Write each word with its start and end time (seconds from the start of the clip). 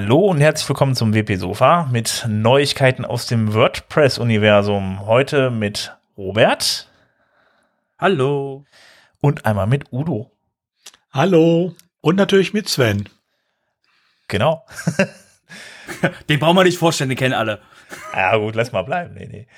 Hallo 0.00 0.26
und 0.26 0.40
herzlich 0.40 0.68
willkommen 0.68 0.94
zum 0.94 1.12
WP 1.12 1.34
Sofa 1.38 1.88
mit 1.90 2.24
Neuigkeiten 2.28 3.04
aus 3.04 3.26
dem 3.26 3.52
WordPress-Universum. 3.52 5.04
Heute 5.06 5.50
mit 5.50 5.92
Robert. 6.16 6.88
Hallo. 7.98 8.64
Und 9.20 9.44
einmal 9.44 9.66
mit 9.66 9.92
Udo. 9.92 10.30
Hallo. 11.10 11.74
Und 12.00 12.14
natürlich 12.14 12.54
mit 12.54 12.68
Sven. 12.68 13.08
Genau. 14.28 14.64
den 16.28 16.38
brauchen 16.38 16.56
wir 16.56 16.62
nicht 16.62 16.78
vorstellen, 16.78 17.10
den 17.10 17.18
kennen 17.18 17.34
alle. 17.34 17.60
Ja, 18.14 18.36
gut, 18.36 18.54
lass 18.54 18.70
mal 18.70 18.82
bleiben. 18.82 19.14
Nee, 19.14 19.26
nee. 19.26 19.48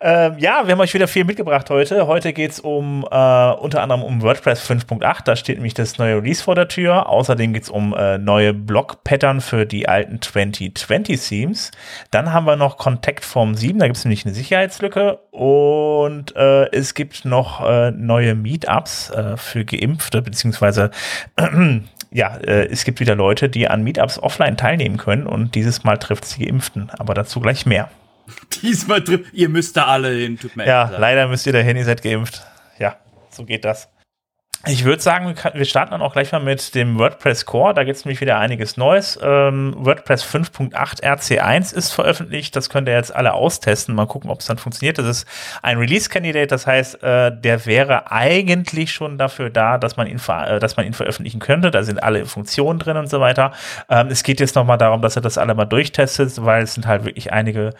Ähm, 0.00 0.38
ja, 0.38 0.62
wir 0.64 0.72
haben 0.72 0.80
euch 0.80 0.94
wieder 0.94 1.08
viel 1.08 1.24
mitgebracht 1.24 1.68
heute. 1.70 2.06
Heute 2.06 2.32
geht 2.32 2.52
es 2.52 2.60
um 2.60 3.04
äh, 3.10 3.50
unter 3.52 3.82
anderem 3.82 4.04
um 4.04 4.22
WordPress 4.22 4.68
5.8. 4.68 5.24
Da 5.24 5.34
steht 5.34 5.56
nämlich 5.56 5.74
das 5.74 5.98
neue 5.98 6.16
Release 6.16 6.42
vor 6.42 6.54
der 6.54 6.68
Tür. 6.68 7.08
Außerdem 7.08 7.52
geht 7.52 7.64
es 7.64 7.68
um 7.68 7.94
äh, 7.96 8.16
neue 8.16 8.54
Block-Pattern 8.54 9.40
für 9.40 9.66
die 9.66 9.88
alten 9.88 10.18
2020-Themes. 10.18 11.72
Dann 12.12 12.32
haben 12.32 12.46
wir 12.46 12.54
noch 12.54 12.76
Contact 12.76 13.24
Form 13.24 13.56
7. 13.56 13.80
Da 13.80 13.86
gibt 13.86 13.96
es 13.96 14.04
nämlich 14.04 14.24
eine 14.24 14.34
Sicherheitslücke. 14.34 15.18
Und 15.32 16.36
äh, 16.36 16.70
es 16.70 16.94
gibt 16.94 17.24
noch 17.24 17.68
äh, 17.68 17.90
neue 17.90 18.36
Meetups 18.36 19.10
äh, 19.10 19.36
für 19.36 19.64
Geimpfte, 19.64 20.22
beziehungsweise 20.22 20.92
ja, 22.12 22.36
äh, 22.36 22.66
es 22.66 22.84
gibt 22.84 23.00
wieder 23.00 23.16
Leute, 23.16 23.48
die 23.48 23.68
an 23.68 23.82
Meetups 23.82 24.20
offline 24.20 24.56
teilnehmen 24.56 24.96
können 24.96 25.26
und 25.26 25.56
dieses 25.56 25.82
Mal 25.82 25.96
trifft 25.96 26.24
es 26.24 26.36
die 26.36 26.46
Geimpften. 26.46 26.90
Aber 26.90 27.14
dazu 27.14 27.40
gleich 27.40 27.66
mehr. 27.66 27.88
Diesmal 28.62 29.02
drin. 29.02 29.26
Ihr 29.32 29.48
müsst 29.48 29.76
da 29.76 29.86
alle 29.86 30.10
hin. 30.10 30.38
Tut 30.38 30.56
mir 30.56 30.66
ja, 30.66 30.90
leider 30.98 31.28
müsst 31.28 31.46
ihr 31.46 31.52
dahin, 31.52 31.76
ihr 31.76 31.84
seid 31.84 32.02
geimpft. 32.02 32.42
Ja, 32.78 32.96
so 33.30 33.44
geht 33.44 33.64
das. 33.64 33.88
Ich 34.66 34.84
würde 34.84 35.00
sagen, 35.00 35.36
wir 35.54 35.64
starten 35.64 35.92
dann 35.92 36.02
auch 36.02 36.14
gleich 36.14 36.32
mal 36.32 36.40
mit 36.40 36.74
dem 36.74 36.98
WordPress 36.98 37.46
Core. 37.46 37.74
Da 37.74 37.84
gibt 37.84 37.96
es 37.96 38.04
nämlich 38.04 38.20
wieder 38.20 38.38
einiges 38.38 38.76
Neues. 38.76 39.16
Ähm, 39.22 39.72
WordPress 39.78 40.24
5.8 40.24 41.00
RC1 41.00 41.72
ist 41.72 41.92
veröffentlicht. 41.92 42.56
Das 42.56 42.68
könnt 42.68 42.88
ihr 42.88 42.94
jetzt 42.94 43.14
alle 43.14 43.34
austesten. 43.34 43.94
Mal 43.94 44.06
gucken, 44.06 44.30
ob 44.30 44.40
es 44.40 44.46
dann 44.46 44.58
funktioniert. 44.58 44.98
Das 44.98 45.06
ist 45.06 45.26
ein 45.62 45.78
Release-Candidate. 45.78 46.48
Das 46.48 46.66
heißt, 46.66 47.04
äh, 47.04 47.30
der 47.40 47.66
wäre 47.66 48.10
eigentlich 48.10 48.90
schon 48.90 49.16
dafür 49.16 49.48
da, 49.48 49.78
dass 49.78 49.96
man 49.96 50.08
ihn, 50.08 50.20
äh, 50.28 50.58
dass 50.58 50.76
man 50.76 50.84
ihn 50.86 50.92
veröffentlichen 50.92 51.38
könnte. 51.38 51.70
Da 51.70 51.84
sind 51.84 52.02
alle 52.02 52.26
Funktionen 52.26 52.80
drin 52.80 52.96
und 52.96 53.08
so 53.08 53.20
weiter. 53.20 53.52
Ähm, 53.88 54.08
es 54.08 54.24
geht 54.24 54.40
jetzt 54.40 54.56
nochmal 54.56 54.76
darum, 54.76 55.02
dass 55.02 55.14
er 55.14 55.22
das 55.22 55.38
alle 55.38 55.54
mal 55.54 55.66
durchtestet, 55.66 56.44
weil 56.44 56.64
es 56.64 56.74
sind 56.74 56.88
halt 56.88 57.04
wirklich 57.04 57.32
einige 57.32 57.74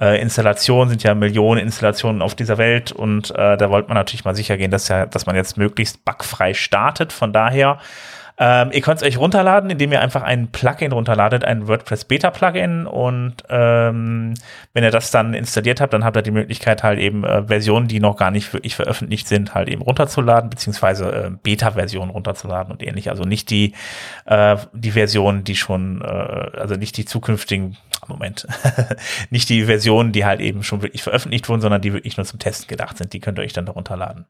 äh, 0.00 0.20
Installationen, 0.20 0.88
sind 0.90 1.04
ja 1.04 1.14
Millionen 1.14 1.60
Installationen 1.60 2.22
auf 2.22 2.34
dieser 2.34 2.58
Welt. 2.58 2.90
Und 2.90 3.30
äh, 3.30 3.56
da 3.56 3.70
wollte 3.70 3.86
man 3.86 3.96
natürlich 3.96 4.24
mal 4.24 4.34
sicher 4.34 4.56
gehen, 4.56 4.72
dass, 4.72 4.88
ja, 4.88 5.06
dass 5.06 5.26
man 5.26 5.36
jetzt 5.36 5.56
möglichst 5.56 6.04
bugfrei 6.24 6.36
frei 6.36 6.54
startet. 6.54 7.12
Von 7.12 7.32
daher, 7.32 7.78
ähm, 8.36 8.70
ihr 8.72 8.80
könnt 8.80 9.00
es 9.00 9.06
euch 9.06 9.16
runterladen, 9.16 9.70
indem 9.70 9.92
ihr 9.92 10.00
einfach 10.00 10.22
ein 10.22 10.48
Plugin 10.48 10.90
runterladet, 10.90 11.44
ein 11.44 11.68
WordPress 11.68 12.06
Beta 12.06 12.30
Plugin. 12.30 12.86
Und 12.86 13.36
ähm, 13.48 14.34
wenn 14.72 14.82
ihr 14.82 14.90
das 14.90 15.10
dann 15.12 15.34
installiert 15.34 15.80
habt, 15.80 15.92
dann 15.92 16.04
habt 16.04 16.16
ihr 16.16 16.22
die 16.22 16.32
Möglichkeit 16.32 16.82
halt 16.82 16.98
eben 16.98 17.22
äh, 17.24 17.44
Versionen, 17.44 17.86
die 17.86 18.00
noch 18.00 18.16
gar 18.16 18.32
nicht 18.32 18.52
wirklich 18.52 18.74
veröffentlicht 18.74 19.28
sind, 19.28 19.54
halt 19.54 19.68
eben 19.68 19.82
runterzuladen, 19.82 20.50
beziehungsweise 20.50 21.12
äh, 21.12 21.30
Beta-Versionen 21.42 22.10
runterzuladen 22.10 22.72
und 22.72 22.82
ähnlich. 22.82 23.10
Also 23.10 23.22
nicht 23.22 23.50
die, 23.50 23.74
äh, 24.26 24.56
die 24.72 24.92
Versionen, 24.92 25.44
die 25.44 25.54
schon, 25.54 26.02
äh, 26.02 26.06
also 26.06 26.74
nicht 26.74 26.96
die 26.96 27.04
zukünftigen, 27.04 27.76
Moment, 28.06 28.46
nicht 29.30 29.48
die 29.48 29.64
Versionen, 29.64 30.12
die 30.12 30.26
halt 30.26 30.40
eben 30.40 30.62
schon 30.62 30.82
wirklich 30.82 31.02
veröffentlicht 31.02 31.48
wurden, 31.48 31.62
sondern 31.62 31.80
die 31.80 31.94
wirklich 31.94 32.18
nur 32.18 32.26
zum 32.26 32.38
Testen 32.38 32.66
gedacht 32.68 32.98
sind. 32.98 33.12
Die 33.12 33.20
könnt 33.20 33.38
ihr 33.38 33.42
euch 33.42 33.54
dann 33.54 33.64
da 33.64 33.72
runterladen. 33.72 34.26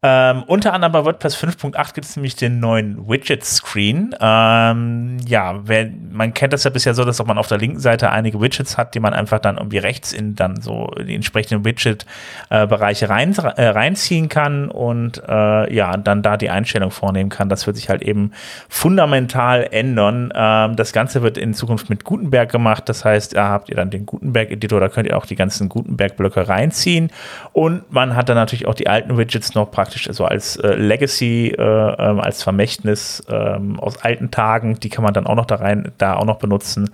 Ähm, 0.00 0.44
unter 0.46 0.74
anderem 0.74 0.92
bei 0.92 1.04
WordPress 1.04 1.36
5.8 1.36 1.92
gibt 1.92 2.06
es 2.06 2.14
nämlich 2.14 2.36
den 2.36 2.60
neuen 2.60 3.08
Widget-Screen. 3.08 4.14
Ähm, 4.20 5.16
ja, 5.26 5.58
wer, 5.64 5.90
man 6.12 6.32
kennt 6.34 6.52
das 6.52 6.62
ja 6.62 6.70
bisher 6.70 6.94
so, 6.94 7.04
dass 7.04 7.24
man 7.24 7.36
auf 7.36 7.48
der 7.48 7.58
linken 7.58 7.80
Seite 7.80 8.10
einige 8.10 8.40
Widgets 8.40 8.78
hat, 8.78 8.94
die 8.94 9.00
man 9.00 9.12
einfach 9.12 9.40
dann 9.40 9.56
irgendwie 9.56 9.78
rechts 9.78 10.12
in 10.12 10.36
dann 10.36 10.60
so 10.60 10.86
die 11.04 11.16
entsprechenden 11.16 11.64
Widget-Bereiche 11.64 13.06
äh, 13.06 13.08
rein, 13.08 13.34
äh, 13.34 13.66
reinziehen 13.66 14.28
kann 14.28 14.70
und 14.70 15.20
äh, 15.26 15.74
ja, 15.74 15.96
dann 15.96 16.22
da 16.22 16.36
die 16.36 16.50
Einstellung 16.50 16.92
vornehmen 16.92 17.28
kann. 17.28 17.48
Das 17.48 17.66
wird 17.66 17.76
sich 17.76 17.88
halt 17.88 18.02
eben 18.02 18.30
fundamental 18.68 19.66
ändern. 19.68 20.32
Ähm, 20.32 20.76
das 20.76 20.92
Ganze 20.92 21.22
wird 21.22 21.36
in 21.36 21.54
Zukunft 21.54 21.90
mit 21.90 22.04
Gutenberg 22.04 22.52
gemacht. 22.52 22.88
Das 22.88 23.04
heißt, 23.04 23.34
da 23.34 23.48
habt 23.48 23.68
ihr 23.68 23.74
dann 23.74 23.90
den 23.90 24.06
Gutenberg-Editor, 24.06 24.78
da 24.78 24.88
könnt 24.90 25.08
ihr 25.08 25.16
auch 25.16 25.26
die 25.26 25.34
ganzen 25.34 25.68
Gutenberg-Blöcke 25.68 26.48
reinziehen 26.48 27.10
und 27.52 27.90
man 27.90 28.14
hat 28.14 28.28
dann 28.28 28.36
natürlich 28.36 28.68
auch 28.68 28.74
die 28.74 28.86
alten 28.86 29.18
Widgets 29.18 29.56
noch 29.56 29.72
praktisch 29.72 29.87
praktisch 29.88 30.08
so 30.14 30.26
als 30.26 30.56
äh, 30.56 30.74
Legacy, 30.74 31.54
äh, 31.56 31.62
ähm, 31.62 32.20
als 32.20 32.42
Vermächtnis 32.42 33.22
ähm, 33.30 33.80
aus 33.80 33.96
alten 34.02 34.30
Tagen. 34.30 34.78
Die 34.80 34.90
kann 34.90 35.02
man 35.02 35.14
dann 35.14 35.26
auch 35.26 35.34
noch 35.34 35.46
da 35.46 35.56
rein, 35.56 35.92
da 35.96 36.16
auch 36.16 36.26
noch 36.26 36.38
benutzen. 36.38 36.90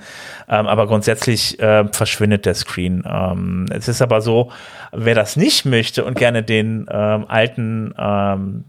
Ähm, 0.48 0.66
aber 0.68 0.86
grundsätzlich 0.86 1.58
äh, 1.58 1.88
verschwindet 1.90 2.46
der 2.46 2.54
Screen. 2.54 3.04
Es 3.70 3.88
ist 3.88 4.02
aber 4.02 4.20
so, 4.20 4.50
wer 4.92 5.14
das 5.14 5.36
nicht 5.36 5.64
möchte 5.64 6.04
und 6.04 6.16
gerne 6.16 6.42
den 6.42 6.88
alten 6.88 7.94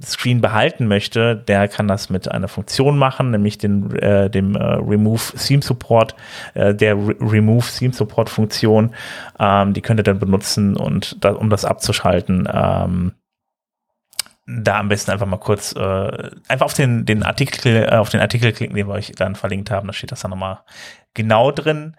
Screen 0.04 0.42
behalten 0.42 0.88
möchte, 0.88 1.36
der 1.36 1.68
kann 1.68 1.88
das 1.88 2.10
mit 2.10 2.30
einer 2.32 2.48
Funktion 2.48 2.98
machen, 2.98 3.32
nämlich 3.32 3.58
den, 3.58 3.96
äh, 3.98 4.30
dem 4.30 4.56
äh, 4.56 4.64
Remove 4.64 5.22
Theme 5.38 5.62
Support, 5.62 6.16
der 6.56 6.96
Re 6.96 7.16
Remove 7.20 7.66
Theme 7.78 7.94
Support 7.94 8.30
Funktion. 8.30 8.92
die 9.40 9.82
könnt 9.82 10.00
ihr 10.00 10.04
dann 10.04 10.20
benutzen 10.20 10.76
und 10.76 11.24
da, 11.24 11.32
um 11.32 11.50
das 11.50 11.66
abzuschalten. 11.66 12.48
Ähm, 12.52 13.12
da 14.48 14.80
am 14.80 14.90
besten 14.90 15.12
einfach 15.12 15.26
mal 15.26 15.38
kurz 15.38 15.74
äh, 15.74 16.30
einfach 16.48 16.66
auf 16.66 16.74
den, 16.74 17.06
den 17.06 17.24
Artikel, 17.24 17.88
äh, 17.92 17.96
auf 17.96 18.10
den 18.10 18.22
Artikel 18.22 18.52
klicken, 18.52 18.76
den 18.76 18.88
wir 18.88 18.94
euch 18.94 19.12
dann 19.16 19.36
verlinkt 19.36 19.72
haben. 19.72 19.88
Da 19.88 19.94
steht 19.94 20.12
das 20.12 20.22
dann 20.22 20.32
nochmal 20.32 20.60
genau 21.14 21.52
drin. 21.52 21.96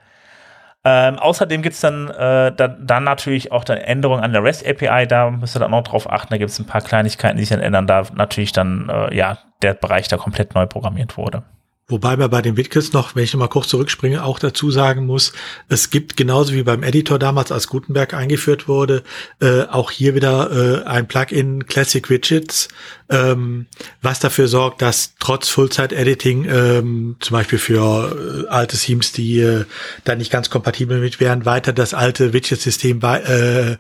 Ähm, 0.85 1.19
außerdem 1.19 1.63
gibt's 1.63 1.81
dann, 1.81 2.09
äh, 2.11 2.53
da, 2.53 2.69
dann 2.69 3.03
natürlich 3.03 3.51
auch 3.51 3.65
dann 3.65 3.79
Änderungen 3.79 4.23
an 4.23 4.33
der 4.33 4.45
REST 4.45 4.65
API, 4.65 5.09
da 5.09 5.31
müsst 5.31 5.57
ihr 5.57 5.61
dann 5.61 5.75
auch 5.75 5.83
drauf 5.83 6.09
achten, 6.09 6.29
da 6.31 6.39
gibt's 6.39 6.61
ein 6.61 6.67
paar 6.67 6.81
Kleinigkeiten, 6.81 7.37
die 7.37 7.43
sich 7.43 7.51
dann 7.51 7.61
ändern, 7.61 7.89
da 7.89 8.05
natürlich 8.15 8.53
dann 8.53 8.89
äh, 8.89 9.13
ja 9.13 9.39
der 9.63 9.75
Bereich 9.75 10.07
da 10.07 10.17
komplett 10.17 10.55
neu 10.55 10.67
programmiert 10.67 11.17
wurde. 11.17 11.43
Wobei 11.89 12.17
man 12.17 12.31
bei 12.31 12.43
den 12.43 12.57
Widgets 12.57 12.93
noch, 12.93 13.15
wenn 13.15 13.23
ich 13.23 13.33
noch 13.33 13.39
mal 13.39 13.47
kurz 13.47 13.69
zurückspringe, 13.69 14.25
auch 14.25 14.41
dazu 14.41 14.73
sagen 14.73 15.07
muss, 15.07 15.33
es 15.69 15.91
gibt 15.91 16.17
genauso 16.17 16.53
wie 16.53 16.65
beim 16.65 16.83
Editor 16.83 17.21
damals, 17.21 17.53
als 17.53 17.69
Gutenberg 17.69 18.13
eingeführt 18.13 18.67
wurde, 18.67 19.05
äh, 19.41 19.63
auch 19.63 19.93
hier 19.93 20.17
wieder 20.17 20.51
äh, 20.51 20.85
ein 20.85 21.07
Plugin 21.07 21.67
Classic 21.67 22.11
Widgets, 22.11 22.69
ähm, 23.09 23.67
was 24.03 24.21
dafür 24.21 24.49
sorgt, 24.49 24.83
dass 24.83 25.15
trotz 25.19 25.49
Full-Zeit-Editing 25.49 26.47
ähm, 26.49 27.17
zum 27.21 27.35
Beispiel 27.35 27.59
für 27.59 28.47
äh, 28.47 28.49
alte 28.49 28.77
Themes, 28.77 29.13
die 29.13 29.41
äh, 29.41 29.65
da 30.05 30.15
nicht 30.15 30.33
ganz 30.33 30.51
kompatibel 30.51 31.01
mit 31.01 31.21
wären, 31.21 31.45
weiter 31.45 31.73
das 31.73 31.95
alte 31.95 32.33
Widget-System 32.33 33.01
äh, 33.03 33.73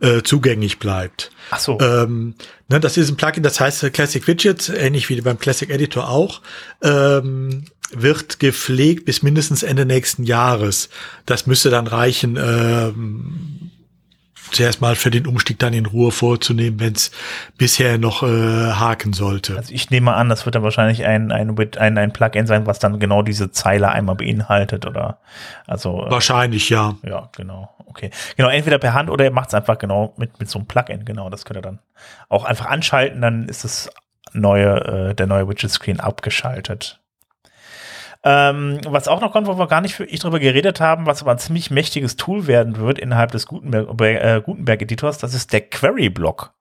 äh, 0.00 0.22
zugänglich 0.22 0.78
bleibt. 0.78 1.30
Ach 1.50 1.58
so. 1.58 1.78
Ähm, 1.80 2.34
ne, 2.68 2.80
das 2.80 2.96
ist 2.96 3.10
ein 3.10 3.16
Plugin, 3.16 3.42
das 3.42 3.60
heißt 3.60 3.92
Classic 3.92 4.26
Widgets, 4.26 4.68
ähnlich 4.68 5.08
wie 5.08 5.20
beim 5.20 5.38
Classic 5.38 5.70
Editor 5.70 6.08
auch. 6.08 6.42
Ähm, 6.82 7.64
wird 7.92 8.40
gepflegt 8.40 9.04
bis 9.04 9.22
mindestens 9.22 9.62
Ende 9.62 9.86
nächsten 9.86 10.24
Jahres. 10.24 10.88
Das 11.26 11.46
müsste 11.46 11.70
dann 11.70 11.86
reichen, 11.86 12.36
ähm, 12.36 13.63
zuerst 14.50 14.80
mal 14.80 14.94
für 14.94 15.10
den 15.10 15.26
Umstieg 15.26 15.58
dann 15.58 15.72
in 15.72 15.86
Ruhe 15.86 16.10
vorzunehmen, 16.10 16.80
wenn 16.80 16.92
es 16.92 17.10
bisher 17.56 17.98
noch 17.98 18.22
äh, 18.22 18.26
haken 18.26 19.12
sollte. 19.12 19.56
Also 19.56 19.72
ich 19.72 19.90
nehme 19.90 20.14
an, 20.14 20.28
das 20.28 20.44
wird 20.44 20.54
dann 20.54 20.62
wahrscheinlich 20.62 21.04
ein, 21.04 21.32
ein, 21.32 21.56
ein, 21.78 21.98
ein 21.98 22.12
Plugin 22.12 22.46
sein, 22.46 22.66
was 22.66 22.78
dann 22.78 22.98
genau 23.00 23.22
diese 23.22 23.50
Zeile 23.50 23.90
einmal 23.90 24.16
beinhaltet 24.16 24.86
oder 24.86 25.18
also 25.66 26.06
äh, 26.06 26.10
wahrscheinlich 26.10 26.70
ja. 26.70 26.96
Ja, 27.02 27.28
genau. 27.36 27.70
Okay. 27.86 28.10
Genau, 28.36 28.48
entweder 28.48 28.78
per 28.78 28.94
Hand 28.94 29.10
oder 29.10 29.24
ihr 29.24 29.30
macht 29.30 29.48
es 29.48 29.54
einfach 29.54 29.78
genau 29.78 30.14
mit, 30.16 30.40
mit 30.40 30.50
so 30.50 30.58
einem 30.58 30.66
Plugin, 30.66 31.04
genau, 31.04 31.30
das 31.30 31.44
könnt 31.44 31.58
ihr 31.58 31.62
dann 31.62 31.78
auch 32.28 32.44
einfach 32.44 32.66
anschalten, 32.66 33.20
dann 33.20 33.48
ist 33.48 33.64
das 33.64 33.90
neue, 34.32 35.10
äh, 35.10 35.14
der 35.14 35.26
neue 35.26 35.48
Widget 35.48 35.70
Screen 35.70 36.00
abgeschaltet. 36.00 37.00
Ähm, 38.26 38.80
was 38.86 39.06
auch 39.06 39.20
noch 39.20 39.32
kommt, 39.32 39.46
wo 39.46 39.58
wir 39.58 39.66
gar 39.66 39.82
nicht 39.82 39.98
wirklich 39.98 40.20
drüber 40.20 40.40
geredet 40.40 40.80
haben, 40.80 41.04
was 41.04 41.20
aber 41.20 41.32
ein 41.32 41.38
ziemlich 41.38 41.70
mächtiges 41.70 42.16
Tool 42.16 42.46
werden 42.46 42.78
wird 42.78 42.98
innerhalb 42.98 43.32
des 43.32 43.46
Gutenberg, 43.46 44.00
äh, 44.00 44.40
Gutenberg 44.42 44.80
Editors, 44.80 45.18
das 45.18 45.34
ist 45.34 45.52
der 45.52 45.60
Query 45.60 46.08
Block. 46.08 46.54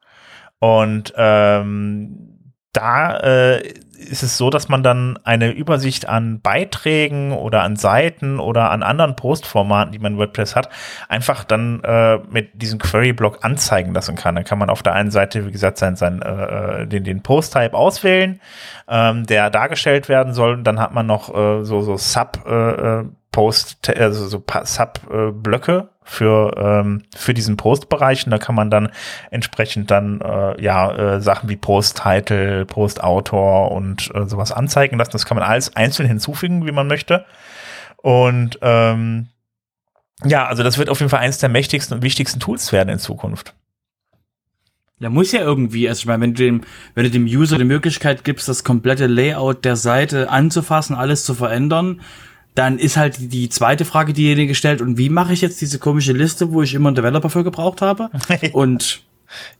Und 0.59 1.13
ähm, 1.15 2.53
da 2.73 3.17
äh, 3.19 3.73
ist 3.97 4.23
es 4.23 4.37
so, 4.37 4.49
dass 4.49 4.69
man 4.69 4.83
dann 4.83 5.17
eine 5.23 5.51
Übersicht 5.51 6.07
an 6.07 6.41
Beiträgen 6.41 7.31
oder 7.31 7.63
an 7.63 7.75
Seiten 7.75 8.39
oder 8.39 8.71
an 8.71 8.83
anderen 8.83 9.15
Postformaten, 9.15 9.91
die 9.91 9.99
man 9.99 10.13
in 10.13 10.19
WordPress 10.19 10.55
hat, 10.55 10.69
einfach 11.09 11.43
dann 11.43 11.81
äh, 11.83 12.19
mit 12.29 12.61
diesem 12.61 12.79
Query-Block 12.79 13.43
anzeigen 13.43 13.93
lassen 13.93 14.15
kann. 14.15 14.35
Dann 14.35 14.43
kann 14.43 14.59
man 14.59 14.69
auf 14.69 14.83
der 14.83 14.93
einen 14.93 15.11
Seite, 15.11 15.45
wie 15.45 15.51
gesagt, 15.51 15.77
sein, 15.77 15.95
sein, 15.95 16.21
äh, 16.21 16.81
äh, 16.81 16.87
den, 16.87 17.03
den 17.03 17.21
Post-Type 17.21 17.75
auswählen, 17.75 18.39
ähm, 18.87 19.25
der 19.25 19.49
dargestellt 19.49 20.09
werden 20.09 20.33
soll. 20.33 20.53
Und 20.53 20.63
dann 20.63 20.79
hat 20.79 20.93
man 20.93 21.05
noch 21.05 21.29
äh, 21.33 21.63
so, 21.63 21.81
so 21.81 21.97
Sub- 21.97 22.45
äh, 22.45 22.99
äh 22.99 23.05
Post, 23.33 23.89
also 23.89 24.27
so 24.27 24.41
Sub-Blöcke 24.63 25.89
für, 26.03 26.55
ähm, 26.57 27.03
für 27.13 27.33
diesen 27.33 27.57
Post-Bereich. 27.57 28.25
Und 28.25 28.31
da 28.31 28.37
kann 28.37 28.55
man 28.55 28.69
dann 28.69 28.89
entsprechend 29.31 29.91
dann 29.91 30.21
äh, 30.21 30.61
ja 30.63 31.15
äh, 31.15 31.21
Sachen 31.21 31.49
wie 31.49 31.57
Post-Title, 31.57 32.65
Post-Autor 32.65 33.73
und 33.73 34.09
äh, 34.15 34.29
sowas 34.29 34.53
anzeigen 34.53 34.97
lassen. 34.97 35.11
Das 35.11 35.25
kann 35.25 35.37
man 35.37 35.45
alles 35.45 35.75
einzeln 35.75 36.07
hinzufügen, 36.07 36.65
wie 36.65 36.71
man 36.71 36.87
möchte. 36.87 37.25
Und 37.97 38.59
ähm, 38.61 39.27
ja, 40.23 40.45
also 40.45 40.63
das 40.63 40.77
wird 40.77 40.89
auf 40.89 40.99
jeden 40.99 41.09
Fall 41.09 41.19
eines 41.19 41.39
der 41.39 41.49
mächtigsten 41.49 41.97
und 41.97 42.03
wichtigsten 42.03 42.39
Tools 42.39 42.71
werden 42.71 42.89
in 42.89 42.99
Zukunft. 42.99 43.55
Da 44.99 45.09
muss 45.09 45.33
ja 45.33 45.41
irgendwie, 45.41 45.89
also 45.89 45.99
ich 45.99 46.05
meine, 46.05 46.21
wenn 46.21 46.33
du 46.33 46.43
dem, 46.43 46.61
wenn 46.93 47.03
du 47.03 47.09
dem 47.09 47.25
User 47.25 47.57
die 47.57 47.65
Möglichkeit 47.65 48.23
gibst, 48.23 48.47
das 48.47 48.63
komplette 48.63 49.07
Layout 49.07 49.65
der 49.65 49.75
Seite 49.75 50.29
anzufassen, 50.29 50.95
alles 50.95 51.25
zu 51.25 51.33
verändern, 51.33 51.99
dann 52.55 52.77
ist 52.77 52.97
halt 52.97 53.33
die 53.33 53.49
zweite 53.49 53.85
Frage 53.85 54.13
diejenige 54.13 54.49
gestellt, 54.49 54.81
und 54.81 54.97
wie 54.97 55.09
mache 55.09 55.33
ich 55.33 55.41
jetzt 55.41 55.61
diese 55.61 55.79
komische 55.79 56.13
Liste, 56.13 56.51
wo 56.51 56.61
ich 56.61 56.73
immer 56.73 56.89
einen 56.89 56.95
Developer 56.95 57.29
für 57.29 57.43
gebraucht 57.43 57.81
habe? 57.81 58.09
und 58.53 59.03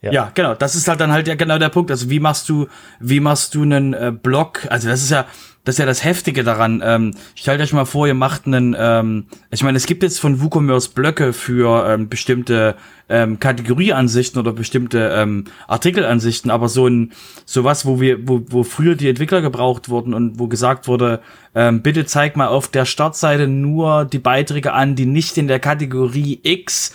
ja. 0.01 0.11
ja. 0.11 0.31
genau, 0.33 0.55
das 0.55 0.75
ist 0.75 0.87
halt 0.87 0.99
dann 0.99 1.11
halt 1.11 1.27
ja 1.27 1.35
genau 1.35 1.57
der 1.57 1.69
Punkt. 1.69 1.91
Also 1.91 2.09
wie 2.09 2.19
machst 2.19 2.49
du, 2.49 2.67
wie 2.99 3.19
machst 3.19 3.55
du 3.55 3.63
einen 3.63 3.93
äh, 3.93 4.11
Blog? 4.11 4.67
Also 4.69 4.89
das 4.89 5.01
ist 5.01 5.11
ja, 5.11 5.25
das 5.65 5.75
ist 5.75 5.79
ja 5.79 5.85
das 5.85 6.03
Heftige 6.03 6.43
daran. 6.43 6.81
Ähm, 6.83 7.15
stellt 7.35 7.61
euch 7.61 7.71
mal 7.71 7.85
vor, 7.85 8.05
ihr 8.05 8.13
macht 8.13 8.45
einen, 8.45 8.75
ähm, 8.77 9.27
ich 9.49 9.63
meine, 9.63 9.77
es 9.77 9.85
gibt 9.85 10.03
jetzt 10.03 10.19
von 10.19 10.41
WooCommerce 10.41 10.89
Blöcke 10.89 11.31
für 11.31 11.87
ähm, 11.87 12.09
bestimmte 12.09 12.75
ähm, 13.07 13.39
Kategorieansichten 13.39 14.39
oder 14.39 14.51
bestimmte 14.51 15.13
ähm, 15.15 15.45
Artikelansichten, 15.67 16.51
aber 16.51 16.67
so 16.67 16.87
ein 16.87 17.13
sowas, 17.45 17.85
wo 17.85 18.01
wir, 18.01 18.27
wo, 18.27 18.41
wo 18.49 18.63
früher 18.63 18.95
die 18.95 19.07
Entwickler 19.07 19.41
gebraucht 19.41 19.87
wurden 19.87 20.13
und 20.13 20.37
wo 20.37 20.47
gesagt 20.47 20.87
wurde, 20.87 21.21
ähm, 21.55 21.81
bitte 21.81 22.05
zeig 22.05 22.35
mal 22.35 22.47
auf 22.47 22.67
der 22.67 22.85
Startseite 22.85 23.47
nur 23.47 24.03
die 24.05 24.19
Beiträge 24.19 24.73
an, 24.73 24.95
die 24.95 25.05
nicht 25.05 25.37
in 25.37 25.47
der 25.47 25.59
Kategorie 25.59 26.39
X 26.43 26.93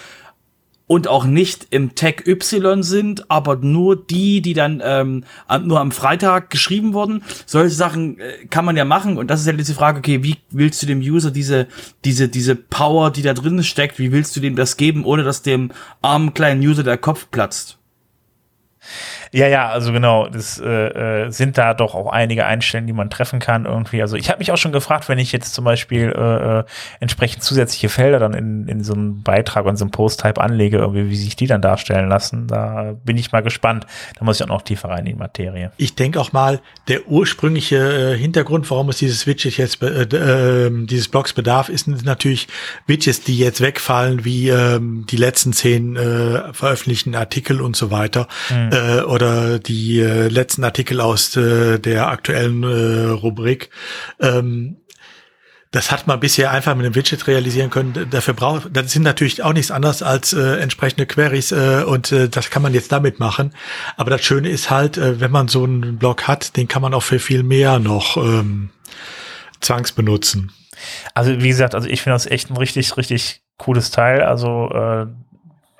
und 0.88 1.06
auch 1.06 1.25
nicht 1.25 1.69
im 1.70 1.94
Tag 1.94 2.26
Y 2.26 2.82
sind, 2.82 3.31
aber 3.31 3.56
nur 3.56 3.94
die, 3.94 4.40
die 4.40 4.55
dann 4.55 4.82
ähm, 4.85 5.25
nur 5.62 5.79
am 5.79 5.93
Freitag 5.93 6.50
geschrieben 6.50 6.94
wurden. 6.94 7.23
Solche 7.46 7.75
Sachen 7.75 8.19
äh, 8.19 8.46
kann 8.50 8.64
man 8.64 8.76
ja 8.76 8.85
machen 8.85 9.19
und 9.19 9.29
das 9.29 9.40
ist 9.40 9.46
ja 9.46 9.52
jetzt 9.52 9.69
die 9.69 9.75
Frage, 9.75 9.99
okay, 9.99 10.25
wie 10.25 10.38
willst 10.50 10.82
du 10.82 10.87
dem 10.87 11.00
User 11.00 11.31
diese 11.31 11.69
diese 12.05 12.29
diese 12.29 12.56
Power, 12.56 13.12
die 13.12 13.23
da 13.23 13.35
drin 13.35 13.62
steckt, 13.62 14.00
wie 14.00 14.11
willst 14.11 14.35
du 14.35 14.40
dem 14.40 14.56
das 14.56 14.76
geben, 14.76 15.05
ohne 15.05 15.23
dass 15.23 15.43
dem 15.43 15.70
armen 16.02 16.35
kleinen 16.35 16.62
User 16.67 16.82
der 16.82 16.99
Kopf 16.99 17.31
platzt? 17.31 17.79
Ja, 19.32 19.46
ja, 19.46 19.69
also 19.69 19.92
genau, 19.92 20.28
das 20.28 20.58
äh, 20.58 21.26
äh, 21.26 21.30
sind 21.30 21.58
da 21.58 21.75
doch 21.75 21.94
auch 21.94 22.10
einige 22.10 22.46
Einstellungen, 22.46 22.86
die 22.86 22.92
man 22.92 23.10
treffen 23.10 23.40
kann 23.40 23.66
irgendwie. 23.66 24.02
Also 24.02 24.16
ich 24.16 24.30
habe 24.30 24.38
mich 24.38 24.52
auch 24.52 24.56
schon 24.56 24.72
gefragt, 24.72 25.08
wenn 25.08 25.19
ich 25.19 25.32
jetzt 25.32 25.54
zum 25.54 25.64
Beispiel 25.64 26.12
äh, 26.16 26.60
äh, 26.60 26.64
entsprechend 27.00 27.42
zusätzliche 27.42 27.88
Felder 27.88 28.19
dann 28.19 28.34
in, 28.34 28.69
in 28.69 28.82
so 28.82 28.94
einem 28.94 29.22
Beitrag 29.22 29.66
und 29.66 29.76
so 29.76 29.84
einem 29.84 29.90
Post-Type 29.90 30.40
anlege, 30.40 30.78
irgendwie, 30.78 31.10
wie 31.10 31.16
sich 31.16 31.36
die 31.36 31.46
dann 31.46 31.62
darstellen 31.62 32.08
lassen. 32.08 32.46
Da 32.46 32.94
bin 33.04 33.16
ich 33.16 33.32
mal 33.32 33.42
gespannt. 33.42 33.86
Da 34.19 34.25
muss 34.25 34.36
ich 34.36 34.44
auch 34.44 34.48
noch 34.48 34.62
tiefer 34.62 34.88
rein 34.88 35.00
in 35.00 35.12
die 35.12 35.14
Materie. 35.14 35.72
Ich 35.76 35.94
denke 35.94 36.20
auch 36.20 36.32
mal, 36.32 36.60
der 36.88 37.06
ursprüngliche 37.06 38.14
äh, 38.14 38.19
Hintergrund, 38.19 38.70
warum 38.70 38.88
es 38.88 38.98
dieses 38.98 39.26
Widget 39.26 39.56
jetzt, 39.56 39.82
äh, 39.82 40.02
äh, 40.02 40.86
dieses 40.86 41.08
Blogs 41.08 41.32
bedarf, 41.32 41.69
ist 41.69 41.88
natürlich 41.88 42.48
Widgets, 42.86 43.22
die 43.22 43.38
jetzt 43.38 43.60
wegfallen, 43.60 44.25
wie 44.25 44.48
äh, 44.48 44.78
die 44.80 45.16
letzten 45.16 45.52
zehn 45.52 45.96
äh, 45.96 46.52
veröffentlichten 46.52 47.14
Artikel 47.14 47.60
und 47.60 47.76
so 47.76 47.90
weiter. 47.90 48.28
Mhm. 48.50 48.70
Äh, 48.72 49.00
oder 49.19 49.59
die 49.59 49.99
äh, 49.99 50.29
letzten 50.29 50.62
Artikel 50.62 51.00
aus 51.00 51.37
äh, 51.37 51.81
der 51.81 52.06
aktuellen 52.06 52.62
äh, 52.62 53.09
Rubrik. 53.11 53.70
Ähm, 54.20 54.76
das 55.73 55.91
hat 55.91 56.06
man 56.06 56.20
bisher 56.20 56.53
einfach 56.53 56.75
mit 56.76 56.87
einem 56.87 56.94
Widget 56.94 57.26
realisieren 57.26 57.69
können. 57.69 58.09
Dafür 58.11 58.32
braucht, 58.32 58.69
das 58.73 58.93
sind 58.93 59.03
natürlich 59.03 59.43
auch 59.43 59.53
nichts 59.53 59.73
anderes 59.73 60.03
als 60.03 60.32
äh, 60.32 60.61
entsprechende 60.61 61.05
Queries 61.05 61.53
äh, 61.53 61.82
und 61.85 62.12
äh, 62.12 62.29
das 62.29 62.50
kann 62.50 62.62
man 62.62 62.73
jetzt 62.73 62.93
damit 62.93 63.19
machen. 63.19 63.53
Aber 63.97 64.11
das 64.11 64.23
Schöne 64.23 64.49
ist 64.49 64.70
halt, 64.70 64.97
äh, 64.97 65.21
wenn 65.21 65.32
man 65.32 65.49
so 65.49 65.64
einen 65.64 65.99
Blog 65.99 66.29
hat, 66.29 66.56
den 66.56 66.69
kann 66.69 66.81
man 66.81 66.94
auch 66.94 67.03
für 67.03 67.19
viel 67.19 67.43
mehr 67.43 67.81
noch 67.81 68.17
ähm, 68.17 68.71
zwangsbenutzen. 69.61 70.53
Also 71.12 71.41
wie 71.43 71.49
gesagt, 71.49 71.75
also 71.75 71.88
ich 71.88 72.03
finde 72.03 72.14
das 72.14 72.26
echt 72.26 72.50
ein 72.50 72.56
richtig, 72.56 72.97
richtig 72.97 73.43
cooles 73.59 73.91
Teil. 73.91 74.23
Also 74.23 74.71
äh, 74.71 75.06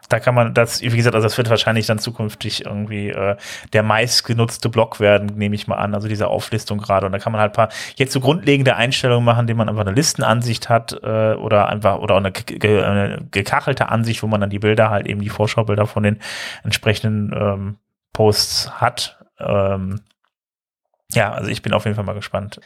da 0.09 0.21
kann 0.21 0.35
man 0.35 0.55
das, 0.55 0.81
wie 0.81 0.97
gesagt, 0.97 1.15
also 1.15 1.27
das 1.27 1.37
wird 1.37 1.51
wahrscheinlich 1.51 1.87
dann 1.87 1.99
zukünftig 1.99 2.65
irgendwie 2.65 3.11
äh, 3.11 3.37
der 3.73 3.83
meistgenutzte 3.83 4.69
Block 4.71 5.01
werden, 5.01 5.37
nehme 5.37 5.55
ich 5.55 5.67
mal 5.67 5.77
an, 5.77 5.95
also 5.95 6.09
diese 6.09 6.29
Auflistung 6.29 6.79
gerade. 6.79 7.07
Und 7.07 7.13
da 7.13 7.19
kann 7.19 7.33
man 7.33 7.41
halt 7.41 7.53
paar 7.53 7.69
jetzt 7.97 8.13
so 8.13 8.21
grundlegende 8.21 8.77
Einstellungen 8.77 9.25
machen, 9.25 9.41
indem 9.41 9.59
man 9.59 9.69
einfach 9.69 9.83
eine 9.83 9.93
Listenansicht 9.93 10.69
hat 10.69 10.99
äh, 11.03 11.35
oder 11.35 11.69
einfach 11.69 11.99
oder 11.99 12.15
auch 12.15 12.25
eine, 12.25 12.33
eine 12.33 13.27
gekachelte 13.31 13.91
Ansicht, 13.91 14.23
wo 14.23 14.27
man 14.27 14.41
dann 14.41 14.51
die 14.51 14.59
Bilder 14.59 14.89
halt 14.91 15.07
eben 15.07 15.21
die 15.21 15.29
Vorschaubilder 15.29 15.87
von 15.87 16.03
den 16.03 16.19
entsprechenden 16.65 17.33
ähm, 17.39 17.77
Posts 18.15 18.81
hat. 18.81 19.19
Ähm, 19.39 20.01
ja, 21.13 21.33
also 21.33 21.51
ich 21.51 21.63
bin 21.63 21.75
auf 21.75 21.85
jeden 21.85 21.97
Fall 21.97 22.05
mal 22.05 22.15
gespannt. 22.15 22.61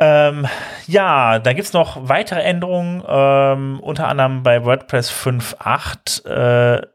Ähm, 0.00 0.46
ja, 0.86 1.40
da 1.40 1.52
gibt's 1.52 1.72
noch 1.72 2.08
weitere 2.08 2.40
Änderungen, 2.40 3.02
ähm, 3.06 3.80
unter 3.80 4.06
anderem 4.08 4.42
bei 4.42 4.64
WordPress 4.64 5.10
5.8. 5.10 6.24
Äh, 6.24 6.86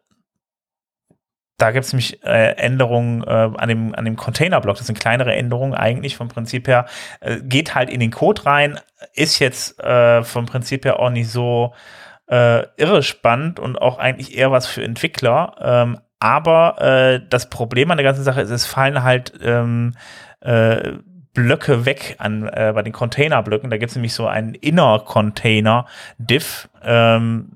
da 1.57 1.71
gibt's 1.71 1.91
nämlich 1.91 2.23
äh, 2.23 2.55
Änderungen 2.55 3.23
äh, 3.23 3.29
an 3.29 3.69
dem, 3.69 3.94
an 3.94 4.05
dem 4.05 4.15
Container-Block. 4.15 4.77
Das 4.77 4.88
sind 4.88 5.00
kleinere 5.00 5.33
Änderungen 5.35 5.73
eigentlich 5.73 6.15
vom 6.15 6.29
Prinzip 6.29 6.67
her. 6.67 6.85
Äh, 7.19 7.41
geht 7.41 7.75
halt 7.75 7.89
in 7.89 8.00
den 8.00 8.11
Code 8.11 8.45
rein, 8.45 8.79
ist 9.13 9.39
jetzt 9.39 9.79
äh, 9.81 10.23
vom 10.23 10.45
Prinzip 10.45 10.85
her 10.85 11.00
auch 11.00 11.09
nicht 11.09 11.29
so 11.29 11.73
äh, 12.27 12.65
irre 12.77 13.03
spannend 13.03 13.59
und 13.59 13.81
auch 13.81 13.97
eigentlich 13.97 14.38
eher 14.38 14.51
was 14.51 14.65
für 14.65 14.83
Entwickler. 14.83 15.55
Ähm, 15.62 16.00
aber 16.19 17.19
das 17.29 17.50
Problem 17.50 17.91
an 17.91 17.98
der 17.98 18.05
ganzen 18.05 18.24
Sache 18.24 18.39
ist, 18.39 18.50
es 18.50 18.65
fallen 18.65 19.03
halt 19.03 19.33
ähm, 19.43 19.93
äh, 20.39 20.93
Blöcke 21.34 21.86
weg 21.86 22.16
an 22.20 22.48
äh, 22.48 22.72
bei 22.75 22.84
den 22.84 22.94
Containerblöcken. 22.94 23.70
Da 23.70 23.78
gibt 23.78 23.90
es 23.90 23.96
nämlich 23.96 24.13
so 24.13 24.28
einen 24.28 24.54
Inner 24.54 25.00
Container 25.00 25.88
Diff. 26.18 26.70
Ähm, 26.84 27.52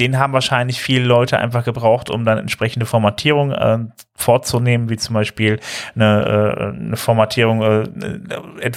den 0.00 0.18
haben 0.18 0.32
wahrscheinlich 0.32 0.80
viele 0.80 1.04
Leute 1.04 1.38
einfach 1.38 1.64
gebraucht, 1.64 2.08
um 2.08 2.24
dann 2.24 2.38
entsprechende 2.38 2.86
Formatierung 2.86 3.52
äh, 3.52 3.78
vorzunehmen, 4.16 4.88
wie 4.88 4.96
zum 4.96 5.14
Beispiel 5.14 5.60
eine, 5.94 6.54
äh, 6.56 6.86
eine 6.86 6.96
Formatierung, 6.96 7.62
äh, 7.62 7.84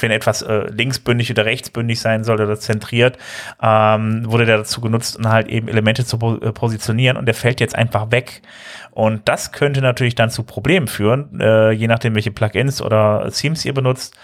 wenn 0.02 0.12
etwas 0.12 0.42
äh, 0.42 0.68
linksbündig 0.70 1.32
oder 1.32 1.46
rechtsbündig 1.46 2.02
sein 2.02 2.26
soll 2.26 2.42
oder 2.42 2.60
zentriert, 2.60 3.18
ähm, 3.62 4.30
wurde 4.30 4.46
der 4.46 4.58
dazu 4.58 4.82
genutzt, 4.82 5.18
um 5.18 5.30
halt 5.30 5.48
eben 5.48 5.70
Elemente 5.70 6.04
zu 6.04 6.18
äh, 6.42 6.52
positionieren 6.52 7.16
und 7.16 7.26
der 7.26 7.36
fällt 7.36 7.62
jetzt 7.62 7.76
einfach 7.76 8.12
weg. 8.12 8.42
Und 8.92 9.28
das 9.30 9.54
könnte 9.54 9.82
natürlich 9.82 10.16
dann 10.16 10.30
zu 10.30 10.44
Problemen 10.44 10.88
führen, 10.88 11.40
äh, 11.40 11.72
je 11.72 11.88
nachdem, 11.88 12.16
welche 12.16 12.32
Plugins 12.32 12.82
oder 12.82 13.30
Themes 13.34 13.64
ihr 13.64 13.74
benutzt. 13.74 14.16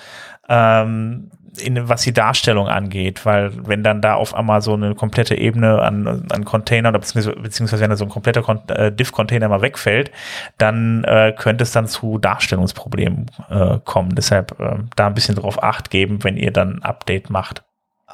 Ähm, 0.50 1.32
in, 1.58 1.90
was 1.90 2.02
die 2.02 2.14
Darstellung 2.14 2.68
angeht, 2.68 3.26
weil 3.26 3.52
wenn 3.68 3.84
dann 3.84 4.02
da 4.02 4.16
auf 4.16 4.36
einmal 4.36 4.62
so 4.62 4.74
eine 4.74 4.96
komplette 4.96 5.36
Ebene 5.36 5.82
an, 5.82 6.26
an 6.30 6.46
Container 6.46 6.90
oder 6.90 7.00
beziehungsweise, 7.00 7.36
beziehungsweise 7.40 7.84
wenn 7.84 7.90
da 7.90 7.96
so 7.96 8.06
ein 8.06 8.10
kompletter 8.10 8.44
äh, 8.68 8.92
Diff-Container 8.92 9.50
mal 9.50 9.62
wegfällt, 9.62 10.12
dann 10.58 11.04
äh, 11.04 11.34
könnte 11.38 11.64
es 11.64 11.72
dann 11.72 11.88
zu 11.88 12.18
Darstellungsproblemen 12.18 13.28
äh, 13.50 13.78
kommen. 13.84 14.16
Deshalb 14.16 14.60
äh, 14.60 14.78
da 14.96 15.08
ein 15.08 15.14
bisschen 15.14 15.36
drauf 15.36 15.62
acht 15.64 15.90
geben, 15.90 16.24
wenn 16.24 16.38
ihr 16.38 16.52
dann 16.52 16.78
ein 16.78 16.84
Update 16.84 17.30
macht. 17.30 17.64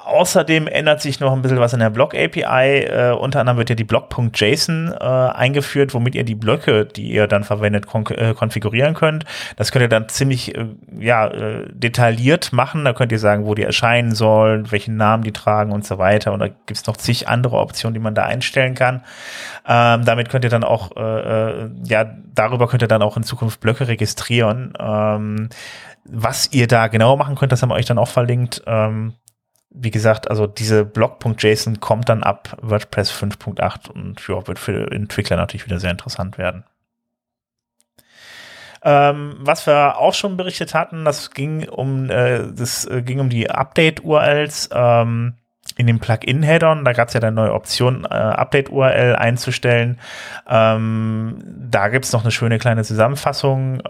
Außerdem 0.04 0.68
ändert 0.68 1.02
sich 1.02 1.20
noch 1.20 1.34
ein 1.34 1.42
bisschen 1.42 1.60
was 1.60 1.74
in 1.74 1.80
der 1.80 1.90
Block-API. 1.90 2.44
Äh, 2.84 3.12
unter 3.14 3.40
anderem 3.40 3.58
wird 3.58 3.70
ja 3.70 3.76
die 3.76 3.84
Block.json 3.84 4.94
äh, 4.94 5.04
eingeführt, 5.04 5.96
womit 5.96 6.14
ihr 6.14 6.24
die 6.24 6.36
Blöcke, 6.36 6.86
die 6.86 7.12
ihr 7.12 7.28
dann 7.28 7.44
verwendet, 7.44 7.88
kon 7.88 8.06
äh, 8.08 8.36
konfigurieren 8.36 8.94
könnt. 8.94 9.26
Das 9.56 9.72
könnt 9.72 9.82
ihr 9.82 9.90
dann 9.90 10.08
ziemlich 10.08 10.56
äh, 10.56 10.68
ja, 11.00 11.28
äh, 11.28 11.66
detailliert 11.72 12.54
machen. 12.54 12.86
Da 12.86 12.94
könnt 12.94 13.12
ihr 13.12 13.20
sagen, 13.20 13.46
wo 13.48 13.56
die 13.56 13.64
erscheinen 13.64 14.14
sollen, 14.14 14.72
welchen 14.72 14.96
Namen 14.96 15.24
die 15.24 15.34
tragen 15.34 15.72
und 15.72 15.86
so 15.86 15.98
weiter. 15.98 16.34
Und 16.34 16.40
da 16.40 16.50
gibt 16.50 16.72
es 16.72 16.86
noch 16.86 16.98
zig 16.98 17.28
andere 17.28 17.58
Optionen, 17.58 17.96
die 17.96 18.00
man 18.00 18.14
da 18.14 18.26
einstellen 18.26 18.76
kann. 18.76 19.02
Ähm, 19.68 20.06
damit 20.06 20.30
könnt 20.30 20.44
ihr 20.44 20.52
dann 20.52 20.64
auch, 20.64 20.96
äh, 20.96 21.68
ja, 21.84 22.06
darüber 22.36 22.68
könnt 22.68 22.84
ihr 22.84 22.88
dann 22.88 23.02
auch 23.02 23.18
in 23.18 23.24
Zukunft 23.24 23.60
Blöcke 23.60 23.88
registrieren. 23.88 24.74
Ähm, 24.80 25.50
was 26.04 26.52
ihr 26.52 26.68
da 26.68 26.88
genau 26.88 27.18
machen 27.18 27.36
könnt, 27.36 27.52
das 27.52 27.64
haben 27.64 27.70
wir 27.70 27.76
euch 27.76 27.88
dann 27.88 27.98
auch 27.98 28.08
verlinkt. 28.08 28.62
Ähm, 28.68 29.14
wie 29.78 29.92
gesagt, 29.92 30.30
also 30.30 30.48
diese 30.48 30.86
Blog.json 30.86 31.80
kommt 31.80 32.10
dann 32.10 32.24
ab 32.24 32.58
WordPress 32.62 33.12
5.8 33.12 33.90
und 33.90 34.28
ja, 34.28 34.48
wird 34.48 34.60
für 34.60 34.92
Entwickler 34.92 35.38
natürlich 35.38 35.66
wieder 35.66 35.80
sehr 35.80 35.92
interessant 35.92 36.38
werden. 36.38 36.64
Ähm, 38.84 39.36
was 39.40 39.66
wir 39.66 39.98
auch 39.98 40.14
schon 40.14 40.38
berichtet 40.38 40.76
hatten, 40.76 41.06
das 41.06 41.32
ging 41.32 41.68
um, 41.68 42.10
äh, 42.10 42.44
das 42.54 42.86
äh, 42.86 43.02
ging 43.02 43.20
um 43.20 43.30
die 43.30 43.50
Update-URLs 43.50 44.70
ähm, 44.72 45.34
in 45.76 45.88
den 45.88 46.00
Plugin-Headern. 46.00 46.86
Da 46.86 46.94
gab 46.94 47.08
es 47.08 47.16
ja 47.16 47.22
eine 47.22 47.32
neue 47.32 47.54
Option, 47.54 48.06
äh, 48.06 48.10
Update-URL 48.10 49.16
einzustellen. 49.16 50.00
Ähm, 50.48 51.40
da 51.44 51.88
gibt 51.88 52.06
es 52.06 52.14
noch 52.14 52.22
eine 52.22 52.32
schöne 52.32 52.60
kleine 52.60 52.84
Zusammenfassung. 52.84 53.82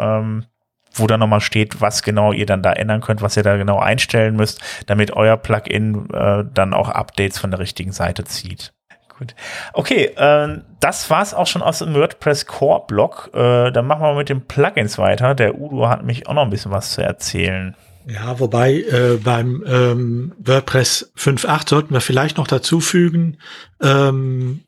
Wo 0.97 1.07
dann 1.07 1.19
nochmal 1.19 1.41
steht, 1.41 1.81
was 1.81 2.03
genau 2.03 2.31
ihr 2.31 2.45
dann 2.45 2.61
da 2.61 2.73
ändern 2.73 3.01
könnt, 3.01 3.21
was 3.21 3.37
ihr 3.37 3.43
da 3.43 3.57
genau 3.57 3.79
einstellen 3.79 4.35
müsst, 4.35 4.61
damit 4.87 5.11
euer 5.11 5.37
Plugin 5.37 6.09
äh, 6.13 6.43
dann 6.53 6.73
auch 6.73 6.89
Updates 6.89 7.37
von 7.37 7.51
der 7.51 7.59
richtigen 7.59 7.91
Seite 7.91 8.23
zieht. 8.23 8.73
Gut. 9.17 9.33
Okay, 9.73 10.05
äh, 10.17 10.61
das 10.81 11.09
war's 11.09 11.33
auch 11.33 11.47
schon 11.47 11.61
aus 11.61 11.79
dem 11.79 11.93
WordPress 11.93 12.47
Core 12.47 12.83
Blog. 12.85 13.29
Äh, 13.33 13.71
dann 13.71 13.87
machen 13.87 14.01
wir 14.01 14.13
mit 14.13 14.29
den 14.29 14.45
Plugins 14.45 14.97
weiter. 14.97 15.35
Der 15.35 15.59
Udo 15.59 15.87
hat 15.87 16.03
mich 16.03 16.27
auch 16.27 16.33
noch 16.33 16.43
ein 16.43 16.49
bisschen 16.49 16.71
was 16.71 16.91
zu 16.91 17.01
erzählen. 17.01 17.75
Ja, 18.07 18.39
wobei 18.39 18.73
äh, 18.73 19.17
beim 19.23 19.63
ähm, 19.65 20.33
WordPress 20.37 21.11
5.8 21.17 21.69
sollten 21.69 21.93
wir 21.93 22.01
vielleicht 22.01 22.37
noch 22.37 22.47
dazu 22.47 22.79
fügen, 22.79 23.37
ähm, 23.81 24.61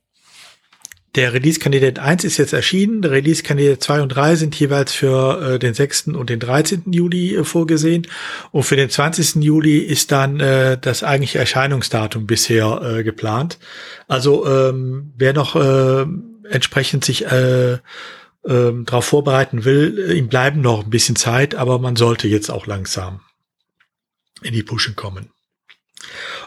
der 1.18 1.34
Release-Kandidat 1.34 1.98
1 1.98 2.24
ist 2.24 2.38
jetzt 2.38 2.54
erschienen. 2.54 3.04
Release-Kandidat 3.04 3.82
2 3.82 4.02
und 4.04 4.10
3 4.10 4.36
sind 4.36 4.56
jeweils 4.56 4.94
für 4.94 5.56
äh, 5.56 5.60
den 5.60 5.74
6. 5.74 6.10
und 6.10 6.30
den 6.30 6.40
13. 6.40 6.84
Juli 6.94 7.36
äh, 7.36 7.44
vorgesehen. 7.44 8.08
Und 8.52 8.64
für 8.64 8.76
den 8.76 8.90
20. 8.90 9.44
Juli 9.44 9.80
ist 9.80 10.12
dann 10.12 10.40
äh, 10.40 10.78
das 10.80 11.04
eigentliche 11.04 11.40
Erscheinungsdatum 11.40 12.28
bisher 12.28 12.82
äh, 12.84 13.04
geplant. 13.04 13.58
Also 14.08 14.46
ähm, 14.46 15.12
wer 15.18 15.34
noch 15.34 15.56
äh, 15.56 16.06
entsprechend 16.50 17.04
sich 17.04 17.26
äh, 17.26 17.80
ähm, 18.46 18.86
darauf 18.86 19.06
vorbereiten 19.06 19.66
will, 19.66 20.12
äh, 20.12 20.14
ihm 20.14 20.28
bleiben 20.28 20.62
noch 20.62 20.84
ein 20.84 20.92
bisschen 20.92 21.16
Zeit, 21.16 21.56
aber 21.56 21.80
man 21.80 21.96
sollte 21.96 22.28
jetzt 22.28 22.52
auch 22.52 22.68
langsam 22.68 23.22
in 24.44 24.54
die 24.54 24.64
Pushen 24.64 24.96
kommen. 24.96 25.32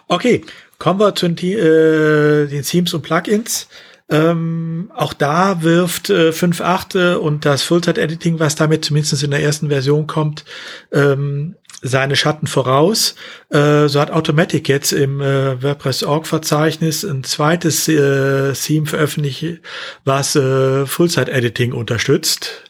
Okay, 0.06 0.44
kommen 0.78 1.00
wir 1.00 1.14
zu 1.16 1.28
den, 1.28 1.58
äh, 1.58 2.46
den 2.46 2.62
Themes 2.62 2.94
und 2.94 3.02
Plugins. 3.02 3.68
Ähm, 4.10 4.90
auch 4.94 5.12
da 5.12 5.62
wirft 5.62 6.10
äh, 6.10 6.30
5.8 6.30 7.12
äh, 7.12 7.14
und 7.14 7.44
das 7.44 7.62
Full-Time-Editing, 7.62 8.40
was 8.40 8.56
damit 8.56 8.84
zumindest 8.84 9.22
in 9.22 9.30
der 9.30 9.42
ersten 9.42 9.68
Version 9.68 10.08
kommt, 10.08 10.44
ähm, 10.92 11.54
seine 11.80 12.16
Schatten 12.16 12.48
voraus. 12.48 13.14
Äh, 13.50 13.86
so 13.88 14.00
hat 14.00 14.10
Automatic 14.10 14.68
jetzt 14.68 14.92
im 14.92 15.20
äh, 15.20 15.62
WordPress.org-Verzeichnis 15.62 17.04
ein 17.04 17.22
zweites 17.22 17.86
äh, 17.88 18.52
Theme 18.52 18.86
veröffentlicht, 18.86 19.60
was 20.04 20.34
äh, 20.34 20.86
Full-Site-Editing 20.86 21.72
unterstützt. 21.72 22.64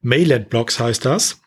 Mailand-Blocks 0.00 0.80
heißt 0.80 1.04
das. 1.04 1.40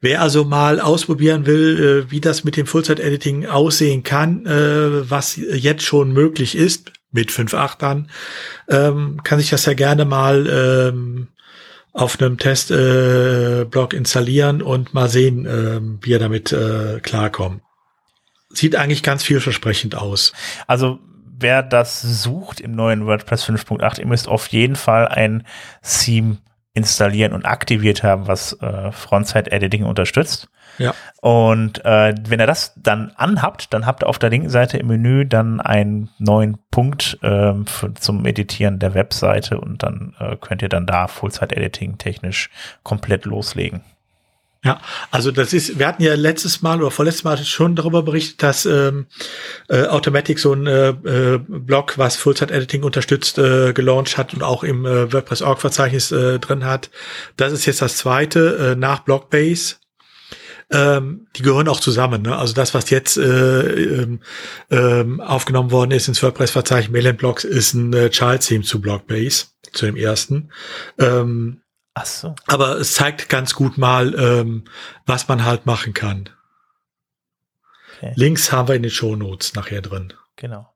Wer 0.00 0.22
also 0.22 0.44
mal 0.44 0.80
ausprobieren 0.80 1.44
will, 1.44 2.06
äh, 2.06 2.10
wie 2.10 2.20
das 2.20 2.44
mit 2.44 2.56
dem 2.56 2.66
Full-Site-Editing 2.66 3.46
aussehen 3.46 4.02
kann, 4.02 4.46
äh, 4.46 5.10
was 5.10 5.36
jetzt 5.36 5.82
schon 5.82 6.12
möglich 6.12 6.56
ist, 6.56 6.92
mit 7.16 7.30
5.8 7.30 7.78
dann, 7.78 8.10
ähm, 8.68 9.20
kann 9.24 9.40
sich 9.40 9.50
das 9.50 9.66
ja 9.66 9.74
gerne 9.74 10.04
mal 10.04 10.46
ähm, 10.46 11.28
auf 11.92 12.20
einem 12.20 12.38
Testblog 12.38 13.94
äh, 13.94 13.96
installieren 13.96 14.62
und 14.62 14.92
mal 14.94 15.08
sehen, 15.08 15.46
äh, 15.46 15.80
wie 16.04 16.12
er 16.12 16.18
damit 16.18 16.52
äh, 16.52 17.00
klarkommt. 17.00 17.62
Sieht 18.50 18.76
eigentlich 18.76 19.02
ganz 19.02 19.24
vielversprechend 19.24 19.96
aus. 19.96 20.32
Also 20.66 21.00
wer 21.38 21.62
das 21.62 22.02
sucht 22.02 22.60
im 22.60 22.72
neuen 22.72 23.06
WordPress 23.06 23.44
5.8, 23.44 24.00
ihr 24.00 24.06
müsst 24.06 24.28
auf 24.28 24.46
jeden 24.48 24.76
Fall 24.76 25.08
ein 25.08 25.46
Theme 25.82 26.38
installieren 26.74 27.32
und 27.32 27.46
aktiviert 27.46 28.02
haben, 28.02 28.28
was 28.28 28.52
äh, 28.60 28.92
Frontside-Editing 28.92 29.84
unterstützt. 29.84 30.48
Ja. 30.78 30.94
Und 31.20 31.84
äh, 31.84 32.14
wenn 32.28 32.40
ihr 32.40 32.46
das 32.46 32.72
dann 32.76 33.12
anhabt, 33.16 33.72
dann 33.72 33.86
habt 33.86 34.02
ihr 34.02 34.08
auf 34.08 34.18
der 34.18 34.30
linken 34.30 34.50
Seite 34.50 34.78
im 34.78 34.88
Menü 34.88 35.26
dann 35.26 35.60
einen 35.60 36.10
neuen 36.18 36.58
Punkt 36.70 37.18
äh, 37.22 37.54
für, 37.64 37.94
zum 37.94 38.26
Editieren 38.26 38.78
der 38.78 38.94
Webseite 38.94 39.58
und 39.58 39.82
dann 39.82 40.14
äh, 40.18 40.36
könnt 40.36 40.62
ihr 40.62 40.68
dann 40.68 40.86
da 40.86 41.08
Full-Site-Editing 41.08 41.98
technisch 41.98 42.50
komplett 42.82 43.24
loslegen. 43.24 43.82
Ja, 44.66 44.80
also 45.12 45.30
das 45.30 45.52
ist, 45.52 45.78
wir 45.78 45.86
hatten 45.86 46.02
ja 46.02 46.14
letztes 46.14 46.60
Mal 46.60 46.80
oder 46.80 46.90
vorletztes 46.90 47.22
Mal 47.22 47.36
schon 47.38 47.76
darüber 47.76 48.02
berichtet, 48.02 48.42
dass 48.42 48.66
ähm, 48.66 49.06
äh, 49.68 49.84
Automatic 49.86 50.40
so 50.40 50.54
ein 50.54 50.66
äh, 50.66 50.88
äh, 50.88 51.38
Blog, 51.46 51.98
was 51.98 52.16
Full-Site-Editing 52.16 52.82
unterstützt, 52.82 53.38
äh, 53.38 53.72
gelauncht 53.72 54.18
hat 54.18 54.34
und 54.34 54.42
auch 54.42 54.64
im 54.64 54.84
äh, 54.84 55.12
WordPress-Org-Verzeichnis 55.12 56.10
äh, 56.10 56.40
drin 56.40 56.64
hat. 56.64 56.90
Das 57.36 57.52
ist 57.52 57.64
jetzt 57.66 57.80
das 57.80 57.96
zweite 57.96 58.72
äh, 58.72 58.76
nach 58.76 59.00
Blockbase. 59.00 59.76
Ähm, 60.70 61.28
die 61.36 61.42
gehören 61.42 61.68
auch 61.68 61.80
zusammen. 61.80 62.22
Ne? 62.22 62.36
Also 62.36 62.52
das, 62.52 62.74
was 62.74 62.90
jetzt 62.90 63.16
äh, 63.16 64.02
ähm, 64.02 64.20
ähm, 64.70 65.20
aufgenommen 65.20 65.70
worden 65.70 65.92
ist 65.92 66.08
ins 66.08 66.22
WordPress-Verzeichnis 66.22 66.92
Mailand 66.92 67.18
Blocks, 67.18 67.44
ist 67.44 67.74
ein 67.74 67.92
äh, 67.92 68.10
Child-Theme 68.10 68.64
zu 68.64 68.80
Blockbase, 68.80 69.46
zu 69.72 69.86
dem 69.86 69.96
ersten. 69.96 70.50
Ähm, 70.98 71.62
Ach 71.94 72.06
so. 72.06 72.34
Aber 72.46 72.78
es 72.78 72.94
zeigt 72.94 73.28
ganz 73.28 73.54
gut 73.54 73.78
mal, 73.78 74.14
ähm, 74.18 74.64
was 75.06 75.28
man 75.28 75.44
halt 75.44 75.66
machen 75.66 75.94
kann. 75.94 76.28
Okay. 77.96 78.12
Links 78.16 78.52
haben 78.52 78.68
wir 78.68 78.74
in 78.74 78.82
den 78.82 78.90
Show 78.90 79.16
Notes 79.16 79.54
nachher 79.54 79.80
drin. 79.80 80.12
Genau. 80.34 80.68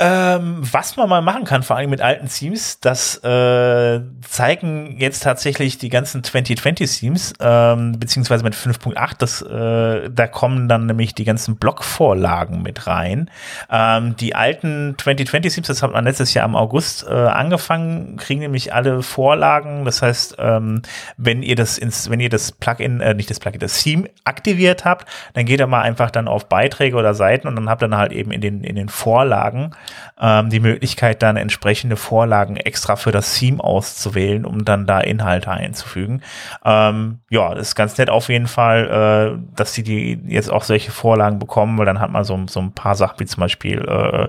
Ähm, 0.00 0.58
was 0.60 0.96
man 0.96 1.08
mal 1.08 1.22
machen 1.22 1.42
kann, 1.42 1.64
vor 1.64 1.76
allem 1.76 1.90
mit 1.90 2.00
alten 2.00 2.28
Themes, 2.28 2.78
das 2.78 3.16
äh, 3.24 4.00
zeigen 4.20 4.96
jetzt 5.00 5.24
tatsächlich 5.24 5.78
die 5.78 5.88
ganzen 5.88 6.22
2020 6.22 7.00
Themes, 7.00 7.32
ähm, 7.40 7.98
beziehungsweise 7.98 8.44
mit 8.44 8.54
5.8, 8.54 9.14
das, 9.18 9.42
äh, 9.42 10.08
da 10.08 10.28
kommen 10.28 10.68
dann 10.68 10.86
nämlich 10.86 11.16
die 11.16 11.24
ganzen 11.24 11.56
Blockvorlagen 11.56 12.62
mit 12.62 12.86
rein. 12.86 13.28
Ähm, 13.72 14.14
die 14.14 14.36
alten 14.36 14.94
2020 14.96 15.54
Themes, 15.54 15.66
das 15.66 15.82
hat 15.82 15.92
man 15.92 16.04
letztes 16.04 16.32
Jahr 16.32 16.46
im 16.46 16.54
August 16.54 17.04
äh, 17.04 17.12
angefangen, 17.12 18.18
kriegen 18.18 18.40
nämlich 18.40 18.72
alle 18.72 19.02
Vorlagen. 19.02 19.84
Das 19.84 20.00
heißt, 20.00 20.36
ähm, 20.38 20.82
wenn 21.16 21.42
ihr 21.42 21.56
das 21.56 21.76
ins, 21.76 22.08
wenn 22.08 22.20
ihr 22.20 22.30
das 22.30 22.52
Plugin, 22.52 23.00
äh, 23.00 23.14
nicht 23.14 23.30
das 23.30 23.40
Plugin, 23.40 23.58
das 23.58 23.82
Theme 23.82 24.08
aktiviert 24.22 24.84
habt, 24.84 25.08
dann 25.34 25.44
geht 25.44 25.58
ihr 25.58 25.66
mal 25.66 25.82
einfach 25.82 26.12
dann 26.12 26.28
auf 26.28 26.48
Beiträge 26.48 26.96
oder 26.96 27.14
Seiten 27.14 27.48
und 27.48 27.56
dann 27.56 27.68
habt 27.68 27.82
ihr 27.82 27.88
dann 27.88 27.98
halt 27.98 28.12
eben 28.12 28.30
in 28.30 28.40
den, 28.40 28.62
in 28.62 28.76
den 28.76 28.88
Vorlagen 28.88 29.72
ähm, 30.20 30.50
die 30.50 30.60
Möglichkeit, 30.60 31.22
dann 31.22 31.36
entsprechende 31.36 31.96
Vorlagen 31.96 32.56
extra 32.56 32.96
für 32.96 33.12
das 33.12 33.38
Theme 33.38 33.62
auszuwählen, 33.62 34.44
um 34.44 34.64
dann 34.64 34.86
da 34.86 35.00
Inhalte 35.00 35.50
einzufügen. 35.50 36.22
Ähm, 36.64 37.20
ja, 37.30 37.54
das 37.54 37.68
ist 37.68 37.74
ganz 37.74 37.98
nett 37.98 38.10
auf 38.10 38.28
jeden 38.28 38.46
Fall, 38.46 39.38
äh, 39.38 39.54
dass 39.56 39.74
sie 39.74 39.82
die 39.82 40.20
jetzt 40.26 40.50
auch 40.50 40.64
solche 40.64 40.90
Vorlagen 40.90 41.38
bekommen, 41.38 41.78
weil 41.78 41.86
dann 41.86 42.00
hat 42.00 42.10
man 42.10 42.24
so, 42.24 42.38
so 42.48 42.60
ein 42.60 42.72
paar 42.72 42.94
Sachen 42.94 43.20
wie 43.20 43.26
zum 43.26 43.40
Beispiel 43.40 43.80
äh, 43.86 44.28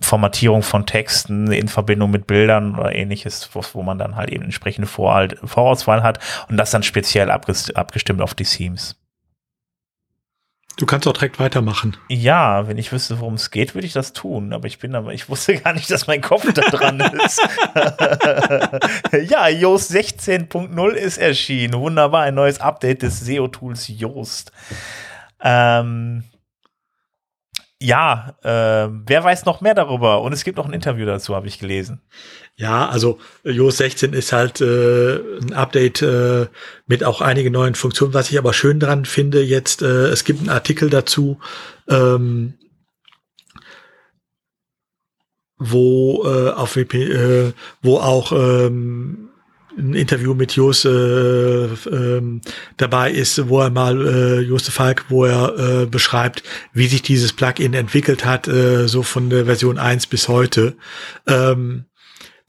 Formatierung 0.00 0.62
von 0.62 0.86
Texten 0.86 1.50
in 1.50 1.68
Verbindung 1.68 2.10
mit 2.10 2.26
Bildern 2.26 2.76
oder 2.76 2.94
ähnliches, 2.94 3.50
wo, 3.52 3.62
wo 3.72 3.82
man 3.82 3.98
dann 3.98 4.16
halt 4.16 4.30
eben 4.30 4.44
entsprechende 4.44 4.86
Vorauswahl 4.86 6.02
hat 6.02 6.20
und 6.48 6.56
das 6.56 6.70
dann 6.70 6.82
speziell 6.82 7.30
abgestimmt 7.30 8.22
auf 8.22 8.34
die 8.34 8.44
Themes. 8.44 8.96
Du 10.78 10.86
kannst 10.86 11.08
auch 11.08 11.12
direkt 11.12 11.40
weitermachen. 11.40 11.96
Ja, 12.08 12.68
wenn 12.68 12.78
ich 12.78 12.92
wüsste, 12.92 13.18
worum 13.18 13.34
es 13.34 13.50
geht, 13.50 13.74
würde 13.74 13.84
ich 13.84 13.92
das 13.92 14.12
tun. 14.12 14.52
Aber 14.52 14.68
ich 14.68 14.78
bin 14.78 14.94
aber, 14.94 15.12
ich 15.12 15.28
wusste 15.28 15.56
gar 15.58 15.72
nicht, 15.72 15.90
dass 15.90 16.06
mein 16.06 16.20
Kopf 16.20 16.52
da 16.52 16.62
dran 16.62 17.00
ist. 17.24 17.40
ja, 19.28 19.48
Yoast 19.48 19.90
16.0 19.90 20.90
ist 20.90 21.18
erschienen. 21.18 21.74
Wunderbar, 21.74 22.22
ein 22.22 22.36
neues 22.36 22.60
Update 22.60 23.02
des 23.02 23.18
SEO-Tools 23.18 23.88
Yoast. 23.88 24.52
Ähm, 25.42 26.22
ja, 27.80 28.36
äh, 28.44 28.88
wer 28.88 29.24
weiß 29.24 29.46
noch 29.46 29.60
mehr 29.60 29.74
darüber? 29.74 30.22
Und 30.22 30.32
es 30.32 30.44
gibt 30.44 30.58
noch 30.58 30.66
ein 30.66 30.72
Interview 30.72 31.06
dazu, 31.06 31.34
habe 31.34 31.48
ich 31.48 31.58
gelesen. 31.58 32.02
Ja, 32.58 32.88
also 32.88 33.20
iOS 33.44 33.76
16 33.76 34.12
ist 34.14 34.32
halt 34.32 34.60
äh, 34.60 35.18
ein 35.40 35.52
Update 35.52 36.02
äh, 36.02 36.48
mit 36.88 37.04
auch 37.04 37.20
einigen 37.20 37.52
neuen 37.52 37.76
Funktionen. 37.76 38.14
Was 38.14 38.30
ich 38.32 38.38
aber 38.38 38.52
schön 38.52 38.80
dran 38.80 39.04
finde, 39.04 39.40
jetzt, 39.44 39.80
äh, 39.80 40.08
es 40.08 40.24
gibt 40.24 40.40
einen 40.40 40.48
Artikel 40.48 40.90
dazu, 40.90 41.38
ähm, 41.88 42.54
wo 45.56 46.24
äh, 46.26 46.50
auf 46.50 46.74
WP, 46.74 46.94
äh, 46.94 47.52
wo 47.80 47.98
auch 47.98 48.32
ähm, 48.32 49.28
ein 49.76 49.94
Interview 49.94 50.34
mit 50.34 50.56
Jos 50.56 50.84
äh, 50.84 50.90
äh, 50.90 52.40
dabei 52.76 53.12
ist, 53.12 53.48
wo 53.48 53.60
er 53.60 53.70
mal 53.70 54.04
äh, 54.04 54.40
Joste 54.40 54.72
Falk, 54.72 55.04
wo 55.10 55.26
er 55.26 55.82
äh, 55.82 55.86
beschreibt, 55.86 56.42
wie 56.72 56.88
sich 56.88 57.02
dieses 57.02 57.32
Plugin 57.32 57.74
entwickelt 57.74 58.24
hat, 58.24 58.48
äh, 58.48 58.88
so 58.88 59.04
von 59.04 59.30
der 59.30 59.44
Version 59.44 59.78
1 59.78 60.08
bis 60.08 60.26
heute. 60.26 60.76
Ähm, 61.28 61.84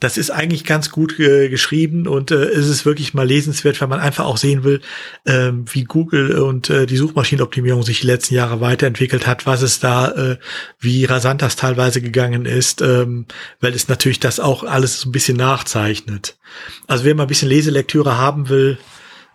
das 0.00 0.16
ist 0.16 0.30
eigentlich 0.30 0.64
ganz 0.64 0.90
gut 0.90 1.20
äh, 1.20 1.50
geschrieben 1.50 2.08
und 2.08 2.30
äh, 2.30 2.50
ist 2.50 2.66
es 2.66 2.86
wirklich 2.86 3.12
mal 3.12 3.26
lesenswert, 3.26 3.80
weil 3.80 3.88
man 3.88 4.00
einfach 4.00 4.24
auch 4.24 4.38
sehen 4.38 4.64
will, 4.64 4.80
äh, 5.24 5.52
wie 5.52 5.84
Google 5.84 6.38
und 6.38 6.70
äh, 6.70 6.86
die 6.86 6.96
Suchmaschinenoptimierung 6.96 7.82
sich 7.82 8.00
die 8.00 8.06
letzten 8.06 8.34
Jahre 8.34 8.62
weiterentwickelt 8.62 9.26
hat, 9.26 9.46
was 9.46 9.60
es 9.60 9.78
da, 9.78 10.10
äh, 10.10 10.38
wie 10.78 11.04
rasant 11.04 11.42
das 11.42 11.56
teilweise 11.56 12.00
gegangen 12.00 12.46
ist, 12.46 12.80
ähm, 12.80 13.26
weil 13.60 13.74
es 13.74 13.88
natürlich 13.88 14.20
das 14.20 14.40
auch 14.40 14.64
alles 14.64 15.02
so 15.02 15.10
ein 15.10 15.12
bisschen 15.12 15.36
nachzeichnet. 15.36 16.38
Also 16.86 17.04
wer 17.04 17.14
mal 17.14 17.24
ein 17.24 17.28
bisschen 17.28 17.50
Leselektüre 17.50 18.16
haben 18.16 18.48
will, 18.48 18.78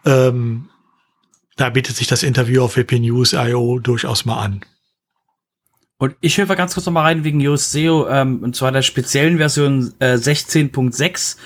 ähm, 0.04 0.70
da 1.58 1.70
bietet 1.70 1.96
sich 1.96 2.08
das 2.08 2.24
Interview 2.24 2.64
auf 2.64 2.76
WP 2.76 3.00
News 3.00 3.32
durchaus 3.32 4.26
mal 4.26 4.42
an. 4.42 4.62
Und 5.98 6.16
ich 6.20 6.38
höre 6.38 6.56
ganz 6.56 6.74
kurz 6.74 6.86
noch 6.86 6.94
mal 6.94 7.04
rein 7.04 7.24
wegen 7.24 7.40
Yoast 7.40 7.72
SEO, 7.72 8.08
ähm, 8.10 8.40
und 8.44 8.56
zwar 8.56 8.72
der 8.72 8.82
speziellen 8.82 9.38
Version 9.38 9.94
äh, 10.00 10.16
16.6 10.16 11.38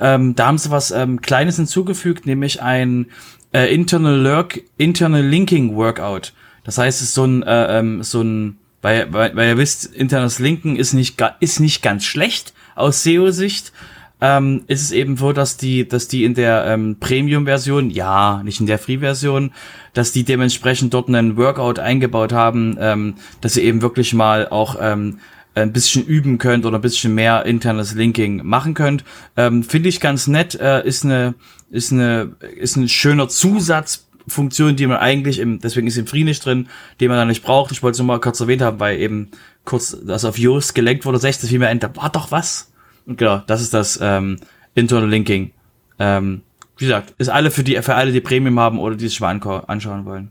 Ähm, 0.00 0.36
da 0.36 0.46
haben 0.46 0.58
sie 0.58 0.70
was 0.70 0.92
ähm, 0.92 1.20
Kleines 1.20 1.56
hinzugefügt, 1.56 2.24
nämlich 2.24 2.62
ein 2.62 3.06
äh, 3.52 3.74
Internal, 3.74 4.16
Lurk, 4.16 4.60
Internal 4.76 5.26
Linking 5.26 5.74
Workout. 5.74 6.32
Das 6.64 6.78
heißt, 6.78 7.00
es 7.00 7.08
ist 7.08 7.14
so 7.14 7.24
ein, 7.24 7.42
äh, 7.42 7.78
ähm, 7.78 8.02
so 8.02 8.22
ein, 8.22 8.58
weil, 8.80 9.12
weil, 9.12 9.34
weil 9.34 9.48
ihr 9.48 9.58
wisst, 9.58 9.86
internes 9.86 10.38
Linken 10.38 10.76
ist 10.76 10.92
nicht, 10.92 11.20
ist 11.40 11.58
nicht 11.58 11.82
ganz 11.82 12.04
schlecht 12.04 12.54
aus 12.76 13.02
SEO-Sicht. 13.02 13.72
Ähm, 14.20 14.64
ist 14.66 14.82
es 14.82 14.90
eben 14.90 15.16
so, 15.16 15.32
dass 15.32 15.56
die, 15.56 15.86
dass 15.86 16.08
die 16.08 16.24
in 16.24 16.34
der 16.34 16.64
ähm, 16.66 16.96
Premium-Version, 16.98 17.90
ja, 17.90 18.42
nicht 18.42 18.60
in 18.60 18.66
der 18.66 18.78
Free-Version, 18.78 19.52
dass 19.94 20.10
die 20.12 20.24
dementsprechend 20.24 20.92
dort 20.92 21.08
einen 21.08 21.36
Workout 21.36 21.78
eingebaut 21.78 22.32
haben, 22.32 22.76
ähm, 22.80 23.14
dass 23.40 23.56
ihr 23.56 23.62
eben 23.62 23.80
wirklich 23.80 24.14
mal 24.14 24.48
auch 24.48 24.76
ähm, 24.80 25.20
ein 25.54 25.72
bisschen 25.72 26.04
üben 26.04 26.38
könnt 26.38 26.66
oder 26.66 26.78
ein 26.78 26.82
bisschen 26.82 27.14
mehr 27.14 27.44
internes 27.46 27.94
Linking 27.94 28.44
machen 28.44 28.74
könnt. 28.74 29.04
Ähm, 29.36 29.62
Finde 29.62 29.88
ich 29.88 30.00
ganz 30.00 30.26
nett, 30.26 30.54
äh, 30.54 30.86
ist 30.86 31.04
eine, 31.04 31.34
ist 31.70 31.92
eine, 31.92 32.36
ist 32.56 32.76
ein 32.76 32.88
schöner 32.88 33.28
Zusatzfunktion, 33.28 34.76
die 34.76 34.86
man 34.86 34.98
eigentlich 34.98 35.38
im, 35.38 35.60
deswegen 35.60 35.86
ist 35.86 35.96
im 35.96 36.06
Free 36.06 36.24
nicht 36.24 36.44
drin, 36.44 36.68
den 37.00 37.08
man 37.08 37.18
da 37.18 37.24
nicht 37.24 37.42
braucht. 37.42 37.72
Ich 37.72 37.82
wollte 37.82 37.94
es 37.94 37.98
nur 37.98 38.06
mal 38.06 38.20
kurz 38.20 38.40
erwähnt 38.40 38.62
haben, 38.62 38.80
weil 38.80 38.98
eben 38.98 39.30
kurz 39.64 39.96
das 40.04 40.24
auf 40.24 40.38
Yoast 40.38 40.74
gelenkt 40.74 41.04
wurde, 41.04 41.18
60 41.18 41.50
wie 41.52 41.58
mir 41.58 41.68
Enter, 41.68 41.94
war 41.96 42.10
doch 42.10 42.30
was. 42.30 42.67
Genau, 43.08 43.42
das 43.46 43.62
ist 43.62 43.72
das 43.72 43.98
ähm, 44.02 44.38
Internal 44.74 45.08
Linking. 45.08 45.52
Ähm, 45.98 46.42
wie 46.76 46.84
gesagt, 46.84 47.14
ist 47.18 47.28
alle 47.30 47.50
für 47.50 47.64
die, 47.64 47.80
für 47.82 47.94
alle, 47.94 48.12
die 48.12 48.20
Premium 48.20 48.60
haben 48.60 48.78
oder 48.78 48.96
die 48.96 49.06
es 49.06 49.14
schon 49.14 49.40
mal 49.40 49.64
anschauen 49.66 50.04
wollen. 50.04 50.30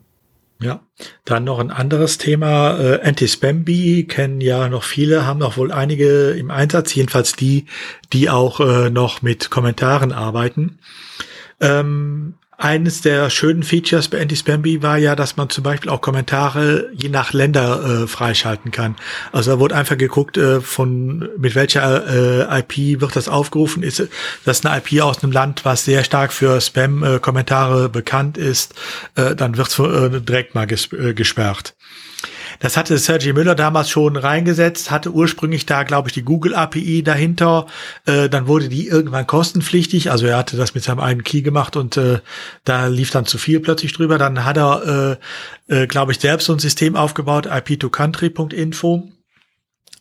Ja, 0.59 0.79
dann 1.25 1.43
noch 1.43 1.59
ein 1.59 1.71
anderes 1.71 2.17
Thema. 2.17 2.79
Äh, 2.79 3.01
Anti-Spam-Bee 3.01 4.03
kennen 4.03 4.41
ja 4.41 4.69
noch 4.69 4.83
viele, 4.83 5.25
haben 5.25 5.41
auch 5.43 5.57
wohl 5.57 5.71
einige 5.71 6.31
im 6.31 6.49
Einsatz, 6.49 6.95
jedenfalls 6.95 7.33
die, 7.33 7.65
die 8.13 8.29
auch 8.29 8.59
äh, 8.59 8.89
noch 8.89 9.21
mit 9.21 9.51
Kommentaren 9.51 10.11
arbeiten. 10.11 10.79
Ähm, 11.59 12.35
eines 12.57 13.01
der 13.01 13.29
schönen 13.29 13.61
Features 13.61 14.07
bei 14.07 14.19
Anti-Spamby 14.19 14.81
war 14.81 14.97
ja, 14.97 15.15
dass 15.15 15.37
man 15.37 15.49
zum 15.49 15.63
Beispiel 15.63 15.91
auch 15.91 16.01
Kommentare 16.01 16.89
je 16.91 17.09
nach 17.09 17.31
Länder 17.31 18.03
äh, 18.03 18.07
freischalten 18.07 18.71
kann. 18.71 18.95
Also 19.31 19.51
da 19.51 19.59
wurde 19.59 19.75
einfach 19.75 19.97
geguckt, 19.97 20.37
äh, 20.37 20.59
von 20.59 21.29
mit 21.37 21.53
welcher 21.53 22.49
äh, 22.49 22.59
IP 22.59 22.99
wird 22.99 23.15
das 23.15 23.29
aufgerufen. 23.29 23.83
Ist 23.83 24.07
das 24.43 24.65
eine 24.65 24.75
IP 24.77 25.01
aus 25.03 25.23
einem 25.23 25.31
Land, 25.31 25.65
was 25.65 25.85
sehr 25.85 26.03
stark 26.03 26.33
für 26.33 26.59
Spam-Kommentare 26.59 27.89
bekannt 27.89 28.37
ist, 28.37 28.73
äh, 29.15 29.35
dann 29.35 29.57
wird 29.57 29.67
es 29.67 29.77
äh, 29.77 30.21
direkt 30.21 30.55
mal 30.55 30.65
ges 30.65 30.91
äh, 30.93 31.13
gesperrt. 31.13 31.75
Das 32.59 32.77
hatte 32.77 32.97
Sergey 32.97 33.33
Müller 33.33 33.55
damals 33.55 33.89
schon 33.89 34.17
reingesetzt, 34.17 34.91
hatte 34.91 35.11
ursprünglich 35.11 35.65
da, 35.65 35.83
glaube 35.83 36.09
ich, 36.09 36.13
die 36.13 36.23
Google 36.23 36.55
API 36.55 37.03
dahinter. 37.03 37.67
Äh, 38.05 38.29
dann 38.29 38.47
wurde 38.47 38.69
die 38.69 38.87
irgendwann 38.87 39.27
kostenpflichtig. 39.27 40.11
Also 40.11 40.25
er 40.27 40.37
hatte 40.37 40.57
das 40.57 40.73
mit 40.73 40.83
seinem 40.83 40.99
eigenen 40.99 41.23
Key 41.23 41.41
gemacht 41.41 41.75
und 41.75 41.97
äh, 41.97 42.19
da 42.63 42.87
lief 42.87 43.11
dann 43.11 43.25
zu 43.25 43.37
viel 43.37 43.59
plötzlich 43.59 43.93
drüber. 43.93 44.17
Dann 44.17 44.45
hat 44.45 44.57
er, 44.57 45.17
äh, 45.69 45.83
äh, 45.83 45.87
glaube 45.87 46.11
ich, 46.11 46.19
selbst 46.19 46.45
so 46.45 46.53
ein 46.53 46.59
System 46.59 46.95
aufgebaut, 46.95 47.47
ip2country.info. 47.47 49.09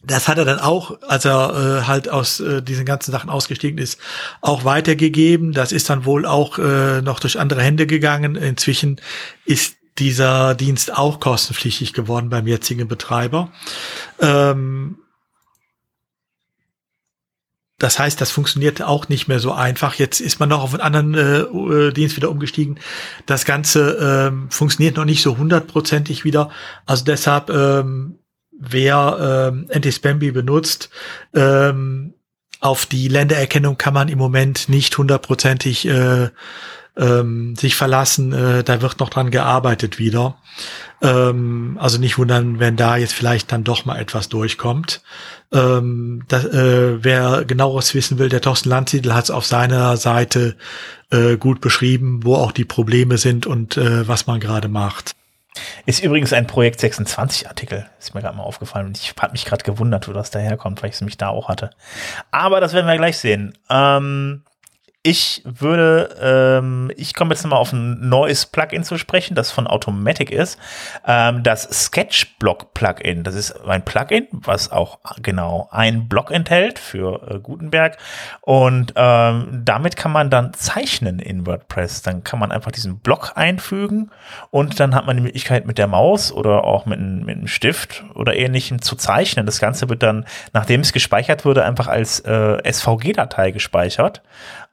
Das 0.07 0.29
hat 0.29 0.39
er 0.39 0.45
dann 0.45 0.61
auch, 0.61 1.03
als 1.03 1.25
er 1.25 1.81
äh, 1.83 1.87
halt 1.87 2.09
aus 2.09 2.39
äh, 2.39 2.63
diesen 2.63 2.85
ganzen 2.85 3.11
Sachen 3.11 3.29
ausgestiegen 3.29 3.79
ist, 3.79 3.99
auch 4.41 4.65
weitergegeben. 4.65 5.53
Das 5.53 5.73
ist 5.73 5.91
dann 5.91 6.05
wohl 6.05 6.27
auch 6.27 6.59
äh, 6.59 7.03
noch 7.03 7.19
durch 7.19 7.41
andere 7.41 7.63
Hände 7.63 7.89
gegangen. 7.89 8.37
Inzwischen 8.37 9.01
ist 9.47 9.76
dieser 9.99 10.55
Dienst 10.55 10.93
auch 10.93 11.21
kostenpflichtig 11.21 11.93
geworden 11.93 12.29
beim 12.29 12.47
jetzigen 12.47 12.89
Betreiber. 12.89 13.51
Ähm, 14.21 14.99
das 17.79 17.99
heißt, 17.99 18.21
das 18.21 18.31
funktioniert 18.31 18.81
auch 18.81 19.09
nicht 19.11 19.29
mehr 19.29 19.39
so 19.39 19.53
einfach. 19.53 19.95
Jetzt 19.95 20.21
ist 20.21 20.41
man 20.41 20.49
noch 20.49 20.63
auf 20.63 20.73
einen 20.73 20.81
anderen 20.81 21.15
äh, 21.15 21.41
äh 21.41 21.93
Dienst 21.93 22.17
wieder 22.17 22.31
umgestiegen. 22.31 22.79
Das 23.27 23.45
Ganze 23.45 24.29
ähm, 24.31 24.51
funktioniert 24.51 24.97
noch 24.97 25.05
nicht 25.05 25.23
so 25.23 25.37
hundertprozentig 25.37 26.25
wieder. 26.25 26.51
Also 26.87 27.05
deshalb, 27.05 27.51
ähm, 27.51 28.19
wer 28.59 29.51
ähm, 29.53 29.69
Anti-Spamby 29.71 30.31
benutzt, 30.31 30.89
ähm, 31.35 32.15
auf 32.61 32.87
die 32.87 33.09
Ländererkennung 33.09 33.77
kann 33.77 33.93
man 33.93 34.09
im 34.09 34.17
Moment 34.17 34.71
nicht 34.71 34.97
hundertprozentig 34.97 35.87
äh, 35.87 36.31
ähm, 36.97 37.57
sich 37.57 37.75
verlassen. 37.75 38.33
Äh, 38.33 38.65
da 38.65 38.83
wird 38.83 39.01
noch 39.01 39.11
dran 39.11 39.31
gearbeitet 39.31 39.99
wieder. 39.99 40.37
Ähm, 41.03 41.77
also 41.81 41.99
nicht 41.99 42.19
wundern, 42.19 42.59
wenn 42.59 42.77
da 42.77 42.97
jetzt 42.97 43.13
vielleicht 43.13 43.53
dann 43.53 43.65
doch 43.65 43.85
mal 43.85 43.99
etwas 43.99 44.29
durchkommt. 44.29 45.03
Ähm, 45.53 46.25
das, 46.29 46.45
äh, 46.47 47.05
wer 47.05 47.45
genaueres 47.45 47.95
wissen 47.95 48.19
will, 48.19 48.29
der 48.29 48.41
Thorsten 48.41 48.71
Landsiedel 48.71 49.15
hat 49.15 49.25
es 49.25 49.31
auf 49.31 49.45
seiner 49.45 49.97
Seite 49.97 50.57
äh, 51.11 51.37
gut 51.37 51.61
beschrieben, 51.61 52.21
wo 52.25 52.37
auch 52.37 52.53
die 52.53 52.65
Probleme 52.65 53.19
sind 53.19 53.47
und 53.47 53.77
äh, 53.77 54.09
was 54.09 54.27
man 54.27 54.41
gerade 54.41 54.69
macht. 54.69 55.15
Ist 55.87 56.03
übrigens 56.03 56.33
ein 56.33 56.47
Projekt 56.47 56.81
26 56.81 57.49
Artikel. 57.49 57.89
Ist 57.99 58.15
mir 58.15 58.21
gerade 58.21 58.37
mal 58.37 58.43
aufgefallen 58.43 58.89
und 58.89 58.99
ich 58.99 59.15
habe 59.19 59.33
mich 59.33 59.45
gerade 59.45 59.65
gewundert, 59.65 60.09
wo 60.09 60.13
das 60.13 60.31
daherkommt, 60.31 60.83
weil 60.83 60.91
ich 60.91 60.97
es 60.97 61.01
mich 61.01 61.17
da 61.17 61.29
auch 61.29 61.49
hatte. 61.49 61.71
Aber 62.31 62.61
das 62.61 62.73
werden 62.73 62.87
wir 62.87 62.97
gleich 62.97 63.19
sehen. 63.19 63.57
Ähm, 63.71 64.43
ich 65.07 65.41
würde, 65.45 66.17
ähm, 66.21 66.91
ich 66.97 67.15
komme 67.15 67.33
jetzt 67.33 67.45
nochmal 67.45 67.61
auf 67.61 67.73
ein 67.73 68.09
neues 68.09 68.45
Plugin 68.45 68.83
zu 68.83 68.99
sprechen, 68.99 69.37
das 69.37 69.53
von 69.53 69.69
Automatic 69.69 70.33
ist. 70.33 70.59
Ähm, 71.07 71.45
das 71.45 71.63
Sketchblock 71.63 72.75
Plugin. 72.75 73.23
Das 73.23 73.37
ist 73.37 73.53
ein 73.69 73.85
Plugin, 73.85 74.27
was 74.33 74.73
auch 74.73 74.99
genau 75.23 75.69
ein 75.71 76.09
Block 76.09 76.33
enthält 76.33 76.81
für 76.81 77.23
äh, 77.31 77.39
Gutenberg. 77.39 77.99
Und 78.41 78.95
ähm, 78.97 79.63
damit 79.65 79.97
kann 79.97 80.11
man 80.11 80.29
dann 80.29 80.53
zeichnen 80.55 81.21
in 81.21 81.47
WordPress. 81.47 82.03
Dann 82.03 82.25
kann 82.25 82.41
man 82.41 82.51
einfach 82.51 82.73
diesen 82.73 82.99
Block 82.99 83.35
einfügen 83.37 84.11
und 84.51 84.81
dann 84.81 84.93
hat 84.93 85.07
man 85.07 85.17
die 85.17 85.23
Möglichkeit 85.23 85.67
mit 85.67 85.79
der 85.79 85.87
Maus 85.87 86.33
oder 86.33 86.65
auch 86.65 86.85
mit, 86.85 86.99
mit 86.99 87.37
einem 87.37 87.47
Stift 87.47 88.03
oder 88.15 88.35
ähnlichem 88.35 88.83
zu 88.83 88.97
zeichnen. 88.97 89.47
Das 89.47 89.61
Ganze 89.61 89.89
wird 89.89 90.03
dann, 90.03 90.25
nachdem 90.53 90.81
es 90.81 90.93
gespeichert 90.93 91.45
wurde, 91.45 91.65
einfach 91.65 91.87
als 91.87 92.19
äh, 92.21 92.59
SVG-Datei 92.69 93.53
gespeichert 93.53 94.23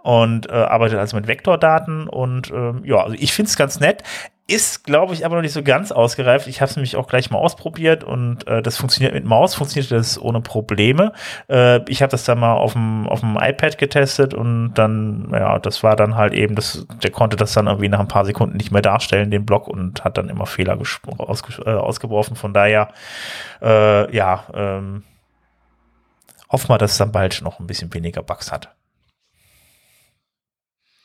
und 0.03 0.49
äh, 0.49 0.53
arbeitet 0.53 0.99
also 0.99 1.15
mit 1.15 1.27
Vektordaten 1.27 2.07
und 2.07 2.51
ähm, 2.51 2.81
ja, 2.85 2.97
also 2.97 3.15
ich 3.17 3.33
finde 3.33 3.49
es 3.49 3.57
ganz 3.57 3.79
nett. 3.79 4.03
Ist, 4.45 4.83
glaube 4.83 5.13
ich, 5.13 5.25
aber 5.25 5.35
noch 5.35 5.41
nicht 5.41 5.53
so 5.53 5.63
ganz 5.63 5.93
ausgereift. 5.93 6.47
Ich 6.47 6.59
habe 6.59 6.69
es 6.69 6.75
nämlich 6.75 6.97
auch 6.97 7.07
gleich 7.07 7.31
mal 7.31 7.37
ausprobiert 7.37 8.03
und 8.03 8.45
äh, 8.45 8.61
das 8.61 8.75
funktioniert 8.75 9.13
mit 9.13 9.23
Maus, 9.23 9.55
funktioniert 9.55 9.89
das 9.93 10.21
ohne 10.21 10.41
Probleme. 10.41 11.13
Äh, 11.49 11.79
ich 11.89 12.01
habe 12.01 12.11
das 12.11 12.25
dann 12.25 12.39
mal 12.39 12.55
auf 12.55 12.73
dem, 12.73 13.07
iPad 13.39 13.77
getestet 13.77 14.33
und 14.33 14.73
dann, 14.73 15.29
ja, 15.31 15.59
das 15.59 15.81
war 15.81 15.95
dann 15.95 16.15
halt 16.17 16.33
eben, 16.33 16.55
das, 16.55 16.85
der 17.01 17.11
konnte 17.11 17.37
das 17.37 17.53
dann 17.53 17.67
irgendwie 17.67 17.87
nach 17.87 18.01
ein 18.01 18.09
paar 18.09 18.25
Sekunden 18.25 18.57
nicht 18.57 18.71
mehr 18.71 18.81
darstellen, 18.81 19.31
den 19.31 19.45
Block, 19.45 19.69
und 19.69 20.03
hat 20.03 20.17
dann 20.17 20.27
immer 20.27 20.45
Fehler 20.45 20.77
ausge 21.17 21.63
äh, 21.65 21.75
ausgeworfen. 21.75 22.35
Von 22.35 22.53
daher, 22.53 22.89
äh, 23.61 24.13
ja, 24.13 24.43
ähm, 24.53 25.03
hoffen 26.49 26.67
wir, 26.67 26.77
dass 26.77 26.91
es 26.91 26.97
dann 26.97 27.13
bald 27.13 27.41
noch 27.41 27.61
ein 27.61 27.67
bisschen 27.67 27.93
weniger 27.93 28.23
Bugs 28.23 28.51
hat. 28.51 28.75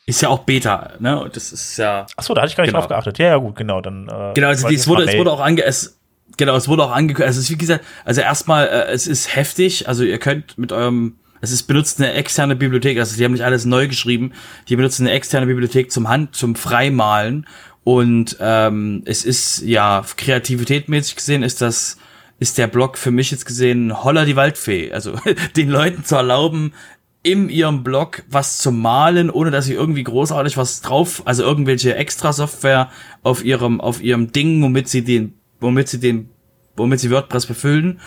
Ist 0.08 0.22
ja 0.22 0.30
auch 0.30 0.38
Beta, 0.38 0.92
ne? 1.00 1.20
Und 1.20 1.36
das 1.36 1.52
ist 1.52 1.76
ja. 1.76 2.06
Ach 2.16 2.24
so, 2.24 2.32
da 2.32 2.40
hatte 2.40 2.48
ich 2.50 2.56
gar 2.56 2.64
nicht 2.64 2.70
genau. 2.70 2.80
drauf 2.80 2.88
geachtet. 2.88 3.18
Ja, 3.18 3.26
ja, 3.26 3.36
gut, 3.36 3.56
genau. 3.56 3.82
Dann, 3.82 4.08
äh, 4.08 4.32
genau, 4.32 4.48
also 4.48 4.66
es 4.66 4.88
wurde, 4.88 5.04
es 5.04 5.18
wurde 5.18 5.30
auch 5.30 5.40
ange, 5.40 5.62
es, 5.62 5.98
genau, 6.38 6.56
es 6.56 6.66
wurde 6.66 6.84
auch 6.84 6.92
angekündigt. 6.92 7.26
Also 7.26 7.40
es 7.40 7.44
ist 7.44 7.50
wie 7.50 7.58
gesagt, 7.58 7.84
also 8.06 8.22
erstmal, 8.22 8.68
äh, 8.68 8.90
es 8.90 9.06
ist 9.06 9.36
heftig. 9.36 9.86
Also 9.86 10.04
ihr 10.04 10.16
könnt 10.16 10.56
mit 10.56 10.72
eurem, 10.72 11.16
es 11.42 11.52
ist 11.52 11.64
benutzt 11.64 12.00
eine 12.00 12.14
externe 12.14 12.56
Bibliothek. 12.56 12.98
Also 12.98 13.18
die 13.18 13.24
haben 13.26 13.32
nicht 13.32 13.44
alles 13.44 13.66
neu 13.66 13.86
geschrieben. 13.86 14.32
Die 14.70 14.76
benutzen 14.76 15.06
eine 15.06 15.14
externe 15.14 15.44
Bibliothek 15.44 15.92
zum 15.92 16.08
Hand, 16.08 16.34
zum 16.34 16.54
Freimalen. 16.54 17.46
Und 17.84 18.38
ähm, 18.40 19.02
es 19.04 19.26
ist 19.26 19.60
ja 19.60 20.02
kreativitätmäßig 20.16 21.16
gesehen 21.16 21.42
ist 21.42 21.60
das 21.60 21.98
ist 22.40 22.56
der 22.56 22.68
Blog 22.68 22.96
für 22.96 23.10
mich 23.10 23.30
jetzt 23.30 23.44
gesehen 23.44 24.04
Holler 24.04 24.24
die 24.24 24.36
Waldfee. 24.36 24.90
Also 24.90 25.18
den 25.56 25.68
Leuten 25.68 26.04
zu 26.04 26.16
erlauben, 26.16 26.72
in 27.22 27.48
ihrem 27.48 27.82
Blog 27.82 28.22
was 28.30 28.58
zu 28.58 28.70
malen, 28.72 29.30
ohne 29.30 29.50
dass 29.50 29.66
sie 29.66 29.74
irgendwie 29.74 30.04
großartig 30.04 30.56
was 30.56 30.80
drauf, 30.80 31.22
also 31.24 31.42
irgendwelche 31.42 31.94
extra 31.96 32.32
Software 32.32 32.90
auf 33.22 33.44
ihrem, 33.44 33.80
auf 33.80 34.02
ihrem 34.02 34.32
Ding, 34.32 34.62
womit 34.62 34.88
sie 34.88 35.02
den, 35.02 35.34
womit 35.60 35.88
sie 35.88 36.00
den, 36.00 36.30
womit 36.76 37.00
sie 37.00 37.10
WordPress 37.10 37.46
befüllen, 37.46 38.00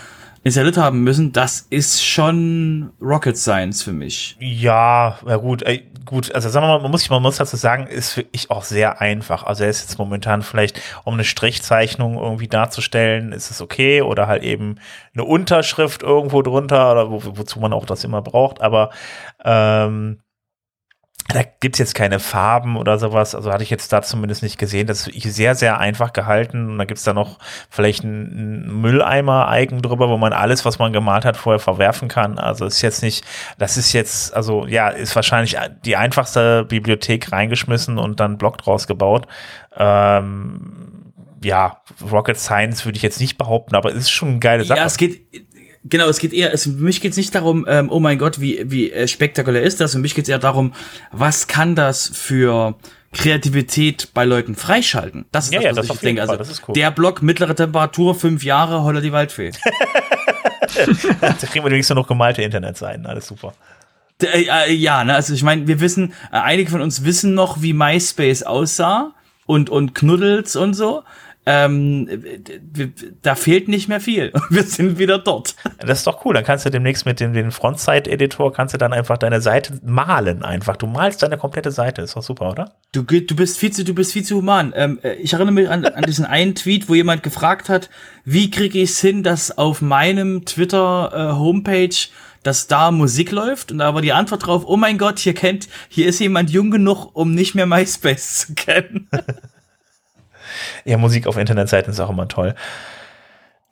installiert 0.44 0.78
haben 0.78 1.04
müssen, 1.04 1.34
das 1.34 1.68
ist 1.70 2.04
schon 2.04 2.92
Rocket 3.00 3.38
Science 3.38 3.84
für 3.84 3.94
mich. 3.94 4.38
Ja, 4.40 5.18
ja 5.26 5.36
gut, 5.38 5.62
ey, 5.64 5.88
gut, 6.06 6.34
also 6.34 6.50
sagen 6.50 6.66
wir 6.66 6.70
mal, 6.70 6.82
man 6.82 6.92
muss, 6.92 7.10
man 7.10 7.22
muss 7.22 7.38
dazu 7.38 7.58
sagen, 7.58 7.86
ist 7.88 8.18
wirklich 8.18 8.50
auch 8.50 8.64
sehr 8.64 9.02
einfach. 9.02 9.44
Also 9.44 9.64
er 9.64 9.70
ist 9.70 9.82
jetzt 9.82 10.00
momentan 10.00 10.42
vielleicht, 10.42 10.82
um 11.04 11.14
eine 11.14 11.24
Strichzeichnung 11.24 12.18
irgendwie 12.18 12.48
darzustellen, 12.48 13.34
ist 13.34 13.52
es 13.52 13.62
okay 13.62 14.02
oder 14.02 14.28
halt 14.28 14.44
eben 14.44 14.80
eine 15.14 15.26
Unterschrift 15.26 16.02
irgendwo 16.02 16.42
drunter 16.42 16.92
oder 16.92 17.12
wo, 17.12 17.22
wozu 17.38 17.60
man 17.60 17.74
auch 17.74 17.86
das 17.86 18.04
immer 18.04 18.22
braucht, 18.22 18.62
aber 18.62 18.90
ähm, 19.46 20.22
da 21.34 21.42
gibt's 21.60 21.80
jetzt 21.80 21.96
keine 21.96 22.20
Farben 22.20 22.78
oder 22.78 22.98
sowas, 22.98 23.36
also 23.36 23.52
hatte 23.52 23.64
ich 23.64 23.70
jetzt 23.70 23.92
da 23.94 24.02
zumindest 24.02 24.44
nicht 24.44 24.58
gesehen. 24.58 24.88
Das 24.88 25.08
ist 25.08 25.36
sehr, 25.36 25.56
sehr 25.56 25.80
einfach 25.80 26.14
gehalten 26.14 26.70
und 26.70 26.78
da 26.78 26.86
gibt's 26.86 27.04
da 27.04 27.14
noch 27.14 27.40
vielleicht 27.70 28.04
ein 28.04 28.82
Mülleimer-Eigen 28.82 29.82
drüber, 29.82 30.10
wo 30.10 30.18
man 30.18 30.34
alles, 30.34 30.66
was 30.66 30.80
man 30.80 30.94
gemalt 30.94 31.26
hat, 31.26 31.38
vorher 31.38 31.60
verwerfen 31.60 32.08
kann. 32.08 32.40
Also 32.40 32.66
ist 32.66 32.82
jetzt 32.82 33.04
nicht, 33.04 33.26
das 33.58 33.78
ist 33.78 33.94
jetzt, 33.94 34.34
also 34.34 34.66
ja, 34.66 34.90
ist 34.90 35.16
wahrscheinlich 35.16 35.58
die 35.86 35.96
einfachste 35.96 36.66
Bibliothek 36.66 37.32
reingeschmissen 37.32 37.98
und 37.98 38.20
dann 38.20 38.38
Block 38.38 38.58
draus 38.58 38.88
gebaut. 38.88 39.28
Ähm, 39.76 40.92
ja, 41.44 41.82
Rocket 42.12 42.38
Science 42.38 42.86
würde 42.86 42.98
ich 42.98 43.04
jetzt 43.04 43.20
nicht 43.20 43.38
behaupten, 43.38 43.76
aber 43.76 43.90
es 43.90 43.96
ist 43.96 44.12
schon 44.12 44.30
eine 44.30 44.40
geile 44.40 44.64
Sache. 44.64 44.80
Ja, 44.80 44.86
es 44.86 44.98
geht, 44.98 45.26
Genau, 45.84 46.08
es 46.08 46.20
geht 46.20 46.34
eher, 46.34 46.54
es, 46.54 46.64
für 46.64 46.70
mich 46.70 47.02
geht 47.02 47.12
es 47.12 47.18
nicht 47.18 47.34
darum, 47.34 47.66
ähm, 47.68 47.90
oh 47.90 48.00
mein 48.00 48.20
Gott, 48.20 48.40
wie, 48.40 48.64
wie 48.66 48.92
äh, 48.92 49.08
spektakulär 49.08 49.64
ist 49.64 49.82
das. 49.82 49.94
Für 49.94 50.00
mich 50.00 50.14
geht 50.14 50.26
es 50.26 50.30
eher 50.30 50.40
darum, 50.40 50.74
was 51.12 51.48
kann 51.48 51.76
das 51.76 52.12
für 52.14 52.76
Kreativität 53.14 54.10
bei 54.14 54.24
Leuten 54.26 54.56
freischalten. 54.56 55.26
Das 55.32 55.46
ist 55.46 55.54
ja, 55.54 55.60
das, 55.62 55.66
ja, 55.66 55.76
was 55.78 55.88
das 55.88 55.96
ich 55.96 56.02
denke. 56.02 56.22
Fall, 56.22 56.30
Also 56.30 56.38
das 56.38 56.50
ist 56.50 56.68
cool. 56.68 56.74
der 56.74 56.92
Block 56.92 57.22
mittlere 57.22 57.56
Temperatur, 57.56 58.14
fünf 58.14 58.44
Jahre, 58.44 58.84
Holler 58.84 59.02
die 59.02 59.12
Waldfee. 59.12 59.52
da 61.22 61.34
kriegen 61.34 61.66
wir 61.66 61.72
wenigstens 61.72 61.96
noch 61.96 62.08
gemalte 62.08 62.42
Internetseiten, 62.42 63.06
alles 63.06 63.28
super. 63.28 63.54
Äh, 64.22 64.44
äh, 64.44 64.74
ja, 64.74 65.04
ne, 65.04 65.16
also 65.16 65.34
ich 65.34 65.44
meine, 65.44 65.68
wir 65.68 65.80
wissen, 65.80 66.14
äh, 66.32 66.38
einige 66.38 66.70
von 66.70 66.82
uns 66.82 67.04
wissen 67.04 67.34
noch, 67.34 67.62
wie 67.62 67.74
MySpace 67.74 68.44
aussah 68.44 69.14
und, 69.46 69.70
und 69.70 69.96
Knuddels 69.96 70.56
und 70.56 70.74
so. 70.74 71.04
Ähm, 71.44 72.08
da 73.24 73.34
fehlt 73.34 73.68
nicht 73.68 73.88
mehr 73.88 74.00
viel. 74.00 74.32
Wir 74.52 74.64
sind 74.64 75.00
wieder 75.00 75.18
dort. 75.18 75.56
Das 75.80 76.00
ist 76.00 76.08
doch 76.08 76.24
cool. 76.24 76.36
Dann 76.36 76.44
kannst 76.44 76.66
du 76.66 76.70
demnächst 76.70 77.08
mit 77.08 77.20
dem, 77.20 77.34
dem 77.34 77.52
Frontside-Editor 77.52 78.54
kannst 78.54 78.76
du 78.76 78.78
dann 78.78 78.94
einfach 78.94 79.18
deine 79.18 79.42
Seite 79.42 79.80
malen 79.84 80.44
einfach. 80.44 80.78
Du 80.78 80.86
malst 80.86 81.24
deine 81.24 81.38
komplette 81.38 81.72
Seite. 81.72 82.04
Ist 82.04 82.16
doch 82.16 82.22
super, 82.22 82.52
oder? 82.52 82.76
Du, 82.92 83.02
du 83.02 83.36
bist 83.36 83.58
viel 83.58 83.72
zu, 83.72 83.84
du 83.84 83.96
bist 83.96 84.14
viel 84.14 84.24
zu 84.24 84.38
human. 84.38 84.72
Ähm, 84.76 85.00
äh, 85.02 85.14
ich 85.14 85.34
erinnere 85.34 85.54
mich 85.54 85.70
an, 85.70 85.84
an 85.86 86.04
diesen 86.04 86.26
einen 86.26 86.54
Tweet, 86.54 86.88
wo 86.90 86.94
jemand 86.94 87.24
gefragt 87.24 87.70
hat, 87.70 87.90
wie 88.24 88.52
kriege 88.52 88.80
ich 88.80 88.92
es 88.92 89.02
hin, 89.02 89.24
dass 89.24 89.58
auf 89.58 89.82
meinem 89.82 90.46
Twitter 90.46 91.12
äh, 91.12 91.40
Homepage, 91.40 91.96
dass 92.44 92.68
da 92.68 92.92
Musik 92.92 93.32
läuft? 93.32 93.72
Und 93.72 93.80
da 93.80 93.96
war 93.96 94.02
die 94.04 94.14
Antwort 94.14 94.46
drauf: 94.46 94.64
Oh 94.68 94.78
mein 94.78 95.00
Gott, 95.00 95.18
hier 95.18 95.34
kennt, 95.34 95.70
hier 95.90 96.06
ist 96.06 96.20
jemand 96.20 96.52
jung 96.52 96.70
genug, 96.70 97.10
um 97.14 97.34
nicht 97.34 97.56
mehr 97.56 97.66
MySpace 97.66 98.46
zu 98.46 98.54
kennen. 98.54 99.10
Ja, 100.86 100.98
Musik 100.98 101.28
auf 101.28 101.38
Internetseiten 101.38 101.92
ist 101.92 102.00
auch 102.00 102.10
immer 102.10 102.28
toll. 102.28 102.56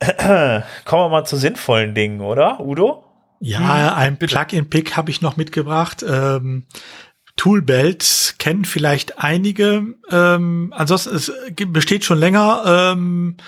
Kommen 0.00 0.64
wir 1.04 1.08
mal 1.08 1.24
zu 1.24 1.36
sinnvollen 1.36 1.94
Dingen, 1.94 2.20
oder, 2.20 2.60
Udo? 2.60 3.04
Ja, 3.40 3.94
ein 3.94 4.18
Plugin-Pick 4.18 4.96
habe 4.96 5.10
ich 5.10 5.22
noch 5.22 5.36
mitgebracht. 5.36 6.04
Ähm, 6.06 6.66
Toolbelt 7.36 8.34
kennen 8.38 8.66
vielleicht 8.66 9.18
einige. 9.18 9.94
Ähm, 10.10 10.74
ansonsten, 10.76 11.16
es 11.16 11.32
besteht 11.68 12.04
schon 12.04 12.18
länger, 12.18 12.92
ähm, 12.92 13.38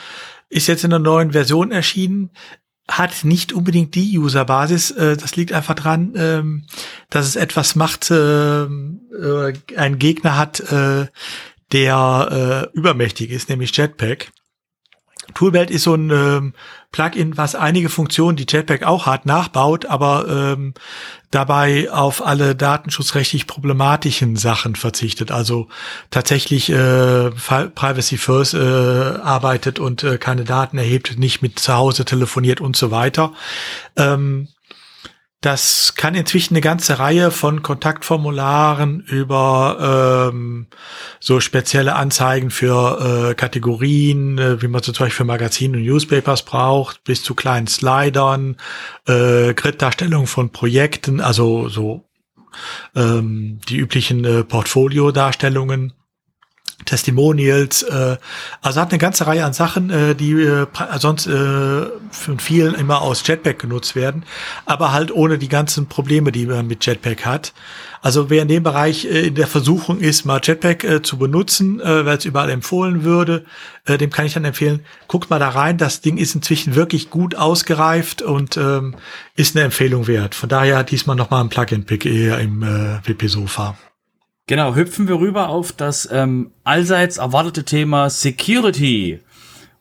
ist 0.48 0.66
jetzt 0.66 0.84
in 0.84 0.92
einer 0.92 1.02
neuen 1.02 1.32
Version 1.32 1.72
erschienen, 1.72 2.30
hat 2.88 3.24
nicht 3.24 3.52
unbedingt 3.52 3.94
die 3.94 4.18
Userbasis. 4.18 4.92
Äh, 4.92 5.16
das 5.18 5.36
liegt 5.36 5.52
einfach 5.52 5.74
dran, 5.74 6.14
ähm, 6.16 6.64
dass 7.10 7.26
es 7.26 7.36
etwas 7.36 7.74
macht, 7.74 8.10
ähm, 8.10 9.02
äh, 9.12 9.52
einen 9.76 9.98
Gegner 9.98 10.38
hat, 10.38 10.60
äh, 10.60 11.06
der 11.72 12.68
äh, 12.72 12.76
übermächtig 12.76 13.30
ist, 13.30 13.48
nämlich 13.48 13.76
Jetpack. 13.76 14.30
Toolbelt 15.34 15.70
ist 15.70 15.84
so 15.84 15.94
ein 15.94 16.10
ähm, 16.10 16.52
Plugin, 16.90 17.36
was 17.36 17.54
einige 17.54 17.88
Funktionen, 17.88 18.36
die 18.36 18.46
Jetpack 18.48 18.82
auch 18.82 19.06
hat, 19.06 19.24
nachbaut, 19.24 19.86
aber 19.86 20.26
ähm, 20.28 20.74
dabei 21.30 21.90
auf 21.90 22.26
alle 22.26 22.54
datenschutzrechtlich 22.54 23.46
problematischen 23.46 24.36
Sachen 24.36 24.74
verzichtet. 24.74 25.30
Also 25.30 25.68
tatsächlich 26.10 26.70
äh, 26.70 27.30
Privacy 27.30 28.18
First 28.18 28.54
äh, 28.54 28.58
arbeitet 28.58 29.78
und 29.78 30.02
äh, 30.02 30.18
keine 30.18 30.44
Daten 30.44 30.76
erhebt, 30.76 31.18
nicht 31.18 31.40
mit 31.40 31.58
zu 31.58 31.72
Hause 31.72 32.04
telefoniert 32.04 32.60
und 32.60 32.76
so 32.76 32.90
weiter. 32.90 33.32
Ähm, 33.96 34.48
das 35.42 35.94
kann 35.96 36.14
inzwischen 36.14 36.54
eine 36.54 36.60
ganze 36.60 37.00
Reihe 37.00 37.32
von 37.32 37.62
Kontaktformularen 37.62 39.00
über 39.00 40.30
ähm, 40.32 40.68
so 41.18 41.40
spezielle 41.40 41.96
Anzeigen 41.96 42.50
für 42.50 43.30
äh, 43.30 43.34
Kategorien, 43.34 44.38
äh, 44.38 44.62
wie 44.62 44.68
man 44.68 44.82
zum 44.84 44.94
Beispiel 44.94 45.10
für 45.10 45.24
Magazine 45.24 45.76
und 45.76 45.82
Newspapers 45.82 46.44
braucht, 46.44 47.02
bis 47.02 47.24
zu 47.24 47.34
kleinen 47.34 47.66
Slidern, 47.66 48.56
äh, 49.08 49.52
Grid-Darstellung 49.52 50.28
von 50.28 50.50
Projekten, 50.50 51.20
also 51.20 51.68
so 51.68 52.08
ähm, 52.94 53.60
die 53.68 53.78
üblichen 53.78 54.24
äh, 54.24 54.44
Portfolio-Darstellungen. 54.44 55.92
Testimonials, 56.84 57.82
äh, 57.82 58.16
also 58.60 58.80
hat 58.80 58.90
eine 58.90 58.98
ganze 58.98 59.26
Reihe 59.26 59.44
an 59.44 59.52
Sachen, 59.52 59.90
äh, 59.90 60.14
die 60.14 60.32
äh, 60.32 60.66
sonst 60.98 61.26
äh, 61.26 61.86
von 62.10 62.38
vielen 62.38 62.74
immer 62.74 63.02
aus 63.02 63.26
Jetpack 63.26 63.58
genutzt 63.58 63.94
werden, 63.94 64.24
aber 64.66 64.92
halt 64.92 65.12
ohne 65.12 65.38
die 65.38 65.48
ganzen 65.48 65.86
Probleme, 65.86 66.32
die 66.32 66.46
man 66.46 66.66
mit 66.66 66.84
Jetpack 66.84 67.24
hat. 67.24 67.52
Also 68.02 68.30
wer 68.30 68.42
in 68.42 68.48
dem 68.48 68.64
Bereich 68.64 69.04
äh, 69.04 69.28
in 69.28 69.36
der 69.36 69.46
Versuchung 69.46 70.00
ist, 70.00 70.24
mal 70.24 70.40
Jetpack 70.42 70.82
äh, 70.82 71.02
zu 71.02 71.18
benutzen, 71.18 71.80
äh, 71.80 72.04
weil 72.04 72.18
es 72.18 72.24
überall 72.24 72.50
empfohlen 72.50 73.04
würde, 73.04 73.44
äh, 73.86 73.96
dem 73.96 74.10
kann 74.10 74.26
ich 74.26 74.34
dann 74.34 74.44
empfehlen, 74.44 74.84
guckt 75.06 75.30
mal 75.30 75.38
da 75.38 75.50
rein. 75.50 75.78
Das 75.78 76.00
Ding 76.00 76.16
ist 76.16 76.34
inzwischen 76.34 76.74
wirklich 76.74 77.10
gut 77.10 77.36
ausgereift 77.36 78.20
und 78.20 78.56
ähm, 78.56 78.96
ist 79.36 79.54
eine 79.54 79.64
Empfehlung 79.64 80.08
wert. 80.08 80.34
Von 80.34 80.48
daher 80.48 80.82
diesmal 80.82 81.16
nochmal 81.16 81.44
ein 81.44 81.48
Plugin-Pick 81.48 82.04
eher 82.04 82.38
im 82.40 82.62
äh, 82.62 82.98
WP-Sofa. 83.06 83.76
Genau, 84.52 84.74
hüpfen 84.74 85.08
wir 85.08 85.18
rüber 85.18 85.48
auf 85.48 85.72
das 85.72 86.06
ähm, 86.12 86.50
allseits 86.62 87.16
erwartete 87.16 87.64
Thema 87.64 88.10
Security. 88.10 89.20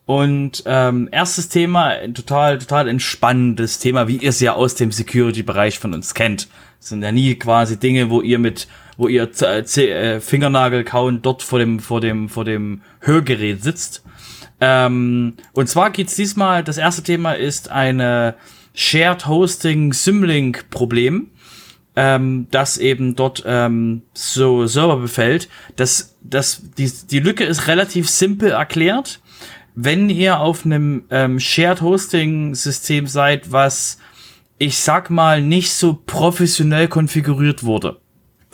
Und 0.06 0.62
ähm, 0.64 1.10
erstes 1.12 1.50
Thema, 1.50 1.92
total, 2.14 2.56
total 2.58 2.88
entspannendes 2.88 3.80
Thema, 3.80 4.08
wie 4.08 4.16
ihr 4.16 4.30
es 4.30 4.40
ja 4.40 4.54
aus 4.54 4.74
dem 4.74 4.90
Security-Bereich 4.90 5.78
von 5.78 5.92
uns 5.92 6.14
kennt. 6.14 6.48
Das 6.80 6.88
sind 6.88 7.02
ja 7.02 7.12
nie 7.12 7.34
quasi 7.34 7.78
Dinge, 7.78 8.08
wo 8.08 8.22
ihr 8.22 8.38
mit, 8.38 8.66
wo 8.96 9.08
ihr 9.08 9.30
Z- 9.32 9.76
äh, 9.76 10.20
Fingernagel 10.22 10.84
kauen 10.84 11.20
dort 11.20 11.42
vor 11.42 11.58
dem, 11.58 11.78
vor 11.78 12.00
dem, 12.00 12.30
vor 12.30 12.46
dem 12.46 12.80
Hörgerät 13.00 13.62
sitzt. 13.62 14.02
Ähm, 14.58 15.34
und 15.52 15.68
zwar 15.68 15.90
geht's 15.90 16.14
diesmal, 16.14 16.64
das 16.64 16.78
erste 16.78 17.02
Thema 17.02 17.34
ist 17.34 17.70
eine 17.70 18.36
Shared 18.72 19.26
Hosting 19.26 19.92
Symlink 19.92 20.70
Problem 20.70 21.28
ähm, 21.96 22.46
das 22.50 22.78
eben 22.78 23.16
dort 23.16 23.42
ähm, 23.46 24.02
so 24.14 24.66
Server 24.66 24.96
befällt. 24.96 25.48
Das, 25.76 26.16
das, 26.22 26.62
die, 26.76 26.90
die 27.10 27.20
Lücke 27.20 27.44
ist 27.44 27.66
relativ 27.66 28.08
simpel 28.08 28.52
erklärt. 28.52 29.20
Wenn 29.74 30.10
ihr 30.10 30.40
auf 30.40 30.64
einem 30.64 31.04
ähm, 31.10 31.40
Shared 31.40 31.80
Hosting 31.80 32.54
System 32.54 33.06
seid, 33.06 33.52
was 33.52 33.98
ich 34.58 34.78
sag 34.78 35.10
mal 35.10 35.42
nicht 35.42 35.72
so 35.72 35.98
professionell 36.06 36.88
konfiguriert 36.88 37.64
wurde, 37.64 37.98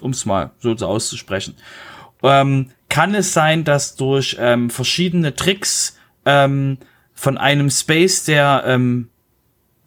um 0.01 0.13
es 0.13 0.25
mal 0.25 0.53
so 0.59 0.73
auszusprechen, 0.75 1.55
ähm, 2.23 2.71
kann 2.89 3.15
es 3.15 3.33
sein, 3.33 3.65
dass 3.65 3.97
durch 3.97 4.37
ähm, 4.39 4.71
verschiedene 4.71 5.35
Tricks 5.35 5.99
ähm, 6.25 6.79
von 7.15 7.37
einem 7.37 7.69
Space, 7.69 8.25
der 8.25 8.63
ähm, 8.67 9.11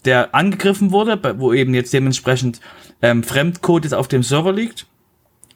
der 0.05 0.33
angegriffen 0.33 0.91
wurde, 0.91 1.19
wo 1.39 1.53
eben 1.53 1.73
jetzt 1.73 1.93
dementsprechend 1.93 2.59
ähm, 3.01 3.23
Fremdcode 3.23 3.85
jetzt 3.85 3.93
auf 3.93 4.07
dem 4.07 4.23
Server 4.23 4.53
liegt, 4.53 4.85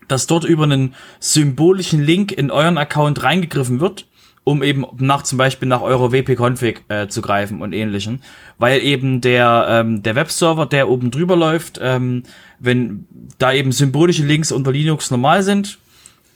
dass 0.07 0.27
dort 0.27 0.43
über 0.43 0.63
einen 0.63 0.93
symbolischen 1.19 2.03
Link 2.03 2.31
in 2.31 2.51
euren 2.51 2.77
Account 2.77 3.23
reingegriffen 3.23 3.79
wird, 3.79 4.07
um 4.43 4.61
eben 4.61 4.85
nach 4.97 5.23
zum 5.23 5.37
Beispiel 5.37 5.67
nach 5.67 5.81
eurer 5.81 6.11
WP-Config 6.11 6.81
äh, 6.87 7.07
zu 7.07 7.21
greifen 7.21 7.61
und 7.61 7.73
ähnlichen, 7.73 8.21
weil 8.57 8.81
eben 8.81 9.21
der 9.21 9.65
ähm, 9.69 10.03
der 10.03 10.15
Webserver, 10.15 10.65
der 10.67 10.89
oben 10.89 11.11
drüber 11.11 11.35
läuft, 11.35 11.79
ähm, 11.81 12.23
wenn 12.59 13.07
da 13.39 13.53
eben 13.53 13.71
symbolische 13.71 14.23
Links 14.23 14.51
unter 14.51 14.71
Linux 14.71 15.09
normal 15.09 15.41
sind 15.41 15.79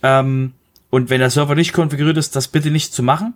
ähm, 0.01 0.53
und 0.89 1.09
wenn 1.11 1.19
der 1.19 1.29
Server 1.29 1.55
nicht 1.55 1.73
konfiguriert 1.73 2.17
ist, 2.17 2.35
das 2.35 2.47
bitte 2.47 2.71
nicht 2.71 2.93
zu 2.93 3.03
machen 3.03 3.35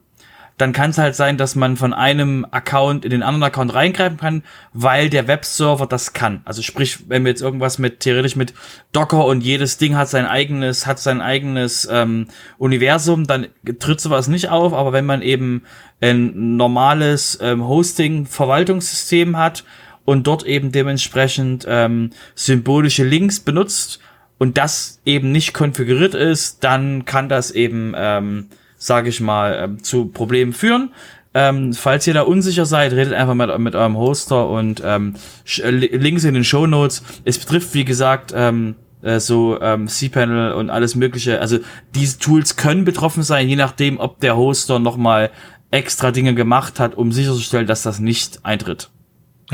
dann 0.57 0.71
kann 0.71 0.91
es 0.91 0.97
halt 0.97 1.15
sein, 1.15 1.37
dass 1.37 1.55
man 1.55 1.77
von 1.77 1.93
einem 1.93 2.45
Account 2.51 3.05
in 3.05 3.11
den 3.11 3.23
anderen 3.23 3.43
Account 3.43 3.73
reingreifen 3.73 4.17
kann, 4.17 4.43
weil 4.71 5.09
der 5.09 5.27
Webserver 5.27 5.87
das 5.87 6.13
kann. 6.13 6.41
Also 6.45 6.61
sprich, 6.61 7.09
wenn 7.09 7.23
wir 7.23 7.31
jetzt 7.31 7.41
irgendwas 7.41 7.79
mit 7.79 8.01
theoretisch 8.01 8.35
mit 8.35 8.53
Docker 8.91 9.25
und 9.25 9.41
jedes 9.41 9.77
Ding 9.77 9.95
hat 9.95 10.09
sein 10.09 10.25
eigenes, 10.25 10.85
hat 10.85 10.99
sein 10.99 11.21
eigenes 11.21 11.87
ähm, 11.91 12.27
Universum, 12.57 13.25
dann 13.25 13.47
tritt 13.79 13.99
sowas 13.99 14.27
nicht 14.27 14.49
auf. 14.49 14.73
Aber 14.73 14.93
wenn 14.93 15.05
man 15.05 15.21
eben 15.23 15.63
ein 16.01 16.55
normales 16.55 17.39
ähm, 17.41 17.67
Hosting-Verwaltungssystem 17.67 19.37
hat 19.37 19.63
und 20.05 20.27
dort 20.27 20.43
eben 20.43 20.71
dementsprechend 20.71 21.65
ähm, 21.67 22.11
symbolische 22.35 23.03
Links 23.03 23.39
benutzt 23.39 23.99
und 24.37 24.57
das 24.57 25.01
eben 25.05 25.31
nicht 25.31 25.53
konfiguriert 25.53 26.13
ist, 26.13 26.63
dann 26.63 27.05
kann 27.05 27.27
das 27.27 27.49
eben 27.51 27.93
ähm, 27.95 28.49
sage 28.83 29.09
ich 29.09 29.21
mal, 29.21 29.57
ähm, 29.63 29.83
zu 29.83 30.07
Problemen 30.07 30.53
führen. 30.53 30.91
Ähm, 31.33 31.73
falls 31.73 32.05
ihr 32.05 32.13
da 32.13 32.21
unsicher 32.21 32.65
seid, 32.65 32.91
redet 32.91 33.13
einfach 33.13 33.33
mit, 33.33 33.57
mit 33.57 33.75
eurem 33.75 33.97
Hoster 33.97 34.47
und 34.49 34.83
ähm, 34.85 35.15
äh, 35.57 35.69
Links 35.69 36.25
in 36.25 36.33
den 36.33 36.43
Show 36.43 36.67
Notes. 36.67 37.01
Es 37.23 37.39
betrifft, 37.39 37.73
wie 37.73 37.85
gesagt, 37.85 38.33
ähm, 38.35 38.75
äh, 39.01 39.19
so 39.19 39.59
ähm, 39.61 39.87
cPanel 39.87 40.53
und 40.53 40.69
alles 40.69 40.95
mögliche. 40.95 41.39
Also 41.39 41.59
diese 41.95 42.19
Tools 42.19 42.55
können 42.55 42.85
betroffen 42.85 43.23
sein, 43.23 43.49
je 43.49 43.55
nachdem, 43.55 43.99
ob 43.99 44.19
der 44.19 44.35
Hoster 44.37 44.79
nochmal 44.79 45.31
extra 45.71 46.11
Dinge 46.11 46.35
gemacht 46.35 46.79
hat, 46.79 46.95
um 46.95 47.11
sicherzustellen, 47.11 47.65
dass 47.65 47.81
das 47.81 47.99
nicht 47.99 48.45
eintritt. 48.45 48.91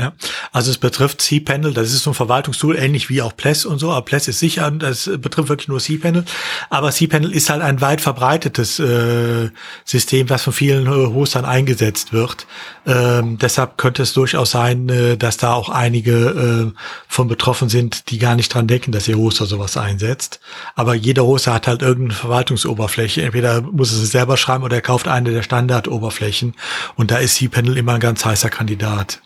Ja, 0.00 0.12
also 0.52 0.70
es 0.70 0.78
betrifft 0.78 1.20
cPanel, 1.20 1.74
das 1.74 1.92
ist 1.92 2.04
so 2.04 2.10
ein 2.10 2.14
Verwaltungstool, 2.14 2.76
ähnlich 2.76 3.10
wie 3.10 3.20
auch 3.20 3.36
Pless 3.36 3.66
und 3.66 3.78
so, 3.78 3.90
aber 3.90 4.04
Pless 4.04 4.28
ist 4.28 4.38
sicher, 4.38 4.70
das 4.70 5.10
betrifft 5.18 5.50
wirklich 5.50 5.68
nur 5.68 5.78
cPanel, 5.78 6.24
aber 6.70 6.90
cPanel 6.90 7.32
ist 7.32 7.50
halt 7.50 7.60
ein 7.60 7.80
weit 7.80 8.00
verbreitetes 8.00 8.78
äh, 8.78 9.50
System, 9.84 10.30
was 10.30 10.42
von 10.42 10.52
vielen 10.52 10.86
äh, 10.86 10.90
Hostern 11.12 11.44
eingesetzt 11.44 12.12
wird. 12.12 12.46
Ähm, 12.86 13.38
deshalb 13.38 13.76
könnte 13.76 14.02
es 14.02 14.14
durchaus 14.14 14.52
sein, 14.52 14.88
äh, 14.88 15.16
dass 15.16 15.36
da 15.36 15.52
auch 15.52 15.68
einige 15.68 16.72
äh, 16.72 16.78
von 17.06 17.28
betroffen 17.28 17.68
sind, 17.68 18.10
die 18.10 18.18
gar 18.18 18.36
nicht 18.36 18.52
dran 18.54 18.66
denken, 18.66 18.92
dass 18.92 19.06
ihr 19.06 19.18
Hoster 19.18 19.46
sowas 19.46 19.76
einsetzt. 19.76 20.40
Aber 20.74 20.94
jeder 20.94 21.24
Hoster 21.24 21.52
hat 21.52 21.66
halt 21.66 21.82
irgendeine 21.82 22.18
Verwaltungsoberfläche, 22.18 23.22
entweder 23.22 23.60
muss 23.60 23.92
es 23.92 24.10
selber 24.10 24.36
schreiben 24.36 24.64
oder 24.64 24.76
er 24.76 24.82
kauft 24.82 25.08
eine 25.08 25.30
der 25.30 25.42
Standardoberflächen 25.42 26.54
und 26.96 27.10
da 27.10 27.18
ist 27.18 27.36
cPanel 27.36 27.76
immer 27.76 27.94
ein 27.94 28.00
ganz 28.00 28.24
heißer 28.24 28.50
Kandidat. 28.50 29.20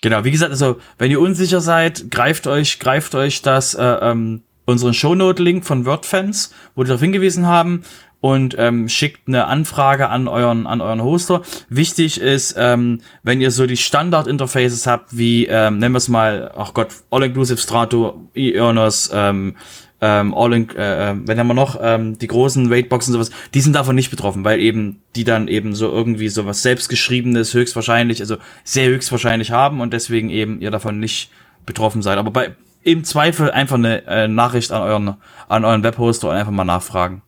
Genau, 0.00 0.24
wie 0.24 0.30
gesagt, 0.30 0.50
also 0.50 0.78
wenn 0.98 1.10
ihr 1.10 1.20
unsicher 1.20 1.60
seid, 1.60 2.10
greift 2.10 2.46
euch, 2.46 2.78
greift 2.78 3.14
euch 3.14 3.42
das 3.42 3.74
äh, 3.74 3.82
ähm, 3.82 4.42
unseren 4.64 4.94
Shownote-Link 4.94 5.64
von 5.64 5.84
WordFans, 5.84 6.54
wo 6.74 6.82
die 6.82 6.88
darauf 6.88 7.02
hingewiesen 7.02 7.46
haben 7.46 7.82
und 8.20 8.54
ähm, 8.58 8.88
schickt 8.88 9.28
eine 9.28 9.46
Anfrage 9.46 10.08
an 10.08 10.28
euren 10.28 10.66
an 10.66 10.80
euren 10.80 11.02
Hoster. 11.02 11.42
Wichtig 11.68 12.20
ist, 12.20 12.54
ähm, 12.58 13.00
wenn 13.22 13.40
ihr 13.40 13.50
so 13.50 13.66
die 13.66 13.76
Standard-Interfaces 13.76 14.86
habt, 14.86 15.16
wie 15.16 15.46
ähm, 15.46 15.78
nennen 15.78 15.94
wir 15.94 15.98
es 15.98 16.08
mal, 16.08 16.52
ach 16.56 16.74
Gott, 16.74 16.88
All-Inclusive 17.10 17.58
Strato, 17.58 18.28
e-Earners, 18.34 19.10
ähm, 19.12 19.56
ähm, 20.00 20.34
All 20.34 20.52
in, 20.54 20.68
äh, 20.70 21.10
äh, 21.10 21.16
wenn 21.26 21.38
haben 21.38 21.46
wir 21.46 21.54
noch 21.54 21.78
ähm, 21.80 22.18
die 22.18 22.26
großen 22.26 22.72
Raidboxen 22.72 23.12
sowas, 23.12 23.30
die 23.52 23.60
sind 23.60 23.74
davon 23.74 23.94
nicht 23.94 24.10
betroffen, 24.10 24.44
weil 24.44 24.60
eben 24.60 25.02
die 25.14 25.24
dann 25.24 25.48
eben 25.48 25.74
so 25.74 25.90
irgendwie 25.90 26.28
sowas 26.28 26.62
selbstgeschriebenes 26.62 27.52
höchstwahrscheinlich, 27.52 28.20
also 28.20 28.36
sehr 28.64 28.88
höchstwahrscheinlich 28.88 29.50
haben 29.50 29.80
und 29.80 29.92
deswegen 29.92 30.30
eben 30.30 30.60
ihr 30.60 30.70
davon 30.70 31.00
nicht 31.00 31.30
betroffen 31.66 32.02
seid. 32.02 32.18
Aber 32.18 32.30
bei 32.30 32.54
im 32.82 33.04
Zweifel 33.04 33.50
einfach 33.50 33.76
eine 33.76 34.06
äh, 34.06 34.26
Nachricht 34.26 34.72
an 34.72 34.82
euren 34.82 35.16
an 35.48 35.64
euren 35.66 35.82
Webhoster 35.82 36.30
und 36.30 36.36
einfach 36.36 36.52
mal 36.52 36.64
nachfragen. 36.64 37.22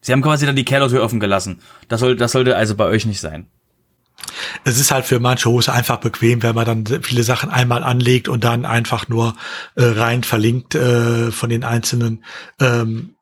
Sie 0.00 0.12
haben 0.12 0.22
quasi 0.22 0.46
dann 0.46 0.54
die 0.54 0.64
Kellertür 0.64 1.02
offen 1.02 1.18
gelassen. 1.18 1.58
Das 1.88 1.98
soll 1.98 2.14
das 2.14 2.30
sollte 2.32 2.54
also 2.54 2.76
bei 2.76 2.84
euch 2.84 3.04
nicht 3.04 3.20
sein 3.20 3.48
es 4.66 4.80
ist 4.80 4.90
halt 4.90 5.06
für 5.06 5.20
manche 5.20 5.48
Hose 5.48 5.72
einfach 5.72 5.98
bequem, 5.98 6.42
wenn 6.42 6.56
man 6.56 6.66
dann 6.66 7.02
viele 7.04 7.22
Sachen 7.22 7.50
einmal 7.50 7.84
anlegt 7.84 8.26
und 8.26 8.42
dann 8.42 8.64
einfach 8.64 9.08
nur 9.08 9.36
äh, 9.76 9.84
rein 9.84 10.24
verlinkt 10.24 10.74
äh, 10.74 11.30
von 11.30 11.50
den 11.50 11.62
einzelnen. 11.62 12.24
Ähm, 12.58 13.14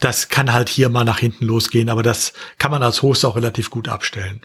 das 0.00 0.28
kann 0.28 0.52
halt 0.52 0.68
hier 0.68 0.88
mal 0.88 1.04
nach 1.04 1.20
hinten 1.20 1.44
losgehen, 1.44 1.88
aber 1.88 2.02
das 2.02 2.32
kann 2.58 2.72
man 2.72 2.82
als 2.82 3.00
Host 3.00 3.24
auch 3.24 3.36
relativ 3.36 3.70
gut 3.70 3.88
abstellen. 3.88 4.40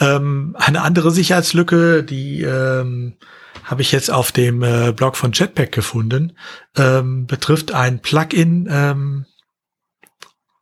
Ähm, 0.00 0.56
eine 0.58 0.82
andere 0.82 1.12
Sicherheitslücke, 1.12 2.02
die 2.02 2.42
ähm, 2.42 3.18
habe 3.62 3.82
ich 3.82 3.92
jetzt 3.92 4.10
auf 4.10 4.32
dem 4.32 4.64
äh, 4.64 4.90
Blog 4.90 5.16
von 5.16 5.30
Jetpack 5.30 5.70
gefunden, 5.70 6.36
ähm, 6.76 7.28
betrifft 7.28 7.70
ein 7.70 8.02
Plugin, 8.02 8.66
ähm, 8.68 9.26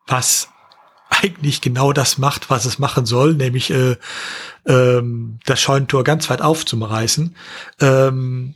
was 0.06 0.50
eigentlich 1.22 1.60
genau 1.60 1.92
das 1.92 2.18
macht, 2.18 2.50
was 2.50 2.64
es 2.64 2.78
machen 2.78 3.06
soll, 3.06 3.34
nämlich 3.34 3.70
äh, 3.70 3.96
ähm, 4.66 5.38
das 5.46 5.60
Scheunentor 5.60 6.04
ganz 6.04 6.30
weit 6.30 6.42
aufzureißen. 6.42 7.34
Ähm, 7.80 8.54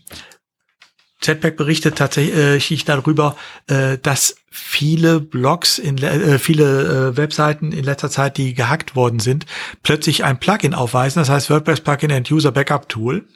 Jetpack 1.22 1.56
berichtet 1.56 1.96
tatsächlich 1.96 2.84
darüber, 2.84 3.36
äh, 3.66 3.98
dass 3.98 4.36
viele 4.50 5.20
Blogs, 5.20 5.78
in 5.78 5.98
äh, 5.98 6.38
viele 6.38 7.12
äh, 7.12 7.16
Webseiten 7.16 7.72
in 7.72 7.84
letzter 7.84 8.10
Zeit, 8.10 8.36
die 8.36 8.54
gehackt 8.54 8.94
worden 8.94 9.20
sind, 9.20 9.46
plötzlich 9.82 10.24
ein 10.24 10.38
Plugin 10.38 10.74
aufweisen, 10.74 11.20
das 11.20 11.30
heißt 11.30 11.50
WordPress 11.50 11.80
Plugin 11.80 12.12
and 12.12 12.30
User 12.30 12.52
Backup 12.52 12.88
Tool. 12.88 13.26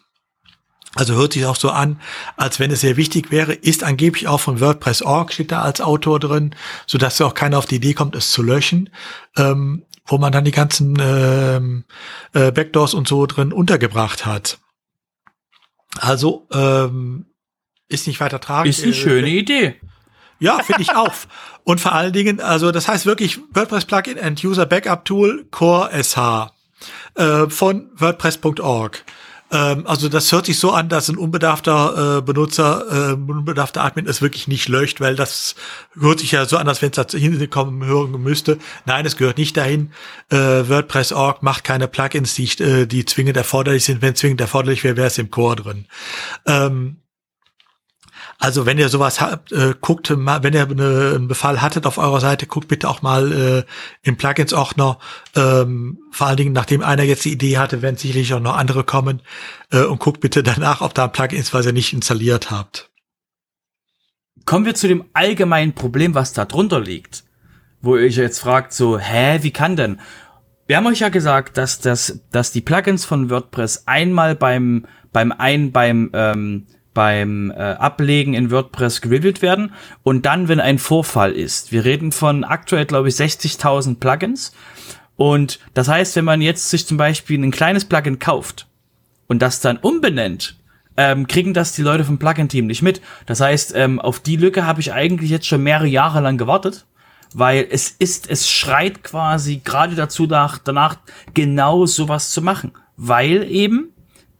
Also 0.94 1.14
hört 1.14 1.34
sich 1.34 1.44
auch 1.44 1.56
so 1.56 1.70
an, 1.70 2.00
als 2.36 2.60
wenn 2.60 2.70
es 2.70 2.80
sehr 2.80 2.96
wichtig 2.96 3.30
wäre, 3.30 3.52
ist 3.52 3.84
angeblich 3.84 4.26
auch 4.26 4.40
von 4.40 4.60
WordPress.org, 4.60 5.32
steht 5.32 5.52
da 5.52 5.62
als 5.62 5.80
Autor 5.80 6.18
drin, 6.18 6.54
so 6.86 6.98
dass 6.98 7.20
auch 7.20 7.34
keiner 7.34 7.58
auf 7.58 7.66
die 7.66 7.76
Idee 7.76 7.94
kommt, 7.94 8.16
es 8.16 8.32
zu 8.32 8.42
löschen, 8.42 8.90
ähm, 9.36 9.84
wo 10.06 10.18
man 10.18 10.32
dann 10.32 10.44
die 10.44 10.50
ganzen 10.50 10.96
ähm, 11.00 11.84
äh, 12.32 12.50
Backdoors 12.50 12.94
und 12.94 13.06
so 13.06 13.26
drin 13.26 13.52
untergebracht 13.52 14.24
hat. 14.24 14.58
Also 16.00 16.46
ähm, 16.52 17.26
ist 17.88 18.06
nicht 18.06 18.20
weiter 18.20 18.40
tragisch. 18.40 18.78
Ist 18.78 18.84
eine 18.84 18.92
äh, 18.92 18.96
schöne 18.96 19.28
Idee. 19.28 19.76
Ja, 20.38 20.62
finde 20.62 20.82
ich 20.82 20.94
auch. 20.94 21.12
Und 21.64 21.80
vor 21.80 21.92
allen 21.92 22.12
Dingen, 22.12 22.40
also 22.40 22.72
das 22.72 22.88
heißt 22.88 23.04
wirklich 23.04 23.40
WordPress 23.52 23.84
Plugin 23.84 24.18
and 24.18 24.42
User 24.42 24.66
Backup 24.66 25.04
Tool 25.04 25.46
Core 25.50 25.90
SH 26.02 26.52
äh, 27.16 27.50
von 27.50 27.90
WordPress.org. 27.94 29.04
Ähm, 29.50 29.86
also 29.86 30.08
das 30.08 30.30
hört 30.32 30.46
sich 30.46 30.58
so 30.58 30.72
an, 30.72 30.88
dass 30.88 31.08
ein 31.08 31.16
unbedarfter 31.16 32.18
äh, 32.18 32.22
Benutzer, 32.22 33.12
äh, 33.12 33.12
unbedarfter 33.12 33.82
Admin 33.84 34.06
es 34.06 34.20
wirklich 34.20 34.48
nicht 34.48 34.68
löscht, 34.68 35.00
weil 35.00 35.16
das 35.16 35.54
hört 35.98 36.20
sich 36.20 36.32
ja 36.32 36.44
so 36.44 36.56
an, 36.56 36.68
als 36.68 36.82
wenn 36.82 36.90
es 36.90 36.96
da 36.96 37.18
hinkommen 37.18 37.84
hören 37.84 38.12
müsste. 38.22 38.58
Nein, 38.84 39.06
es 39.06 39.16
gehört 39.16 39.38
nicht 39.38 39.56
dahin. 39.56 39.92
Äh, 40.30 40.36
WordPress.org 40.36 41.42
macht 41.42 41.64
keine 41.64 41.88
Plugins, 41.88 42.34
die, 42.34 42.48
äh, 42.62 42.86
die 42.86 43.04
zwingend 43.04 43.36
erforderlich 43.36 43.84
sind. 43.84 44.02
Wenn 44.02 44.14
zwingend 44.14 44.40
erforderlich 44.40 44.84
wäre, 44.84 44.96
wäre 44.96 45.06
es 45.06 45.18
im 45.18 45.30
Core 45.30 45.56
drin. 45.56 45.86
Ähm, 46.46 46.98
also 48.40 48.66
wenn 48.66 48.78
ihr 48.78 48.88
sowas 48.88 49.20
habt, 49.20 49.50
äh, 49.50 49.74
guckt 49.80 50.10
wenn 50.10 50.54
ihr 50.54 50.62
eine, 50.62 51.12
einen 51.16 51.26
Befall 51.26 51.60
hattet 51.60 51.86
auf 51.86 51.98
eurer 51.98 52.20
Seite, 52.20 52.46
guckt 52.46 52.68
bitte 52.68 52.88
auch 52.88 53.02
mal 53.02 53.32
äh, 53.32 53.64
im 54.02 54.16
Plugins-Ordner. 54.16 54.98
Ähm, 55.34 55.98
vor 56.12 56.28
allen 56.28 56.36
Dingen, 56.36 56.52
nachdem 56.52 56.82
einer 56.82 57.02
jetzt 57.02 57.24
die 57.24 57.32
Idee 57.32 57.58
hatte, 57.58 57.82
werden 57.82 57.96
sicherlich 57.96 58.32
auch 58.32 58.40
noch 58.40 58.56
andere 58.56 58.84
kommen. 58.84 59.22
Äh, 59.72 59.82
und 59.82 59.98
guckt 59.98 60.20
bitte 60.20 60.44
danach, 60.44 60.82
ob 60.82 60.94
da 60.94 61.04
ein 61.04 61.12
Plugin 61.12 61.40
ist, 61.40 61.52
was 61.52 61.66
ihr 61.66 61.72
nicht 61.72 61.92
installiert 61.92 62.52
habt. 62.52 62.90
Kommen 64.44 64.66
wir 64.66 64.76
zu 64.76 64.86
dem 64.86 65.04
allgemeinen 65.14 65.74
Problem, 65.74 66.14
was 66.14 66.32
da 66.32 66.44
drunter 66.44 66.80
liegt. 66.80 67.24
Wo 67.80 67.96
ihr 67.96 68.06
euch 68.06 68.16
jetzt 68.16 68.38
fragt, 68.38 68.72
so, 68.72 68.98
hä, 68.98 69.40
wie 69.42 69.50
kann 69.50 69.74
denn? 69.74 70.00
Wir 70.68 70.76
haben 70.76 70.86
euch 70.86 71.00
ja 71.00 71.08
gesagt, 71.08 71.56
dass, 71.56 71.80
das, 71.80 72.20
dass 72.30 72.52
die 72.52 72.60
Plugins 72.60 73.04
von 73.04 73.30
WordPress 73.30 73.84
einmal 73.86 74.36
beim, 74.36 74.86
beim 75.12 75.32
ein, 75.32 75.72
beim, 75.72 76.10
ähm, 76.12 76.66
beim 76.94 77.50
äh, 77.50 77.54
Ablegen 77.54 78.34
in 78.34 78.50
WordPress 78.50 79.00
gereviews 79.00 79.42
werden 79.42 79.72
und 80.02 80.26
dann, 80.26 80.48
wenn 80.48 80.60
ein 80.60 80.78
Vorfall 80.78 81.32
ist. 81.32 81.72
Wir 81.72 81.84
reden 81.84 82.12
von 82.12 82.44
aktuell, 82.44 82.86
glaube 82.86 83.08
ich, 83.08 83.14
60.000 83.14 83.98
Plugins. 84.00 84.52
Und 85.16 85.58
das 85.74 85.88
heißt, 85.88 86.16
wenn 86.16 86.24
man 86.24 86.40
jetzt 86.40 86.70
sich 86.70 86.86
zum 86.86 86.96
Beispiel 86.96 87.42
ein 87.42 87.50
kleines 87.50 87.84
Plugin 87.84 88.18
kauft 88.18 88.66
und 89.26 89.42
das 89.42 89.60
dann 89.60 89.76
umbenennt, 89.76 90.56
ähm, 90.96 91.28
kriegen 91.28 91.54
das 91.54 91.72
die 91.72 91.82
Leute 91.82 92.04
vom 92.04 92.18
Plugin-Team 92.18 92.66
nicht 92.66 92.82
mit. 92.82 93.00
Das 93.26 93.40
heißt, 93.40 93.74
ähm, 93.76 94.00
auf 94.00 94.18
die 94.18 94.36
Lücke 94.36 94.66
habe 94.66 94.80
ich 94.80 94.92
eigentlich 94.92 95.30
jetzt 95.30 95.46
schon 95.46 95.62
mehrere 95.62 95.86
Jahre 95.86 96.20
lang 96.20 96.38
gewartet, 96.38 96.86
weil 97.32 97.66
es 97.70 97.90
ist, 97.90 98.28
es 98.28 98.50
schreit 98.50 99.04
quasi 99.04 99.60
gerade 99.64 99.94
dazu 99.94 100.26
nach, 100.26 100.58
danach 100.58 100.96
genau 101.34 101.86
sowas 101.86 102.30
zu 102.30 102.42
machen, 102.42 102.72
weil 102.96 103.44
eben, 103.50 103.90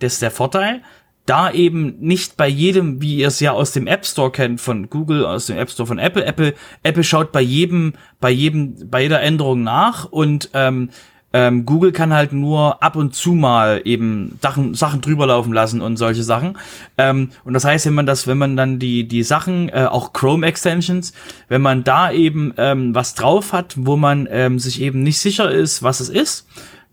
das 0.00 0.14
ist 0.14 0.22
der 0.22 0.32
Vorteil, 0.32 0.82
da 1.28 1.50
eben 1.50 1.96
nicht 2.00 2.36
bei 2.36 2.48
jedem, 2.48 3.02
wie 3.02 3.16
ihr 3.16 3.28
es 3.28 3.40
ja 3.40 3.52
aus 3.52 3.72
dem 3.72 3.86
App 3.86 4.06
Store 4.06 4.30
kennt 4.30 4.60
von 4.60 4.88
Google, 4.88 5.24
aus 5.26 5.46
dem 5.46 5.58
App 5.58 5.70
Store 5.70 5.86
von 5.86 5.98
Apple, 5.98 6.24
Apple, 6.24 6.54
Apple 6.82 7.04
schaut 7.04 7.32
bei 7.32 7.40
jedem, 7.40 7.94
bei 8.20 8.30
jedem, 8.30 8.90
bei 8.90 9.02
jeder 9.02 9.20
Änderung 9.20 9.62
nach 9.62 10.04
und 10.06 10.50
ähm, 10.54 10.90
ähm, 11.32 11.66
Google 11.66 11.92
kann 11.92 12.14
halt 12.14 12.32
nur 12.32 12.82
ab 12.82 12.96
und 12.96 13.14
zu 13.14 13.32
mal 13.32 13.82
eben 13.84 14.38
Sachen, 14.40 14.74
Sachen 14.74 15.02
drüber 15.02 15.26
laufen 15.26 15.52
lassen 15.52 15.82
und 15.82 15.98
solche 15.98 16.22
Sachen. 16.22 16.56
Ähm, 16.96 17.30
und 17.44 17.52
das 17.52 17.64
heißt, 17.64 17.84
wenn 17.86 17.94
man 17.94 18.06
das, 18.06 18.26
wenn 18.26 18.38
man 18.38 18.56
dann 18.56 18.78
die, 18.78 19.06
die 19.06 19.22
Sachen, 19.22 19.68
äh, 19.68 19.86
auch 19.90 20.14
Chrome 20.14 20.46
Extensions, 20.46 21.12
wenn 21.48 21.60
man 21.60 21.84
da 21.84 22.10
eben 22.10 22.54
ähm, 22.56 22.94
was 22.94 23.14
drauf 23.14 23.52
hat, 23.52 23.74
wo 23.76 23.96
man 23.96 24.26
ähm, 24.30 24.58
sich 24.58 24.80
eben 24.80 25.02
nicht 25.02 25.18
sicher 25.18 25.50
ist, 25.50 25.82
was 25.82 26.00
es 26.00 26.08
ist, 26.08 26.46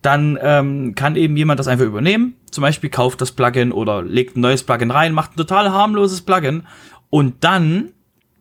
dann 0.06 0.38
ähm, 0.41 0.96
kann 0.96 1.15
eben 1.15 1.36
jemand 1.36 1.60
das 1.60 1.68
einfach 1.68 1.86
übernehmen. 1.86 2.36
Zum 2.52 2.62
Beispiel 2.62 2.89
kauft 2.89 3.22
das 3.22 3.32
Plugin 3.32 3.72
oder 3.72 4.02
legt 4.04 4.38
ein 4.38 4.41
neues 4.41 4.63
Plugin 4.63 4.91
rein, 4.91 5.13
macht 5.13 5.34
ein 5.34 5.38
total 5.38 5.72
harmloses 5.72 6.22
Plugin 6.22 6.63
und 7.10 7.44
dann 7.44 7.91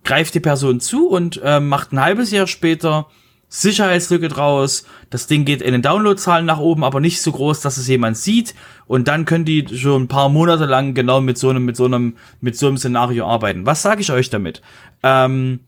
greift 0.04 0.34
die 0.34 0.40
Person 0.40 0.80
zu 0.80 1.08
und 1.08 1.40
äh, 1.42 1.60
macht 1.60 1.92
ein 1.92 2.00
halbes 2.00 2.30
Jahr 2.30 2.46
später 2.46 3.06
Sicherheitslücke 3.48 4.28
draus. 4.28 4.84
Das 5.10 5.26
Ding 5.26 5.44
geht 5.44 5.62
in 5.62 5.72
den 5.72 5.82
Downloadzahlen 5.82 6.44
nach 6.44 6.58
oben, 6.58 6.82
aber 6.84 7.00
nicht 7.00 7.22
so 7.22 7.32
groß, 7.32 7.60
dass 7.60 7.76
es 7.76 7.88
jemand 7.88 8.16
sieht. 8.16 8.54
Und 8.86 9.08
dann 9.08 9.24
können 9.24 9.44
die 9.44 9.66
schon 9.76 10.02
ein 10.02 10.08
paar 10.08 10.28
Monate 10.28 10.66
lang 10.66 10.92
genau 10.92 11.20
mit 11.20 11.38
so 11.38 11.50
einem, 11.50 11.64
mit 11.64 11.76
so 11.76 11.84
einem, 11.84 12.16
mit 12.40 12.56
so 12.56 12.66
einem 12.66 12.76
Szenario 12.76 13.26
arbeiten. 13.26 13.64
Was 13.64 13.82
sage 13.82 14.00
ich 14.00 14.10
euch 14.10 14.28
damit? 14.28 14.60
Ähm, 15.02 15.60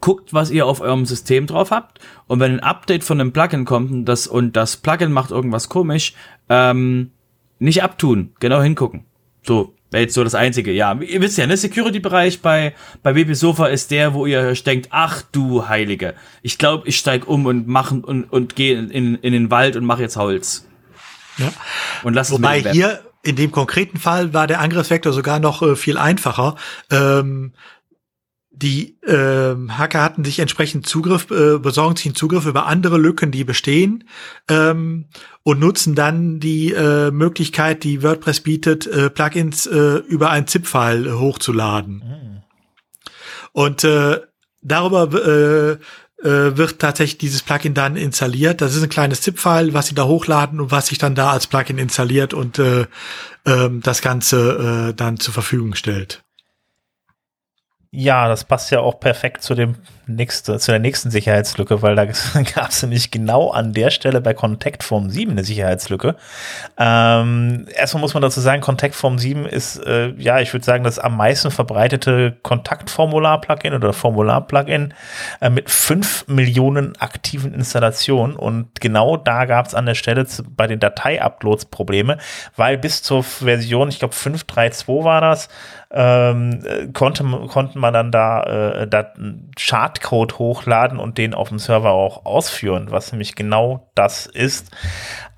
guckt, 0.00 0.34
was 0.34 0.50
ihr 0.50 0.66
auf 0.66 0.80
eurem 0.80 1.06
System 1.06 1.46
drauf 1.46 1.70
habt. 1.70 2.00
Und 2.26 2.40
wenn 2.40 2.52
ein 2.52 2.60
Update 2.60 3.04
von 3.04 3.20
einem 3.20 3.32
Plugin 3.32 3.64
kommt 3.64 3.90
und 3.90 4.04
das, 4.04 4.26
und 4.26 4.56
das 4.56 4.76
Plugin 4.76 5.12
macht 5.12 5.30
irgendwas 5.30 5.68
komisch, 5.68 6.14
ähm, 6.48 7.10
nicht 7.58 7.82
abtun, 7.82 8.32
genau 8.38 8.60
hingucken. 8.60 9.04
So, 9.42 9.76
Wäre 9.90 10.02
jetzt 10.02 10.14
so 10.14 10.24
das 10.24 10.34
Einzige. 10.34 10.72
Ja, 10.72 10.98
ihr 11.00 11.20
wisst 11.20 11.38
ja, 11.38 11.46
ne, 11.46 11.56
Security-Bereich 11.56 12.42
bei, 12.42 12.74
bei 13.04 13.14
WP 13.14 13.34
Sofa 13.34 13.66
ist 13.68 13.92
der, 13.92 14.14
wo 14.14 14.26
ihr 14.26 14.40
euch 14.40 14.64
denkt, 14.64 14.88
ach 14.90 15.22
du 15.30 15.68
Heilige, 15.68 16.14
ich 16.42 16.58
glaube, 16.58 16.88
ich 16.88 16.98
steig 16.98 17.28
um 17.28 17.46
und 17.46 17.68
mach 17.68 17.92
und, 17.92 18.24
und 18.24 18.56
gehe 18.56 18.76
in, 18.76 19.14
in 19.14 19.32
den 19.32 19.50
Wald 19.50 19.76
und 19.76 19.84
mache 19.84 20.02
jetzt 20.02 20.16
Holz. 20.16 20.66
Ja. 21.38 21.52
Und 22.02 22.14
lass 22.14 22.32
Wobei 22.32 22.62
hier 22.62 23.00
in 23.22 23.36
dem 23.36 23.52
konkreten 23.52 23.98
Fall 23.98 24.34
war 24.34 24.46
der 24.46 24.60
Angriffsvektor 24.60 25.12
sogar 25.12 25.38
noch 25.38 25.62
äh, 25.62 25.76
viel 25.76 25.98
einfacher. 25.98 26.56
Ähm, 26.90 27.52
die 28.56 28.98
ähm, 29.06 29.76
Hacker 29.76 30.02
hatten 30.02 30.24
sich 30.24 30.38
entsprechend 30.38 30.86
Zugriff, 30.86 31.30
äh, 31.30 31.58
besorgen 31.58 31.96
sich 31.96 32.06
einen 32.06 32.14
Zugriff 32.14 32.46
über 32.46 32.66
andere 32.66 32.96
Lücken, 32.96 33.30
die 33.30 33.44
bestehen 33.44 34.04
ähm, 34.48 35.06
und 35.42 35.60
nutzen 35.60 35.94
dann 35.94 36.40
die 36.40 36.72
äh, 36.72 37.10
Möglichkeit, 37.10 37.84
die 37.84 38.02
WordPress 38.02 38.40
bietet, 38.40 38.86
äh, 38.86 39.10
Plugins 39.10 39.66
äh, 39.66 39.98
über 40.08 40.30
ein 40.30 40.46
ZIP-File 40.46 41.18
hochzuladen. 41.18 41.96
Mhm. 41.96 42.42
Und 43.52 43.84
äh, 43.84 44.20
darüber 44.62 45.12
äh, 45.12 45.72
äh, 46.26 46.56
wird 46.56 46.78
tatsächlich 46.78 47.18
dieses 47.18 47.42
Plugin 47.42 47.74
dann 47.74 47.96
installiert. 47.96 48.62
Das 48.62 48.74
ist 48.74 48.82
ein 48.82 48.88
kleines 48.88 49.20
ZIP-File, 49.20 49.74
was 49.74 49.88
sie 49.88 49.94
da 49.94 50.04
hochladen 50.04 50.60
und 50.60 50.70
was 50.70 50.86
sich 50.86 50.96
dann 50.96 51.14
da 51.14 51.30
als 51.30 51.46
Plugin 51.46 51.76
installiert 51.76 52.32
und 52.32 52.58
äh, 52.58 52.86
äh, 53.44 53.68
das 53.82 54.00
Ganze 54.00 54.88
äh, 54.90 54.94
dann 54.94 55.20
zur 55.20 55.34
Verfügung 55.34 55.74
stellt. 55.74 56.25
Ja, 57.90 58.28
das 58.28 58.44
passt 58.44 58.70
ja 58.70 58.80
auch 58.80 59.00
perfekt 59.00 59.42
zu 59.42 59.54
dem 59.54 59.76
nächste, 60.06 60.58
zu 60.58 60.70
der 60.70 60.80
nächsten 60.80 61.10
Sicherheitslücke, 61.10 61.82
weil 61.82 61.96
da 61.96 62.04
gab 62.54 62.70
es 62.70 62.82
nämlich 62.82 63.10
genau 63.10 63.50
an 63.50 63.72
der 63.72 63.90
Stelle 63.90 64.20
bei 64.20 64.34
Contact 64.34 64.82
Form 64.82 65.10
7 65.10 65.32
eine 65.32 65.44
Sicherheitslücke. 65.44 66.16
Ähm, 66.78 67.66
erstmal 67.74 68.00
muss 68.00 68.14
man 68.14 68.22
dazu 68.22 68.40
sagen, 68.40 68.62
Contact 68.62 68.94
Form 68.94 69.18
7 69.18 69.46
ist, 69.46 69.76
äh, 69.84 70.12
ja, 70.16 70.40
ich 70.40 70.52
würde 70.52 70.64
sagen, 70.64 70.84
das 70.84 70.98
am 70.98 71.16
meisten 71.16 71.50
verbreitete 71.50 72.36
Kontaktformular-Plugin 72.42 73.74
oder 73.74 73.92
Formular-Plugin 73.92 74.94
äh, 75.40 75.50
mit 75.50 75.70
5 75.70 76.28
Millionen 76.28 76.96
aktiven 76.96 77.52
Installationen. 77.54 78.36
Und 78.36 78.80
genau 78.80 79.16
da 79.16 79.44
gab 79.44 79.66
es 79.66 79.74
an 79.74 79.86
der 79.86 79.94
Stelle 79.94 80.26
zu, 80.26 80.44
bei 80.44 80.66
den 80.66 80.78
Datei-Uploads 80.78 81.66
Probleme, 81.66 82.18
weil 82.56 82.78
bis 82.78 83.02
zur 83.02 83.24
Version, 83.24 83.88
ich 83.88 83.98
glaube 83.98 84.14
5.3.2 84.14 85.04
war 85.04 85.20
das, 85.20 85.48
ähm, 85.90 86.92
konnte, 86.92 87.24
konnten 87.48 87.78
man 87.78 87.94
dann 87.94 88.10
da, 88.10 88.42
äh, 88.42 88.88
da 88.88 89.12
Chartcode 90.00 90.38
hochladen 90.38 90.98
und 90.98 91.18
den 91.18 91.34
auf 91.34 91.48
dem 91.48 91.58
Server 91.58 91.90
auch 91.90 92.24
ausführen, 92.24 92.88
was 92.90 93.12
nämlich 93.12 93.34
genau 93.34 93.90
das 93.94 94.26
ist. 94.26 94.70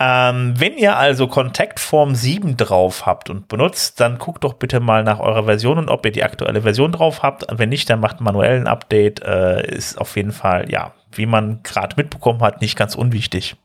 Ähm, 0.01 0.55
wenn 0.57 0.77
ihr 0.77 0.97
also 0.97 1.27
Contact 1.29 1.81
Form 1.81 2.15
7 2.15 2.57
drauf 2.57 3.07
habt 3.07 3.31
und 3.31 3.49
benutzt, 3.49 4.01
dann 4.01 4.19
guckt 4.19 4.45
doch 4.45 4.55
bitte 4.55 4.81
mal 4.81 5.05
nach 5.05 5.21
eurer 5.21 5.45
Version 5.45 5.79
und 5.79 5.89
ob 5.89 6.05
ihr 6.07 6.13
die 6.13 6.25
aktuelle 6.25 6.63
Version 6.63 6.93
drauf 6.93 7.23
habt. 7.23 7.47
Wenn 7.51 7.69
nicht, 7.69 7.89
dann 7.91 8.01
macht 8.01 8.21
manuell 8.21 8.61
ein 8.61 8.67
Update. 8.67 9.23
Äh, 9.23 9.75
ist 9.75 10.01
auf 10.01 10.17
jeden 10.17 10.33
Fall, 10.33 10.71
ja, 10.71 10.95
wie 11.13 11.27
man 11.27 11.63
gerade 11.63 11.97
mitbekommen 11.97 12.41
hat, 12.41 12.61
nicht 12.61 12.77
ganz 12.77 12.95
unwichtig. 12.95 13.57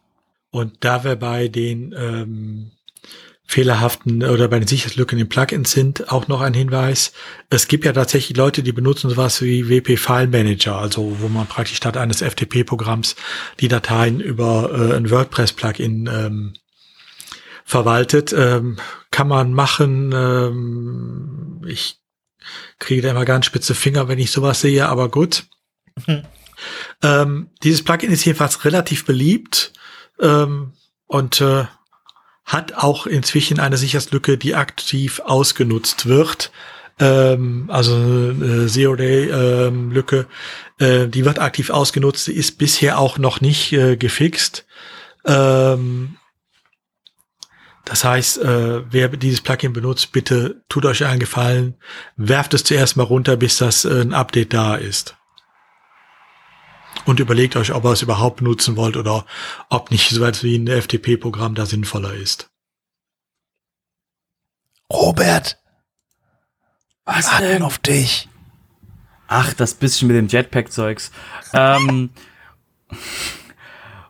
Und 0.52 0.84
da 0.86 1.04
wir 1.04 1.16
bei 1.16 1.48
den 1.48 1.96
ähm, 1.98 2.72
fehlerhaften 3.46 4.24
oder 4.24 4.48
bei 4.48 4.60
den 4.60 4.68
Sicherheitslücken 4.68 5.20
in 5.20 5.30
Plugins 5.30 5.72
sind, 5.72 6.12
auch 6.12 6.28
noch 6.28 6.42
ein 6.42 6.54
Hinweis. 6.54 7.12
Es 7.50 7.68
gibt 7.68 7.86
ja 7.86 7.94
tatsächlich 7.94 8.38
Leute, 8.38 8.64
die 8.64 8.72
benutzen 8.72 9.10
sowas 9.10 9.42
wie 9.42 9.70
WP 9.70 9.98
File 9.98 10.28
Manager, 10.28 10.78
also 10.78 11.18
wo 11.20 11.28
man 11.28 11.48
praktisch 11.48 11.78
statt 11.78 11.98
eines 11.98 12.22
FTP-Programms 12.22 13.16
die 13.60 13.68
Dateien 13.68 14.20
über 14.20 14.72
äh, 14.72 14.96
ein 14.96 15.12
WordPress-Plugin 15.12 16.10
ähm, 16.12 16.54
verwaltet. 17.66 18.34
Ähm, 18.34 18.78
kann 19.12 19.28
man 19.28 19.54
machen. 19.54 20.12
Ähm, 20.14 21.62
ich 21.68 21.98
kriege 22.80 23.02
da 23.02 23.12
immer 23.12 23.26
ganz 23.26 23.46
spitze 23.46 23.76
Finger, 23.76 24.08
wenn 24.08 24.20
ich 24.20 24.32
sowas 24.32 24.62
sehe, 24.62 24.88
aber 24.88 25.10
gut. 25.10 25.46
Mhm. 26.08 26.24
Ähm, 27.02 27.50
dieses 27.62 27.84
Plugin 27.84 28.12
ist 28.12 28.26
jedenfalls 28.26 28.64
relativ 28.66 29.06
beliebt 29.06 29.74
ähm, 30.20 30.74
und 31.08 31.42
äh, 31.42 31.66
hat 32.46 32.74
auch 32.74 33.06
inzwischen 33.06 33.60
eine 33.60 33.78
Sicherheitslücke, 33.78 34.38
die 34.38 34.56
aktiv 34.56 35.22
ausgenutzt 35.24 36.06
wird. 36.06 36.52
Ähm, 37.00 37.70
also 37.70 37.96
äh, 37.96 38.68
Zero-Day-Lücke, 38.68 40.28
ähm, 40.80 41.06
äh, 41.06 41.08
die 41.08 41.26
wird 41.26 41.40
aktiv 41.40 41.70
ausgenutzt, 41.70 42.28
ist 42.28 42.58
bisher 42.58 43.00
auch 43.00 43.18
noch 43.18 43.42
nicht 43.42 43.74
äh, 43.74 43.98
gefixt. 43.98 44.66
Ähm, 45.26 46.18
das 47.86 48.04
heißt, 48.04 48.42
äh, 48.42 48.92
wer 48.92 49.10
dieses 49.10 49.42
Plugin 49.42 49.74
benutzt, 49.74 50.12
bitte 50.12 50.64
tut 50.70 50.86
euch 50.86 51.06
einen 51.06 51.20
Gefallen, 51.20 51.76
werft 52.16 52.54
es 52.54 52.64
zuerst 52.64 52.96
mal 52.96 53.04
runter, 53.04 53.36
bis 53.38 53.58
das 53.58 53.86
äh, 53.86 54.02
ein 54.02 54.14
Update 54.14 54.54
da 54.54 54.76
ist 54.76 55.16
und 57.06 57.20
überlegt 57.20 57.56
euch, 57.56 57.74
ob 57.74 57.86
ihr 57.86 57.92
es 57.92 58.02
überhaupt 58.02 58.42
nutzen 58.42 58.76
wollt 58.76 58.98
oder 58.98 59.26
ob 59.70 59.92
nicht 59.92 60.10
so 60.10 60.24
etwas 60.24 60.44
wie 60.44 60.58
ein 60.58 60.68
FTP-Programm 60.68 61.56
da 61.56 61.66
sinnvoller 61.66 62.14
ist. 62.14 62.50
Robert, 64.92 65.58
was 67.06 67.32
Warten 67.32 67.46
denn 67.46 67.64
auf 67.64 67.80
dich? 67.80 68.30
Ach, 69.28 69.54
das 69.54 69.74
bisschen 69.74 70.08
mit 70.08 70.18
dem 70.18 70.28
Jetpack-Zeugs. 70.28 71.12
ähm, 71.54 72.12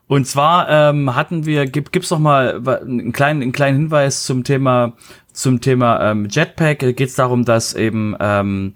und 0.08 0.28
zwar 0.28 0.70
ähm, 0.70 1.16
hatten 1.16 1.46
wir, 1.46 1.66
gib, 1.66 1.92
gibt's 1.92 2.12
noch 2.12 2.20
mal 2.20 2.62
einen 2.68 3.14
kleinen, 3.14 3.42
einen 3.42 3.52
kleinen 3.52 3.78
Hinweis 3.78 4.26
zum 4.26 4.44
Thema, 4.44 4.94
zum 5.32 5.62
Thema 5.62 6.12
ähm, 6.12 6.28
Jetpack. 6.30 6.80
Da 6.80 6.92
geht 6.92 7.10
es 7.10 7.16
darum, 7.16 7.46
dass 7.46 7.74
eben 7.74 8.16
ähm, 8.20 8.74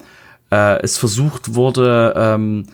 äh, 0.51 0.81
es 0.81 0.97
versucht 0.97 1.53
wurde, 1.53 2.13
ähm, 2.15 2.67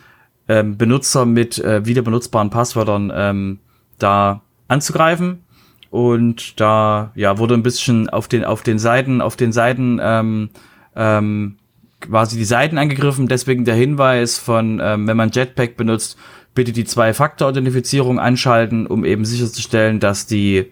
ähm, 0.54 0.78
Benutzer 0.78 1.26
mit 1.26 1.58
äh, 1.58 1.86
wieder 1.86 2.04
benutzbaren 2.04 2.52
Passwörtern 2.52 3.12
ähm, 3.16 3.60
da 3.98 4.42
anzugreifen. 4.68 5.44
Und 5.90 6.60
da 6.60 7.12
ja 7.16 7.38
wurde 7.38 7.56
ein 7.56 7.64
bisschen 7.64 8.10
auf 8.10 8.28
den 8.28 8.44
auf 8.46 8.62
den 8.62 8.80
Seiten 8.80 9.22
auf 9.22 9.36
den 9.36 9.52
Seiten 9.52 10.00
ähm, 10.02 10.50
ähm, 10.96 11.58
quasi 12.02 12.38
die 12.38 12.46
Seiten 12.46 12.78
angegriffen. 12.78 13.28
Deswegen 13.28 13.66
der 13.66 13.76
Hinweis 13.76 14.38
von 14.38 14.80
ähm, 14.84 15.08
wenn 15.08 15.18
man 15.18 15.32
Jetpack 15.32 15.76
benutzt, 15.76 16.18
bitte 16.54 16.72
die 16.72 16.86
Zwei-Faktor-Authentifizierung 16.86 18.20
anschalten, 18.20 18.86
um 18.86 19.06
eben 19.06 19.26
sicherzustellen, 19.26 20.00
dass 20.00 20.28
die 20.28 20.72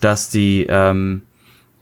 dass 0.00 0.30
die 0.30 0.66
ähm, 0.68 1.22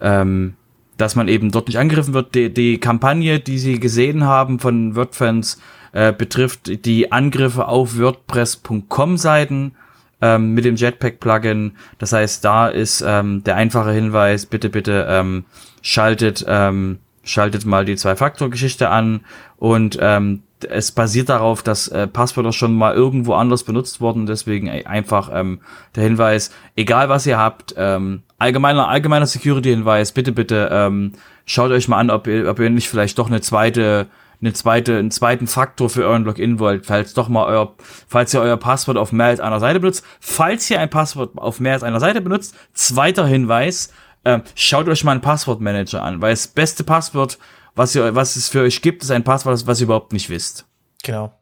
ähm, 0.00 0.54
dass 0.96 1.14
man 1.14 1.28
eben 1.28 1.50
dort 1.50 1.68
nicht 1.68 1.78
angegriffen 1.78 2.14
wird. 2.14 2.34
Die, 2.34 2.52
die 2.52 2.78
Kampagne, 2.78 3.38
die 3.38 3.58
sie 3.58 3.78
gesehen 3.78 4.24
haben 4.24 4.58
von 4.58 4.96
WordFans, 4.96 5.60
äh, 5.96 6.12
betrifft 6.12 6.84
die 6.84 7.10
Angriffe 7.10 7.68
auf 7.68 7.98
WordPress.com-Seiten 7.98 9.72
ähm, 10.20 10.52
mit 10.52 10.66
dem 10.66 10.76
Jetpack-Plugin. 10.76 11.72
Das 11.96 12.12
heißt, 12.12 12.44
da 12.44 12.68
ist 12.68 13.02
ähm, 13.06 13.42
der 13.44 13.56
einfache 13.56 13.92
Hinweis, 13.92 14.44
bitte, 14.44 14.68
bitte 14.68 15.06
ähm, 15.08 15.46
schaltet, 15.80 16.44
ähm, 16.46 16.98
schaltet 17.24 17.64
mal 17.64 17.86
die 17.86 17.96
Zwei-Faktor-Geschichte 17.96 18.90
an 18.90 19.20
und 19.56 19.98
ähm, 19.98 20.42
es 20.68 20.92
basiert 20.92 21.30
darauf, 21.30 21.62
dass 21.62 21.88
äh, 21.88 22.06
Passwörter 22.06 22.52
schon 22.52 22.74
mal 22.74 22.94
irgendwo 22.94 23.32
anders 23.32 23.64
benutzt 23.64 24.02
wurden. 24.02 24.26
Deswegen 24.26 24.68
einfach 24.68 25.30
ähm, 25.32 25.60
der 25.94 26.04
Hinweis, 26.04 26.50
egal 26.76 27.08
was 27.08 27.26
ihr 27.26 27.38
habt, 27.38 27.74
ähm, 27.78 28.22
allgemeiner 28.36 28.88
allgemeiner 28.88 29.26
Security-Hinweis, 29.26 30.12
bitte 30.12 30.32
bitte 30.32 30.68
ähm, 30.70 31.12
schaut 31.46 31.70
euch 31.70 31.88
mal 31.88 31.98
an, 31.98 32.10
ob 32.10 32.26
ihr, 32.26 32.50
ob 32.50 32.58
ihr 32.58 32.68
nicht 32.68 32.88
vielleicht 32.88 33.18
doch 33.18 33.28
eine 33.28 33.40
zweite 33.40 34.08
eine 34.40 34.52
zweite, 34.52 34.98
einen 34.98 35.10
zweiten 35.10 35.46
Faktor 35.46 35.88
für 35.88 36.04
euren 36.04 36.24
Login 36.24 36.58
wollt, 36.58 36.86
falls 36.86 37.14
doch 37.14 37.28
mal 37.28 37.46
euer, 37.46 37.74
falls 38.08 38.34
ihr 38.34 38.40
euer 38.40 38.56
Passwort 38.56 38.98
auf 38.98 39.12
mehr 39.12 39.26
als 39.26 39.40
einer 39.40 39.60
Seite 39.60 39.80
benutzt. 39.80 40.04
Falls 40.20 40.70
ihr 40.70 40.80
ein 40.80 40.90
Passwort 40.90 41.32
auf 41.36 41.60
mehr 41.60 41.72
als 41.72 41.82
einer 41.82 42.00
Seite 42.00 42.20
benutzt, 42.20 42.54
zweiter 42.74 43.26
Hinweis, 43.26 43.92
äh, 44.24 44.40
schaut 44.54 44.88
euch 44.88 45.04
mal 45.04 45.12
einen 45.12 45.20
Passwortmanager 45.20 46.02
an, 46.02 46.20
weil 46.20 46.32
das 46.32 46.48
beste 46.48 46.84
Passwort, 46.84 47.38
was 47.74 47.94
ihr, 47.94 48.14
was 48.14 48.36
es 48.36 48.48
für 48.48 48.62
euch 48.62 48.82
gibt, 48.82 49.02
ist 49.02 49.10
ein 49.10 49.24
Passwort, 49.24 49.66
was 49.66 49.80
ihr 49.80 49.84
überhaupt 49.84 50.12
nicht 50.12 50.28
wisst. 50.28 50.66
Genau. 51.02 51.32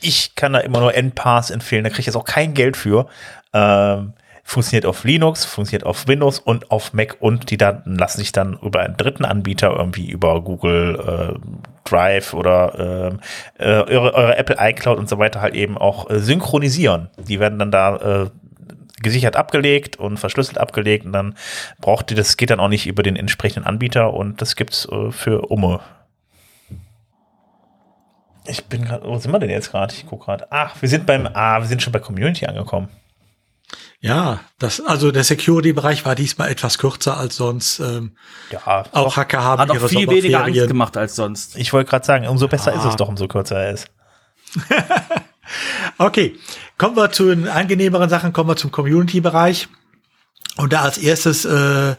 Ich 0.00 0.34
kann 0.34 0.52
da 0.52 0.60
immer 0.60 0.80
nur 0.80 0.94
NPass 0.94 1.50
empfehlen, 1.50 1.84
da 1.84 1.90
kriege 1.90 2.00
ich 2.00 2.06
jetzt 2.06 2.16
auch 2.16 2.24
kein 2.24 2.54
Geld 2.54 2.76
für. 2.76 3.06
Ähm, 3.52 4.14
funktioniert 4.50 4.86
auf 4.86 5.04
Linux, 5.04 5.44
funktioniert 5.44 5.86
auf 5.86 6.08
Windows 6.08 6.38
und 6.38 6.70
auf 6.70 6.92
Mac 6.92 7.16
und 7.20 7.50
die 7.50 7.56
Daten 7.56 7.96
lassen 7.96 8.18
sich 8.18 8.32
dann 8.32 8.58
über 8.62 8.80
einen 8.80 8.96
dritten 8.96 9.24
Anbieter 9.24 9.70
irgendwie 9.76 10.10
über 10.10 10.40
Google 10.42 11.38
äh, 11.38 11.60
Drive 11.90 12.34
oder 12.34 13.18
äh, 13.58 13.64
äh, 13.64 13.82
eure, 13.90 14.14
eure 14.14 14.36
Apple 14.36 14.56
iCloud 14.58 14.98
und 14.98 15.08
so 15.08 15.18
weiter 15.18 15.40
halt 15.40 15.54
eben 15.54 15.76
auch 15.76 16.10
äh, 16.10 16.18
synchronisieren. 16.18 17.10
Die 17.18 17.40
werden 17.40 17.58
dann 17.58 17.70
da 17.70 18.24
äh, 18.24 18.30
gesichert 19.02 19.36
abgelegt 19.36 19.96
und 19.96 20.18
verschlüsselt 20.18 20.58
abgelegt 20.58 21.06
und 21.06 21.12
dann 21.12 21.34
braucht 21.80 22.10
ihr, 22.10 22.16
das 22.16 22.36
geht 22.36 22.50
dann 22.50 22.60
auch 22.60 22.68
nicht 22.68 22.86
über 22.86 23.02
den 23.02 23.16
entsprechenden 23.16 23.66
Anbieter 23.66 24.12
und 24.12 24.40
das 24.40 24.56
gibt's 24.56 24.86
äh, 24.90 25.10
für 25.10 25.50
Umme. 25.50 25.80
Ich 28.46 28.64
bin 28.66 28.84
gerade, 28.84 29.06
wo 29.06 29.16
sind 29.18 29.32
wir 29.32 29.38
denn 29.38 29.50
jetzt 29.50 29.70
gerade? 29.70 29.94
Ich 29.94 30.06
gucke 30.06 30.26
gerade. 30.26 30.46
Ach, 30.50 30.80
wir 30.80 30.88
sind 30.88 31.06
beim, 31.06 31.28
ah, 31.32 31.60
wir 31.60 31.66
sind 31.66 31.82
schon 31.82 31.92
bei 31.92 31.98
Community 31.98 32.46
angekommen. 32.46 32.88
Ja, 34.02 34.40
das, 34.58 34.80
also 34.80 35.10
der 35.12 35.24
Security-Bereich 35.24 36.06
war 36.06 36.14
diesmal 36.14 36.50
etwas 36.50 36.78
kürzer 36.78 37.18
als 37.18 37.36
sonst. 37.36 37.80
Ähm, 37.80 38.12
Ja, 38.50 38.84
auch 38.92 39.16
Hacker 39.16 39.44
haben 39.44 39.60
Hat 39.60 39.70
auch 39.70 39.88
viel 39.88 40.08
weniger 40.08 40.44
Angst 40.44 40.66
gemacht 40.68 40.96
als 40.96 41.16
sonst. 41.16 41.56
ich 41.56 41.72
wollte 41.74 41.90
gerade 41.90 42.06
sagen, 42.06 42.26
umso 42.26 42.48
besser 42.48 42.72
ist 42.72 42.84
Ah. 42.84 42.88
es 42.88 42.96
doch, 42.96 43.08
umso 43.08 43.28
kürzer 43.28 43.56
er 43.58 43.72
ist. 43.74 43.88
Okay, 45.98 46.36
kommen 46.78 46.96
wir 46.96 47.10
zu 47.10 47.26
den 47.28 47.48
angenehmeren 47.48 48.08
Sachen, 48.08 48.32
kommen 48.32 48.50
wir 48.50 48.56
zum 48.56 48.70
Community-Bereich. 48.70 49.68
Und 50.56 50.72
da 50.72 50.82
als 50.82 50.96
erstes 50.96 51.44
äh, 51.44 51.96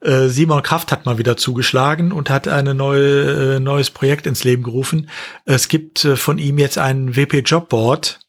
äh, 0.00 0.28
Simon 0.28 0.62
Kraft 0.62 0.90
hat 0.90 1.04
mal 1.04 1.18
wieder 1.18 1.36
zugeschlagen 1.36 2.12
und 2.12 2.30
hat 2.30 2.48
ein 2.48 2.76
neue, 2.76 3.56
äh, 3.56 3.60
neues 3.60 3.90
Projekt 3.90 4.26
ins 4.26 4.42
Leben 4.42 4.62
gerufen. 4.62 5.10
Es 5.44 5.68
gibt 5.68 6.04
äh, 6.04 6.16
von 6.16 6.38
ihm 6.38 6.58
jetzt 6.58 6.78
ein 6.78 7.14
WP 7.14 7.40
Jobboard, 7.44 8.20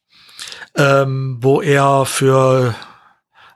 ähm, 0.75 1.37
wo 1.41 1.61
er 1.61 2.05
für 2.05 2.75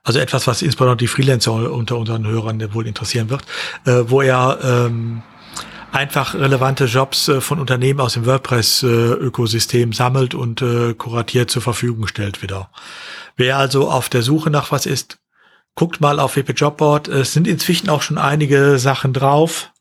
also 0.03 0.19
etwas, 0.19 0.47
was 0.47 0.61
insbesondere 0.61 0.97
die 0.97 1.07
Freelancer 1.07 1.71
unter 1.71 1.97
unseren 1.97 2.25
Hörern 2.25 2.73
wohl 2.73 2.87
interessieren 2.87 3.29
wird, 3.29 3.43
äh, 3.85 4.03
wo 4.09 4.21
er 4.21 4.59
ähm, 4.63 5.21
einfach 5.91 6.35
relevante 6.35 6.85
Jobs 6.85 7.27
äh, 7.27 7.41
von 7.41 7.59
Unternehmen 7.59 7.99
aus 7.99 8.13
dem 8.13 8.25
WordPress-Ökosystem 8.25 9.93
sammelt 9.93 10.35
und 10.35 10.61
äh, 10.61 10.93
kuratiert 10.93 11.51
zur 11.51 11.61
Verfügung 11.61 12.07
stellt 12.07 12.41
wieder. 12.41 12.69
Wer 13.35 13.57
also 13.57 13.89
auf 13.89 14.09
der 14.09 14.21
Suche 14.21 14.49
nach 14.49 14.71
was 14.71 14.85
ist, 14.85 15.19
guckt 15.75 16.01
mal 16.01 16.19
auf 16.19 16.35
WP 16.35 16.51
Jobboard. 16.51 17.07
Es 17.07 17.33
sind 17.33 17.47
inzwischen 17.47 17.89
auch 17.89 18.01
schon 18.01 18.17
einige 18.17 18.79
Sachen 18.79 19.13
drauf. 19.13 19.71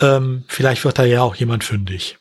Ähm, 0.00 0.44
vielleicht 0.48 0.84
wird 0.84 0.98
da 0.98 1.04
ja 1.04 1.22
auch 1.22 1.34
jemand 1.34 1.64
fündig. 1.64 2.18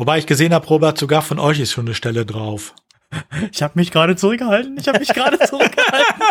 Wobei 0.00 0.16
ich 0.16 0.24
gesehen 0.24 0.54
habe, 0.54 0.66
Robert, 0.66 0.96
sogar 0.96 1.20
von 1.20 1.38
euch 1.38 1.60
ist 1.60 1.72
schon 1.72 1.84
eine 1.84 1.94
Stelle 1.94 2.24
drauf. 2.24 2.74
Ich 3.52 3.62
habe 3.62 3.72
mich 3.74 3.90
gerade 3.90 4.16
zurückgehalten. 4.16 4.78
Ich 4.78 4.88
habe 4.88 4.98
mich 4.98 5.08
gerade 5.08 5.38
zurückgehalten. 5.38 6.22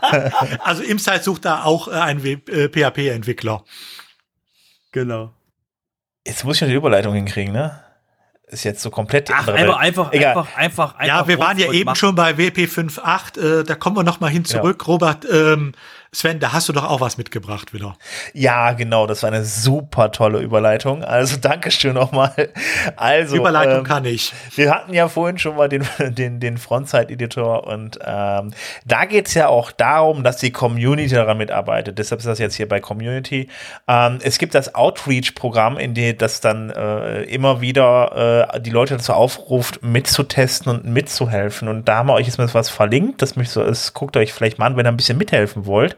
Also 0.64 0.82
Imsite 0.82 1.22
sucht 1.22 1.44
da 1.44 1.64
auch 1.64 1.88
äh, 1.88 1.90
einen 1.90 2.24
äh, 2.24 2.68
PHP-Entwickler. 2.68 3.62
genau. 4.90 5.34
Jetzt 6.26 6.44
muss 6.44 6.56
ich 6.56 6.62
noch 6.62 6.68
die 6.68 6.76
Überleitung 6.76 7.12
hinkriegen, 7.12 7.52
ne? 7.52 7.78
Ist 8.46 8.64
jetzt 8.64 8.80
so 8.80 8.90
komplett 8.90 9.28
die 9.28 9.34
Ach, 9.34 9.48
einfach, 9.48 9.76
einfach, 9.76 10.12
Egal. 10.12 10.28
einfach, 10.30 10.56
einfach, 10.56 10.94
einfach. 10.94 11.06
Ja, 11.06 11.28
wir 11.28 11.38
waren 11.38 11.58
ja 11.58 11.70
eben 11.70 11.84
machen. 11.84 11.96
schon 11.96 12.14
bei 12.14 12.38
WP 12.38 12.60
5.8. 12.60 13.60
Äh, 13.60 13.64
da 13.64 13.74
kommen 13.74 13.96
wir 13.96 14.02
noch 14.02 14.20
mal 14.20 14.30
hin 14.30 14.46
zurück. 14.46 14.86
Robert, 14.86 15.26
ähm, 15.30 15.74
Sven, 16.10 16.40
da 16.40 16.54
hast 16.54 16.68
du 16.70 16.72
doch 16.72 16.84
auch 16.84 17.02
was 17.02 17.18
mitgebracht 17.18 17.74
wieder. 17.74 17.94
Ja, 18.32 18.72
genau, 18.72 19.06
das 19.06 19.22
war 19.22 19.28
eine 19.28 19.44
super 19.44 20.10
tolle 20.10 20.40
Überleitung. 20.40 21.04
Also 21.04 21.36
Dankeschön 21.36 21.94
nochmal. 21.94 22.48
Also, 22.96 23.36
Überleitung 23.36 23.78
ähm, 23.78 23.84
kann 23.84 24.04
ich. 24.06 24.32
Wir 24.54 24.70
hatten 24.70 24.94
ja 24.94 25.08
vorhin 25.08 25.36
schon 25.36 25.56
mal 25.56 25.68
den, 25.68 25.86
den, 25.98 26.40
den 26.40 26.56
Frontside-Editor 26.56 27.66
und 27.66 27.98
ähm, 28.02 28.54
da 28.86 29.04
geht's 29.04 29.34
ja 29.34 29.48
auch 29.48 29.70
darum, 29.70 30.24
dass 30.24 30.38
die 30.38 30.50
Community 30.50 31.14
daran 31.14 31.36
mitarbeitet. 31.36 31.98
Deshalb 31.98 32.20
ist 32.20 32.26
das 32.26 32.38
jetzt 32.38 32.54
hier 32.54 32.68
bei 32.68 32.80
Community. 32.80 33.48
Ähm, 33.86 34.18
es 34.22 34.38
gibt 34.38 34.54
das 34.54 34.74
Outreach-Programm, 34.74 35.76
in 35.76 35.92
dem 35.92 36.16
das 36.16 36.40
dann 36.40 36.70
äh, 36.70 37.24
immer 37.24 37.60
wieder 37.60 38.54
äh, 38.54 38.60
die 38.60 38.70
Leute 38.70 38.96
dazu 38.96 39.12
aufruft, 39.12 39.82
mitzutesten 39.82 40.72
und 40.72 40.86
mitzuhelfen. 40.86 41.68
Und 41.68 41.86
da 41.86 41.96
haben 41.98 42.08
wir 42.08 42.14
euch 42.14 42.26
jetzt 42.26 42.38
mal 42.38 42.48
was 42.54 42.70
verlinkt. 42.70 43.20
Das 43.20 43.36
möchte 43.36 43.52
so, 43.52 43.62
es 43.62 43.92
guckt 43.92 44.16
euch 44.16 44.32
vielleicht 44.32 44.58
mal 44.58 44.66
an, 44.66 44.76
wenn 44.78 44.86
ihr 44.86 44.90
ein 44.90 44.96
bisschen 44.96 45.18
mithelfen 45.18 45.66
wollt. 45.66 45.97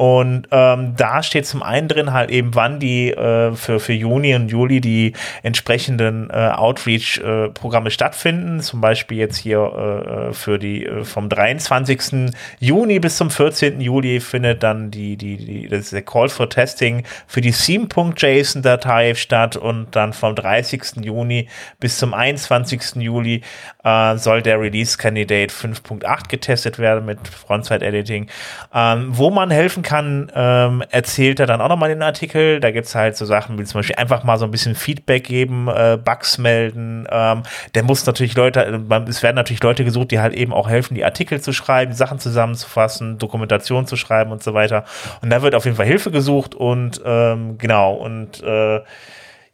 Und 0.00 0.48
ähm, 0.50 0.94
da 0.96 1.22
steht 1.22 1.46
zum 1.46 1.62
einen 1.62 1.86
drin 1.86 2.14
halt 2.14 2.30
eben, 2.30 2.54
wann 2.54 2.80
die 2.80 3.10
äh, 3.10 3.52
für, 3.52 3.78
für 3.80 3.92
Juni 3.92 4.34
und 4.34 4.48
Juli 4.48 4.80
die 4.80 5.12
entsprechenden 5.42 6.30
äh, 6.30 6.52
Outreach-Programme 6.56 7.90
stattfinden. 7.90 8.60
Zum 8.60 8.80
Beispiel 8.80 9.18
jetzt 9.18 9.36
hier 9.36 10.30
äh, 10.30 10.32
für 10.32 10.58
die 10.58 10.86
äh, 10.86 11.04
vom 11.04 11.28
23. 11.28 12.32
Juni 12.60 12.98
bis 12.98 13.18
zum 13.18 13.30
14. 13.30 13.82
Juli 13.82 14.20
findet 14.20 14.62
dann 14.62 14.90
die, 14.90 15.18
die, 15.18 15.36
die, 15.36 15.68
das 15.68 15.80
ist 15.80 15.92
der 15.92 16.00
Call 16.00 16.30
for 16.30 16.48
Testing 16.48 17.04
für 17.26 17.42
die 17.42 17.52
theme.json-Datei 17.52 19.14
statt 19.14 19.58
und 19.58 19.94
dann 19.94 20.14
vom 20.14 20.34
30. 20.34 21.04
Juni 21.04 21.46
bis 21.78 21.98
zum 21.98 22.14
21. 22.14 23.02
Juli 23.02 23.42
äh, 23.84 24.16
soll 24.16 24.40
der 24.40 24.58
Release 24.58 24.96
Candidate 24.96 25.52
5.8 25.52 26.28
getestet 26.30 26.78
werden 26.78 27.04
mit 27.04 27.18
Frontside 27.28 27.84
Editing. 27.84 28.28
Ähm, 28.74 29.08
wo 29.10 29.28
man 29.28 29.50
helfen 29.50 29.82
kann, 29.82 29.89
ähm, 29.92 30.82
erzählt 30.90 31.40
er 31.40 31.46
dann 31.46 31.60
auch 31.60 31.68
nochmal 31.68 31.88
den 31.88 32.02
Artikel. 32.02 32.60
Da 32.60 32.70
gibt's 32.70 32.94
halt 32.94 33.16
so 33.16 33.24
Sachen 33.24 33.58
wie 33.58 33.64
zum 33.64 33.78
Beispiel 33.78 33.96
einfach 33.96 34.24
mal 34.24 34.38
so 34.38 34.44
ein 34.44 34.50
bisschen 34.50 34.74
Feedback 34.74 35.24
geben, 35.24 35.68
äh, 35.68 35.98
Bugs 36.02 36.38
melden. 36.38 37.06
Ähm, 37.10 37.42
der 37.74 37.82
muss 37.82 38.06
natürlich 38.06 38.34
Leute, 38.34 38.60
äh, 38.64 39.08
es 39.08 39.22
werden 39.22 39.36
natürlich 39.36 39.62
Leute 39.62 39.84
gesucht, 39.84 40.10
die 40.10 40.20
halt 40.20 40.34
eben 40.34 40.52
auch 40.52 40.68
helfen, 40.68 40.94
die 40.94 41.04
Artikel 41.04 41.40
zu 41.40 41.52
schreiben, 41.52 41.92
Sachen 41.92 42.18
zusammenzufassen, 42.18 43.18
Dokumentation 43.18 43.86
zu 43.86 43.96
schreiben 43.96 44.32
und 44.32 44.42
so 44.42 44.54
weiter. 44.54 44.84
Und 45.22 45.30
da 45.30 45.42
wird 45.42 45.54
auf 45.54 45.64
jeden 45.64 45.76
Fall 45.76 45.86
Hilfe 45.86 46.10
gesucht 46.10 46.54
und 46.54 47.00
ähm, 47.04 47.58
genau 47.58 47.94
und 47.94 48.42
äh, 48.42 48.80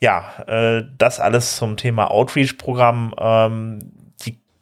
ja, 0.01 0.25
äh, 0.47 0.85
das 0.99 1.21
alles 1.21 1.57
zum 1.57 1.77
Thema 1.77 2.11
Outreach-Programm. 2.11 3.15
Ähm, 3.19 3.79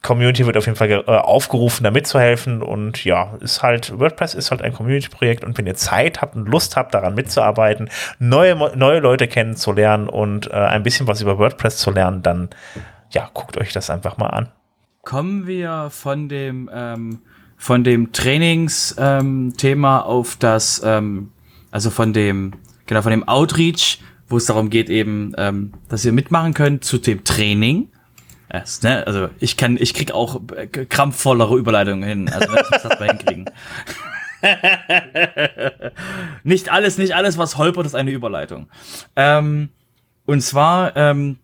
Community 0.05 0.46
wird 0.46 0.57
auf 0.57 0.66
jeden 0.66 0.76
Fall 0.76 0.90
äh, 0.90 1.02
aufgerufen, 1.05 1.82
da 1.82 1.90
mitzuhelfen. 1.90 2.62
Und 2.62 3.05
ja, 3.05 3.34
ist 3.40 3.62
halt, 3.62 3.98
WordPress 3.98 4.34
ist 4.34 4.52
halt 4.52 4.62
ein 4.62 4.72
Community-Projekt. 4.72 5.42
Und 5.42 5.59
wenn 5.59 5.66
ihr 5.66 5.74
Zeit 5.74 6.22
habt 6.22 6.36
und 6.36 6.46
Lust 6.46 6.76
habt, 6.76 6.94
daran 6.94 7.16
mitzuarbeiten, 7.16 7.90
neue, 8.20 8.55
neue 8.76 9.00
Leute 9.00 9.26
kennenzulernen 9.26 10.09
und 10.09 10.48
äh, 10.48 10.55
ein 10.55 10.84
bisschen 10.84 11.09
was 11.09 11.20
über 11.20 11.38
WordPress 11.38 11.78
zu 11.78 11.90
lernen, 11.90 12.22
dann 12.22 12.50
ja, 13.11 13.28
guckt 13.32 13.57
euch 13.57 13.72
das 13.72 13.90
einfach 13.90 14.16
mal 14.18 14.28
an. 14.28 14.48
Kommen 15.02 15.46
wir 15.46 15.88
von 15.90 16.28
dem, 16.28 16.70
ähm, 16.72 17.20
von 17.57 17.82
dem 17.82 18.12
Trainingsthema 18.12 19.98
ähm, 19.98 20.05
auf 20.05 20.36
das, 20.36 20.82
ähm, 20.84 21.32
also 21.70 21.90
von 21.90 22.12
dem, 22.12 22.52
genau, 22.86 23.02
von 23.02 23.11
dem 23.11 23.26
Outreach, 23.26 24.00
wo 24.28 24.36
es 24.36 24.46
darum 24.46 24.70
geht 24.70 24.90
eben, 24.90 25.32
ähm, 25.38 25.72
dass 25.88 26.05
ihr 26.05 26.12
mitmachen 26.12 26.55
könnt 26.55 26.84
zu 26.84 26.98
dem 26.98 27.24
Training. 27.24 27.88
Es, 28.62 28.82
ne? 28.82 29.07
Also 29.07 29.30
ich 29.40 29.57
kann, 29.57 29.76
ich 29.80 29.94
krieg 29.94 30.12
auch 30.12 30.40
äh, 30.55 30.66
krampfvollere 30.66 31.57
Überleitungen 31.57 32.09
hin. 32.09 32.28
Also 32.28 32.52
wenn 32.52 32.62
ich 32.62 32.82
das 32.82 32.98
mal 32.98 33.09
hinkriegen. 33.09 33.50
nicht 36.44 36.70
alles, 36.70 36.98
nicht 36.98 37.14
alles, 37.14 37.38
was 37.38 37.57
holpert, 37.57 37.86
ist 37.86 37.94
eine 37.94 38.11
Überleitung. 38.11 38.68
Ähm, 39.16 39.70
und 40.26 40.40
zwar 40.40 40.96
ähm, 40.96 41.38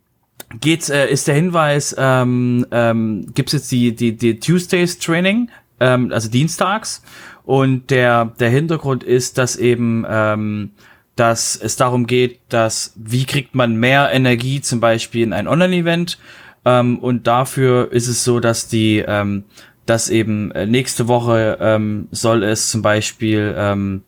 geht's, 0.60 0.90
äh, 0.90 1.06
ist 1.06 1.28
der 1.28 1.34
Hinweis, 1.34 1.94
ähm, 1.98 2.66
ähm, 2.70 3.26
gibt's 3.34 3.52
jetzt 3.52 3.72
die, 3.72 3.94
die, 3.94 4.16
die 4.16 4.38
Tuesdays 4.38 4.98
Training, 4.98 5.50
ähm, 5.80 6.12
also 6.12 6.28
dienstags. 6.30 7.02
Und 7.44 7.90
der, 7.90 8.26
der 8.38 8.50
Hintergrund 8.50 9.02
ist, 9.02 9.38
dass 9.38 9.56
eben, 9.56 10.04
ähm, 10.08 10.70
dass 11.16 11.56
es 11.56 11.76
darum 11.76 12.06
geht, 12.06 12.40
dass, 12.48 12.92
wie 12.96 13.24
kriegt 13.24 13.54
man 13.54 13.76
mehr 13.76 14.10
Energie 14.12 14.60
zum 14.60 14.80
Beispiel 14.80 15.22
in 15.22 15.32
ein 15.32 15.48
Online-Event. 15.48 16.18
Ähm, 16.64 16.98
und 16.98 17.26
dafür 17.26 17.90
ist 17.92 18.08
es 18.08 18.24
so, 18.24 18.40
dass 18.40 18.68
die, 18.68 19.04
ähm, 19.06 19.44
dass 19.86 20.10
eben 20.10 20.50
äh, 20.52 20.66
nächste 20.66 21.08
Woche 21.08 21.58
ähm, 21.60 22.08
soll 22.10 22.42
es 22.42 22.70
zum 22.70 22.82
Beispiel 22.82 23.54
ähm, 23.56 24.02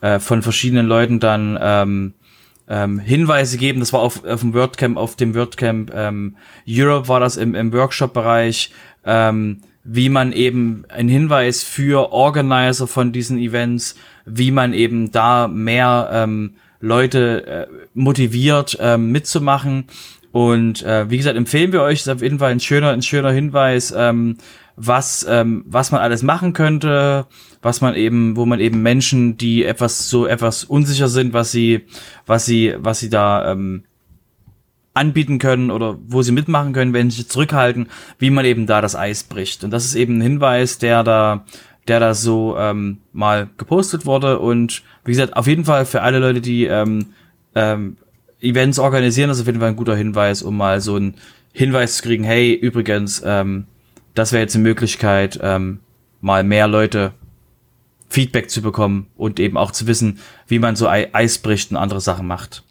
äh, 0.00 0.18
von 0.18 0.42
verschiedenen 0.42 0.86
Leuten 0.86 1.20
dann 1.20 1.58
ähm, 1.60 2.14
ähm, 2.68 2.98
Hinweise 2.98 3.58
geben. 3.58 3.80
Das 3.80 3.92
war 3.92 4.00
auf, 4.00 4.24
auf 4.24 4.40
dem 4.40 4.54
WordCamp, 4.54 4.96
auf 4.96 5.16
dem 5.16 5.34
WordCamp 5.34 5.92
ähm, 5.94 6.36
Europe 6.68 7.08
war 7.08 7.20
das 7.20 7.36
im, 7.36 7.54
im 7.54 7.72
Workshop-Bereich, 7.72 8.72
ähm, 9.04 9.62
wie 9.84 10.08
man 10.08 10.32
eben 10.32 10.84
einen 10.88 11.08
Hinweis 11.08 11.62
für 11.62 12.12
Organizer 12.12 12.86
von 12.86 13.12
diesen 13.12 13.38
Events, 13.38 13.96
wie 14.26 14.50
man 14.50 14.74
eben 14.74 15.10
da 15.12 15.48
mehr 15.48 16.10
ähm, 16.12 16.54
Leute 16.80 17.46
äh, 17.46 17.66
motiviert 17.94 18.76
ähm, 18.80 19.10
mitzumachen. 19.10 19.86
Und 20.32 20.82
äh, 20.82 21.08
wie 21.10 21.16
gesagt, 21.16 21.36
empfehlen 21.36 21.72
wir 21.72 21.82
euch, 21.82 22.00
ist 22.00 22.08
auf 22.08 22.22
jeden 22.22 22.38
Fall 22.38 22.50
ein 22.50 22.60
schöner, 22.60 22.90
ein 22.90 23.02
schöner 23.02 23.30
Hinweis, 23.30 23.94
ähm, 23.96 24.36
was, 24.76 25.26
ähm, 25.28 25.64
was 25.66 25.90
man 25.90 26.00
alles 26.00 26.22
machen 26.22 26.52
könnte, 26.52 27.26
was 27.62 27.80
man 27.80 27.94
eben, 27.94 28.36
wo 28.36 28.46
man 28.46 28.60
eben 28.60 28.82
Menschen, 28.82 29.36
die 29.36 29.64
etwas 29.64 30.08
so 30.08 30.26
etwas 30.26 30.64
unsicher 30.64 31.08
sind, 31.08 31.32
was 31.32 31.50
sie, 31.50 31.86
was 32.26 32.46
sie, 32.46 32.74
was 32.78 33.00
sie 33.00 33.10
da 33.10 33.52
ähm, 33.52 33.84
anbieten 34.94 35.38
können 35.38 35.70
oder 35.70 35.96
wo 36.06 36.22
sie 36.22 36.32
mitmachen 36.32 36.72
können, 36.72 36.92
wenn 36.92 37.10
sie 37.10 37.26
zurückhalten, 37.26 37.88
wie 38.18 38.30
man 38.30 38.44
eben 38.44 38.66
da 38.66 38.80
das 38.80 38.96
Eis 38.96 39.24
bricht. 39.24 39.64
Und 39.64 39.70
das 39.70 39.84
ist 39.84 39.94
eben 39.94 40.18
ein 40.18 40.22
Hinweis, 40.22 40.78
der 40.78 41.04
da, 41.04 41.44
der 41.86 42.00
da 42.00 42.14
so 42.14 42.56
ähm, 42.58 42.98
mal 43.12 43.48
gepostet 43.56 44.06
wurde. 44.06 44.38
Und 44.38 44.82
wie 45.04 45.12
gesagt, 45.12 45.36
auf 45.36 45.46
jeden 45.46 45.64
Fall 45.64 45.86
für 45.86 46.02
alle 46.02 46.18
Leute, 46.18 46.40
die 46.40 46.64
ähm, 46.66 47.06
ähm, 47.54 47.96
Events 48.40 48.78
organisieren, 48.78 49.28
das 49.28 49.38
ist 49.38 49.42
auf 49.42 49.46
jeden 49.48 49.60
Fall 49.60 49.70
ein 49.70 49.76
guter 49.76 49.96
Hinweis, 49.96 50.42
um 50.42 50.56
mal 50.56 50.80
so 50.80 50.96
einen 50.96 51.14
Hinweis 51.52 51.96
zu 51.96 52.02
kriegen, 52.02 52.24
hey, 52.24 52.52
übrigens, 52.52 53.22
ähm, 53.24 53.66
das 54.14 54.32
wäre 54.32 54.42
jetzt 54.42 54.54
eine 54.54 54.62
Möglichkeit, 54.62 55.38
ähm, 55.42 55.80
mal 56.20 56.44
mehr 56.44 56.68
Leute 56.68 57.12
Feedback 58.08 58.48
zu 58.50 58.62
bekommen 58.62 59.06
und 59.16 59.38
eben 59.38 59.56
auch 59.56 59.70
zu 59.70 59.86
wissen, 59.86 60.20
wie 60.46 60.58
man 60.58 60.76
so 60.76 60.88
Ei- 60.88 61.10
Eis 61.12 61.38
bricht 61.38 61.70
und 61.70 61.76
andere 61.76 62.00
Sachen 62.00 62.26
macht. 62.26 62.62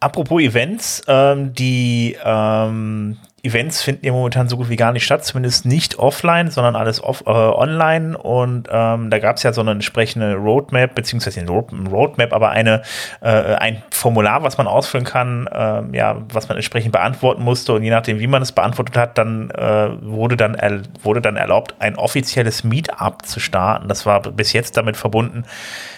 Apropos 0.00 0.42
Events, 0.42 1.02
ähm, 1.08 1.54
die 1.54 2.16
ähm, 2.22 3.16
Events 3.44 3.82
finden 3.82 4.06
ja 4.06 4.12
momentan 4.12 4.48
so 4.48 4.56
gut 4.56 4.70
wie 4.70 4.76
gar 4.76 4.92
nicht 4.92 5.04
statt, 5.04 5.24
zumindest 5.24 5.66
nicht 5.66 5.98
offline, 5.98 6.50
sondern 6.50 6.76
alles 6.76 7.02
off, 7.02 7.22
äh, 7.26 7.30
online. 7.30 8.16
Und 8.16 8.68
ähm, 8.72 9.10
da 9.10 9.18
gab 9.18 9.36
es 9.36 9.42
ja 9.42 9.52
so 9.52 9.60
eine 9.60 9.72
entsprechende 9.72 10.34
Roadmap, 10.34 10.94
beziehungsweise 10.94 11.40
eine 11.40 11.50
Roadmap, 11.50 12.32
aber 12.32 12.50
eine, 12.50 12.82
äh, 13.20 13.28
ein 13.28 13.82
Formular, 13.90 14.42
was 14.42 14.56
man 14.56 14.66
ausfüllen 14.66 15.04
kann, 15.04 15.46
äh, 15.46 15.96
ja, 15.96 16.16
was 16.32 16.48
man 16.48 16.56
entsprechend 16.56 16.92
beantworten 16.92 17.42
musste. 17.42 17.74
Und 17.74 17.82
je 17.82 17.90
nachdem, 17.90 18.18
wie 18.18 18.26
man 18.26 18.40
es 18.40 18.52
beantwortet 18.52 18.96
hat, 18.96 19.18
dann 19.18 19.50
äh, 19.50 19.90
wurde 20.00 20.36
dann 20.36 20.56
wurde 21.02 21.20
dann 21.20 21.36
erlaubt, 21.36 21.74
ein 21.80 21.96
offizielles 21.96 22.64
Meetup 22.64 23.26
zu 23.26 23.40
starten. 23.40 23.88
Das 23.88 24.06
war 24.06 24.22
bis 24.22 24.52
jetzt 24.54 24.76
damit 24.76 24.96
verbunden, 24.96 25.44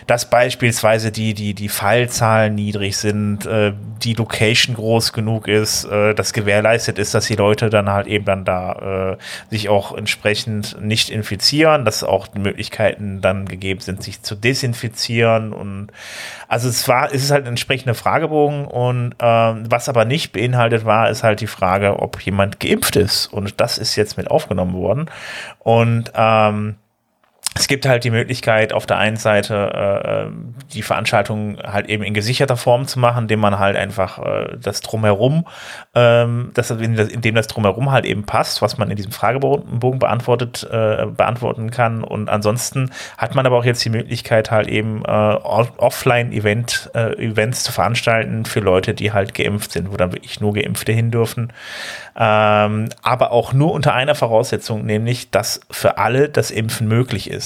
dass 0.07 0.31
beispielsweise 0.31 1.11
die, 1.11 1.35
die, 1.35 1.53
die 1.55 1.69
Fallzahlen 1.69 2.55
niedrig 2.55 2.97
sind, 2.97 3.45
äh, 3.45 3.73
die 4.03 4.15
Location 4.15 4.77
groß 4.77 5.13
genug 5.13 5.49
ist, 5.49 5.85
äh, 5.85 6.15
das 6.15 6.33
gewährleistet 6.33 6.99
ist, 6.99 7.13
dass 7.15 7.27
die 7.27 7.35
Leute 7.35 7.71
dann 7.71 7.91
halt 7.91 8.07
eben 8.07 8.25
dann 8.25 8.45
da 8.45 9.17
äh, 9.17 9.17
sich 9.51 9.69
auch 9.69 9.97
entsprechend 9.97 10.81
nicht 10.81 11.11
infizieren, 11.11 11.85
dass 11.85 12.05
auch 12.05 12.29
Möglichkeiten 12.35 13.21
dann 13.21 13.47
gegeben 13.47 13.81
sind, 13.81 14.03
sich 14.03 14.23
zu 14.23 14.37
desinfizieren 14.37 15.53
und 15.53 15.89
also 16.47 16.69
es 16.69 16.87
war, 16.87 17.13
es 17.13 17.25
ist 17.25 17.33
halt 17.33 17.45
ein 17.45 17.51
entsprechender 17.51 17.95
Fragebogen 17.95 18.65
und 18.65 19.17
ähm, 19.19 19.65
was 19.69 19.89
aber 19.89 20.05
nicht 20.05 20.33
beinhaltet 20.33 20.85
war, 20.85 21.11
ist 21.11 21.25
halt 21.25 21.41
die 21.41 21.49
Frage, 21.49 21.99
ob 21.99 22.21
jemand 22.21 22.61
geimpft 22.61 22.95
ist 22.95 23.27
und 23.27 23.61
das 23.61 23.79
ist 23.79 23.97
jetzt 23.97 24.17
mit 24.17 24.31
aufgenommen 24.31 24.75
worden 24.75 25.11
und 25.59 26.13
ähm, 26.15 26.77
es 27.59 27.69
gibt 27.69 27.87
halt 27.87 28.05
die 28.05 28.11
Möglichkeit, 28.11 28.73
auf 28.75 28.85
der 28.85 28.99
einen 28.99 29.17
Seite 29.17 30.29
äh, 30.31 30.73
die 30.75 30.83
Veranstaltung 30.83 31.59
halt 31.63 31.89
eben 31.89 32.03
in 32.03 32.13
gesicherter 32.13 32.57
Form 32.57 32.87
zu 32.87 32.99
machen, 32.99 33.25
indem 33.25 33.41
man 33.41 33.59
halt 33.59 33.77
einfach 33.77 34.19
äh, 34.19 34.57
das 34.61 34.83
drumherum, 34.83 35.47
ähm, 35.95 36.51
das, 36.53 36.71
indem 36.71 37.35
das 37.35 37.47
drumherum 37.47 37.91
halt 37.91 38.05
eben 38.05 38.25
passt, 38.25 38.61
was 38.61 38.77
man 38.77 38.91
in 38.91 38.97
diesem 38.97 39.13
Fragebogen 39.13 39.99
beantwortet, 39.99 40.69
äh, 40.71 41.07
beantworten 41.07 41.71
kann. 41.71 42.05
Und 42.05 42.29
ansonsten 42.29 42.91
hat 43.17 43.35
man 43.35 43.47
aber 43.47 43.57
auch 43.57 43.65
jetzt 43.65 43.83
die 43.85 43.91
Möglichkeit, 43.91 44.51
halt 44.51 44.69
eben 44.69 45.03
äh, 45.05 45.09
Offline-Event, 45.09 46.91
äh, 46.95 47.15
Events 47.17 47.65
zu 47.65 47.73
veranstalten 47.73 48.45
für 48.45 48.61
Leute, 48.61 48.93
die 48.93 49.13
halt 49.13 49.35
geimpft 49.35 49.73
sind, 49.73 49.91
wo 49.91 49.97
dann 49.97 50.13
wirklich 50.13 50.41
nur 50.41 50.53
Geimpfte 50.53 50.93
hin 50.93 51.11
dürfen. 51.11 51.53
Ähm, 52.19 52.89
aber 53.03 53.31
auch 53.31 53.53
nur 53.53 53.73
unter 53.73 53.95
einer 53.95 54.15
Voraussetzung, 54.15 54.85
nämlich, 54.87 55.31
dass 55.31 55.61
für 55.71 55.99
alle 55.99 56.29
das 56.29 56.51
Impfen 56.51 56.89
möglich 56.89 57.31
ist. 57.31 57.46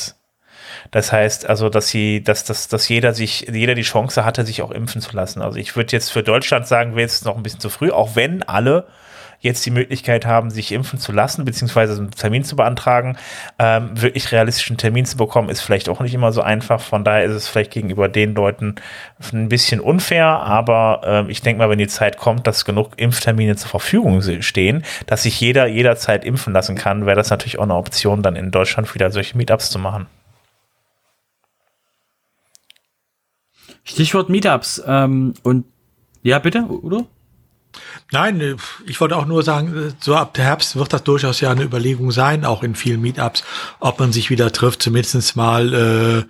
Das 0.91 1.13
heißt 1.13 1.47
also, 1.47 1.69
dass 1.69 1.89
sie, 1.89 2.23
dass, 2.23 2.45
dass, 2.45 2.69
dass 2.69 2.89
jeder 2.89 3.15
sich, 3.15 3.47
jeder 3.53 3.75
die 3.75 3.83
Chance 3.83 4.25
hatte, 4.25 4.45
sich 4.45 4.63
auch 4.63 4.71
impfen 4.71 5.01
zu 5.01 5.15
lassen. 5.15 5.41
Also 5.41 5.59
ich 5.59 5.77
würde 5.77 5.93
jetzt 5.93 6.11
für 6.11 6.23
Deutschland 6.23 6.67
sagen, 6.67 6.93
wäre 6.93 7.03
jetzt 7.03 7.25
noch 7.25 7.37
ein 7.37 7.43
bisschen 7.43 7.61
zu 7.61 7.71
früh, 7.71 7.91
auch 7.91 8.17
wenn 8.17 8.43
alle 8.43 8.87
jetzt 9.41 9.65
die 9.65 9.71
Möglichkeit 9.71 10.27
haben, 10.27 10.51
sich 10.51 10.71
impfen 10.71 10.99
zu 10.99 11.13
lassen, 11.13 11.45
beziehungsweise 11.45 11.97
einen 11.97 12.11
Termin 12.11 12.45
zu 12.45 12.57
beantragen. 12.57 13.17
Ähm, 13.59 13.91
wirklich 13.95 14.33
realistischen 14.33 14.77
Termin 14.77 15.07
zu 15.07 15.17
bekommen, 15.17 15.49
ist 15.49 15.63
vielleicht 15.63 15.89
auch 15.89 16.01
nicht 16.01 16.15
immer 16.15 16.33
so 16.33 16.43
einfach. 16.43 16.81
Von 16.81 17.05
daher 17.05 17.25
ist 17.25 17.33
es 17.33 17.49
vielleicht 17.49 17.73
gegenüber 17.73 18.09
den 18.09 18.35
Leuten 18.35 18.75
ein 19.33 19.49
bisschen 19.49 19.81
unfair, 19.81 20.27
aber 20.27 21.25
äh, 21.27 21.31
ich 21.31 21.41
denke 21.41 21.59
mal, 21.59 21.71
wenn 21.71 21.79
die 21.79 21.89
Zeit 21.89 22.19
kommt, 22.19 22.47
dass 22.47 22.65
genug 22.65 22.93
Impftermine 22.97 23.57
zur 23.57 23.71
Verfügung 23.71 24.21
stehen, 24.43 24.85
dass 25.07 25.23
sich 25.23 25.41
jeder 25.41 25.67
jederzeit 25.67 26.25
impfen 26.25 26.53
lassen 26.53 26.77
kann, 26.77 27.07
wäre 27.07 27.17
das 27.17 27.31
natürlich 27.31 27.59
auch 27.59 27.65
eine 27.65 27.77
Option, 27.77 28.23
dann 28.23 28.37
in 28.37 28.51
Deutschland 28.51 28.95
wieder 28.95 29.11
solche 29.11 29.37
Meetups 29.39 29.71
zu 29.71 29.79
machen. 29.79 30.07
Stichwort 33.85 34.29
Meetups. 34.29 34.83
Ähm, 34.87 35.35
und 35.43 35.65
ja, 36.23 36.39
bitte, 36.39 36.65
Udo? 36.69 37.07
Nein, 38.13 38.41
äh, 38.41 38.57
ich 38.87 39.01
wollte 39.01 39.17
auch 39.17 39.27
nur 39.27 39.43
sagen, 39.43 39.77
äh, 39.77 39.93
so 40.01 40.17
ab 40.17 40.35
der 40.35 40.45
Herbst 40.45 40.77
wird 40.77 40.93
das 40.93 41.05
durchaus 41.05 41.41
ja 41.41 41.51
eine 41.51 41.63
Überlegung 41.63 42.11
sein, 42.11 42.45
auch 42.45 42.63
in 42.63 42.75
vielen 42.75 43.01
Meetups, 43.01 43.45
ob 43.79 44.01
man 44.01 44.13
sich 44.13 44.31
wieder 44.31 44.53
trifft, 44.53 44.83
zumindest 44.83 45.37
mal 45.37 45.75
äh, 45.75 46.25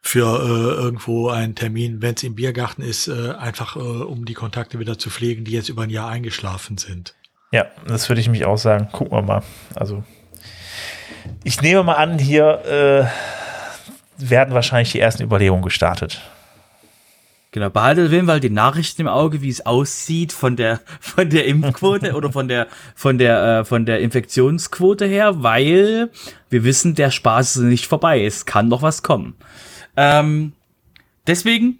für 0.00 0.26
äh, 0.26 0.82
irgendwo 0.82 1.30
einen 1.30 1.54
Termin, 1.54 2.02
wenn 2.02 2.14
es 2.14 2.22
im 2.22 2.34
Biergarten 2.34 2.82
ist, 2.82 3.08
äh, 3.08 3.32
einfach 3.32 3.76
äh, 3.76 3.78
um 3.78 4.24
die 4.24 4.34
Kontakte 4.34 4.78
wieder 4.78 4.98
zu 4.98 5.10
pflegen, 5.10 5.44
die 5.44 5.52
jetzt 5.52 5.68
über 5.68 5.82
ein 5.82 5.90
Jahr 5.90 6.08
eingeschlafen 6.08 6.78
sind. 6.78 7.14
Ja, 7.52 7.66
das 7.86 8.08
würde 8.08 8.20
ich 8.20 8.28
mich 8.28 8.44
auch 8.44 8.58
sagen. 8.58 8.88
Gucken 8.92 9.16
wir 9.16 9.22
mal. 9.22 9.42
Also 9.74 10.02
ich 11.42 11.60
nehme 11.62 11.82
mal 11.84 11.94
an, 11.94 12.18
hier 12.18 13.10
äh, 14.18 14.30
werden 14.30 14.54
wahrscheinlich 14.54 14.92
die 14.92 15.00
ersten 15.00 15.22
Überlegungen 15.22 15.62
gestartet. 15.62 16.20
Genau, 17.54 17.70
behaltet 17.70 18.06
auf 18.06 18.12
jeden 18.12 18.26
Fall 18.26 18.40
die 18.40 18.50
Nachrichten 18.50 19.02
im 19.02 19.06
Auge, 19.06 19.40
wie 19.40 19.48
es 19.48 19.64
aussieht 19.64 20.32
von 20.32 20.56
der 20.56 20.80
von 21.00 21.30
der 21.30 21.46
Impfquote 21.46 22.14
oder 22.14 22.32
von 22.32 22.48
der 22.48 22.66
von 22.96 23.16
der 23.16 23.60
äh, 23.60 23.64
von 23.64 23.86
der 23.86 24.00
Infektionsquote 24.00 25.06
her, 25.06 25.44
weil 25.44 26.10
wir 26.50 26.64
wissen, 26.64 26.96
der 26.96 27.12
Spaß 27.12 27.58
ist 27.58 27.62
nicht 27.62 27.86
vorbei. 27.86 28.24
Es 28.24 28.44
kann 28.44 28.66
noch 28.66 28.82
was 28.82 29.04
kommen. 29.04 29.36
Ähm, 29.96 30.54
deswegen 31.28 31.78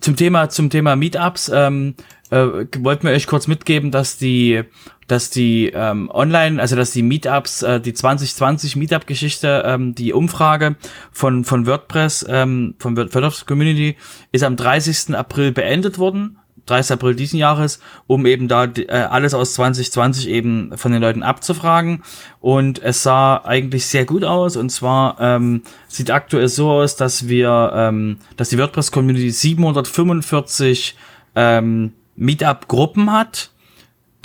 zum 0.00 0.16
Thema 0.16 0.48
zum 0.48 0.70
Thema 0.70 0.96
Meetups 0.96 1.52
ähm, 1.54 1.94
äh, 2.30 2.66
wollten 2.78 3.06
wir 3.06 3.14
euch 3.14 3.28
kurz 3.28 3.46
mitgeben, 3.46 3.92
dass 3.92 4.18
die 4.18 4.64
dass 5.06 5.30
die 5.30 5.70
ähm, 5.74 6.10
Online, 6.12 6.60
also 6.60 6.76
dass 6.76 6.92
die 6.92 7.02
Meetups, 7.02 7.62
äh, 7.62 7.80
die 7.80 7.94
2020 7.94 8.76
Meetup-Geschichte, 8.76 9.62
ähm, 9.66 9.94
die 9.94 10.12
Umfrage 10.12 10.76
von, 11.12 11.44
von 11.44 11.66
WordPress, 11.66 12.26
ähm, 12.28 12.74
von 12.78 12.96
WordPress 12.96 13.46
Community, 13.46 13.96
ist 14.32 14.44
am 14.44 14.56
30. 14.56 15.14
April 15.14 15.52
beendet 15.52 15.98
worden. 15.98 16.38
30. 16.66 16.94
April 16.94 17.14
diesen 17.14 17.38
Jahres, 17.38 17.80
um 18.06 18.24
eben 18.24 18.48
da 18.48 18.64
äh, 18.64 18.88
alles 18.88 19.34
aus 19.34 19.52
2020 19.54 20.28
eben 20.28 20.76
von 20.76 20.92
den 20.92 21.02
Leuten 21.02 21.22
abzufragen. 21.22 22.02
Und 22.40 22.82
es 22.82 23.02
sah 23.02 23.36
eigentlich 23.44 23.86
sehr 23.86 24.06
gut 24.06 24.24
aus. 24.24 24.56
Und 24.56 24.70
zwar 24.70 25.20
ähm, 25.20 25.62
sieht 25.88 26.10
aktuell 26.10 26.48
so 26.48 26.70
aus, 26.70 26.96
dass 26.96 27.28
wir, 27.28 27.72
ähm, 27.74 28.16
dass 28.36 28.48
die 28.48 28.58
WordPress 28.58 28.92
Community 28.92 29.30
745 29.30 30.96
ähm, 31.36 31.92
Meetup-Gruppen 32.16 33.12
hat 33.12 33.50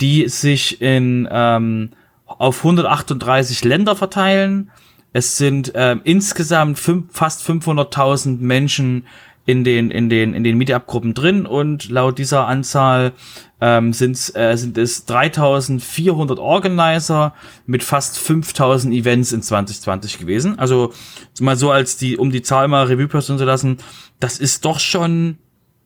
die 0.00 0.28
sich 0.28 0.80
in 0.80 1.28
ähm, 1.30 1.90
auf 2.26 2.58
138 2.58 3.64
Länder 3.64 3.96
verteilen. 3.96 4.70
Es 5.12 5.36
sind 5.36 5.72
ähm, 5.74 6.00
insgesamt 6.04 6.78
fünf, 6.78 7.06
fast 7.12 7.48
500.000 7.48 8.38
Menschen 8.38 9.06
in 9.46 9.64
den 9.64 9.90
in 9.90 10.08
den 10.08 10.34
in 10.34 10.44
den 10.44 10.58
Meetup-Gruppen 10.58 11.14
drin 11.14 11.46
und 11.46 11.88
laut 11.88 12.18
dieser 12.18 12.46
Anzahl 12.46 13.12
ähm, 13.60 13.92
sind, 13.92 14.36
äh, 14.36 14.56
sind 14.56 14.78
es 14.78 15.08
3.400 15.08 16.38
Organizer 16.38 17.34
mit 17.66 17.82
fast 17.82 18.18
5.000 18.18 18.92
Events 18.92 19.32
in 19.32 19.42
2020 19.42 20.18
gewesen. 20.18 20.58
Also 20.58 20.92
mal 21.40 21.56
so 21.56 21.70
als 21.70 21.96
die 21.96 22.16
um 22.16 22.30
die 22.30 22.42
Zahl 22.42 22.68
mal 22.68 22.86
Revue 22.86 23.08
passieren 23.08 23.38
zu 23.38 23.44
lassen, 23.44 23.78
das 24.20 24.38
ist 24.38 24.64
doch 24.64 24.78
schon 24.78 25.38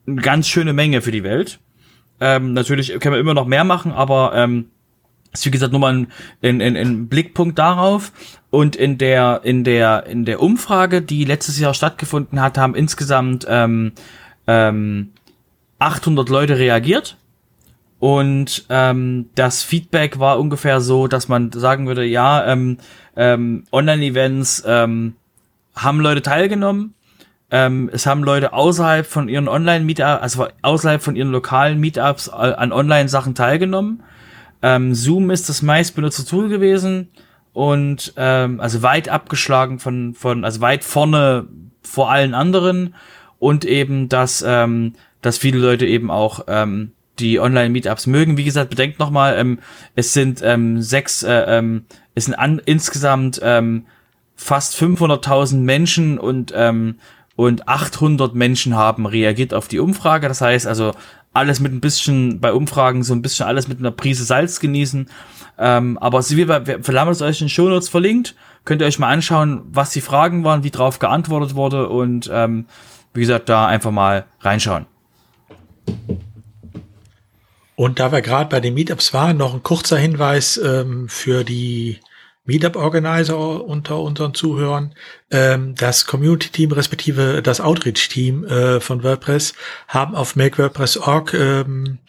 eine 0.07 0.21
ganz 0.21 0.47
schöne 0.47 0.73
Menge 0.73 1.01
für 1.01 1.11
die 1.11 1.23
Welt. 1.23 1.59
Ähm, 2.19 2.53
natürlich 2.53 2.99
können 2.99 3.15
wir 3.15 3.19
immer 3.19 3.33
noch 3.33 3.45
mehr 3.45 3.63
machen, 3.63 3.91
aber 3.91 4.33
ähm, 4.35 4.69
ist 5.33 5.45
wie 5.45 5.51
gesagt 5.51 5.71
nur 5.71 5.81
mal 5.81 5.93
ein, 5.93 6.07
ein, 6.41 6.61
ein, 6.61 6.75
ein 6.77 7.07
Blickpunkt 7.07 7.59
darauf. 7.59 8.11
Und 8.49 8.75
in 8.75 8.97
der 8.97 9.41
in 9.43 9.63
der 9.63 10.05
in 10.07 10.25
der 10.25 10.41
Umfrage, 10.41 11.01
die 11.01 11.25
letztes 11.25 11.59
Jahr 11.59 11.73
stattgefunden 11.73 12.41
hat, 12.41 12.57
haben 12.57 12.73
insgesamt 12.73 13.45
ähm, 13.49 13.91
ähm, 14.47 15.11
800 15.79 16.29
Leute 16.29 16.57
reagiert. 16.57 17.17
Und 17.99 18.65
ähm, 18.69 19.29
das 19.35 19.63
Feedback 19.63 20.19
war 20.19 20.39
ungefähr 20.39 20.81
so, 20.81 21.07
dass 21.07 21.27
man 21.27 21.51
sagen 21.51 21.87
würde, 21.87 22.05
ja, 22.05 22.45
ähm, 22.45 22.77
ähm, 23.15 23.63
Online-Events 23.71 24.63
ähm, 24.65 25.15
haben 25.75 25.99
Leute 25.99 26.21
teilgenommen, 26.21 26.93
ähm, 27.55 27.89
es 27.93 28.05
haben 28.05 28.21
Leute 28.21 28.51
außerhalb 28.51 29.07
von 29.07 29.29
ihren 29.29 29.47
Online-Meetups, 29.47 30.21
also 30.21 30.47
außerhalb 30.61 31.01
von 31.01 31.15
ihren 31.15 31.31
lokalen 31.31 31.79
Meetups 31.79 32.27
äh, 32.27 32.31
an 32.31 32.73
Online-Sachen 32.73 33.33
teilgenommen. 33.33 34.03
Ähm, 34.61 34.93
Zoom 34.93 35.31
ist 35.31 35.47
das 35.47 35.61
meistbenutzte 35.61 36.25
Tool 36.25 36.49
gewesen 36.49 37.11
und 37.53 38.13
ähm, 38.17 38.59
also 38.59 38.81
weit 38.81 39.07
abgeschlagen 39.07 39.79
von, 39.79 40.15
von, 40.15 40.43
also 40.43 40.59
weit 40.59 40.83
vorne 40.83 41.47
vor 41.81 42.11
allen 42.11 42.33
anderen 42.33 42.93
und 43.39 43.63
eben, 43.63 44.09
dass, 44.09 44.43
ähm, 44.45 44.91
dass 45.21 45.37
viele 45.37 45.59
Leute 45.59 45.85
eben 45.85 46.11
auch 46.11 46.41
ähm, 46.47 46.91
die 47.19 47.39
Online-Meetups 47.39 48.07
mögen. 48.07 48.35
Wie 48.35 48.43
gesagt, 48.43 48.71
bedenkt 48.71 48.99
nochmal, 48.99 49.37
ähm, 49.37 49.59
es 49.95 50.11
sind 50.11 50.41
ähm, 50.43 50.81
sechs, 50.81 51.23
äh, 51.23 51.45
ähm, 51.47 51.85
es 52.15 52.25
sind 52.25 52.33
an, 52.33 52.61
insgesamt 52.65 53.39
ähm, 53.41 53.85
fast 54.35 54.75
500.000 54.75 55.55
Menschen 55.59 56.19
und 56.19 56.51
ähm, 56.53 56.95
und 57.35 57.67
800 57.67 58.33
Menschen 58.33 58.75
haben 58.75 59.05
reagiert 59.05 59.53
auf 59.53 59.67
die 59.67 59.79
Umfrage. 59.79 60.27
Das 60.27 60.41
heißt 60.41 60.67
also 60.67 60.93
alles 61.33 61.59
mit 61.59 61.73
ein 61.73 61.81
bisschen 61.81 62.39
bei 62.39 62.53
Umfragen 62.53 63.03
so 63.03 63.13
ein 63.13 63.21
bisschen 63.21 63.45
alles 63.45 63.67
mit 63.67 63.79
einer 63.79 63.91
Prise 63.91 64.23
Salz 64.23 64.59
genießen. 64.59 65.09
Ähm, 65.57 65.97
aber 65.97 66.21
so 66.21 66.37
wie 66.37 66.47
wir, 66.47 66.63
haben 66.99 67.11
es 67.11 67.21
euch 67.21 67.41
in 67.41 67.47
den 67.47 67.49
Show 67.49 67.67
Notes 67.67 67.89
verlinkt. 67.89 68.35
Könnt 68.63 68.81
ihr 68.81 68.87
euch 68.87 68.99
mal 68.99 69.11
anschauen, 69.11 69.61
was 69.71 69.91
die 69.91 70.01
Fragen 70.01 70.43
waren, 70.43 70.63
wie 70.63 70.71
drauf 70.71 70.99
geantwortet 70.99 71.55
wurde 71.55 71.89
und 71.89 72.29
ähm, 72.33 72.65
wie 73.13 73.21
gesagt 73.21 73.49
da 73.49 73.67
einfach 73.67 73.91
mal 73.91 74.25
reinschauen. 74.39 74.85
Und 77.75 77.99
da 77.99 78.11
wir 78.11 78.21
gerade 78.21 78.49
bei 78.49 78.61
den 78.61 78.73
Meetups 78.73 79.13
waren, 79.13 79.37
noch 79.37 79.53
ein 79.53 79.63
kurzer 79.63 79.97
Hinweis 79.97 80.57
ähm, 80.57 81.09
für 81.09 81.43
die 81.43 81.99
Meetup-Organizer 82.45 83.63
unter 83.65 83.99
unseren 83.99 84.33
Zuhörern. 84.33 84.93
Ähm, 85.31 85.75
das 85.75 86.05
Community-Team 86.05 86.71
respektive 86.71 87.41
das 87.41 87.59
Outreach-Team 87.59 88.45
äh, 88.45 88.79
von 88.79 89.03
WordPress 89.03 89.53
haben 89.87 90.15
auf 90.15 90.35
MakeWordPress.org 90.35 91.33
ähm, 91.33 91.99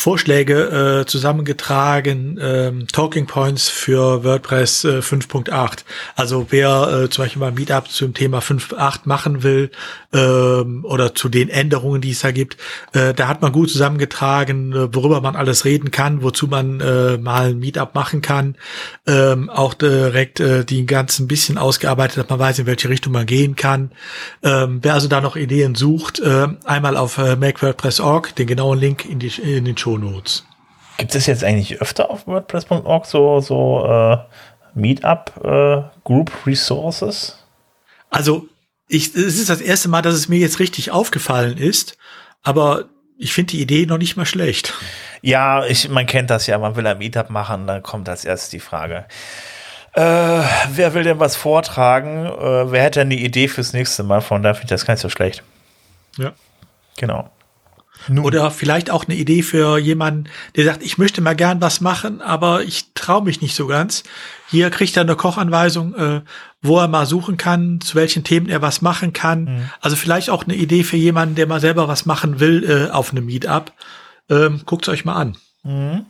Vorschläge 0.00 1.00
äh, 1.02 1.06
zusammengetragen, 1.06 2.38
ähm, 2.40 2.86
Talking 2.86 3.26
Points 3.26 3.68
für 3.68 4.24
WordPress 4.24 4.84
äh, 4.84 5.00
5.8. 5.00 5.80
Also 6.16 6.46
wer 6.48 7.02
äh, 7.04 7.10
zum 7.10 7.24
Beispiel 7.24 7.40
mal 7.40 7.52
Meetup 7.52 7.86
zum 7.90 8.14
Thema 8.14 8.38
5.8 8.38 9.00
machen 9.04 9.42
will 9.42 9.70
ähm, 10.14 10.86
oder 10.86 11.14
zu 11.14 11.28
den 11.28 11.50
Änderungen, 11.50 12.00
die 12.00 12.12
es 12.12 12.20
da 12.20 12.30
gibt, 12.30 12.56
äh, 12.94 13.12
da 13.12 13.28
hat 13.28 13.42
man 13.42 13.52
gut 13.52 13.70
zusammengetragen, 13.70 14.72
äh, 14.72 14.94
worüber 14.94 15.20
man 15.20 15.36
alles 15.36 15.66
reden 15.66 15.90
kann, 15.90 16.22
wozu 16.22 16.46
man 16.46 16.80
äh, 16.80 17.18
mal 17.18 17.50
ein 17.50 17.58
Meetup 17.58 17.94
machen 17.94 18.22
kann. 18.22 18.56
Ähm, 19.06 19.50
auch 19.50 19.74
direkt 19.74 20.40
äh, 20.40 20.64
die 20.64 20.86
ganzen 20.86 21.28
bisschen 21.28 21.58
ausgearbeitet, 21.58 22.16
dass 22.16 22.30
man 22.30 22.38
weiß, 22.38 22.60
in 22.60 22.64
welche 22.66 22.88
Richtung 22.88 23.12
man 23.12 23.26
gehen 23.26 23.54
kann. 23.54 23.90
Ähm, 24.42 24.78
wer 24.80 24.94
also 24.94 25.08
da 25.08 25.20
noch 25.20 25.36
Ideen 25.36 25.74
sucht, 25.74 26.20
äh, 26.20 26.48
einmal 26.64 26.96
auf 26.96 27.18
äh, 27.18 27.36
MakeWordPress.org, 27.36 28.34
den 28.36 28.46
genauen 28.46 28.78
Link 28.78 29.04
in, 29.04 29.18
die, 29.18 29.28
in 29.42 29.66
den 29.66 29.76
Show 29.76 29.89
Notes. 29.98 30.44
Gibt 30.98 31.14
es 31.14 31.26
jetzt 31.26 31.44
eigentlich 31.44 31.80
öfter 31.80 32.10
auf 32.10 32.26
WordPress.org 32.26 33.06
so, 33.06 33.40
so 33.40 33.86
äh, 33.86 34.18
Meetup 34.74 35.32
äh, 35.42 35.82
Group 36.04 36.30
Resources? 36.46 37.38
Also, 38.10 38.46
ich, 38.88 39.14
es 39.14 39.38
ist 39.38 39.48
das 39.48 39.60
erste 39.60 39.88
Mal, 39.88 40.02
dass 40.02 40.14
es 40.14 40.28
mir 40.28 40.38
jetzt 40.38 40.58
richtig 40.58 40.90
aufgefallen 40.90 41.56
ist, 41.56 41.96
aber 42.42 42.86
ich 43.16 43.32
finde 43.32 43.52
die 43.52 43.62
Idee 43.62 43.86
noch 43.86 43.98
nicht 43.98 44.16
mal 44.16 44.26
schlecht. 44.26 44.74
Ja, 45.22 45.64
ich, 45.64 45.88
man 45.88 46.06
kennt 46.06 46.30
das 46.30 46.46
ja, 46.46 46.58
man 46.58 46.76
will 46.76 46.86
ein 46.86 46.98
Meetup 46.98 47.30
machen, 47.30 47.66
dann 47.66 47.82
kommt 47.82 48.08
als 48.08 48.24
erstes 48.24 48.50
die 48.50 48.60
Frage. 48.60 49.06
Äh, 49.92 50.42
wer 50.70 50.94
will 50.94 51.02
denn 51.02 51.18
was 51.18 51.36
vortragen? 51.36 52.26
Äh, 52.26 52.72
wer 52.72 52.82
hätte 52.82 53.00
denn 53.00 53.10
die 53.10 53.24
Idee 53.24 53.48
fürs 53.48 53.72
nächste 53.72 54.02
Mal? 54.02 54.20
Von 54.20 54.42
da 54.42 54.54
finde 54.54 54.66
ich 54.66 54.70
das 54.70 54.86
gar 54.86 54.94
nicht 54.94 55.00
so 55.00 55.08
schlecht. 55.08 55.42
Ja. 56.16 56.32
Genau. 56.96 57.30
Nun. 58.08 58.24
Oder 58.24 58.50
vielleicht 58.50 58.90
auch 58.90 59.06
eine 59.06 59.16
Idee 59.16 59.42
für 59.42 59.78
jemanden, 59.78 60.24
der 60.56 60.64
sagt, 60.64 60.82
ich 60.82 60.98
möchte 60.98 61.20
mal 61.20 61.36
gern 61.36 61.60
was 61.60 61.80
machen, 61.80 62.20
aber 62.22 62.62
ich 62.62 62.92
traue 62.94 63.22
mich 63.22 63.40
nicht 63.42 63.54
so 63.54 63.66
ganz. 63.66 64.04
Hier 64.48 64.70
kriegt 64.70 64.96
er 64.96 65.02
eine 65.02 65.16
Kochanweisung, 65.16 65.94
äh, 65.94 66.20
wo 66.62 66.78
er 66.78 66.88
mal 66.88 67.06
suchen 67.06 67.36
kann, 67.36 67.80
zu 67.80 67.94
welchen 67.94 68.24
Themen 68.24 68.48
er 68.48 68.62
was 68.62 68.82
machen 68.82 69.12
kann. 69.12 69.44
Mhm. 69.44 69.70
Also 69.80 69.96
vielleicht 69.96 70.30
auch 70.30 70.44
eine 70.44 70.54
Idee 70.54 70.82
für 70.82 70.96
jemanden, 70.96 71.34
der 71.34 71.46
mal 71.46 71.60
selber 71.60 71.88
was 71.88 72.06
machen 72.06 72.40
will 72.40 72.64
äh, 72.68 72.90
auf 72.90 73.12
einem 73.12 73.26
Meetup. 73.26 73.72
Ähm, 74.28 74.62
Guckt 74.64 74.88
euch 74.88 75.04
mal 75.04 75.14
an. 75.14 75.36
Mhm. 75.62 76.06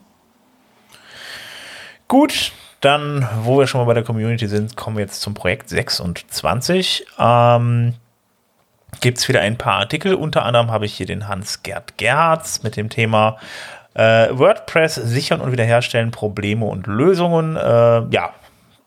Gut, 2.08 2.52
dann, 2.80 3.28
wo 3.42 3.58
wir 3.58 3.66
schon 3.66 3.80
mal 3.80 3.84
bei 3.84 3.94
der 3.94 4.02
Community 4.02 4.48
sind, 4.48 4.76
kommen 4.76 4.96
wir 4.96 5.04
jetzt 5.04 5.20
zum 5.20 5.34
Projekt 5.34 5.68
26. 5.68 7.06
Ähm, 7.18 7.94
gibt 9.00 9.18
es 9.18 9.28
wieder 9.28 9.40
ein 9.40 9.56
paar 9.56 9.78
Artikel. 9.80 10.14
Unter 10.14 10.44
anderem 10.44 10.70
habe 10.70 10.86
ich 10.86 10.94
hier 10.94 11.06
den 11.06 11.28
Hans-Gerd 11.28 11.98
Gerhards 11.98 12.62
mit 12.62 12.76
dem 12.76 12.88
Thema 12.88 13.38
äh, 13.94 14.28
WordPress 14.30 14.94
sichern 14.94 15.40
und 15.40 15.52
wiederherstellen, 15.52 16.10
Probleme 16.10 16.66
und 16.66 16.86
Lösungen. 16.86 17.56
Äh, 17.56 17.60
ja, 18.10 18.30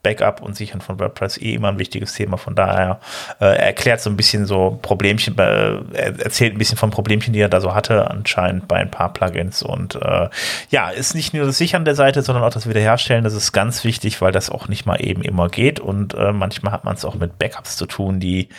Backup 0.04 0.42
und 0.42 0.56
Sichern 0.56 0.82
von 0.82 1.00
WordPress 1.00 1.38
eh 1.38 1.54
immer 1.54 1.70
ein 1.70 1.80
wichtiges 1.80 2.14
Thema. 2.14 2.38
Von 2.38 2.56
daher 2.56 3.00
äh, 3.40 3.46
er 3.46 3.68
erklärt 3.68 4.02
so 4.02 4.10
ein 4.10 4.18
bisschen 4.18 4.46
so 4.46 4.78
Problemchen, 4.82 5.38
äh, 5.38 5.78
er 5.94 6.20
erzählt 6.20 6.54
ein 6.54 6.58
bisschen 6.58 6.78
von 6.78 6.92
Problemchen, 6.92 7.34
die 7.34 7.40
er 7.40 7.50
da 7.50 7.62
so 7.62 7.74
hatte, 7.74 8.12
anscheinend 8.12 8.68
bei 8.68 8.78
ein 8.78 8.92
paar 8.92 9.14
Plugins. 9.14 9.64
Und 9.64 9.96
äh, 9.96 10.30
ja, 10.70 10.90
ist 10.90 11.16
nicht 11.16 11.34
nur 11.34 11.46
das 11.46 11.58
Sichern 11.58 11.86
der 11.86 11.96
Seite, 11.96 12.22
sondern 12.22 12.44
auch 12.44 12.54
das 12.54 12.68
Wiederherstellen. 12.68 13.24
Das 13.24 13.34
ist 13.34 13.54
ganz 13.54 13.84
wichtig, 13.84 14.22
weil 14.22 14.34
das 14.34 14.50
auch 14.50 14.68
nicht 14.68 14.86
mal 14.86 14.98
eben 15.04 15.22
immer 15.24 15.50
geht. 15.50 15.80
Und 15.80 16.14
äh, 16.14 16.34
manchmal 16.34 16.74
hat 16.74 16.84
man 16.84 16.96
es 16.96 17.06
auch 17.06 17.16
mit 17.16 17.40
Backups 17.40 17.78
zu 17.78 17.86
tun, 17.86 18.20
die 18.20 18.50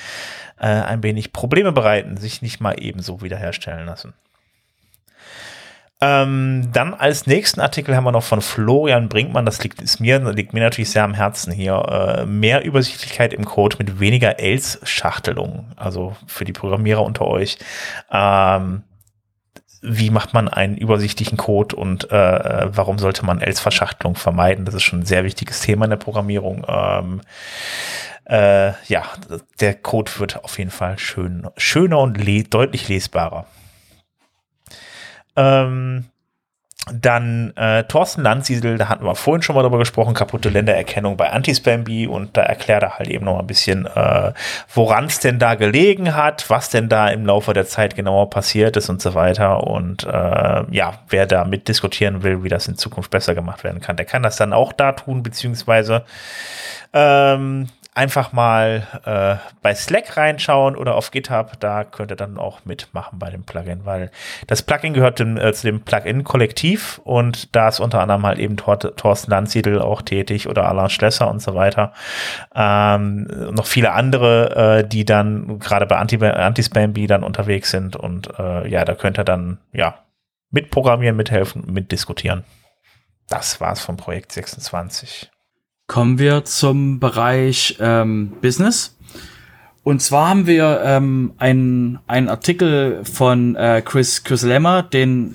äh, 0.59 0.67
ein 0.67 1.03
wenig 1.03 1.33
Probleme 1.33 1.73
bereiten, 1.73 2.17
sich 2.17 2.41
nicht 2.41 2.61
mal 2.61 2.75
ebenso 2.79 3.21
wiederherstellen 3.21 3.87
lassen. 3.87 4.15
Ähm, 6.01 6.71
dann 6.73 6.93
als 6.93 7.27
nächsten 7.27 7.61
Artikel 7.61 7.95
haben 7.97 8.05
wir 8.05 8.13
noch 8.13 8.25
von 8.25 8.43
Florian 8.43 9.09
Brinkmann, 9.09 9.47
das 9.47 9.63
liegt, 9.63 9.81
ist 9.81 10.01
mir, 10.01 10.19
liegt 10.33 10.53
mir 10.53 10.61
natürlich 10.61 10.91
sehr 10.91 11.05
am 11.05 11.15
Herzen 11.15 11.53
hier, 11.53 11.75
äh, 11.75 12.27
mehr 12.27 12.65
Übersichtlichkeit 12.65 13.33
im 13.33 13.45
Code 13.45 13.77
mit 13.79 14.01
weniger 14.01 14.39
Else-Schachtelung, 14.41 15.73
also 15.77 16.17
für 16.27 16.45
die 16.45 16.53
Programmierer 16.53 17.03
unter 17.03 17.27
euch. 17.27 17.59
Ähm, 18.11 18.83
wie 19.87 20.11
macht 20.11 20.35
man 20.35 20.49
einen 20.49 20.77
übersichtlichen 20.77 21.37
Code 21.37 21.77
und 21.77 22.11
äh, 22.11 22.67
warum 22.75 22.99
sollte 22.99 23.25
man 23.25 23.41
Else-Verschachtelung 23.41 24.17
vermeiden? 24.17 24.65
Das 24.65 24.75
ist 24.75 24.83
schon 24.83 25.01
ein 25.01 25.07
sehr 25.07 25.25
wichtiges 25.25 25.61
Thema 25.61 25.85
in 25.85 25.91
der 25.91 25.99
Programmierung. 25.99 26.65
Ähm, 26.67 27.21
äh, 28.25 28.73
ja, 28.87 29.05
der 29.61 29.75
Code 29.75 30.11
wird 30.19 30.43
auf 30.43 30.59
jeden 30.59 30.71
Fall 30.71 30.99
schön, 30.99 31.47
schöner 31.57 31.99
und 31.99 32.17
le 32.17 32.45
deutlich 32.45 32.89
lesbarer. 32.89 33.47
Ähm, 35.37 36.07
dann 36.93 37.57
äh, 37.57 37.85
Thorsten 37.85 38.23
Landsiedel, 38.23 38.77
da 38.77 38.89
hatten 38.89 39.07
wir 39.07 39.15
vorhin 39.15 39.41
schon 39.41 39.55
mal 39.55 39.63
darüber 39.63 39.79
gesprochen, 39.79 40.13
kaputte 40.13 40.51
Ländererkennung 40.51 41.17
bei 41.17 41.31
Antispamby 41.31 42.07
und 42.07 42.37
da 42.37 42.43
erklärt 42.43 42.83
er 42.83 42.99
halt 42.99 43.09
eben 43.09 43.25
noch 43.25 43.39
ein 43.39 43.47
bisschen, 43.47 43.87
äh, 43.87 44.33
woran 44.75 45.07
es 45.07 45.19
denn 45.19 45.39
da 45.39 45.55
gelegen 45.55 46.15
hat, 46.15 46.51
was 46.51 46.69
denn 46.69 46.91
da 46.91 47.09
im 47.09 47.25
Laufe 47.25 47.55
der 47.55 47.67
Zeit 47.67 47.97
genauer 47.97 48.29
passiert 48.29 48.77
ist 48.77 48.91
und 48.91 49.01
so 49.01 49.15
weiter. 49.15 49.67
Und 49.67 50.05
äh, 50.05 50.65
ja, 50.71 50.99
wer 51.09 51.27
da 51.27 51.45
mit 51.45 51.69
diskutieren 51.69 52.23
will, 52.23 52.45
wie 52.45 52.51
das 52.51 52.69
in 52.69 52.77
Zukunft 52.77 53.11
besser 53.11 53.35
gemacht 53.35 53.65
werden 53.65 53.81
kann, 53.81 53.97
der 53.97 54.07
kann 54.07 54.23
das 54.23 54.37
dann 54.37 54.53
auch 54.53 54.73
da 54.73 54.93
tun, 54.93 55.23
beziehungsweise 55.23 56.05
ähm, 56.93 57.69
einfach 57.95 58.33
mal 58.33 58.87
äh, 59.05 59.37
bei 59.63 59.75
Slack 59.75 60.17
reinschauen 60.17 60.77
oder 60.77 60.97
auf 60.97 61.13
GitHub, 61.13 61.53
da 61.61 61.85
könnt 61.85 62.11
ihr 62.11 62.17
dann 62.17 62.39
auch 62.39 62.65
mitmachen 62.65 63.21
bei 63.21 63.31
dem 63.31 63.45
Plugin, 63.45 63.85
weil 63.85 64.11
das 64.49 64.63
Plugin 64.63 64.95
gehört 64.95 65.21
dem, 65.21 65.37
äh, 65.37 65.53
zu 65.53 65.69
dem 65.69 65.81
Plugin-Kollektiv 65.81 67.01
und 67.05 67.55
da 67.55 67.69
ist 67.69 67.79
unter 67.79 68.01
anderem 68.01 68.27
halt 68.27 68.41
eben 68.41 68.57
Tor 68.57 68.79
Thorsten 68.79 69.31
Landsiedel 69.31 69.81
auch 69.81 70.03
tätig 70.03 70.49
oder 70.49 70.69
Alain 70.69 70.91
Schlesser 70.91 71.31
und 71.31 71.41
so 71.41 71.55
weiter. 71.55 71.93
Ähm, 72.55 73.29
noch 73.53 73.67
viele 73.67 73.93
andere, 73.93 74.81
äh, 74.81 74.89
die 74.89 75.05
dann 75.05 75.61
gerade 75.61 75.87
bei 75.87 75.97
Anti-Spamby 75.97 77.07
dann 77.07 77.23
unterwegs 77.23 77.71
sind 77.71 77.95
und 77.95 78.29
äh, 78.41 78.69
ja, 78.69 78.85
da 78.85 78.95
könnt 78.95 79.19
ihr 79.19 79.25
dann 79.25 79.59
ja 79.73 80.01
mitprogrammieren, 80.51 81.17
mithelfen, 81.17 81.65
mitdiskutieren. 81.73 82.45
Das 83.29 83.61
war's 83.61 83.81
vom 83.81 83.97
Projekt 83.97 84.33
26. 84.33 85.31
Kommen 85.87 86.19
wir 86.19 86.47
zum 86.47 86.99
Bereich 86.99 87.77
ähm, 87.79 88.33
Business. 88.41 88.97
Und 89.83 90.01
zwar 90.01 90.31
haben 90.31 90.47
wir 90.47 90.81
ähm, 90.83 91.35
einen, 91.37 91.99
einen 92.07 92.31
Artikel 92.31 93.05
von 93.05 93.55
äh, 93.55 93.83
Chris, 93.85 94.25
Chris 94.25 94.43
Lemmer, 94.43 94.83
den 94.83 95.35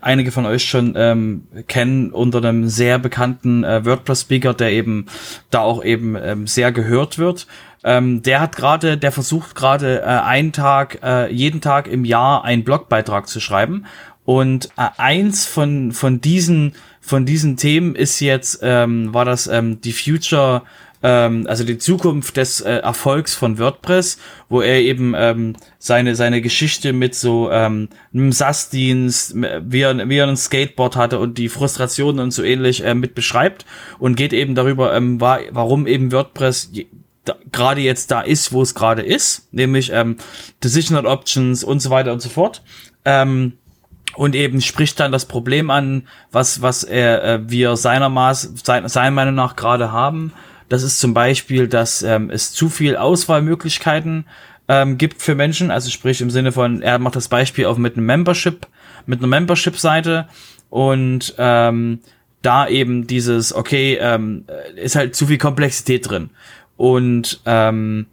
einige 0.00 0.32
von 0.32 0.46
euch 0.46 0.64
schon 0.64 0.94
ähm, 0.96 1.46
kennen, 1.68 2.12
unter 2.12 2.38
einem 2.38 2.66
sehr 2.66 2.98
bekannten 2.98 3.62
äh, 3.62 3.84
WordPress-Speaker, 3.84 4.54
der 4.54 4.72
eben 4.72 5.04
da 5.50 5.60
auch 5.60 5.84
eben 5.84 6.16
ähm, 6.16 6.46
sehr 6.46 6.72
gehört 6.72 7.18
wird. 7.18 7.46
Ähm, 7.84 8.22
der 8.22 8.40
hat 8.40 8.56
gerade, 8.56 8.96
der 8.96 9.12
versucht 9.12 9.54
gerade 9.54 10.00
äh, 10.00 10.04
einen 10.04 10.52
Tag, 10.52 11.00
äh, 11.02 11.30
jeden 11.30 11.60
Tag 11.60 11.88
im 11.88 12.06
Jahr 12.06 12.42
einen 12.42 12.64
Blogbeitrag 12.64 13.28
zu 13.28 13.38
schreiben. 13.38 13.84
Und 14.24 14.70
äh, 14.78 14.88
eins 14.96 15.46
von, 15.46 15.92
von 15.92 16.22
diesen 16.22 16.74
von 17.10 17.26
diesen 17.26 17.56
Themen 17.56 17.96
ist 17.96 18.20
jetzt, 18.20 18.60
ähm, 18.62 19.12
war 19.12 19.24
das 19.24 19.48
ähm, 19.48 19.80
die 19.80 19.92
Future, 19.92 20.62
ähm, 21.02 21.44
also 21.48 21.64
die 21.64 21.76
Zukunft 21.76 22.36
des 22.36 22.60
äh, 22.60 22.76
Erfolgs 22.76 23.34
von 23.34 23.58
WordPress, 23.58 24.18
wo 24.48 24.60
er 24.60 24.80
eben 24.80 25.14
ähm, 25.16 25.56
seine, 25.80 26.14
seine 26.14 26.40
Geschichte 26.40 26.92
mit 26.92 27.16
so 27.16 27.50
ähm, 27.50 27.88
einem 28.14 28.30
SAS-Dienst, 28.30 29.34
wie 29.34 29.80
er, 29.80 30.08
wie 30.08 30.18
er 30.18 30.28
ein 30.28 30.36
Skateboard 30.36 30.94
hatte 30.94 31.18
und 31.18 31.36
die 31.36 31.48
Frustrationen 31.48 32.20
und 32.20 32.30
so 32.30 32.44
ähnlich 32.44 32.84
äh, 32.84 32.94
mit 32.94 33.16
beschreibt 33.16 33.66
und 33.98 34.14
geht 34.14 34.32
eben 34.32 34.54
darüber, 34.54 34.94
ähm, 34.94 35.20
war, 35.20 35.40
warum 35.50 35.88
eben 35.88 36.12
WordPress 36.12 36.70
gerade 37.50 37.80
jetzt 37.80 38.12
da 38.12 38.20
ist, 38.20 38.52
wo 38.52 38.62
es 38.62 38.76
gerade 38.76 39.02
ist, 39.02 39.52
nämlich 39.52 39.90
ähm, 39.92 40.16
Decisional 40.62 41.06
Options 41.06 41.64
und 41.64 41.80
so 41.80 41.90
weiter 41.90 42.12
und 42.12 42.22
so 42.22 42.28
fort. 42.28 42.62
Ähm, 43.04 43.54
und 44.20 44.34
eben 44.34 44.60
spricht 44.60 45.00
dann 45.00 45.12
das 45.12 45.24
Problem 45.24 45.70
an, 45.70 46.02
was, 46.30 46.60
was 46.60 46.84
äh, 46.84 47.38
wir 47.46 47.76
seiner 47.76 48.10
Maß, 48.10 48.52
sein, 48.62 48.86
seiner 48.86 49.12
Meinung 49.12 49.34
nach 49.34 49.56
gerade 49.56 49.92
haben. 49.92 50.34
Das 50.68 50.82
ist 50.82 51.00
zum 51.00 51.14
Beispiel, 51.14 51.68
dass 51.68 52.02
ähm, 52.02 52.28
es 52.28 52.52
zu 52.52 52.68
viel 52.68 52.98
Auswahlmöglichkeiten 52.98 54.26
ähm, 54.68 54.98
gibt 54.98 55.22
für 55.22 55.34
Menschen. 55.34 55.70
Also 55.70 55.88
sprich 55.88 56.20
im 56.20 56.28
Sinne 56.28 56.52
von, 56.52 56.82
er 56.82 56.98
macht 56.98 57.16
das 57.16 57.28
Beispiel 57.28 57.64
auch 57.64 57.78
mit 57.78 57.96
einem 57.96 58.04
Membership, 58.04 58.66
mit 59.06 59.20
einer 59.20 59.28
Membership-Seite 59.28 60.28
und 60.68 61.34
ähm, 61.38 62.00
da 62.42 62.68
eben 62.68 63.06
dieses, 63.06 63.54
okay, 63.54 63.96
ähm, 64.02 64.44
ist 64.76 64.96
halt 64.96 65.16
zu 65.16 65.28
viel 65.28 65.38
Komplexität 65.38 66.10
drin. 66.10 66.28
Und 66.76 67.40
ähm, 67.46 68.04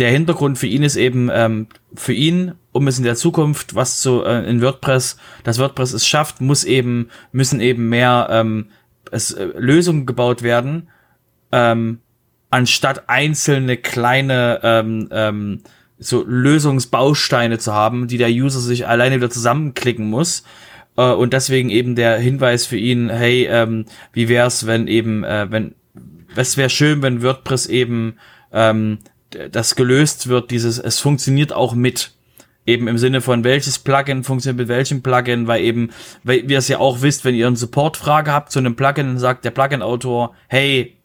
der 0.00 0.10
Hintergrund 0.10 0.58
für 0.58 0.66
ihn 0.66 0.82
ist 0.82 0.96
eben, 0.96 1.30
ähm, 1.32 1.68
für 1.94 2.14
ihn 2.14 2.54
um 2.76 2.86
es 2.88 2.98
in 2.98 3.04
der 3.04 3.16
Zukunft 3.16 3.74
was 3.74 4.00
zu 4.00 4.24
äh, 4.24 4.48
in 4.48 4.62
WordPress, 4.62 5.16
das 5.44 5.58
WordPress 5.58 5.92
es 5.92 6.06
schafft, 6.06 6.40
muss 6.40 6.64
eben 6.64 7.08
müssen 7.32 7.60
eben 7.60 7.88
mehr 7.88 8.28
ähm, 8.30 8.68
es, 9.10 9.32
äh, 9.32 9.48
Lösungen 9.56 10.06
gebaut 10.06 10.42
werden, 10.42 10.88
ähm, 11.52 11.98
anstatt 12.50 13.08
einzelne 13.08 13.76
kleine 13.76 14.60
ähm, 14.62 15.08
ähm, 15.10 15.62
so 15.98 16.24
Lösungsbausteine 16.26 17.58
zu 17.58 17.72
haben, 17.72 18.06
die 18.06 18.18
der 18.18 18.28
User 18.28 18.60
sich 18.60 18.86
alleine 18.86 19.16
wieder 19.16 19.30
zusammenklicken 19.30 20.08
muss. 20.08 20.44
Äh, 20.96 21.12
und 21.12 21.32
deswegen 21.32 21.70
eben 21.70 21.94
der 21.94 22.18
Hinweis 22.18 22.66
für 22.66 22.76
ihn, 22.76 23.10
hey, 23.10 23.46
ähm, 23.50 23.86
wie 24.12 24.28
wär's, 24.28 24.66
wenn 24.66 24.86
eben, 24.88 25.24
äh, 25.24 25.46
wenn, 25.50 25.74
es 26.34 26.56
wäre 26.56 26.70
schön, 26.70 27.02
wenn 27.02 27.22
WordPress 27.22 27.66
eben 27.66 28.16
ähm, 28.52 28.98
das 29.50 29.74
gelöst 29.74 30.28
wird, 30.28 30.50
dieses, 30.50 30.78
es 30.78 30.98
funktioniert 30.98 31.52
auch 31.52 31.74
mit. 31.74 32.12
Eben 32.66 32.88
im 32.88 32.98
Sinne 32.98 33.20
von 33.20 33.44
welches 33.44 33.78
Plugin 33.78 34.24
funktioniert 34.24 34.58
mit 34.58 34.68
welchem 34.68 35.02
Plugin, 35.02 35.46
weil 35.46 35.62
eben, 35.62 35.90
weil 36.24 36.50
ihr 36.50 36.58
es 36.58 36.68
ja 36.68 36.78
auch 36.78 37.00
wisst, 37.00 37.24
wenn 37.24 37.34
ihr 37.34 37.46
eine 37.46 37.56
Supportfrage 37.56 38.32
habt 38.32 38.50
zu 38.50 38.58
einem 38.58 38.76
Plugin, 38.76 39.06
dann 39.06 39.18
sagt 39.18 39.44
der 39.44 39.52
Plugin-Autor, 39.52 40.34
hey, 40.48 40.96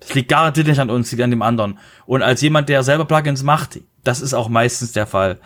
das 0.00 0.14
liegt 0.14 0.28
garantiert 0.28 0.66
nicht 0.66 0.80
an 0.80 0.90
uns, 0.90 1.10
liegt 1.10 1.22
an 1.22 1.30
dem 1.30 1.42
anderen. 1.42 1.78
Und 2.04 2.22
als 2.22 2.42
jemand, 2.42 2.68
der 2.68 2.82
selber 2.82 3.04
Plugins 3.04 3.42
macht, 3.42 3.80
das 4.04 4.20
ist 4.20 4.34
auch 4.34 4.48
meistens 4.48 4.92
der 4.92 5.06
Fall. 5.06 5.38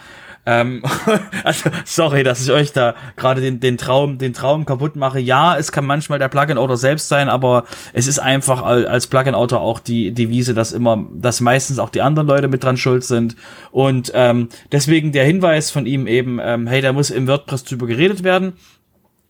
Ähm, 0.50 0.82
also, 1.44 1.70
sorry, 1.84 2.24
dass 2.24 2.42
ich 2.42 2.50
euch 2.50 2.72
da 2.72 2.96
gerade 3.16 3.40
den, 3.40 3.60
den 3.60 3.78
Traum, 3.78 4.18
den 4.18 4.32
Traum 4.32 4.64
kaputt 4.64 4.96
mache. 4.96 5.20
Ja, 5.20 5.56
es 5.56 5.70
kann 5.70 5.86
manchmal 5.86 6.18
der 6.18 6.28
Plugin-Autor 6.28 6.76
selbst 6.76 7.08
sein, 7.08 7.28
aber 7.28 7.64
es 7.92 8.08
ist 8.08 8.18
einfach 8.18 8.62
als 8.62 9.06
Plugin-Autor 9.06 9.60
auch 9.60 9.78
die 9.78 10.12
Devise, 10.12 10.52
dass 10.52 10.72
immer, 10.72 11.06
dass 11.14 11.40
meistens 11.40 11.78
auch 11.78 11.90
die 11.90 12.02
anderen 12.02 12.26
Leute 12.26 12.48
mit 12.48 12.64
dran 12.64 12.76
schuld 12.76 13.04
sind. 13.04 13.36
Und 13.70 14.10
ähm, 14.12 14.48
deswegen 14.72 15.12
der 15.12 15.24
Hinweis 15.24 15.70
von 15.70 15.86
ihm 15.86 16.08
eben, 16.08 16.40
ähm, 16.42 16.66
hey, 16.66 16.80
da 16.80 16.92
muss 16.92 17.10
im 17.10 17.28
WordPress 17.28 17.62
drüber 17.62 17.86
geredet 17.86 18.24
werden. 18.24 18.54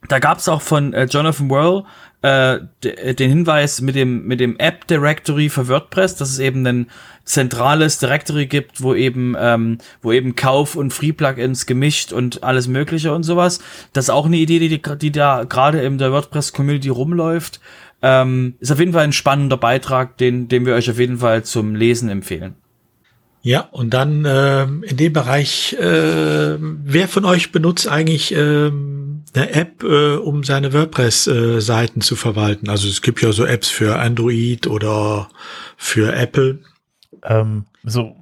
Da 0.08 0.18
gab's 0.18 0.48
auch 0.48 0.62
von 0.62 0.94
äh, 0.94 1.04
Jonathan 1.04 1.50
Whirl 1.50 1.84
äh, 2.22 2.58
den 2.82 3.30
Hinweis 3.30 3.80
mit 3.80 3.94
dem 3.94 4.26
mit 4.26 4.40
dem 4.40 4.58
App 4.58 4.86
Directory 4.86 5.48
für 5.48 5.68
WordPress, 5.68 6.16
dass 6.16 6.30
es 6.30 6.38
eben 6.38 6.66
ein 6.66 6.86
zentrales 7.24 7.98
Directory 7.98 8.46
gibt, 8.46 8.82
wo 8.82 8.94
eben 8.94 9.34
ähm, 9.38 9.78
wo 10.02 10.12
eben 10.12 10.36
Kauf 10.36 10.76
und 10.76 10.92
Free 10.92 11.12
Plugins 11.12 11.64
gemischt 11.64 12.12
und 12.12 12.42
alles 12.42 12.68
Mögliche 12.68 13.14
und 13.14 13.22
sowas. 13.22 13.60
Das 13.92 14.06
ist 14.06 14.10
auch 14.10 14.26
eine 14.26 14.36
Idee, 14.36 14.58
die 14.58 14.82
die 14.98 15.12
da 15.12 15.44
gerade 15.44 15.80
in 15.80 15.98
der 15.98 16.12
WordPress 16.12 16.52
Community 16.52 16.90
rumläuft. 16.90 17.60
Ähm, 18.02 18.54
ist 18.60 18.72
auf 18.72 18.78
jeden 18.78 18.92
Fall 18.92 19.04
ein 19.04 19.12
spannender 19.12 19.56
Beitrag, 19.56 20.18
den 20.18 20.48
den 20.48 20.66
wir 20.66 20.74
euch 20.74 20.90
auf 20.90 20.98
jeden 20.98 21.18
Fall 21.18 21.44
zum 21.44 21.74
Lesen 21.74 22.10
empfehlen. 22.10 22.54
Ja, 23.42 23.68
und 23.70 23.94
dann 23.94 24.26
ähm, 24.28 24.82
in 24.82 24.98
dem 24.98 25.14
Bereich, 25.14 25.72
äh, 25.72 26.58
wer 26.58 27.08
von 27.08 27.24
euch 27.24 27.52
benutzt 27.52 27.88
eigentlich 27.88 28.34
ähm, 28.34 28.99
eine 29.34 29.50
App, 29.52 29.82
äh, 29.82 30.16
um 30.16 30.44
seine 30.44 30.72
WordPress-Seiten 30.72 32.00
äh, 32.00 32.02
zu 32.02 32.16
verwalten? 32.16 32.68
Also 32.68 32.88
es 32.88 33.02
gibt 33.02 33.22
ja 33.22 33.32
so 33.32 33.44
Apps 33.44 33.68
für 33.68 33.98
Android 33.98 34.66
oder 34.66 35.28
für 35.76 36.14
Apple. 36.14 36.60
Ähm, 37.24 37.66
so, 37.84 38.16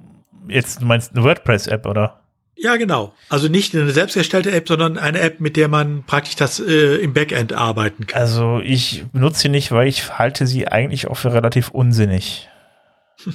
jetzt 0.47 0.81
du 0.81 0.85
meinst 0.85 1.13
eine 1.13 1.23
WordPress-App, 1.23 1.85
oder? 1.85 2.19
Ja, 2.61 2.75
genau. 2.75 3.13
Also 3.29 3.47
nicht 3.47 3.73
eine 3.73 3.89
selbst 3.91 4.17
erstellte 4.17 4.51
App, 4.51 4.67
sondern 4.67 4.97
eine 4.97 5.21
App, 5.21 5.39
mit 5.39 5.55
der 5.55 5.69
man 5.69 6.03
praktisch 6.03 6.35
das 6.35 6.59
äh, 6.59 6.97
im 6.97 7.13
Backend 7.13 7.53
arbeiten 7.53 8.05
kann. 8.05 8.21
Also 8.21 8.59
ich 8.61 9.05
benutze 9.13 9.41
sie 9.41 9.49
nicht, 9.49 9.71
weil 9.71 9.87
ich 9.87 10.19
halte 10.19 10.45
sie 10.45 10.67
eigentlich 10.67 11.07
auch 11.07 11.15
für 11.15 11.33
relativ 11.33 11.69
unsinnig. 11.69 12.49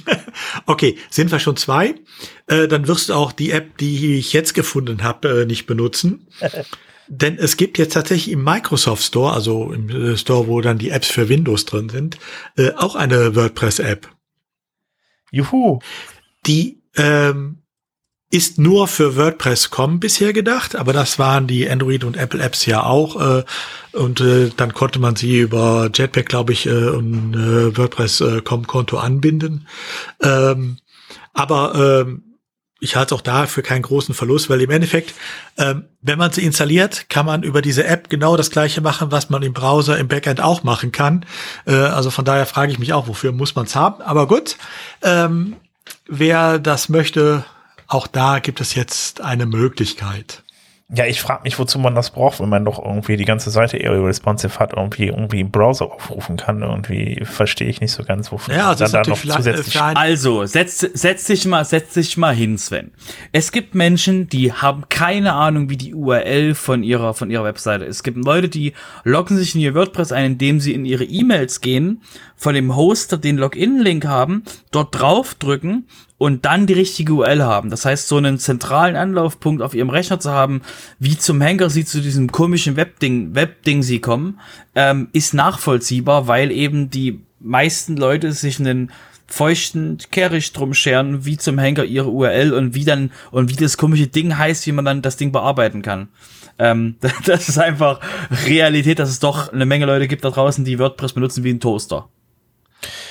okay, 0.67 0.97
sind 1.09 1.31
wir 1.31 1.39
schon 1.39 1.57
zwei? 1.57 1.95
Äh, 2.45 2.67
dann 2.67 2.87
wirst 2.87 3.09
du 3.09 3.13
auch 3.15 3.31
die 3.31 3.51
App, 3.51 3.77
die 3.77 4.17
ich 4.17 4.31
jetzt 4.33 4.53
gefunden 4.53 5.03
habe, 5.03 5.41
äh, 5.41 5.45
nicht 5.45 5.65
benutzen. 5.65 6.27
Denn 7.07 7.37
es 7.37 7.57
gibt 7.57 7.77
jetzt 7.77 7.93
tatsächlich 7.93 8.31
im 8.31 8.43
Microsoft 8.43 9.03
Store, 9.03 9.33
also 9.33 9.71
im 9.71 9.89
äh, 9.89 10.17
Store, 10.17 10.47
wo 10.47 10.61
dann 10.61 10.77
die 10.77 10.89
Apps 10.89 11.07
für 11.07 11.29
Windows 11.29 11.65
drin 11.65 11.89
sind, 11.89 12.17
äh, 12.57 12.71
auch 12.71 12.95
eine 12.95 13.35
WordPress-App. 13.35 14.09
Juhu. 15.31 15.79
Die 16.45 16.81
ähm, 16.95 17.63
ist 18.31 18.57
nur 18.57 18.87
für 18.87 19.15
WordPress.com 19.15 19.99
bisher 19.99 20.33
gedacht, 20.33 20.75
aber 20.75 20.93
das 20.93 21.19
waren 21.19 21.47
die 21.47 21.69
Android 21.69 22.03
und 22.03 22.17
Apple 22.17 22.41
Apps 22.41 22.65
ja 22.65 22.83
auch. 22.83 23.39
Äh, 23.39 23.43
und 23.93 24.19
äh, 24.19 24.49
dann 24.55 24.73
konnte 24.73 24.99
man 24.99 25.15
sie 25.15 25.39
über 25.39 25.89
Jetpack, 25.93 26.25
glaube 26.27 26.53
ich, 26.53 26.65
äh, 26.65 26.89
und 26.89 27.33
äh, 27.33 27.77
WordPress.com 27.77 28.67
Konto 28.67 28.97
anbinden. 28.97 29.67
Ähm, 30.21 30.79
aber 31.33 32.03
ähm, 32.05 32.24
ich 32.85 32.95
halte 32.95 33.13
es 33.13 33.19
auch 33.19 33.23
da 33.23 33.47
für 33.47 33.63
keinen 33.63 33.81
großen 33.81 34.13
Verlust, 34.13 34.49
weil 34.49 34.61
im 34.61 34.69
Endeffekt, 34.69 35.13
ähm, 35.57 35.85
wenn 36.01 36.19
man 36.19 36.31
sie 36.31 36.45
installiert, 36.45 37.09
kann 37.09 37.25
man 37.25 37.41
über 37.41 37.61
diese 37.61 37.83
App 37.83 38.09
genau 38.09 38.37
das 38.37 38.51
gleiche 38.51 38.79
machen, 38.79 39.11
was 39.11 39.29
man 39.29 39.41
im 39.41 39.53
Browser 39.53 39.97
im 39.97 40.07
Backend 40.07 40.39
auch 40.39 40.63
machen 40.63 40.91
kann. 40.91 41.25
Äh, 41.65 41.73
also 41.73 42.11
von 42.11 42.23
daher 42.23 42.45
frage 42.45 42.71
ich 42.71 42.79
mich 42.79 42.93
auch, 42.93 43.07
wofür 43.07 43.31
muss 43.31 43.55
man 43.55 43.65
es 43.65 43.75
haben. 43.75 44.01
Aber 44.03 44.27
gut, 44.27 44.57
ähm, 45.01 45.55
wer 46.07 46.59
das 46.59 46.87
möchte, 46.87 47.43
auch 47.87 48.05
da 48.05 48.39
gibt 48.39 48.61
es 48.61 48.75
jetzt 48.75 49.19
eine 49.19 49.47
Möglichkeit. 49.47 50.44
Ja, 50.93 51.07
ich 51.07 51.19
frage 51.19 51.41
mich, 51.43 51.57
wozu 51.57 51.79
man 51.79 51.95
das 51.95 52.11
braucht, 52.11 52.39
wenn 52.39 52.49
man 52.49 52.63
doch 52.63 52.77
irgendwie 52.77 53.17
die 53.17 53.25
ganze 53.25 53.49
Seite 53.49 53.77
eher 53.77 53.91
responsive 54.03 54.59
hat, 54.59 54.73
irgendwie 54.73 55.07
irgendwie 55.07 55.39
im 55.39 55.49
Browser 55.49 55.91
aufrufen 55.91 56.37
kann. 56.37 56.61
Irgendwie 56.61 57.23
verstehe 57.25 57.67
ich 57.67 57.81
nicht 57.81 57.91
so 57.91 58.03
ganz, 58.03 58.31
wofür 58.31 58.55
ja, 58.55 58.69
also 58.69 58.83
dann 58.83 59.03
da 59.03 59.09
noch 59.09 59.19
zusätzlich. 59.19 59.81
Also, 59.81 60.45
setz, 60.45 60.81
setz 60.81 61.25
dich 61.25 61.47
mal, 61.47 61.65
setz 61.65 61.95
dich 61.95 62.17
mal 62.17 62.35
hin, 62.35 62.59
Sven. 62.59 62.91
Es 63.31 63.51
gibt 63.51 63.73
Menschen, 63.73 64.29
die 64.29 64.53
haben 64.53 64.87
keine 64.87 65.33
Ahnung, 65.33 65.71
wie 65.71 65.77
die 65.77 65.95
URL 65.95 66.53
von 66.53 66.83
ihrer, 66.83 67.15
von 67.15 67.31
ihrer 67.31 67.45
Webseite 67.45 67.85
ist. 67.85 67.97
Es 67.97 68.03
gibt 68.03 68.23
Leute, 68.23 68.47
die 68.47 68.73
loggen 69.03 69.37
sich 69.37 69.55
in 69.55 69.61
ihr 69.61 69.73
WordPress 69.73 70.11
ein, 70.11 70.33
indem 70.33 70.59
sie 70.59 70.75
in 70.75 70.85
ihre 70.85 71.03
E-Mails 71.03 71.61
gehen, 71.61 72.03
von 72.35 72.53
dem 72.53 72.75
Hoster 72.75 73.17
den 73.17 73.37
Login-Link 73.37 74.05
haben, 74.05 74.43
dort 74.69 74.99
draufdrücken 74.99 75.87
und 76.17 76.45
dann 76.45 76.65
die 76.65 76.73
richtige 76.73 77.13
URL 77.13 77.43
haben. 77.43 77.69
Das 77.69 77.85
heißt, 77.85 78.07
so 78.07 78.17
einen 78.17 78.39
zentralen 78.39 78.95
Anlaufpunkt 78.95 79.61
auf 79.61 79.73
ihrem 79.73 79.89
Rechner 79.89 80.19
zu 80.19 80.31
haben, 80.31 80.61
wie 80.97 81.17
zum 81.17 81.41
Henker 81.41 81.69
sie 81.69 81.85
zu 81.85 82.01
diesem 82.01 82.31
komischen 82.31 82.77
Webding, 82.77 83.35
Webding 83.35 83.83
sie 83.83 83.99
kommen, 83.99 84.39
ähm, 84.75 85.09
ist 85.11 85.33
nachvollziehbar, 85.33 86.27
weil 86.27 86.51
eben 86.51 86.89
die 86.89 87.21
meisten 87.39 87.97
Leute 87.97 88.31
sich 88.31 88.59
einen 88.59 88.91
feuchten 89.27 89.97
Kehricht 90.11 90.57
drum 90.57 90.73
scheren, 90.73 91.25
wie 91.25 91.37
zum 91.37 91.57
Henker 91.57 91.83
ihre 91.83 92.09
URL 92.09 92.53
und 92.53 92.75
wie 92.75 92.85
dann, 92.85 93.11
und 93.31 93.49
wie 93.49 93.55
das 93.55 93.77
komische 93.77 94.07
Ding 94.07 94.37
heißt, 94.37 94.67
wie 94.67 94.71
man 94.71 94.85
dann 94.85 95.01
das 95.01 95.17
Ding 95.17 95.31
bearbeiten 95.31 95.81
kann. 95.81 96.09
Ähm, 96.57 96.95
das 97.25 97.49
ist 97.49 97.57
einfach 97.57 97.99
Realität, 98.45 98.99
dass 98.99 99.09
es 99.09 99.19
doch 99.19 99.51
eine 99.51 99.65
Menge 99.65 99.85
Leute 99.85 100.07
gibt 100.07 100.23
da 100.23 100.29
draußen, 100.29 100.63
die 100.63 100.79
WordPress 100.79 101.13
benutzen 101.13 101.43
wie 101.43 101.51
ein 101.51 101.59
Toaster. 101.59 102.07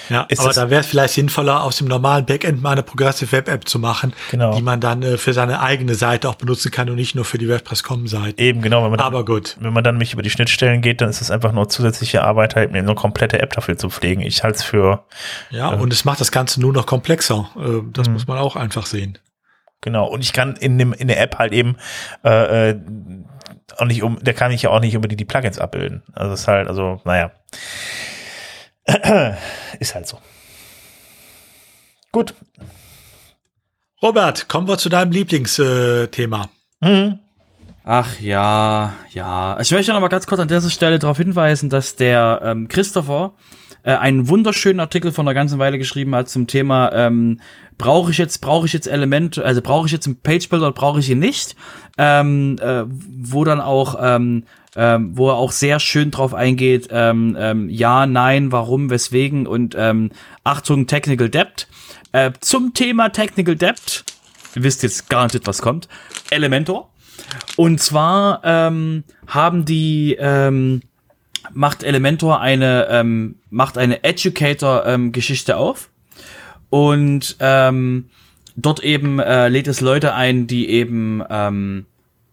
Ja, 0.08 0.22
ist 0.28 0.40
aber 0.40 0.52
da 0.52 0.70
wäre 0.70 0.82
es 0.82 0.86
vielleicht 0.86 1.14
sinnvoller, 1.14 1.62
aus 1.62 1.78
dem 1.78 1.88
normalen 1.88 2.26
Backend 2.26 2.62
mal 2.62 2.72
eine 2.72 2.82
Progressive 2.82 3.32
Web 3.32 3.48
App 3.48 3.68
zu 3.68 3.78
machen, 3.78 4.12
genau. 4.30 4.54
die 4.54 4.62
man 4.62 4.80
dann 4.80 5.02
äh, 5.02 5.16
für 5.16 5.32
seine 5.32 5.60
eigene 5.60 5.94
Seite 5.94 6.28
auch 6.28 6.34
benutzen 6.34 6.70
kann 6.70 6.90
und 6.90 6.96
nicht 6.96 7.14
nur 7.14 7.24
für 7.24 7.38
die 7.38 7.48
WordPress.com-Seite. 7.48 8.40
Eben, 8.40 8.60
genau. 8.60 8.84
Wenn 8.84 8.90
man 8.90 9.00
aber 9.00 9.18
dann, 9.18 9.26
gut. 9.26 9.56
Wenn 9.60 9.72
man 9.72 9.82
dann 9.82 9.96
mich 9.96 10.12
über 10.12 10.22
die 10.22 10.30
Schnittstellen 10.30 10.82
geht, 10.82 11.00
dann 11.00 11.08
ist 11.08 11.20
es 11.20 11.30
einfach 11.30 11.52
nur 11.52 11.68
zusätzliche 11.68 12.22
Arbeit, 12.22 12.54
halt 12.54 12.74
eine 12.74 12.94
komplette 12.94 13.40
App 13.40 13.52
dafür 13.54 13.76
zu 13.76 13.88
pflegen. 13.88 14.20
Ich 14.20 14.42
halte 14.42 14.58
es 14.58 14.64
für. 14.64 15.04
Ja, 15.50 15.72
äh, 15.72 15.76
und 15.76 15.92
es 15.92 16.04
macht 16.04 16.20
das 16.20 16.30
Ganze 16.30 16.60
nur 16.60 16.72
noch 16.72 16.86
komplexer. 16.86 17.48
Äh, 17.56 17.82
das 17.92 18.08
mh. 18.08 18.12
muss 18.12 18.26
man 18.26 18.38
auch 18.38 18.56
einfach 18.56 18.86
sehen. 18.86 19.18
Genau. 19.80 20.06
Und 20.06 20.22
ich 20.22 20.32
kann 20.32 20.56
in 20.56 20.78
dem 20.78 20.92
in 20.92 21.08
der 21.08 21.20
App 21.20 21.38
halt 21.38 21.52
eben 21.52 21.76
äh, 22.24 22.70
äh 22.70 22.80
auch 23.78 23.86
nicht 23.86 24.02
um, 24.02 24.18
der 24.22 24.34
kann 24.34 24.52
ich 24.52 24.62
ja 24.62 24.70
auch 24.70 24.80
nicht 24.80 24.94
über 24.94 25.08
die, 25.08 25.16
die 25.16 25.24
Plugins 25.24 25.58
abbilden. 25.58 26.02
Also 26.12 26.34
ist 26.34 26.46
halt, 26.46 26.68
also, 26.68 27.00
naja. 27.04 27.32
ist 29.80 29.94
halt 29.94 30.06
so. 30.06 30.18
Gut. 32.12 32.34
Robert, 34.02 34.48
kommen 34.48 34.68
wir 34.68 34.78
zu 34.78 34.88
deinem 34.88 35.12
Lieblingsthema. 35.12 36.48
Mhm. 36.80 37.18
Ach 37.84 38.18
ja, 38.20 38.94
ja. 39.10 39.58
Ich 39.60 39.70
möchte 39.70 39.92
noch 39.92 40.00
mal 40.00 40.08
ganz 40.08 40.26
kurz 40.26 40.40
an 40.40 40.48
dieser 40.48 40.70
Stelle 40.70 40.98
darauf 40.98 41.18
hinweisen, 41.18 41.68
dass 41.68 41.96
der 41.96 42.40
ähm, 42.42 42.68
Christopher 42.68 43.34
äh, 43.82 43.92
einen 43.94 44.28
wunderschönen 44.28 44.80
Artikel 44.80 45.12
von 45.12 45.26
einer 45.26 45.34
ganzen 45.34 45.58
Weile 45.58 45.78
geschrieben 45.78 46.14
hat 46.14 46.28
zum 46.28 46.46
Thema 46.46 46.92
ähm, 46.92 47.40
brauche 47.76 48.10
ich 48.10 48.18
jetzt 48.18 48.38
brauche 48.38 48.66
ich 48.66 48.72
jetzt 48.72 48.86
Elemente, 48.86 49.44
also 49.44 49.60
brauche 49.60 49.86
ich 49.86 49.92
jetzt 49.92 50.06
einen 50.06 50.20
Page 50.20 50.48
Builder 50.48 50.68
oder 50.68 50.74
brauche 50.74 51.00
ich 51.00 51.10
ihn 51.10 51.18
nicht, 51.18 51.56
ähm, 51.98 52.56
äh, 52.60 52.84
wo 52.86 53.44
dann 53.44 53.60
auch 53.60 53.96
ähm, 54.00 54.44
ähm, 54.76 55.16
wo 55.16 55.28
er 55.28 55.36
auch 55.36 55.52
sehr 55.52 55.80
schön 55.80 56.10
drauf 56.10 56.34
eingeht, 56.34 56.88
ähm, 56.90 57.36
ähm, 57.38 57.68
ja, 57.68 58.06
nein, 58.06 58.52
warum, 58.52 58.90
weswegen 58.90 59.46
und 59.46 59.74
ähm, 59.78 60.10
Achtung, 60.42 60.86
Technical 60.86 61.28
Debt. 61.28 61.68
Äh, 62.12 62.32
zum 62.40 62.74
Thema 62.74 63.10
Technical 63.10 63.56
Debt, 63.56 64.04
ihr 64.54 64.62
wisst 64.62 64.82
jetzt 64.82 65.08
garantiert, 65.08 65.46
was 65.46 65.62
kommt, 65.62 65.88
Elementor. 66.30 66.90
Und 67.56 67.80
zwar 67.80 68.40
ähm, 68.44 69.04
haben 69.26 69.64
die, 69.64 70.16
ähm, 70.18 70.82
macht 71.52 71.82
Elementor 71.82 72.40
eine, 72.40 72.88
ähm, 72.90 73.36
macht 73.50 73.78
eine 73.78 74.02
Educator-Geschichte 74.02 75.52
ähm, 75.52 75.58
auf. 75.58 75.90
Und 76.70 77.36
ähm, 77.40 78.10
dort 78.56 78.82
eben 78.82 79.20
äh, 79.20 79.48
lädt 79.48 79.68
es 79.68 79.80
Leute 79.80 80.14
ein, 80.14 80.46
die 80.46 80.68
eben 80.68 81.22
ähm, 81.30 81.86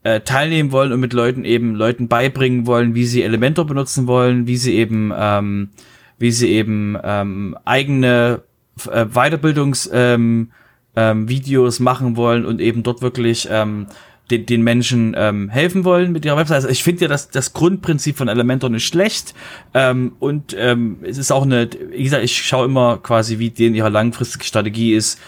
äh, 0.03 0.21
teilnehmen 0.21 0.71
wollen 0.71 0.91
und 0.91 0.99
mit 0.99 1.13
Leuten 1.13 1.45
eben 1.45 1.75
Leuten 1.75 2.07
beibringen 2.07 2.65
wollen, 2.65 2.95
wie 2.95 3.05
sie 3.05 3.23
Elementor 3.23 3.65
benutzen 3.65 4.07
wollen, 4.07 4.47
wie 4.47 4.57
sie 4.57 4.75
eben 4.75 5.13
ähm, 5.15 5.69
wie 6.17 6.31
sie 6.31 6.49
eben 6.49 6.97
ähm, 7.03 7.57
eigene 7.65 8.43
äh, 8.89 9.05
Weiterbildungs 9.05 9.89
ähm, 9.91 10.51
ähm, 10.95 11.27
Videos 11.27 11.79
machen 11.79 12.15
wollen 12.15 12.45
und 12.45 12.61
eben 12.61 12.83
dort 12.83 13.01
wirklich 13.01 13.47
ähm, 13.51 13.87
den, 14.29 14.45
den 14.45 14.61
Menschen 14.61 15.13
ähm, 15.17 15.49
helfen 15.49 15.83
wollen 15.83 16.11
mit 16.11 16.25
ihrer 16.25 16.37
Website. 16.37 16.55
Also 16.55 16.69
ich 16.69 16.83
finde 16.83 17.01
ja 17.03 17.07
das, 17.07 17.29
das 17.29 17.53
Grundprinzip 17.53 18.17
von 18.17 18.27
Elementor 18.27 18.69
nicht 18.69 18.87
schlecht. 18.87 19.33
Ähm, 19.73 20.13
und 20.19 20.55
ähm, 20.57 20.99
es 21.01 21.17
ist 21.17 21.31
auch 21.31 21.43
eine, 21.43 21.69
wie 21.91 22.03
gesagt, 22.03 22.23
ich 22.23 22.37
schaue 22.37 22.65
immer 22.65 22.97
quasi, 22.97 23.39
wie 23.39 23.49
denen 23.49 23.75
ihre 23.75 23.89
langfristige 23.89 24.45
Strategie 24.45 24.93
ist, 24.93 25.19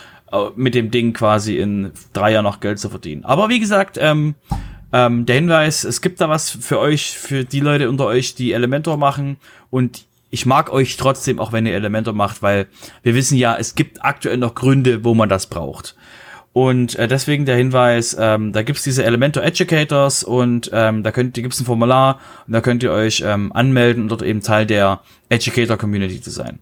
mit 0.55 0.75
dem 0.75 0.91
Ding 0.91 1.13
quasi 1.13 1.57
in 1.57 1.91
drei 2.13 2.31
Jahren 2.31 2.43
noch 2.43 2.59
Geld 2.59 2.79
zu 2.79 2.89
verdienen. 2.89 3.25
Aber 3.25 3.49
wie 3.49 3.59
gesagt, 3.59 3.97
ähm, 3.99 4.35
ähm, 4.91 5.25
der 5.25 5.35
Hinweis, 5.35 5.83
es 5.83 6.01
gibt 6.01 6.21
da 6.21 6.29
was 6.29 6.51
für 6.51 6.79
euch, 6.79 7.17
für 7.17 7.43
die 7.43 7.59
Leute 7.59 7.89
unter 7.89 8.05
euch, 8.05 8.35
die 8.35 8.53
Elementor 8.53 8.97
machen 8.97 9.37
und 9.69 10.05
ich 10.29 10.47
mag 10.47 10.71
euch 10.73 10.97
trotzdem, 10.97 11.39
auch 11.39 11.51
wenn 11.51 11.67
ihr 11.67 11.75
Elementor 11.75 12.13
macht, 12.13 12.41
weil 12.41 12.67
wir 13.03 13.13
wissen 13.13 13.37
ja, 13.37 13.55
es 13.55 13.75
gibt 13.75 14.03
aktuell 14.03 14.37
noch 14.37 14.55
Gründe, 14.55 15.03
wo 15.03 15.13
man 15.13 15.29
das 15.29 15.45
braucht. 15.45 15.95
Und 16.53 16.95
äh, 16.95 17.07
deswegen 17.07 17.45
der 17.45 17.57
Hinweis, 17.57 18.15
ähm, 18.19 18.51
da 18.51 18.61
gibt's 18.61 18.83
diese 18.83 19.03
Elementor 19.03 19.43
Educators 19.43 20.23
und 20.23 20.69
ähm, 20.73 21.01
da 21.01 21.11
könnt 21.11 21.35
ihr 21.37 21.43
gibt's 21.43 21.59
ein 21.59 21.65
Formular 21.65 22.19
und 22.47 22.53
da 22.53 22.61
könnt 22.61 22.83
ihr 22.83 22.91
euch 22.91 23.23
ähm, 23.25 23.51
anmelden 23.53 24.03
und 24.03 24.09
dort 24.09 24.21
eben 24.21 24.41
Teil 24.41 24.65
der 24.67 25.01
Educator 25.29 25.77
Community 25.77 26.21
zu 26.21 26.29
sein. 26.29 26.59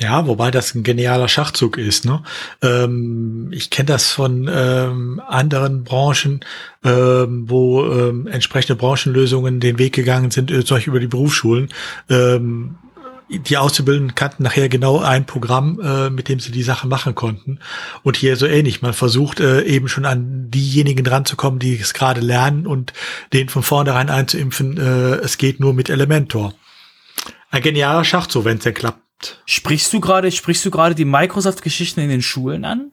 Ja, 0.00 0.26
wobei 0.26 0.50
das 0.50 0.74
ein 0.74 0.82
genialer 0.82 1.28
Schachzug 1.28 1.76
ist. 1.76 2.06
Ne? 2.06 2.22
Ähm, 2.62 3.50
ich 3.52 3.68
kenne 3.68 3.86
das 3.86 4.10
von 4.10 4.48
ähm, 4.50 5.20
anderen 5.28 5.84
Branchen, 5.84 6.40
ähm, 6.82 7.44
wo 7.50 7.84
ähm, 7.84 8.26
entsprechende 8.26 8.76
Branchenlösungen 8.76 9.60
den 9.60 9.78
Weg 9.78 9.92
gegangen 9.92 10.30
sind, 10.30 10.50
äh, 10.50 10.64
zum 10.64 10.78
Beispiel 10.78 10.92
über 10.92 11.00
die 11.00 11.06
Berufsschulen. 11.06 11.68
Ähm, 12.08 12.76
die 13.28 13.58
Auszubildenden 13.58 14.14
kannten 14.14 14.42
nachher 14.42 14.70
genau 14.70 15.00
ein 15.00 15.26
Programm, 15.26 15.78
äh, 15.80 16.08
mit 16.08 16.28
dem 16.30 16.40
sie 16.40 16.50
die 16.50 16.62
Sache 16.62 16.88
machen 16.88 17.14
konnten. 17.14 17.58
Und 18.02 18.16
hier 18.16 18.36
so 18.36 18.46
ähnlich. 18.46 18.80
Man 18.80 18.94
versucht 18.94 19.38
äh, 19.38 19.62
eben 19.64 19.86
schon 19.86 20.06
an 20.06 20.50
diejenigen 20.50 21.04
dran 21.04 21.26
zu 21.26 21.36
kommen, 21.36 21.58
die 21.58 21.78
es 21.78 21.92
gerade 21.92 22.22
lernen 22.22 22.66
und 22.66 22.94
denen 23.34 23.50
von 23.50 23.62
vornherein 23.62 24.08
einzuimpfen, 24.08 24.78
äh, 24.78 25.16
es 25.16 25.36
geht 25.36 25.60
nur 25.60 25.74
mit 25.74 25.90
Elementor. 25.90 26.54
Ein 27.50 27.62
genialer 27.62 28.04
Schachzug, 28.04 28.46
wenn 28.46 28.56
es 28.56 28.64
denn 28.64 28.74
klappt. 28.74 29.09
Sprichst 29.46 29.92
du 29.92 30.00
gerade, 30.00 30.30
sprichst 30.30 30.64
du 30.64 30.70
gerade 30.70 30.94
die 30.94 31.04
Microsoft-Geschichten 31.04 32.00
in 32.00 32.08
den 32.08 32.22
Schulen 32.22 32.64
an? 32.64 32.92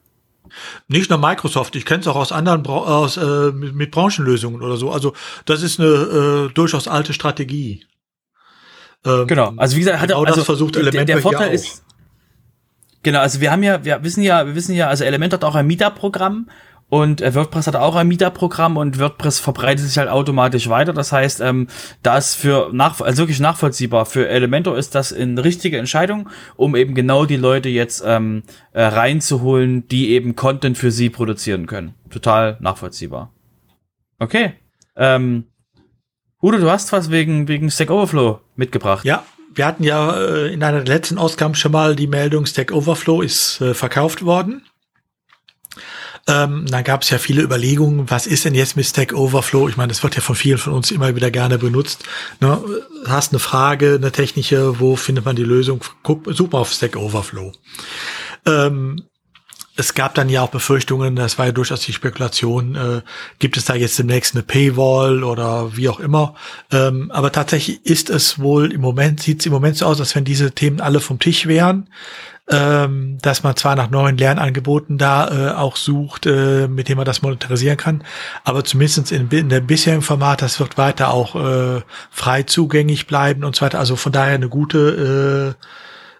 Nicht 0.87 1.09
nur 1.09 1.19
Microsoft, 1.19 1.75
ich 1.75 1.85
kenne 1.85 2.01
es 2.01 2.07
auch 2.07 2.15
aus 2.15 2.31
anderen 2.31 2.63
Bra 2.63 2.77
aus, 2.77 3.17
äh, 3.17 3.51
mit, 3.51 3.75
mit 3.75 3.91
Branchenlösungen 3.91 4.61
oder 4.61 4.77
so. 4.77 4.91
Also 4.91 5.13
das 5.45 5.61
ist 5.61 5.79
eine 5.79 5.89
äh, 6.49 6.53
durchaus 6.53 6.87
alte 6.87 7.13
Strategie. 7.13 7.85
Ähm, 9.05 9.27
genau, 9.27 9.53
also 9.57 9.75
wie 9.75 9.81
gesagt, 9.81 9.99
hat 9.99 10.09
genau 10.09 10.23
er 10.23 10.27
also 10.27 10.39
das 10.39 10.45
versucht 10.45 10.75
der, 10.75 10.81
Elementor 10.81 11.05
der 11.05 11.21
Vorteil 11.21 11.53
ist 11.53 11.83
Genau, 13.03 13.19
also 13.19 13.39
wir 13.39 13.51
haben 13.51 13.63
ja, 13.63 13.85
wir 13.85 14.03
wissen 14.03 14.21
ja, 14.21 14.45
wir 14.45 14.55
wissen 14.55 14.73
ja, 14.73 14.87
also 14.89 15.03
Element 15.03 15.33
hat 15.33 15.43
auch 15.43 15.55
ein 15.55 15.67
Meetup-Programm 15.67 16.49
und 16.89 17.21
äh, 17.21 17.35
WordPress 17.35 17.67
hat 17.67 17.75
auch 17.75 17.95
ein 17.95 18.07
Meetup-Programm 18.07 18.77
und 18.77 18.99
WordPress 18.99 19.39
verbreitet 19.39 19.85
sich 19.85 19.97
halt 19.97 20.09
automatisch 20.09 20.69
weiter. 20.69 20.93
Das 20.93 21.11
heißt, 21.11 21.41
ähm, 21.41 21.67
das 22.01 22.33
für 22.33 22.69
nach, 22.71 23.01
also 23.01 23.23
wirklich 23.23 23.41
nachvollziehbar. 23.41 24.05
Für 24.05 24.29
Elementor 24.29 24.77
ist 24.77 24.95
das 24.95 25.11
eine 25.11 25.43
richtige 25.43 25.77
Entscheidung, 25.77 26.29
um 26.55 26.75
eben 26.75 26.95
genau 26.95 27.25
die 27.25 27.35
Leute 27.35 27.67
jetzt 27.67 28.03
ähm, 28.05 28.43
äh, 28.71 28.83
reinzuholen, 28.83 29.87
die 29.89 30.11
eben 30.11 30.35
Content 30.35 30.77
für 30.77 30.91
sie 30.91 31.09
produzieren 31.09 31.67
können. 31.67 31.93
Total 32.09 32.57
nachvollziehbar. 32.61 33.33
Okay. 34.19 34.53
Ähm, 34.95 35.45
Udo, 36.41 36.57
du 36.57 36.71
hast 36.71 36.93
was 36.93 37.11
wegen, 37.11 37.49
wegen 37.49 37.69
Stack 37.69 37.89
Overflow 37.89 38.39
mitgebracht. 38.55 39.03
Ja, 39.03 39.25
wir 39.53 39.65
hatten 39.65 39.83
ja 39.83 40.15
äh, 40.15 40.53
in 40.53 40.63
einer 40.63 40.85
letzten 40.85 41.17
Ausgaben 41.17 41.55
schon 41.55 41.73
mal 41.73 41.95
die 41.95 42.07
Meldung, 42.07 42.45
Stack 42.45 42.71
Overflow 42.71 43.21
ist 43.21 43.59
äh, 43.59 43.73
verkauft 43.73 44.23
worden. 44.23 44.61
Ähm, 46.27 46.65
dann 46.67 46.83
gab 46.83 47.03
es 47.03 47.09
ja 47.09 47.19
viele 47.19 47.41
Überlegungen, 47.41 48.09
was 48.09 48.27
ist 48.27 48.43
denn 48.43 48.53
jetzt 48.53 48.75
mit 48.75 48.85
Stack 48.85 49.13
Overflow? 49.13 49.69
Ich 49.69 49.77
meine, 49.77 49.89
das 49.89 50.03
wird 50.03 50.15
ja 50.15 50.21
von 50.21 50.35
vielen 50.35 50.57
von 50.57 50.73
uns 50.73 50.91
immer 50.91 51.15
wieder 51.15 51.31
gerne 51.31 51.57
benutzt. 51.57 52.03
Ne? 52.41 52.61
Hast 53.05 53.31
eine 53.31 53.39
Frage, 53.39 53.95
eine 53.95 54.11
technische, 54.11 54.79
wo 54.79 54.97
findet 54.97 55.23
man 55.23 55.37
die 55.37 55.43
Lösung? 55.43 55.81
Guck, 56.03 56.27
mal 56.27 56.59
auf 56.59 56.73
Stack 56.73 56.97
Overflow. 56.97 57.53
Ähm, 58.45 59.03
es 59.77 59.93
gab 59.93 60.15
dann 60.15 60.27
ja 60.27 60.41
auch 60.41 60.49
Befürchtungen, 60.49 61.15
das 61.15 61.37
war 61.37 61.45
ja 61.45 61.51
durchaus 61.51 61.81
die 61.81 61.93
Spekulation, 61.93 62.75
äh, 62.75 63.01
gibt 63.39 63.57
es 63.57 63.65
da 63.65 63.75
jetzt 63.75 63.97
demnächst 63.99 64.33
eine 64.33 64.43
Paywall 64.43 65.23
oder 65.23 65.77
wie 65.77 65.87
auch 65.87 65.99
immer. 65.99 66.33
Ähm, 66.71 67.11
aber 67.11 67.31
tatsächlich 67.31 67.85
ist 67.85 68.09
es 68.09 68.39
wohl 68.39 68.73
im 68.73 68.81
Moment, 68.81 69.21
sieht 69.21 69.39
es 69.39 69.45
im 69.45 69.53
Moment 69.53 69.77
so 69.77 69.85
aus, 69.85 69.99
als 69.99 70.15
wenn 70.15 70.25
diese 70.25 70.51
Themen 70.51 70.81
alle 70.81 70.99
vom 70.99 71.19
Tisch 71.19 71.45
wären. 71.47 71.89
Ähm, 72.49 73.17
dass 73.21 73.43
man 73.43 73.57
zwar 73.57 73.75
nach 73.75 73.89
neuen 73.89 74.17
Lernangeboten 74.17 74.97
da 74.97 75.27
äh, 75.27 75.53
auch 75.53 75.75
sucht, 75.75 76.27
äh, 76.27 76.69
mit 76.69 76.87
dem 76.87 76.95
man 76.95 77.05
das 77.05 77.21
monetarisieren 77.21 77.75
kann, 77.75 78.05
aber 78.45 78.63
zumindest 78.63 79.11
in, 79.11 79.27
in 79.31 79.49
dem 79.49 79.67
bisherigen 79.67 80.01
Format, 80.01 80.41
das 80.41 80.57
wird 80.61 80.77
weiter 80.77 81.09
auch 81.13 81.35
äh, 81.35 81.81
frei 82.09 82.43
zugänglich 82.43 83.05
bleiben 83.05 83.43
und 83.43 83.57
so 83.57 83.65
weiter. 83.65 83.79
Also 83.79 83.97
von 83.97 84.13
daher 84.13 84.35
eine 84.35 84.47
gute 84.47 85.57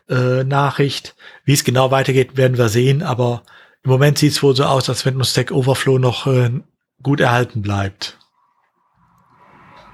äh, 0.09 0.43
Nachricht. 0.43 1.15
Wie 1.45 1.53
es 1.53 1.63
genau 1.63 1.91
weitergeht, 1.91 2.37
werden 2.37 2.57
wir 2.57 2.69
sehen, 2.69 3.03
aber 3.03 3.43
im 3.83 3.91
Moment 3.91 4.17
sieht 4.17 4.31
es 4.31 4.43
wohl 4.43 4.55
so 4.55 4.65
aus, 4.65 4.89
als 4.89 5.05
wenn 5.05 5.15
uns 5.15 5.31
Stack 5.31 5.51
Overflow 5.51 5.99
noch 5.99 6.27
äh, 6.27 6.49
gut 7.01 7.19
erhalten 7.19 7.61
bleibt. 7.61 8.17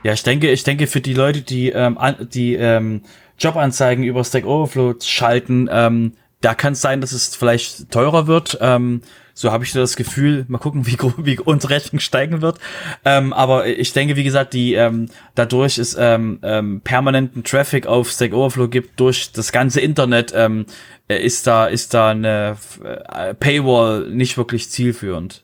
Ja, 0.03 0.13
ich 0.13 0.23
denke, 0.23 0.51
ich 0.51 0.63
denke 0.63 0.87
für 0.87 1.01
die 1.01 1.13
Leute, 1.13 1.41
die 1.41 1.69
ähm, 1.69 1.97
die 2.19 2.55
ähm, 2.55 3.03
Jobanzeigen 3.39 4.03
über 4.03 4.23
Stack 4.23 4.45
Overflow 4.45 4.95
schalten, 5.01 5.69
ähm, 5.71 6.13
da 6.41 6.53
kann 6.53 6.73
es 6.73 6.81
sein, 6.81 6.99
dass 6.99 7.13
es 7.13 7.35
vielleicht 7.35 7.89
teurer 7.89 8.27
wird. 8.27 8.57
Ähm, 8.59 9.01
so 9.33 9.51
habe 9.51 9.63
ich 9.63 9.71
das 9.71 9.95
Gefühl. 9.95 10.45
Mal 10.47 10.59
gucken, 10.59 10.85
wie, 10.85 10.97
wie 11.17 11.39
unsere 11.39 11.73
Rechnung 11.73 11.99
steigen 11.99 12.41
wird. 12.41 12.59
Ähm, 13.03 13.33
aber 13.33 13.67
ich 13.67 13.93
denke, 13.93 14.15
wie 14.15 14.23
gesagt, 14.23 14.53
die 14.53 14.73
ähm, 14.75 15.09
dadurch 15.35 15.77
es 15.77 15.95
ähm, 15.99 16.39
ähm, 16.43 16.81
permanenten 16.81 17.43
Traffic 17.43 17.87
auf 17.87 18.11
Stack 18.11 18.33
Overflow 18.33 18.67
gibt 18.67 18.99
durch 18.99 19.31
das 19.31 19.51
ganze 19.51 19.81
Internet, 19.81 20.33
ähm, 20.35 20.65
ist 21.07 21.47
da 21.47 21.65
ist 21.65 21.93
da 21.93 22.11
eine 22.11 22.57
äh, 22.83 23.33
Paywall 23.33 24.09
nicht 24.09 24.37
wirklich 24.37 24.69
zielführend. 24.69 25.43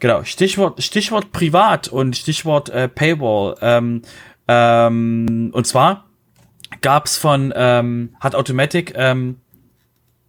Genau, 0.00 0.24
Stichwort 0.24 0.82
Stichwort 0.82 1.32
privat 1.32 1.88
und 1.88 2.16
Stichwort 2.16 2.70
äh, 2.70 2.88
Paywall. 2.88 3.56
Ähm, 3.60 4.02
ähm, 4.48 5.50
und 5.52 5.66
zwar 5.66 6.06
gab's 6.80 7.16
von 7.16 7.52
ähm, 7.54 8.16
hat 8.20 8.34
Automatic 8.34 8.94
ähm, 8.96 9.36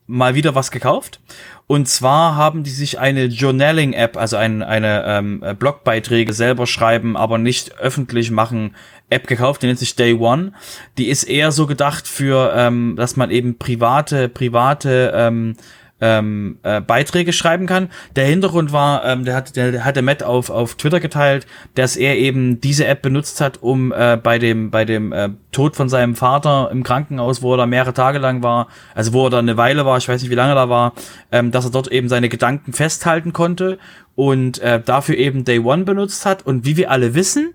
mal 0.06 0.36
wieder 0.36 0.56
was 0.56 0.72
gekauft. 0.72 1.20
Und 1.66 1.88
zwar 1.88 2.36
haben 2.36 2.64
die 2.64 2.70
sich 2.70 3.00
eine 3.00 3.26
Journaling-App, 3.26 4.18
also 4.18 4.36
ein, 4.38 4.62
eine 4.64 5.06
ähm, 5.08 5.44
Blogbeiträge 5.58 6.34
selber 6.34 6.68
schreiben, 6.68 7.16
aber 7.16 7.38
nicht 7.38 7.78
öffentlich 7.80 8.32
machen, 8.32 8.76
App 9.10 9.28
gekauft, 9.28 9.62
die 9.62 9.68
nennt 9.68 9.80
sich 9.80 9.96
Day 9.96 10.14
One. 10.14 10.54
Die 10.98 11.10
ist 11.10 11.24
eher 11.24 11.52
so 11.52 11.68
gedacht 11.68 12.08
für, 12.08 12.54
ähm, 12.56 12.96
dass 12.98 13.16
man 13.16 13.32
eben 13.32 13.58
private, 13.58 14.28
private 14.28 15.14
ähm, 15.16 15.56
ähm, 16.04 16.60
äh, 16.64 16.82
Beiträge 16.82 17.32
schreiben 17.32 17.66
kann. 17.66 17.90
Der 18.18 18.26
Hintergrund 18.26 18.74
war, 18.74 19.06
ähm, 19.06 19.24
der 19.24 19.36
hat 19.36 19.56
der, 19.56 19.72
der 19.72 19.86
hat 19.86 19.96
der 19.96 20.04
Matt 20.04 20.22
auf 20.22 20.50
auf 20.50 20.76
Twitter 20.76 21.00
geteilt, 21.00 21.48
dass 21.76 21.96
er 21.96 22.18
eben 22.18 22.60
diese 22.60 22.86
App 22.86 23.02
benutzt 23.02 23.40
hat, 23.40 23.64
um 23.64 23.94
äh, 23.94 24.18
bei 24.22 24.38
dem 24.38 24.70
bei 24.70 24.84
dem 24.84 25.14
äh, 25.14 25.30
Tod 25.54 25.78
von 25.78 25.88
seinem 25.88 26.16
Vater 26.16 26.70
im 26.72 26.84
Krankenhaus, 26.84 27.42
wo 27.42 27.54
er 27.54 27.58
da 27.58 27.66
mehrere 27.66 27.94
Tage 27.94 28.20
lang 28.20 28.44
war, 28.44 28.68
also 28.94 29.14
wo 29.14 29.26
er 29.28 29.30
da 29.30 29.40
eine 29.40 29.56
Weile 29.56 29.86
war, 29.86 29.98
ich 29.98 30.10
weiß 30.10 30.22
nicht 30.22 30.32
wie 30.32 30.36
lange 30.36 30.52
er 30.52 30.56
da 30.56 30.70
war, 30.70 30.94
ähm, 31.32 31.52
dass 31.52 31.64
er 31.64 31.72
dort 31.72 31.88
eben 31.88 32.10
seine 32.10 32.28
Gedanken 32.28 32.74
festhalten 32.74 33.32
konnte 33.32 33.80
und 34.16 34.60
äh, 34.60 34.82
dafür 34.82 35.16
eben 35.16 35.46
Day 35.46 35.60
One 35.60 35.86
benutzt 35.86 36.26
hat. 36.26 36.46
Und 36.46 36.66
wie 36.66 36.76
wir 36.76 36.92
alle 36.92 37.16
wissen, 37.16 37.54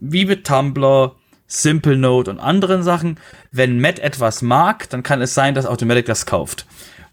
wie 0.00 0.24
mit 0.24 0.46
Tumblr, 0.46 1.16
Simple 1.46 1.98
Note 1.98 2.30
und 2.30 2.40
anderen 2.40 2.82
Sachen, 2.82 3.18
wenn 3.52 3.78
Matt 3.78 3.98
etwas 3.98 4.40
mag, 4.40 4.88
dann 4.88 5.02
kann 5.02 5.20
es 5.20 5.34
sein, 5.34 5.54
dass 5.54 5.66
Automatic 5.66 6.06
das 6.06 6.24
kauft. 6.24 6.66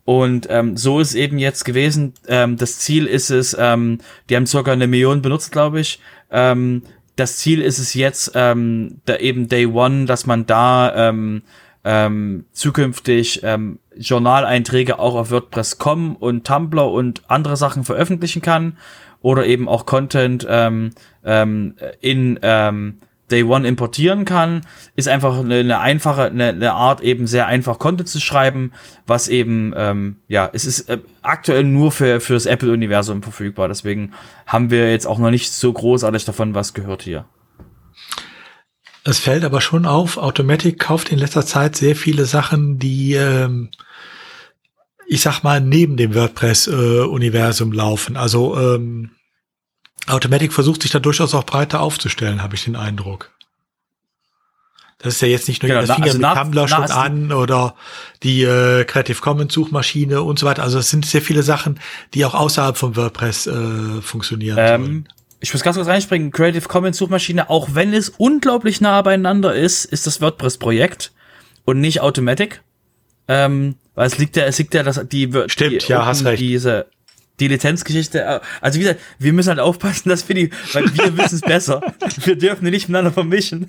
Und 0.05 0.47
ähm, 0.49 0.77
so 0.77 0.99
ist 0.99 1.13
eben 1.13 1.37
jetzt 1.37 1.63
gewesen. 1.63 2.13
Ähm, 2.27 2.57
das 2.57 2.79
Ziel 2.79 3.05
ist 3.05 3.29
es, 3.29 3.55
ähm, 3.59 3.99
die 4.29 4.35
haben 4.35 4.47
circa 4.47 4.71
eine 4.71 4.87
Million 4.87 5.21
benutzt, 5.21 5.51
glaube 5.51 5.79
ich. 5.79 5.99
Ähm, 6.31 6.83
das 7.15 7.37
Ziel 7.37 7.61
ist 7.61 7.77
es 7.77 7.93
jetzt, 7.93 8.31
ähm, 8.35 9.01
da 9.05 9.17
eben 9.17 9.47
Day 9.47 9.67
One, 9.67 10.05
dass 10.05 10.25
man 10.25 10.45
da 10.45 11.09
ähm, 11.09 11.43
ähm, 11.83 12.45
zukünftig 12.51 13.41
ähm, 13.43 13.79
Journaleinträge 13.95 14.99
auch 14.99 15.15
auf 15.15 15.31
WordPress.com 15.31 16.15
und 16.15 16.45
Tumblr 16.45 16.91
und 16.91 17.23
andere 17.29 17.57
Sachen 17.57 17.83
veröffentlichen 17.83 18.41
kann 18.41 18.77
oder 19.21 19.45
eben 19.45 19.67
auch 19.67 19.85
Content 19.85 20.45
ähm, 20.49 20.91
ähm, 21.23 21.75
in 21.99 22.39
ähm, 22.41 22.99
Day 23.31 23.43
One 23.43 23.67
importieren 23.67 24.25
kann, 24.25 24.61
ist 24.95 25.07
einfach 25.07 25.39
eine, 25.39 25.55
eine 25.55 25.79
einfache, 25.79 26.23
eine, 26.23 26.49
eine, 26.49 26.73
Art 26.73 27.01
eben 27.01 27.27
sehr 27.27 27.47
einfach 27.47 27.79
Content 27.79 28.09
zu 28.09 28.19
schreiben, 28.19 28.71
was 29.07 29.27
eben, 29.27 29.73
ähm, 29.75 30.17
ja, 30.27 30.49
es 30.53 30.65
ist 30.65 30.89
äh, 30.89 30.99
aktuell 31.21 31.63
nur 31.63 31.91
für, 31.91 32.19
für 32.19 32.33
das 32.33 32.45
Apple-Universum 32.45 33.23
verfügbar. 33.23 33.67
Deswegen 33.67 34.13
haben 34.45 34.69
wir 34.69 34.91
jetzt 34.91 35.07
auch 35.07 35.19
noch 35.19 35.31
nicht 35.31 35.51
so 35.51 35.71
großartig 35.71 36.25
davon 36.25 36.53
was 36.53 36.73
gehört 36.73 37.03
hier. 37.03 37.25
Es 39.03 39.17
fällt 39.17 39.43
aber 39.43 39.61
schon 39.61 39.85
auf, 39.85 40.17
Automatic 40.17 40.77
kauft 40.77 41.11
in 41.11 41.17
letzter 41.17 41.45
Zeit 41.45 41.75
sehr 41.75 41.95
viele 41.95 42.25
Sachen, 42.25 42.77
die, 42.77 43.13
ähm, 43.13 43.69
ich 45.07 45.21
sag 45.21 45.41
mal, 45.41 45.59
neben 45.59 45.97
dem 45.97 46.13
WordPress-Universum 46.13 47.73
äh, 47.73 47.75
laufen. 47.75 48.15
Also 48.15 48.57
ähm, 48.59 49.11
Automatic 50.07 50.53
versucht 50.53 50.81
sich 50.81 50.91
da 50.91 50.99
durchaus 50.99 51.33
auch 51.33 51.45
breiter 51.45 51.81
aufzustellen, 51.81 52.41
habe 52.41 52.55
ich 52.55 52.63
den 52.63 52.75
Eindruck. 52.75 53.31
Das 55.01 55.15
ist 55.15 55.21
ja 55.21 55.27
jetzt 55.27 55.47
nicht 55.47 55.63
nur 55.63 55.69
genau, 55.69 55.81
das 55.81 55.95
fing 55.95 56.03
also 56.03 56.19
ja 56.19 56.29
mit 56.29 56.37
Tumblr 56.37 56.67
schon 56.67 56.83
an 56.83 57.31
oder 57.31 57.75
die 58.21 58.43
äh, 58.43 58.83
Creative 58.85 59.19
Commons 59.19 59.53
Suchmaschine 59.53 60.21
und 60.21 60.37
so 60.37 60.45
weiter. 60.45 60.61
Also 60.61 60.77
es 60.77 60.89
sind 60.89 61.05
sehr 61.05 61.23
viele 61.23 61.41
Sachen, 61.41 61.79
die 62.13 62.23
auch 62.23 62.35
außerhalb 62.35 62.77
von 62.77 62.95
WordPress 62.95 63.47
äh, 63.47 64.01
funktionieren. 64.01 64.57
Ähm, 64.59 65.05
ich 65.39 65.51
muss 65.53 65.63
ganz 65.63 65.75
kurz 65.75 65.87
reinspringen. 65.87 66.31
Creative 66.31 66.67
Commons 66.67 66.97
Suchmaschine, 66.97 67.49
auch 67.49 67.69
wenn 67.73 67.93
es 67.93 68.09
unglaublich 68.09 68.79
nah 68.79 69.01
beieinander 69.01 69.55
ist, 69.55 69.85
ist 69.85 70.05
das 70.05 70.21
WordPress-Projekt 70.21 71.11
und 71.65 71.81
nicht 71.81 72.01
Automatic. 72.01 72.61
Ähm, 73.27 73.75
weil 73.95 74.07
es 74.07 74.19
liegt 74.19 74.35
ja, 74.35 74.43
es 74.43 74.59
liegt 74.59 74.73
ja, 74.75 74.83
dass 74.83 75.01
die, 75.07 75.31
Stimmt, 75.47 75.87
die, 75.87 75.91
ja, 75.91 76.05
hast 76.05 76.25
recht. 76.25 76.41
diese 76.41 76.85
die 77.41 77.47
Lizenzgeschichte. 77.47 78.21
Äh, 78.21 78.39
also 78.61 78.79
wie 78.79 78.83
gesagt, 78.83 79.01
wir 79.19 79.33
müssen 79.33 79.49
halt 79.49 79.59
aufpassen, 79.59 80.09
dass 80.09 80.27
wir 80.29 80.35
die, 80.35 80.51
weil 80.73 80.85
wir 80.95 81.17
wissen 81.17 81.35
es 81.35 81.41
besser. 81.41 81.81
Wir 82.23 82.37
dürfen 82.37 82.65
die 82.65 82.71
nicht 82.71 82.87
miteinander 82.87 83.11
vermischen. 83.11 83.67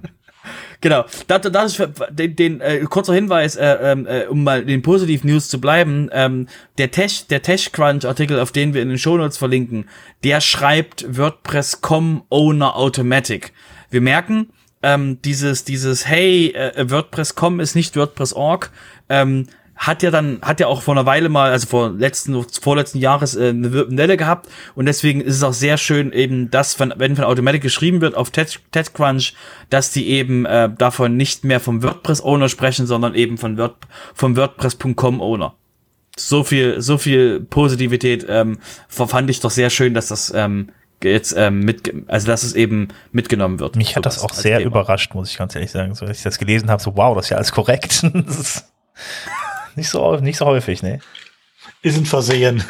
genau. 0.80 1.04
Das, 1.28 1.42
das 1.42 1.78
ist 1.78 1.92
den, 2.10 2.34
den 2.34 2.60
äh, 2.60 2.80
kurzer 2.80 3.14
Hinweis, 3.14 3.56
äh, 3.56 3.78
ähm, 3.82 4.06
äh, 4.06 4.24
um 4.26 4.42
mal 4.42 4.64
den 4.64 4.82
Positiv 4.82 5.22
News 5.22 5.48
zu 5.48 5.60
bleiben. 5.60 6.08
Ähm, 6.12 6.48
der 6.78 6.90
Tech, 6.90 7.26
der 7.28 7.42
TechCrunch 7.42 8.06
Artikel, 8.06 8.40
auf 8.40 8.52
den 8.52 8.74
wir 8.74 8.82
in 8.82 8.88
den 8.88 8.98
Shownotes 8.98 9.36
verlinken, 9.36 9.88
der 10.24 10.40
schreibt 10.40 11.16
WordPress.com 11.16 12.24
Owner 12.30 12.76
Automatic. 12.76 13.52
Wir 13.90 14.00
merken, 14.00 14.48
ähm, 14.82 15.20
dieses, 15.22 15.64
dieses, 15.64 16.06
hey, 16.06 16.52
äh, 16.54 16.90
WordPress.com 16.90 17.60
ist 17.60 17.74
nicht 17.74 17.96
WordPress.org, 17.96 18.70
ähm, 19.10 19.46
hat 19.80 20.02
ja 20.02 20.10
dann, 20.10 20.40
hat 20.42 20.60
ja 20.60 20.66
auch 20.66 20.82
vor 20.82 20.94
einer 20.94 21.06
Weile 21.06 21.30
mal, 21.30 21.50
also 21.50 21.66
vor 21.66 21.90
letzten, 21.90 22.44
vorletzten 22.60 22.98
Jahres 22.98 23.34
äh, 23.34 23.48
eine 23.48 23.72
Welle 23.72 24.18
gehabt 24.18 24.46
und 24.74 24.84
deswegen 24.84 25.22
ist 25.22 25.36
es 25.36 25.42
auch 25.42 25.54
sehr 25.54 25.78
schön 25.78 26.12
eben, 26.12 26.50
dass 26.50 26.74
von, 26.74 26.92
wenn 26.98 27.16
von 27.16 27.24
Automatic 27.24 27.62
geschrieben 27.62 28.02
wird 28.02 28.14
auf 28.14 28.30
TechCrunch, 28.30 29.32
dass 29.70 29.90
die 29.90 30.10
eben 30.10 30.44
äh, 30.44 30.68
davon 30.68 31.16
nicht 31.16 31.44
mehr 31.44 31.60
vom 31.60 31.82
WordPress-Owner 31.82 32.50
sprechen, 32.50 32.86
sondern 32.86 33.14
eben 33.14 33.38
von 33.38 33.56
Word, 33.56 33.76
vom 34.14 34.36
WordPress.com-Owner. 34.36 35.54
So 36.14 36.44
viel, 36.44 36.82
so 36.82 36.98
viel 36.98 37.40
Positivität 37.40 38.26
ähm, 38.28 38.58
fand 38.88 39.30
ich 39.30 39.40
doch 39.40 39.50
sehr 39.50 39.70
schön, 39.70 39.94
dass 39.94 40.08
das 40.08 40.30
ähm, 40.36 40.72
jetzt 41.02 41.34
ähm, 41.38 41.60
mit, 41.60 41.90
also 42.06 42.26
dass 42.26 42.42
es 42.42 42.52
eben 42.54 42.88
mitgenommen 43.12 43.58
wird. 43.60 43.76
Mich 43.76 43.96
hat 43.96 44.04
das 44.04 44.22
auch 44.22 44.34
sehr 44.34 44.58
Thema. 44.58 44.72
überrascht, 44.72 45.14
muss 45.14 45.30
ich 45.30 45.38
ganz 45.38 45.54
ehrlich 45.54 45.70
sagen. 45.70 45.94
So, 45.94 46.04
als 46.04 46.18
ich 46.18 46.24
das 46.24 46.38
gelesen 46.38 46.68
habe, 46.70 46.82
so 46.82 46.96
wow, 46.96 47.16
das 47.16 47.26
ist 47.26 47.30
ja 47.30 47.38
alles 47.38 47.52
korrekt. 47.52 48.04
Nicht 49.76 49.88
so, 49.88 50.16
nicht 50.16 50.38
so 50.38 50.46
häufig, 50.46 50.82
ne? 50.82 51.00
Ist 51.82 51.98
ein 51.98 52.06
Versehen. 52.06 52.62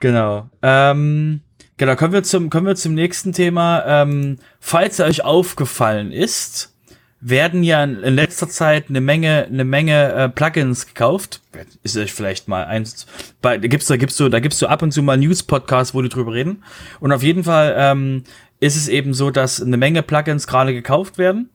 genau. 0.00 0.48
Ähm, 0.62 1.40
genau, 1.76 1.96
kommen 1.96 2.12
wir 2.12 2.22
zum, 2.22 2.50
kommen 2.50 2.66
wir 2.66 2.76
zum 2.76 2.94
nächsten 2.94 3.32
Thema. 3.32 3.84
Ähm, 3.86 4.38
falls 4.60 5.00
euch 5.00 5.24
aufgefallen 5.24 6.12
ist, 6.12 6.74
werden 7.20 7.62
ja 7.62 7.84
in 7.84 8.14
letzter 8.14 8.48
Zeit 8.48 8.86
eine 8.88 9.00
Menge, 9.00 9.44
eine 9.44 9.64
Menge 9.64 10.12
äh, 10.12 10.28
Plugins 10.28 10.86
gekauft. 10.86 11.42
Ist 11.82 11.96
euch 11.96 12.12
vielleicht 12.12 12.48
mal 12.48 12.64
eins. 12.64 13.06
Bei, 13.42 13.58
da 13.58 13.68
gibt's 13.68 13.86
da 13.86 13.96
gibt's 13.96 14.16
so, 14.16 14.28
da 14.28 14.40
gibt's 14.40 14.58
so 14.58 14.66
ab 14.66 14.82
und 14.82 14.92
zu 14.92 15.02
mal 15.02 15.18
News-Podcasts, 15.18 15.94
wo 15.94 16.00
die 16.00 16.08
drüber 16.08 16.32
reden. 16.32 16.64
Und 16.98 17.12
auf 17.12 17.22
jeden 17.22 17.44
Fall 17.44 17.74
ähm, 17.76 18.24
ist 18.58 18.76
es 18.76 18.88
eben 18.88 19.12
so, 19.12 19.30
dass 19.30 19.60
eine 19.62 19.76
Menge 19.76 20.02
Plugins 20.02 20.46
gerade 20.46 20.72
gekauft 20.72 21.18
werden. 21.18 21.50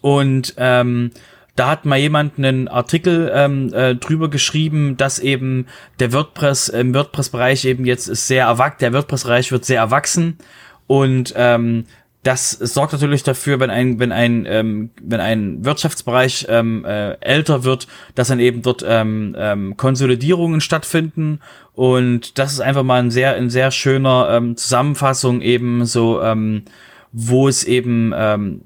Und 0.00 0.54
ähm, 0.56 1.10
da 1.56 1.70
hat 1.70 1.84
mal 1.84 1.98
jemand 1.98 2.38
einen 2.38 2.68
Artikel 2.68 3.30
ähm, 3.34 3.72
äh, 3.74 3.96
drüber 3.96 4.30
geschrieben, 4.30 4.96
dass 4.96 5.18
eben 5.18 5.66
der 5.98 6.12
WordPress 6.12 6.68
im 6.68 6.94
WordPress-Bereich 6.94 7.64
eben 7.64 7.84
jetzt 7.84 8.08
ist 8.08 8.28
sehr 8.28 8.46
erwachsen, 8.46 8.78
der 8.80 8.92
WordPress-Bereich 8.92 9.50
wird 9.50 9.64
sehr 9.64 9.80
erwachsen 9.80 10.38
und 10.86 11.34
ähm, 11.36 11.84
das 12.22 12.50
sorgt 12.50 12.92
natürlich 12.92 13.22
dafür, 13.22 13.58
wenn 13.60 13.70
ein, 13.70 13.98
wenn 14.00 14.12
ein, 14.12 14.44
ähm, 14.46 14.90
wenn 15.00 15.20
ein 15.20 15.64
Wirtschaftsbereich 15.64 16.46
ähm, 16.48 16.84
äh, 16.84 17.12
älter 17.20 17.64
wird, 17.64 17.86
dass 18.14 18.28
dann 18.28 18.40
eben 18.40 18.62
dort 18.62 18.84
ähm, 18.86 19.36
ähm, 19.38 19.76
Konsolidierungen 19.76 20.60
stattfinden. 20.60 21.40
Und 21.74 22.38
das 22.38 22.52
ist 22.52 22.60
einfach 22.60 22.82
mal 22.82 23.00
ein 23.00 23.10
sehr, 23.10 23.34
ein 23.34 23.50
sehr 23.50 23.70
schöner 23.70 24.28
ähm, 24.30 24.56
Zusammenfassung 24.56 25.40
eben 25.40 25.86
so, 25.86 26.20
ähm, 26.20 26.64
wo 27.12 27.48
es 27.48 27.64
eben 27.64 28.12
ähm, 28.14 28.60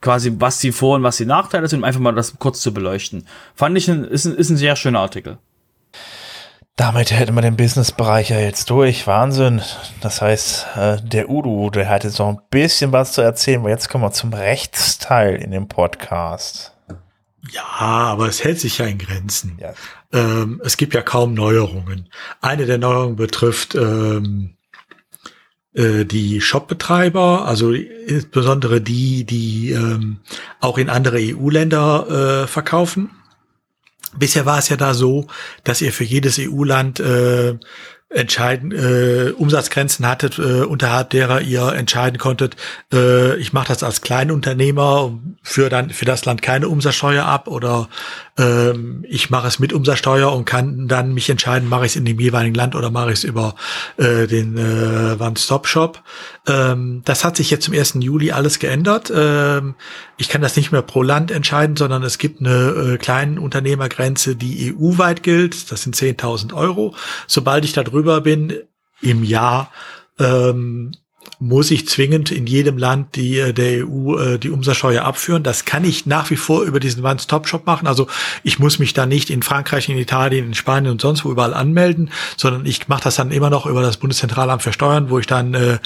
quasi, 0.00 0.32
was 0.38 0.58
die 0.58 0.72
Vor- 0.72 0.96
und 0.96 1.02
was 1.02 1.16
die 1.16 1.26
Nachteile 1.26 1.68
sind, 1.68 1.80
um 1.80 1.84
einfach 1.84 2.00
mal 2.00 2.14
das 2.14 2.38
kurz 2.38 2.60
zu 2.60 2.72
beleuchten. 2.72 3.26
Fand 3.54 3.76
ich, 3.76 3.88
ein, 3.88 4.04
ist, 4.04 4.24
ein, 4.24 4.34
ist 4.34 4.50
ein 4.50 4.56
sehr 4.56 4.76
schöner 4.76 5.00
Artikel. 5.00 5.38
Damit 6.76 7.10
hätten 7.10 7.34
wir 7.34 7.42
den 7.42 7.56
Businessbereich 7.56 8.30
ja 8.30 8.38
jetzt 8.38 8.70
durch. 8.70 9.08
Wahnsinn. 9.08 9.60
Das 10.00 10.22
heißt, 10.22 10.66
äh, 10.76 10.96
der 11.02 11.28
Udo, 11.28 11.70
der 11.70 11.88
hat 11.88 12.04
jetzt 12.04 12.20
noch 12.20 12.28
ein 12.28 12.38
bisschen 12.50 12.92
was 12.92 13.14
zu 13.14 13.20
erzählen, 13.20 13.60
aber 13.60 13.70
jetzt 13.70 13.88
kommen 13.88 14.04
wir 14.04 14.12
zum 14.12 14.32
Rechtsteil 14.32 15.34
in 15.42 15.50
dem 15.50 15.66
Podcast. 15.66 16.72
Ja, 17.50 17.64
aber 17.64 18.28
es 18.28 18.44
hält 18.44 18.60
sich 18.60 18.78
ja 18.78 18.86
in 18.86 18.98
Grenzen. 18.98 19.58
Ja. 19.60 19.72
Ähm, 20.12 20.60
es 20.64 20.76
gibt 20.76 20.94
ja 20.94 21.02
kaum 21.02 21.34
Neuerungen. 21.34 22.08
Eine 22.40 22.66
der 22.66 22.78
Neuerungen 22.78 23.16
betrifft 23.16 23.74
ähm, 23.74 24.54
äh, 25.78 26.04
die 26.04 26.40
Shopbetreiber, 26.40 27.46
also 27.46 27.72
insbesondere 27.72 28.80
die, 28.80 29.24
die 29.24 29.70
ähm, 29.70 30.18
auch 30.60 30.76
in 30.76 30.90
andere 30.90 31.18
EU-Länder 31.20 32.42
äh, 32.42 32.46
verkaufen. 32.48 33.10
Bisher 34.16 34.44
war 34.44 34.58
es 34.58 34.68
ja 34.68 34.76
da 34.76 34.92
so, 34.92 35.28
dass 35.62 35.80
ihr 35.80 35.92
für 35.92 36.04
jedes 36.04 36.38
EU-Land 36.40 36.98
äh, 36.98 37.58
entscheiden 38.10 38.72
äh, 38.72 39.32
Umsatzgrenzen 39.32 40.06
hattet, 40.06 40.38
äh, 40.38 40.62
unterhalb 40.62 41.10
derer 41.10 41.42
ihr 41.42 41.72
entscheiden 41.74 42.18
konntet, 42.18 42.56
äh, 42.92 43.36
ich 43.36 43.52
mache 43.52 43.68
das 43.68 43.82
als 43.82 44.00
Kleinunternehmer 44.00 45.12
für 45.42 45.68
dann 45.68 45.90
für 45.90 46.06
das 46.06 46.24
Land 46.24 46.40
keine 46.40 46.68
Umsatzsteuer 46.68 47.26
ab 47.26 47.48
oder 47.48 47.88
ähm, 48.38 49.04
ich 49.08 49.28
mache 49.28 49.48
es 49.48 49.58
mit 49.58 49.74
Umsatzsteuer 49.74 50.32
und 50.32 50.46
kann 50.46 50.88
dann 50.88 51.12
mich 51.12 51.28
entscheiden, 51.28 51.68
mache 51.68 51.84
ich 51.84 51.92
es 51.92 51.96
in 51.96 52.06
dem 52.06 52.18
jeweiligen 52.18 52.54
Land 52.54 52.74
oder 52.74 52.90
mache 52.90 53.12
ich 53.12 53.18
es 53.18 53.24
über 53.24 53.56
äh, 53.98 54.26
den 54.26 54.56
äh, 54.56 55.22
One-Stop-Shop. 55.22 56.02
Ähm, 56.46 57.02
das 57.04 57.24
hat 57.24 57.36
sich 57.36 57.50
jetzt 57.50 57.64
zum 57.64 57.74
1. 57.74 57.96
Juli 58.00 58.32
alles 58.32 58.58
geändert. 58.58 59.12
Ähm, 59.14 59.74
ich 60.18 60.28
kann 60.28 60.42
das 60.42 60.56
nicht 60.56 60.72
mehr 60.72 60.82
pro 60.82 61.02
Land 61.02 61.30
entscheiden, 61.30 61.76
sondern 61.76 62.02
es 62.02 62.18
gibt 62.18 62.40
eine 62.40 62.94
äh, 62.94 62.98
kleine 62.98 63.40
Unternehmergrenze, 63.40 64.34
die 64.34 64.74
EU-weit 64.74 65.22
gilt. 65.22 65.70
Das 65.70 65.82
sind 65.82 65.94
10.000 65.94 66.52
Euro. 66.52 66.94
Sobald 67.28 67.64
ich 67.64 67.72
da 67.72 67.84
drüber 67.84 68.20
bin, 68.20 68.52
im 69.00 69.22
Jahr 69.22 69.70
ähm, 70.18 70.92
muss 71.40 71.70
ich 71.70 71.86
zwingend 71.86 72.32
in 72.32 72.46
jedem 72.46 72.78
Land 72.78 73.14
die, 73.14 73.38
äh, 73.38 73.52
der 73.52 73.86
EU 73.86 74.18
äh, 74.18 74.38
die 74.38 74.50
Umsatzsteuer 74.50 75.04
abführen. 75.04 75.42
Das 75.42 75.64
kann 75.64 75.84
ich 75.84 76.04
nach 76.04 76.30
wie 76.30 76.36
vor 76.36 76.62
über 76.62 76.80
diesen 76.80 77.04
One-Stop-Shop 77.04 77.64
machen. 77.64 77.86
Also 77.86 78.08
ich 78.42 78.58
muss 78.58 78.78
mich 78.78 78.92
da 78.92 79.06
nicht 79.06 79.30
in 79.30 79.42
Frankreich, 79.42 79.88
in 79.88 79.98
Italien, 79.98 80.46
in 80.46 80.54
Spanien 80.54 80.90
und 80.90 81.00
sonst 81.00 81.24
wo 81.24 81.30
überall 81.30 81.54
anmelden, 81.54 82.10
sondern 82.36 82.66
ich 82.66 82.88
mache 82.88 83.04
das 83.04 83.16
dann 83.16 83.30
immer 83.30 83.50
noch 83.50 83.66
über 83.66 83.82
das 83.82 83.98
Bundeszentralamt 83.98 84.62
für 84.62 84.72
Steuern, 84.72 85.10
wo 85.10 85.18
ich 85.20 85.26
dann 85.26 85.54
äh, 85.54 85.78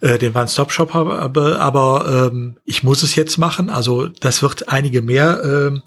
äh, 0.00 0.18
den 0.18 0.34
One-Stop-Shop 0.34 0.92
habe. 0.92 1.60
Aber 1.60 2.30
ähm, 2.32 2.56
ich 2.64 2.82
muss 2.82 3.04
es 3.04 3.14
jetzt 3.14 3.38
machen. 3.38 3.70
Also 3.70 4.08
das 4.08 4.42
wird 4.42 4.68
einige 4.68 5.02
mehr 5.02 5.80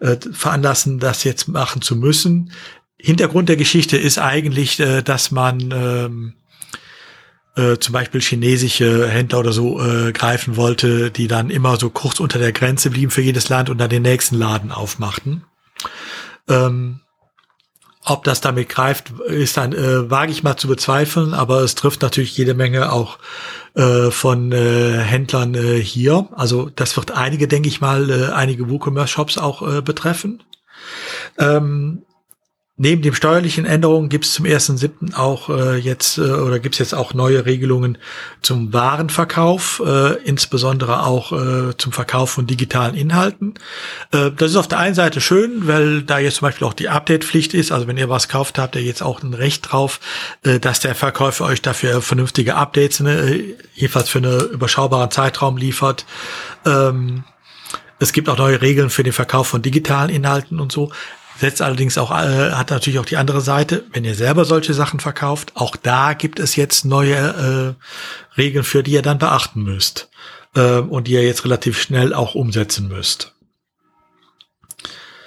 äh, 0.00 0.06
äh, 0.06 0.16
veranlassen, 0.32 1.00
das 1.00 1.24
jetzt 1.24 1.48
machen 1.48 1.82
zu 1.82 1.96
müssen. 1.96 2.52
Hintergrund 2.98 3.48
der 3.48 3.56
Geschichte 3.56 3.96
ist 3.96 4.18
eigentlich, 4.18 4.78
äh, 4.78 5.02
dass 5.02 5.30
man 5.30 5.72
ähm, 5.72 6.34
äh, 7.56 7.78
zum 7.78 7.92
Beispiel 7.92 8.20
chinesische 8.20 9.08
Händler 9.08 9.40
oder 9.40 9.52
so 9.52 9.80
äh, 9.80 10.12
greifen 10.12 10.56
wollte, 10.56 11.10
die 11.10 11.28
dann 11.28 11.50
immer 11.50 11.76
so 11.78 11.90
kurz 11.90 12.20
unter 12.20 12.38
der 12.38 12.52
Grenze 12.52 12.90
blieben 12.90 13.10
für 13.10 13.22
jedes 13.22 13.48
Land 13.48 13.70
und 13.70 13.78
dann 13.78 13.90
den 13.90 14.02
nächsten 14.02 14.36
Laden 14.36 14.72
aufmachten. 14.72 15.44
Ähm, 16.48 17.00
ob 18.06 18.24
das 18.24 18.42
damit 18.42 18.68
greift, 18.68 19.10
ist 19.26 19.56
dann 19.56 19.72
äh, 19.72 20.10
wage 20.10 20.30
ich 20.30 20.42
mal 20.42 20.56
zu 20.56 20.68
bezweifeln, 20.68 21.32
aber 21.32 21.62
es 21.62 21.74
trifft 21.74 22.02
natürlich 22.02 22.36
jede 22.36 22.52
Menge 22.52 22.92
auch 22.92 23.18
äh, 23.74 24.10
von 24.10 24.52
äh, 24.52 24.98
Händlern 24.98 25.54
äh, 25.54 25.80
hier. 25.80 26.28
Also 26.32 26.70
das 26.74 26.96
wird 26.98 27.12
einige, 27.12 27.48
denke 27.48 27.68
ich 27.68 27.80
mal, 27.80 28.10
äh, 28.10 28.32
einige 28.32 28.68
WooCommerce-Shops 28.68 29.38
auch 29.38 29.62
äh, 29.62 29.80
betreffen. 29.80 30.42
Ähm, 31.38 32.02
Neben 32.76 33.02
den 33.02 33.14
steuerlichen 33.14 33.66
Änderungen 33.66 34.08
gibt 34.08 34.24
es 34.24 34.32
zum 34.32 34.46
1.7. 34.46 35.14
auch 35.14 35.48
äh, 35.48 35.76
jetzt 35.76 36.18
äh, 36.18 36.22
oder 36.22 36.58
gibt 36.58 36.74
es 36.74 36.80
jetzt 36.80 36.92
auch 36.92 37.14
neue 37.14 37.46
Regelungen 37.46 37.98
zum 38.42 38.72
Warenverkauf, 38.72 39.80
äh, 39.86 40.14
insbesondere 40.24 41.06
auch 41.06 41.30
äh, 41.30 41.76
zum 41.76 41.92
Verkauf 41.92 42.30
von 42.30 42.48
digitalen 42.48 42.96
Inhalten. 42.96 43.54
Äh, 44.10 44.32
das 44.36 44.50
ist 44.50 44.56
auf 44.56 44.66
der 44.66 44.80
einen 44.80 44.96
Seite 44.96 45.20
schön, 45.20 45.68
weil 45.68 46.02
da 46.02 46.18
jetzt 46.18 46.38
zum 46.38 46.48
Beispiel 46.48 46.66
auch 46.66 46.72
die 46.72 46.88
Update-Pflicht 46.88 47.54
ist. 47.54 47.70
Also 47.70 47.86
wenn 47.86 47.96
ihr 47.96 48.08
was 48.08 48.28
kauft, 48.28 48.58
habt 48.58 48.74
ihr 48.74 48.82
jetzt 48.82 49.04
auch 49.04 49.22
ein 49.22 49.34
Recht 49.34 49.70
drauf, 49.70 50.00
äh, 50.42 50.58
dass 50.58 50.80
der 50.80 50.96
Verkäufer 50.96 51.44
euch 51.44 51.62
dafür 51.62 52.02
vernünftige 52.02 52.56
Updates, 52.56 52.98
ne, 52.98 53.40
jedenfalls 53.74 54.08
für 54.08 54.18
einen 54.18 54.50
überschaubaren 54.50 55.12
Zeitraum 55.12 55.58
liefert. 55.58 56.06
Ähm, 56.66 57.22
es 58.00 58.12
gibt 58.12 58.28
auch 58.28 58.36
neue 58.36 58.60
Regeln 58.60 58.90
für 58.90 59.04
den 59.04 59.12
Verkauf 59.12 59.46
von 59.46 59.62
digitalen 59.62 60.10
Inhalten 60.10 60.58
und 60.58 60.72
so. 60.72 60.90
Setzt 61.36 61.62
allerdings 61.62 61.98
auch, 61.98 62.10
äh, 62.10 62.52
hat 62.52 62.70
natürlich 62.70 62.98
auch 62.98 63.04
die 63.04 63.16
andere 63.16 63.40
Seite, 63.40 63.84
wenn 63.92 64.04
ihr 64.04 64.14
selber 64.14 64.44
solche 64.44 64.72
Sachen 64.72 65.00
verkauft, 65.00 65.52
auch 65.54 65.74
da 65.76 66.14
gibt 66.14 66.38
es 66.38 66.56
jetzt 66.56 66.84
neue 66.84 67.76
äh, 67.76 68.38
Regeln, 68.38 68.64
für 68.64 68.82
die 68.82 68.92
ihr 68.92 69.02
dann 69.02 69.18
beachten 69.18 69.62
müsst 69.62 70.10
äh, 70.54 70.78
und 70.78 71.08
die 71.08 71.12
ihr 71.12 71.24
jetzt 71.24 71.44
relativ 71.44 71.80
schnell 71.80 72.14
auch 72.14 72.34
umsetzen 72.34 72.88
müsst. 72.88 73.34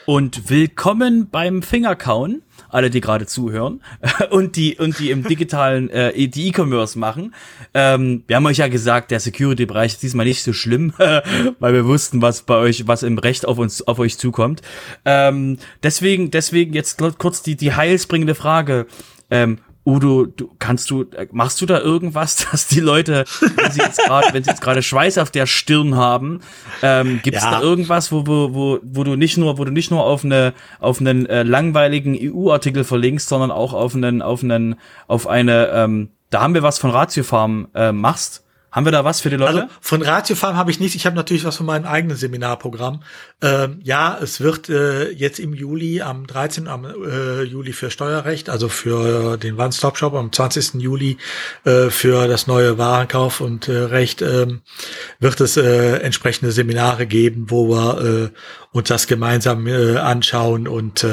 Und 0.05 0.49
willkommen 0.49 1.30
beim 1.30 1.62
Fingerkauen 1.62 2.41
alle, 2.70 2.89
die 2.89 3.01
gerade 3.01 3.26
zuhören 3.26 3.82
und 4.30 4.55
die 4.55 4.78
und 4.78 4.99
die 4.99 5.11
im 5.11 5.24
digitalen 5.24 5.89
äh, 5.89 6.28
die 6.28 6.47
E-Commerce 6.47 6.97
machen. 6.97 7.34
Ähm, 7.74 8.24
wir 8.28 8.36
haben 8.36 8.45
euch 8.45 8.57
ja 8.57 8.68
gesagt, 8.68 9.11
der 9.11 9.20
Security-Bereich 9.20 9.93
ist 9.93 10.03
diesmal 10.03 10.26
nicht 10.26 10.43
so 10.43 10.53
schlimm, 10.53 10.93
weil 11.59 11.74
wir 11.74 11.86
wussten, 11.86 12.22
was 12.22 12.43
bei 12.43 12.55
euch, 12.55 12.88
was 12.88 13.03
im 13.03 13.18
Recht 13.18 13.45
auf 13.45 13.57
uns, 13.57 13.88
auf 13.88 13.99
euch 13.99 14.18
zukommt. 14.18 14.61
Ähm, 15.05 15.57
deswegen, 15.84 16.32
deswegen 16.32 16.74
jetzt 16.74 17.01
kurz 17.18 17.41
die 17.41 17.55
die 17.55 17.74
heilsbringende 17.74 18.36
Frage. 18.36 18.88
Ähm, 19.30 19.59
Udo, 19.88 20.26
du 20.26 20.50
kannst 20.60 20.90
du 20.90 21.04
äh, 21.04 21.28
machst 21.32 21.62
du 21.62 21.66
da 21.66 21.80
irgendwas, 21.80 22.46
dass 22.52 22.68
die 22.68 22.82
Leute, 22.82 23.24
wenn 23.56 23.72
sie 23.72 23.80
jetzt 23.80 24.00
gerade, 24.00 24.34
wenn 24.34 24.44
sie 24.44 24.50
jetzt 24.50 24.62
gerade 24.62 24.84
Schweiß 24.84 25.18
auf 25.18 25.32
der 25.32 25.46
Stirn 25.46 25.96
haben, 25.96 26.42
ähm, 26.84 27.22
gibt 27.24 27.38
es 27.38 27.44
ja. 27.44 27.52
da 27.52 27.62
irgendwas, 27.62 28.12
wo, 28.12 28.28
wo, 28.28 28.54
wo, 28.54 28.80
wo 28.84 29.04
du 29.06 29.16
nicht 29.16 29.38
nur, 29.38 29.58
wo 29.58 29.64
du 29.64 29.72
nicht 29.72 29.90
nur 29.90 30.04
auf 30.04 30.26
eine 30.26 30.54
auf 30.82 31.00
einen 31.00 31.26
äh, 31.26 31.44
langweiligen 31.44 32.18
EU-Artikel 32.20 32.84
verlinkst, 32.84 33.30
sondern 33.30 33.50
auch 33.50 33.74
auf 33.74 33.96
einen 33.96 34.22
auf 34.22 34.44
einen 34.44 34.76
auf 35.08 35.26
eine, 35.26 35.70
ähm, 35.70 36.10
da 36.32 36.42
haben 36.42 36.54
wir 36.54 36.64
was 36.64 36.80
von 36.80 36.92
Ratiofarm 36.92 37.70
äh, 37.74 37.94
machst? 37.94 38.44
Haben 38.78 38.86
wir 38.86 38.91
da 38.91 39.03
was 39.03 39.21
für 39.21 39.32
die 39.32 39.38
Leute? 39.38 39.63
Also 39.63 39.73
von 39.82 40.03
Ratiofarm 40.03 40.55
habe 40.55 40.69
ich 40.69 40.80
nichts. 40.80 40.93
Ich 40.93 41.07
habe 41.07 41.15
natürlich 41.15 41.45
was 41.45 41.55
von 41.55 41.65
meinem 41.65 41.86
eigenen 41.86 42.15
Seminarprogramm. 42.15 43.01
Ähm, 43.41 43.80
ja, 43.84 44.19
es 44.21 44.39
wird 44.39 44.69
äh, 44.69 45.09
jetzt 45.09 45.39
im 45.39 45.55
Juli, 45.55 46.03
am 46.03 46.28
13. 46.28 46.67
Am, 46.67 46.86
äh, 46.86 47.41
Juli 47.41 47.73
für 47.73 47.89
Steuerrecht, 47.89 48.51
also 48.51 48.69
für 48.69 49.38
den 49.38 49.59
One-Stop-Shop, 49.59 50.13
am 50.13 50.32
20. 50.32 50.75
Juli 50.75 51.17
äh, 51.63 51.89
für 51.89 52.28
das 52.28 52.45
neue 52.45 52.78
Warenkauf 52.78 53.41
und 53.41 53.67
äh, 53.67 53.78
Recht 53.78 54.21
ähm, 54.21 54.61
wird 55.19 55.41
es 55.41 55.57
äh, 55.57 55.95
entsprechende 55.97 56.51
Seminare 56.51 57.07
geben, 57.07 57.47
wo 57.49 57.69
wir 57.69 58.30
äh, 58.30 58.30
uns 58.73 58.89
das 58.89 59.07
gemeinsam 59.07 59.65
anschauen 59.65 60.67
und 60.67 61.03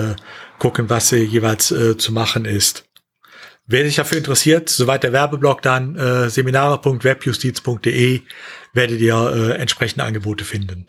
gucken, 0.59 0.91
was 0.91 1.13
jeweils 1.13 1.75
zu 1.97 2.13
machen 2.13 2.45
ist. 2.45 2.85
Wer 3.67 3.85
sich 3.85 3.97
dafür 3.97 4.19
interessiert, 4.19 4.69
soweit 4.69 5.03
der 5.03 5.13
Werbeblock 5.13 5.63
dann 5.63 5.97
äh, 5.97 6.29
seminare.webjustiz.de 6.29 8.23
werdet 8.75 9.01
ihr 9.01 9.33
äh, 9.33 9.53
entsprechende 9.59 10.05
Angebote 10.05 10.45
finden. 10.45 10.87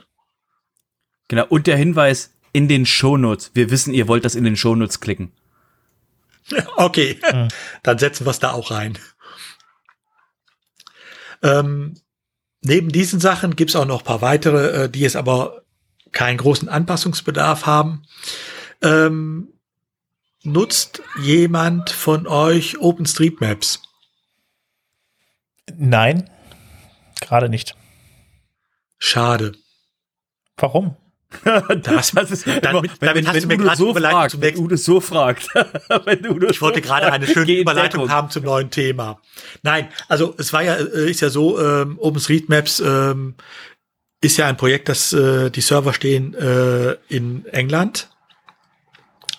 Genau, 1.30 1.46
und 1.48 1.68
der 1.68 1.78
Hinweis 1.78 2.34
in 2.52 2.68
den 2.68 2.86
Shownotes. 2.86 3.52
Wir 3.54 3.72
wissen, 3.72 3.94
ihr 3.94 4.08
wollt 4.08 4.26
das 4.26 4.36
in 4.36 4.44
den 4.44 4.58
Shownotes 4.58 5.00
klicken. 5.00 5.32
Okay, 6.78 7.20
mhm. 7.34 7.48
dann 7.82 7.98
setzen 7.98 8.26
wir 8.26 8.30
es 8.30 8.40
da 8.40 8.52
auch 8.52 8.70
rein. 8.70 9.00
Ähm, 11.42 11.96
neben 12.62 12.90
diesen 12.90 13.20
Sachen 13.20 13.56
gibt 13.56 13.72
es 13.72 13.76
auch 13.76 13.86
noch 13.86 14.02
ein 14.02 14.06
paar 14.06 14.22
weitere, 14.22 14.84
äh, 14.84 14.90
die 14.90 15.00
jetzt 15.00 15.16
aber 15.16 15.64
keinen 16.12 16.38
großen 16.38 16.70
Anpassungsbedarf 16.70 17.66
haben. 17.66 18.04
Ähm, 18.84 19.55
Nutzt 20.46 21.02
jemand 21.20 21.90
von 21.90 22.28
euch 22.28 22.78
OpenStreetMaps? 22.80 23.82
Nein, 25.76 26.30
gerade 27.20 27.50
nicht. 27.50 27.76
Schade. 29.00 29.54
Warum? 30.58 30.96
das, 31.84 32.12
das 32.12 32.32
ist, 32.32 32.48
dann, 32.48 32.62
damit, 32.62 32.92
wenn, 33.02 33.28
hast 33.28 33.34
wenn, 33.34 33.42
du 33.42 33.48
mir 33.48 33.58
gerade 33.58 33.78
so 33.78 33.94
fragt, 33.94 34.32
zum 34.32 34.40
nächsten. 34.40 34.64
Udo 34.64 34.76
so 34.76 35.02
fragt. 35.02 35.48
wenn 36.06 36.26
Udo 36.28 36.48
ich 36.48 36.62
wollte 36.62 36.80
so 36.80 36.88
gerade 36.88 37.12
eine 37.12 37.26
schöne 37.26 37.54
Überleitung 37.54 38.10
haben 38.10 38.30
zum 38.30 38.44
neuen 38.44 38.70
Thema. 38.70 39.20
Nein, 39.64 39.90
also 40.08 40.36
es 40.38 40.54
war 40.54 40.62
ja, 40.62 40.76
äh, 40.76 41.10
ist 41.10 41.22
ja 41.22 41.30
so, 41.30 41.60
ähm, 41.60 41.98
OpenStreetMaps 42.00 42.82
ähm, 42.82 43.34
ist 44.22 44.38
ja 44.38 44.46
ein 44.46 44.58
Projekt, 44.58 44.90
das 44.90 45.12
äh, 45.12 45.50
die 45.50 45.62
Server 45.62 45.94
stehen 45.94 46.36
äh, 46.36 46.94
in 47.10 47.48
England 47.48 48.10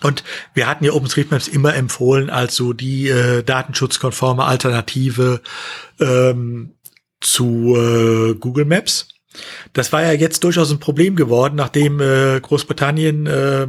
und 0.03 0.23
wir 0.53 0.67
hatten 0.67 0.83
ja 0.83 0.93
OpenStreetMaps 0.93 1.47
immer 1.47 1.75
empfohlen 1.75 2.29
als 2.29 2.55
so 2.55 2.73
die 2.73 3.09
äh, 3.09 3.43
datenschutzkonforme 3.43 4.43
Alternative 4.43 5.41
ähm, 5.99 6.73
zu 7.19 7.75
äh, 7.75 8.35
Google 8.35 8.65
Maps. 8.65 9.09
Das 9.73 9.91
war 9.93 10.01
ja 10.01 10.13
jetzt 10.13 10.43
durchaus 10.43 10.71
ein 10.71 10.79
Problem 10.79 11.15
geworden, 11.15 11.55
nachdem 11.55 11.99
äh, 11.99 12.39
Großbritannien 12.39 13.27
äh, 13.27 13.67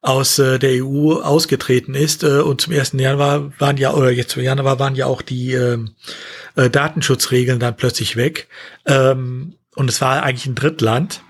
aus 0.00 0.38
äh, 0.38 0.58
der 0.58 0.84
EU 0.84 1.14
ausgetreten 1.14 1.94
ist 1.94 2.24
äh, 2.24 2.40
und 2.40 2.60
zum 2.60 2.72
1. 2.72 2.92
Januar 2.94 3.52
waren 3.58 3.76
ja, 3.76 3.92
oder 3.92 4.10
jetzt 4.10 4.30
zum 4.30 4.42
Januar 4.42 4.78
waren 4.78 4.94
ja 4.94 5.06
auch 5.06 5.22
die 5.22 5.52
äh, 5.52 5.78
äh, 6.56 6.70
Datenschutzregeln 6.70 7.60
dann 7.60 7.76
plötzlich 7.76 8.16
weg. 8.16 8.48
Ähm, 8.86 9.54
und 9.74 9.88
es 9.88 10.00
war 10.00 10.22
eigentlich 10.22 10.46
ein 10.46 10.54
Drittland 10.54 11.22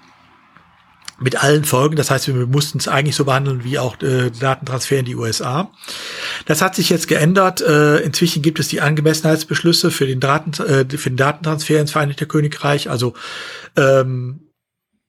mit 1.23 1.43
allen 1.43 1.65
Folgen. 1.65 1.97
Das 1.97 2.11
heißt, 2.11 2.29
wir 2.29 2.47
mussten 2.47 2.79
es 2.79 2.89
eigentlich 2.89 3.17
so 3.17 3.25
behandeln 3.25 3.65
wie 3.65 3.79
auch 3.79 4.01
äh, 4.03 4.31
Datentransfer 4.31 4.99
in 4.99 5.05
die 5.05 5.17
USA. 5.17 5.71
Das 6.47 6.63
hat 6.63 6.75
sich 6.75 6.91
jetzt 6.91 7.09
geändert. 7.09 7.61
Äh, 7.61 7.99
inzwischen 7.99 8.43
gibt 8.43 8.59
es 8.59 8.69
die 8.69 8.81
Angemessenheitsbeschlüsse 8.81 9.91
für 9.91 10.07
den, 10.07 10.21
Daten, 10.21 10.53
äh, 10.63 10.85
für 10.97 11.11
den 11.11 11.17
Datentransfer 11.17 11.81
ins 11.81 11.93
Vereinigte 11.93 12.27
Königreich. 12.27 12.91
Also 12.91 13.15
ähm, 13.77 14.53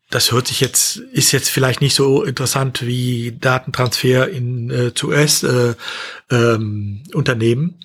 das 0.09 0.31
hört 0.31 0.47
sich 0.47 0.59
jetzt, 0.61 0.97
ist 0.97 1.31
jetzt 1.31 1.49
vielleicht 1.49 1.81
nicht 1.81 1.95
so 1.95 2.23
interessant 2.23 2.85
wie 2.85 3.35
Datentransfer 3.39 4.29
in 4.29 4.69
äh, 4.69 4.93
zu 4.93 5.07
US-Unternehmen. 5.07 5.69
Äh, 6.29 6.35
ähm, 6.35 7.79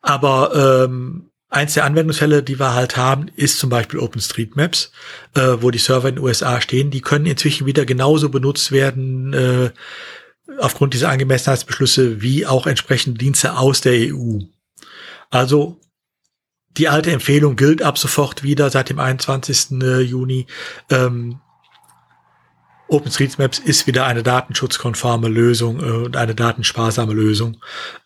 Aber 0.00 0.84
ähm, 0.84 1.31
Eins 1.52 1.74
der 1.74 1.84
Anwendungsfälle, 1.84 2.42
die 2.42 2.58
wir 2.58 2.72
halt 2.72 2.96
haben, 2.96 3.28
ist 3.36 3.58
zum 3.58 3.68
Beispiel 3.68 4.00
OpenStreetMaps, 4.00 4.90
äh, 5.34 5.56
wo 5.60 5.70
die 5.70 5.78
Server 5.78 6.08
in 6.08 6.14
den 6.14 6.24
USA 6.24 6.62
stehen. 6.62 6.90
Die 6.90 7.02
können 7.02 7.26
inzwischen 7.26 7.66
wieder 7.66 7.84
genauso 7.84 8.30
benutzt 8.30 8.72
werden 8.72 9.34
äh, 9.34 9.70
aufgrund 10.58 10.94
dieser 10.94 11.10
Angemessenheitsbeschlüsse 11.10 12.22
wie 12.22 12.46
auch 12.46 12.66
entsprechende 12.66 13.18
Dienste 13.18 13.58
aus 13.58 13.82
der 13.82 14.14
EU. 14.14 14.38
Also 15.28 15.78
die 16.78 16.88
alte 16.88 17.12
Empfehlung 17.12 17.54
gilt 17.56 17.82
ab 17.82 17.98
sofort 17.98 18.42
wieder 18.42 18.70
seit 18.70 18.88
dem 18.88 18.98
21. 18.98 19.82
Äh, 19.82 20.00
Juni. 20.00 20.46
Ähm, 20.88 21.40
OpenStreetMaps 22.92 23.58
ist 23.58 23.86
wieder 23.86 24.06
eine 24.06 24.22
datenschutzkonforme 24.22 25.28
Lösung 25.28 25.80
äh, 25.80 26.04
und 26.04 26.16
eine 26.16 26.34
datensparsame 26.34 27.12
Lösung. 27.12 27.56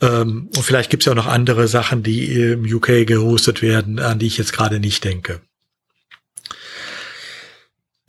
Ähm, 0.00 0.48
und 0.54 0.62
vielleicht 0.62 0.90
gibt 0.90 1.02
es 1.02 1.06
ja 1.06 1.12
auch 1.12 1.16
noch 1.16 1.26
andere 1.26 1.68
Sachen, 1.68 2.02
die 2.02 2.32
im 2.32 2.64
UK 2.64 3.06
gehostet 3.06 3.62
werden, 3.62 3.98
an 3.98 4.18
die 4.18 4.26
ich 4.26 4.38
jetzt 4.38 4.52
gerade 4.52 4.80
nicht 4.80 5.04
denke. 5.04 5.40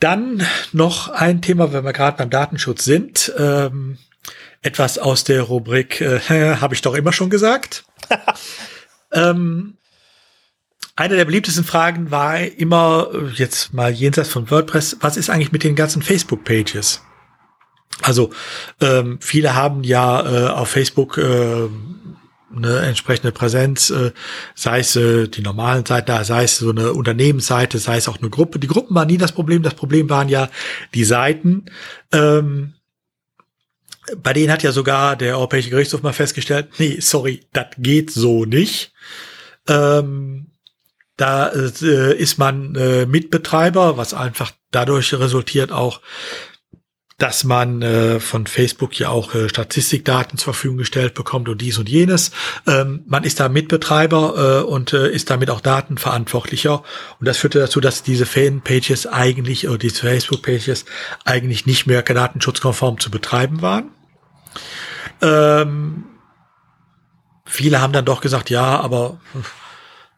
Dann 0.00 0.46
noch 0.72 1.08
ein 1.08 1.42
Thema, 1.42 1.72
wenn 1.72 1.84
wir 1.84 1.92
gerade 1.92 2.16
beim 2.16 2.30
Datenschutz 2.30 2.84
sind. 2.84 3.32
Ähm, 3.36 3.98
etwas 4.62 4.98
aus 4.98 5.24
der 5.24 5.42
Rubrik, 5.42 6.00
äh, 6.00 6.20
habe 6.60 6.74
ich 6.74 6.82
doch 6.82 6.94
immer 6.94 7.12
schon 7.12 7.30
gesagt. 7.30 7.84
ähm, 9.12 9.76
eine 10.98 11.14
der 11.14 11.24
beliebtesten 11.24 11.62
Fragen 11.62 12.10
war 12.10 12.40
immer, 12.40 13.10
äh, 13.14 13.28
jetzt 13.34 13.72
mal 13.72 13.92
jenseits 13.92 14.30
von 14.30 14.50
WordPress, 14.50 14.96
was 15.00 15.16
ist 15.16 15.30
eigentlich 15.30 15.52
mit 15.52 15.62
den 15.62 15.76
ganzen 15.76 16.02
Facebook-Pages? 16.02 17.02
Also 18.02 18.30
ähm, 18.80 19.18
viele 19.20 19.54
haben 19.54 19.84
ja 19.84 20.26
äh, 20.26 20.48
auf 20.48 20.70
Facebook 20.70 21.16
äh, 21.18 21.68
eine 22.54 22.78
entsprechende 22.80 23.30
Präsenz, 23.30 23.90
äh, 23.90 24.10
sei 24.56 24.80
es 24.80 24.96
äh, 24.96 25.28
die 25.28 25.42
normalen 25.42 25.86
Seiten, 25.86 26.24
sei 26.24 26.44
es 26.44 26.58
so 26.58 26.70
eine 26.70 26.92
Unternehmensseite, 26.92 27.78
sei 27.78 27.98
es 27.98 28.08
auch 28.08 28.18
eine 28.18 28.30
Gruppe. 28.30 28.58
Die 28.58 28.66
Gruppen 28.66 28.96
waren 28.96 29.06
nie 29.06 29.18
das 29.18 29.32
Problem, 29.32 29.62
das 29.62 29.74
Problem 29.74 30.10
waren 30.10 30.28
ja 30.28 30.50
die 30.94 31.04
Seiten. 31.04 31.66
Ähm, 32.10 32.74
bei 34.20 34.32
denen 34.32 34.50
hat 34.50 34.64
ja 34.64 34.72
sogar 34.72 35.14
der 35.14 35.36
Europäische 35.36 35.70
Gerichtshof 35.70 36.02
mal 36.02 36.12
festgestellt, 36.12 36.70
nee, 36.78 36.98
sorry, 36.98 37.42
das 37.52 37.66
geht 37.78 38.10
so 38.10 38.44
nicht. 38.44 38.92
Ähm, 39.68 40.47
da 41.18 41.48
äh, 41.48 42.16
ist 42.16 42.38
man 42.38 42.74
äh, 42.76 43.04
Mitbetreiber, 43.04 43.98
was 43.98 44.14
einfach 44.14 44.52
dadurch 44.70 45.12
resultiert 45.12 45.72
auch, 45.72 46.00
dass 47.18 47.42
man 47.42 47.82
äh, 47.82 48.20
von 48.20 48.46
Facebook 48.46 48.96
ja 48.98 49.08
auch 49.08 49.34
äh, 49.34 49.48
Statistikdaten 49.48 50.38
zur 50.38 50.54
Verfügung 50.54 50.78
gestellt 50.78 51.14
bekommt 51.14 51.48
und 51.48 51.60
dies 51.60 51.76
und 51.76 51.88
jenes. 51.88 52.30
Ähm, 52.68 53.02
man 53.06 53.24
ist 53.24 53.40
da 53.40 53.48
Mitbetreiber 53.48 54.62
äh, 54.62 54.64
und 54.64 54.92
äh, 54.92 55.10
ist 55.10 55.28
damit 55.28 55.50
auch 55.50 55.60
Datenverantwortlicher. 55.60 56.84
Und 57.18 57.26
das 57.26 57.38
führte 57.38 57.58
dazu, 57.58 57.80
dass 57.80 58.04
diese 58.04 58.24
Fanpages 58.24 59.08
eigentlich, 59.08 59.68
oder 59.68 59.78
diese 59.78 60.02
Facebook-Pages 60.02 60.84
eigentlich 61.24 61.66
nicht 61.66 61.88
mehr 61.88 62.02
datenschutzkonform 62.02 63.00
zu 63.00 63.10
betreiben 63.10 63.62
waren. 63.62 63.90
Ähm, 65.20 66.04
viele 67.44 67.80
haben 67.80 67.92
dann 67.92 68.04
doch 68.04 68.20
gesagt, 68.20 68.48
ja, 68.48 68.78
aber 68.78 69.20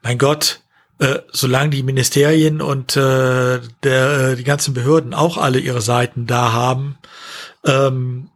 mein 0.02 0.18
Gott, 0.18 0.60
äh, 1.00 1.20
solange 1.32 1.70
die 1.70 1.82
Ministerien 1.82 2.60
und 2.60 2.96
äh, 2.96 3.60
der, 3.82 4.32
äh, 4.32 4.36
die 4.36 4.44
ganzen 4.44 4.74
Behörden 4.74 5.14
auch 5.14 5.38
alle 5.38 5.58
ihre 5.58 5.80
Seiten 5.80 6.26
da 6.26 6.52
haben, 6.52 6.98
ähm, 7.64 8.28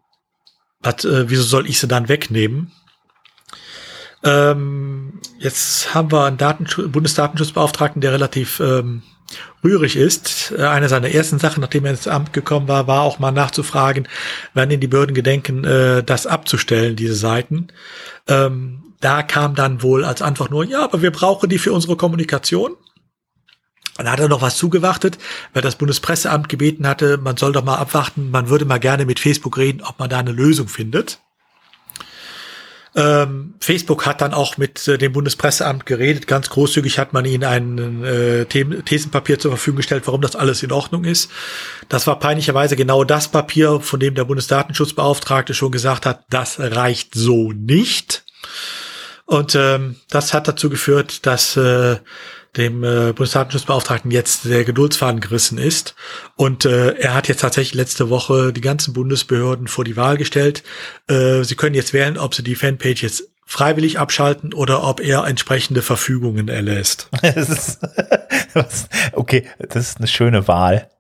hat, 0.82 1.05
äh, 1.05 1.28
wieso 1.28 1.43
soll 1.43 1.69
ich 1.69 1.78
sie 1.78 1.89
dann 1.89 2.09
wegnehmen? 2.09 2.73
Ähm, 4.23 5.20
jetzt 5.39 5.95
haben 5.95 6.11
wir 6.11 6.24
einen 6.24 6.39
Datenschutz, 6.39 6.91
Bundesdatenschutzbeauftragten, 6.91 8.01
der 8.01 8.12
relativ 8.12 8.61
ähm, 8.61 9.03
rührig 9.62 9.97
ist. 9.97 10.55
Äh, 10.57 10.62
eine 10.62 10.89
seiner 10.89 11.11
ersten 11.11 11.39
Sachen, 11.39 11.61
nachdem 11.61 11.85
er 11.85 11.91
ins 11.91 12.09
Amt 12.09 12.32
gekommen 12.32 12.66
war, 12.66 12.86
war 12.86 13.03
auch 13.03 13.19
mal 13.19 13.32
nachzufragen, 13.32 14.09
wann 14.55 14.70
denn 14.70 14.81
die 14.81 14.89
Behörden 14.89 15.15
gedenken, 15.15 15.65
äh, 15.65 16.03
das 16.03 16.27
abzustellen, 16.27 16.97
diese 16.97 17.15
Seiten. 17.15 17.69
Ähm, 18.27 18.84
da 19.05 19.22
kam 19.22 19.55
dann 19.55 19.82
wohl 19.82 20.05
als 20.05 20.22
Antwort 20.22 20.51
nur, 20.51 20.64
ja, 20.64 20.82
aber 20.82 21.02
wir 21.02 21.10
brauchen 21.10 21.48
die 21.48 21.59
für 21.59 21.72
unsere 21.72 21.97
Kommunikation. 21.97 22.76
Dann 23.97 24.10
hat 24.10 24.18
er 24.18 24.28
noch 24.28 24.43
was 24.43 24.56
zugewartet, 24.56 25.18
weil 25.52 25.62
das 25.62 25.76
Bundespresseamt 25.76 26.48
gebeten 26.48 26.89
hatte, 26.89 27.18
man 27.18 27.36
soll 27.36 27.52
doch 27.52 27.64
mal 27.64 27.76
abwarten, 27.76 28.31
man 28.31 28.48
würde 28.48 28.64
mal 28.64 28.81
gerne 28.81 29.05
mit 29.05 29.20
Facebook 29.20 29.56
reden, 29.56 29.82
ob 29.82 29.98
man 29.98 30.10
da 30.10 30.18
eine 30.18 30.32
Lösung 30.32 30.66
findet. 30.66 31.20
Ähm, 32.97 33.55
Facebook 33.59 34.06
hat 34.06 34.20
dann 34.20 34.35
auch 34.35 34.56
mit 34.56 34.86
äh, 34.86 34.98
dem 34.98 35.12
Bundespresseamt 35.12 35.85
geredet. 35.85 36.28
Ganz 36.28 36.48
großzügig 36.48 36.98
hat 36.98 37.12
man 37.12 37.24
ihnen 37.24 37.43
ein 37.43 38.05
äh, 38.05 38.47
Thesenpapier 38.47 39.39
zur 39.39 39.51
Verfügung 39.51 39.78
gestellt, 39.78 40.06
warum 40.06 40.20
das 40.20 40.36
alles 40.36 40.62
in 40.62 40.70
Ordnung 40.70 41.05
ist. 41.05 41.31
Das 41.89 42.06
war 42.06 42.20
peinlicherweise 42.20 42.76
genau 42.76 43.02
das 43.02 43.28
Papier, 43.28 43.81
von 43.81 43.98
dem 43.98 44.14
der 44.14 44.24
Bundesdatenschutzbeauftragte 44.24 45.55
schon 45.55 45.72
gesagt 45.72 46.06
hat, 46.06 46.24
das 46.31 46.60
reicht 46.60 47.14
so 47.14 47.51
nicht. 47.51 48.23
Und 49.26 49.55
ähm, 49.55 49.96
das 50.10 50.34
hat 50.34 50.48
dazu 50.48 50.68
geführt, 50.68 51.26
dass 51.26 51.56
äh, 51.56 51.96
dem 52.56 52.84
äh, 52.84 53.12
Bundesdatenschutzbeauftragten 53.12 54.10
jetzt 54.10 54.44
der 54.44 54.64
Geduldsfaden 54.64 55.20
gerissen 55.20 55.59
ist. 55.59 55.94
Und 56.36 56.64
äh, 56.64 56.92
er 56.92 57.14
hat 57.14 57.28
jetzt 57.28 57.40
tatsächlich 57.40 57.74
letzte 57.74 58.10
Woche 58.10 58.52
die 58.52 58.60
ganzen 58.60 58.92
Bundesbehörden 58.92 59.66
vor 59.66 59.84
die 59.84 59.96
Wahl 59.96 60.16
gestellt. 60.16 60.62
Äh, 61.09 61.42
sie 61.42 61.56
können 61.56 61.74
jetzt 61.74 61.92
wählen, 61.92 62.18
ob 62.18 62.34
sie 62.34 62.42
die 62.42 62.55
Fanpage 62.55 63.02
jetzt 63.02 63.24
freiwillig 63.46 63.98
abschalten 63.98 64.55
oder 64.55 64.84
ob 64.84 65.01
er 65.01 65.26
entsprechende 65.26 65.82
Verfügungen 65.82 66.48
erlässt. 66.48 67.09
okay, 69.12 69.46
das 69.59 69.90
ist 69.90 69.98
eine 69.98 70.06
schöne 70.06 70.48
Wahl. 70.48 70.90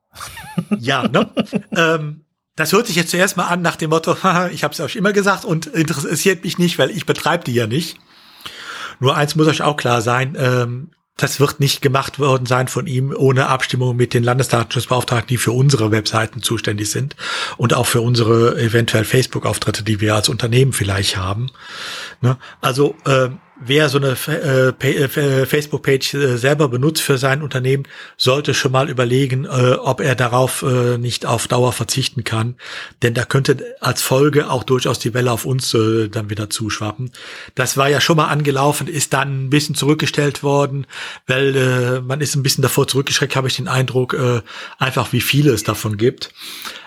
ja, 0.78 1.08
ne? 1.08 1.30
ähm, 1.76 2.24
das 2.56 2.72
hört 2.72 2.86
sich 2.86 2.96
jetzt 2.96 3.10
zuerst 3.10 3.36
mal 3.36 3.46
an 3.46 3.62
nach 3.62 3.76
dem 3.76 3.90
Motto, 3.90 4.12
ich 4.52 4.64
habe 4.64 4.74
es 4.74 4.80
euch 4.80 4.96
immer 4.96 5.12
gesagt 5.12 5.44
und 5.44 5.66
interessiert 5.66 6.44
mich 6.44 6.58
nicht, 6.58 6.78
weil 6.78 6.90
ich 6.90 7.06
betreibe 7.06 7.44
die 7.44 7.54
ja 7.54 7.66
nicht. 7.66 7.98
Nur 9.00 9.16
eins 9.16 9.36
muss 9.36 9.46
euch 9.46 9.62
auch 9.62 9.76
klar 9.76 10.02
sein, 10.02 10.36
ähm, 10.38 10.90
das 11.16 11.38
wird 11.38 11.60
nicht 11.60 11.80
gemacht 11.80 12.18
worden 12.18 12.44
sein 12.44 12.66
von 12.66 12.88
ihm 12.88 13.14
ohne 13.16 13.46
Abstimmung 13.46 13.96
mit 13.96 14.14
den 14.14 14.24
Landesdatenschutzbeauftragten, 14.24 15.28
die 15.28 15.36
für 15.36 15.52
unsere 15.52 15.92
Webseiten 15.92 16.42
zuständig 16.42 16.90
sind 16.90 17.14
und 17.56 17.72
auch 17.72 17.86
für 17.86 18.00
unsere 18.00 18.60
eventuell 18.60 19.04
Facebook-Auftritte, 19.04 19.84
die 19.84 20.00
wir 20.00 20.16
als 20.16 20.28
Unternehmen 20.28 20.72
vielleicht 20.72 21.16
haben. 21.16 21.50
Ne? 22.20 22.36
Also 22.60 22.96
äh, 23.04 23.28
wer 23.66 23.88
so 23.88 23.98
eine 23.98 24.16
äh, 24.28 24.68
äh, 24.68 25.46
Facebook-Page 25.46 26.14
äh, 26.14 26.36
selber 26.36 26.68
benutzt 26.68 27.02
für 27.02 27.18
sein 27.18 27.42
Unternehmen, 27.42 27.84
sollte 28.16 28.54
schon 28.54 28.72
mal 28.72 28.88
überlegen, 28.88 29.44
äh, 29.44 29.76
ob 29.80 30.00
er 30.00 30.14
darauf 30.14 30.62
äh, 30.62 30.98
nicht 30.98 31.26
auf 31.26 31.48
Dauer 31.48 31.72
verzichten 31.72 32.24
kann. 32.24 32.56
Denn 33.02 33.14
da 33.14 33.24
könnte 33.24 33.76
als 33.80 34.02
Folge 34.02 34.50
auch 34.50 34.64
durchaus 34.64 34.98
die 34.98 35.14
Welle 35.14 35.32
auf 35.32 35.44
uns 35.44 35.72
äh, 35.74 36.08
dann 36.08 36.30
wieder 36.30 36.50
zuschwappen. 36.50 37.10
Das 37.54 37.76
war 37.76 37.88
ja 37.88 38.00
schon 38.00 38.16
mal 38.16 38.28
angelaufen, 38.28 38.86
ist 38.86 39.12
dann 39.12 39.46
ein 39.46 39.50
bisschen 39.50 39.74
zurückgestellt 39.74 40.42
worden, 40.42 40.86
weil 41.26 41.56
äh, 41.56 42.00
man 42.00 42.20
ist 42.20 42.34
ein 42.34 42.42
bisschen 42.42 42.62
davor 42.62 42.88
zurückgeschreckt, 42.88 43.36
habe 43.36 43.48
ich 43.48 43.56
den 43.56 43.68
Eindruck, 43.68 44.14
äh, 44.14 44.42
einfach 44.78 45.12
wie 45.12 45.20
viele 45.20 45.52
es 45.52 45.64
davon 45.64 45.96
gibt. 45.96 46.30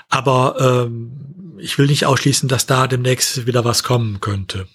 Aber 0.10 0.86
ähm, 0.88 1.12
ich 1.58 1.78
will 1.78 1.88
nicht 1.88 2.06
ausschließen, 2.06 2.48
dass 2.48 2.66
da 2.66 2.88
demnächst 2.88 3.46
wieder 3.46 3.66
was 3.66 3.84
kommen 3.84 4.22
könnte. 4.22 4.68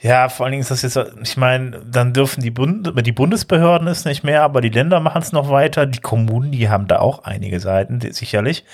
Ja, 0.00 0.28
vor 0.28 0.46
allen 0.46 0.52
Dingen 0.52 0.60
ist 0.60 0.70
das 0.70 0.82
jetzt, 0.82 0.96
ich 1.24 1.36
meine, 1.36 1.80
dann 1.84 2.12
dürfen 2.12 2.40
die, 2.40 2.52
Bund 2.52 2.92
die 3.04 3.12
Bundesbehörden 3.12 3.88
es 3.88 4.04
nicht 4.04 4.22
mehr, 4.22 4.42
aber 4.42 4.60
die 4.60 4.68
Länder 4.68 5.00
machen 5.00 5.22
es 5.22 5.32
noch 5.32 5.50
weiter. 5.50 5.86
Die 5.86 5.98
Kommunen, 5.98 6.52
die 6.52 6.68
haben 6.68 6.86
da 6.86 7.00
auch 7.00 7.24
einige 7.24 7.58
Seiten, 7.58 8.00
sicherlich. 8.12 8.64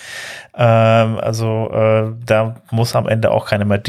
Ähm, 0.55 1.19
also 1.19 1.71
äh, 1.73 2.13
da 2.27 2.57
muss 2.71 2.95
am 2.95 3.09
Ende 3.09 3.31
auch 3.31 3.47
keine 3.47 3.65
mehr 3.65 3.81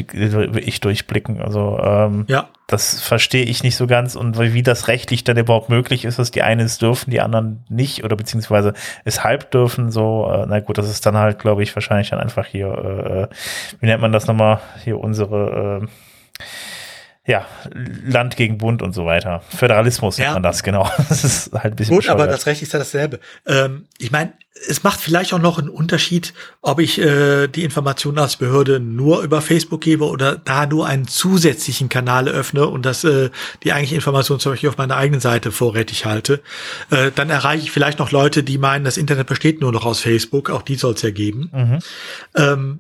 ich 0.55 0.79
durchblicken. 0.79 1.41
Also 1.41 1.77
ähm, 1.83 2.23
ja. 2.29 2.47
das 2.67 3.01
verstehe 3.01 3.43
ich 3.43 3.63
nicht 3.63 3.75
so 3.75 3.85
ganz 3.85 4.15
und 4.15 4.39
wie 4.39 4.63
das 4.63 4.87
rechtlich 4.87 5.25
dann 5.25 5.37
überhaupt 5.37 5.67
möglich 5.67 6.05
ist, 6.05 6.17
dass 6.17 6.31
die 6.31 6.41
einen 6.41 6.65
es 6.65 6.77
dürfen, 6.77 7.11
die 7.11 7.19
anderen 7.19 7.65
nicht 7.67 8.05
oder 8.05 8.15
beziehungsweise 8.15 8.73
es 9.03 9.25
halb 9.25 9.51
dürfen. 9.51 9.91
So, 9.91 10.31
äh, 10.31 10.45
na 10.47 10.61
gut, 10.61 10.77
das 10.77 10.89
ist 10.89 11.05
dann 11.05 11.17
halt, 11.17 11.39
glaube 11.39 11.63
ich, 11.63 11.75
wahrscheinlich 11.75 12.11
dann 12.11 12.19
einfach 12.19 12.45
hier, 12.45 12.67
äh, 12.67 13.23
äh 13.23 13.27
wie 13.81 13.87
nennt 13.87 14.01
man 14.01 14.13
das 14.13 14.25
nochmal, 14.25 14.61
hier 14.85 15.01
unsere 15.01 15.81
äh, 15.83 15.87
ja, 17.27 17.47
Land 18.05 18.37
gegen 18.37 18.59
Bund 18.59 18.83
und 18.83 18.93
so 18.93 19.05
weiter. 19.05 19.41
Föderalismus 19.49 20.17
ja. 20.17 20.25
nennt 20.25 20.35
man 20.35 20.43
das, 20.43 20.61
genau. 20.61 20.89
Das 21.09 21.23
ist 21.23 21.51
halt 21.53 21.73
ein 21.73 21.75
bisschen 21.75 21.95
Gut, 21.95 22.03
bescheuert. 22.03 22.21
aber 22.21 22.31
das 22.31 22.45
Recht 22.45 22.61
ist 22.61 22.73
ja 22.73 22.79
dasselbe. 22.79 23.19
Ähm, 23.47 23.87
ich 23.97 24.11
meine, 24.11 24.33
es 24.69 24.83
macht 24.83 24.99
vielleicht 25.01 25.33
auch 25.33 25.39
noch 25.39 25.57
einen 25.57 25.69
Unterschied, 25.69 26.33
ob 26.61 26.79
ich 26.79 27.01
äh, 27.01 27.47
die 27.47 27.63
Informationen 27.63 28.19
als 28.19 28.37
Behörde 28.37 28.79
nur 28.79 29.21
über 29.21 29.41
Facebook 29.41 29.81
gebe 29.81 30.05
oder 30.05 30.37
da 30.37 30.67
nur 30.67 30.87
einen 30.87 31.07
zusätzlichen 31.07 31.89
Kanal 31.89 32.27
öffne 32.27 32.67
und 32.67 32.85
das 32.85 33.03
äh, 33.03 33.31
die 33.63 33.73
eigentliche 33.73 33.95
Information 33.95 34.39
zum 34.39 34.53
Beispiel 34.53 34.69
auf 34.69 34.77
meiner 34.77 34.95
eigenen 34.95 35.19
Seite 35.19 35.51
vorrätig 35.51 36.05
halte. 36.05 36.41
Äh, 36.91 37.11
dann 37.13 37.31
erreiche 37.31 37.63
ich 37.63 37.71
vielleicht 37.71 37.97
noch 37.97 38.11
Leute, 38.11 38.43
die 38.43 38.59
meinen, 38.59 38.85
das 38.85 38.97
Internet 38.97 39.27
besteht 39.27 39.61
nur 39.61 39.71
noch 39.71 39.85
aus 39.85 39.99
Facebook. 39.99 40.51
Auch 40.51 40.61
die 40.61 40.75
soll 40.75 40.93
es 40.93 41.01
ja 41.01 41.09
geben. 41.09 41.49
Mhm. 41.51 41.79
Ähm, 42.35 42.79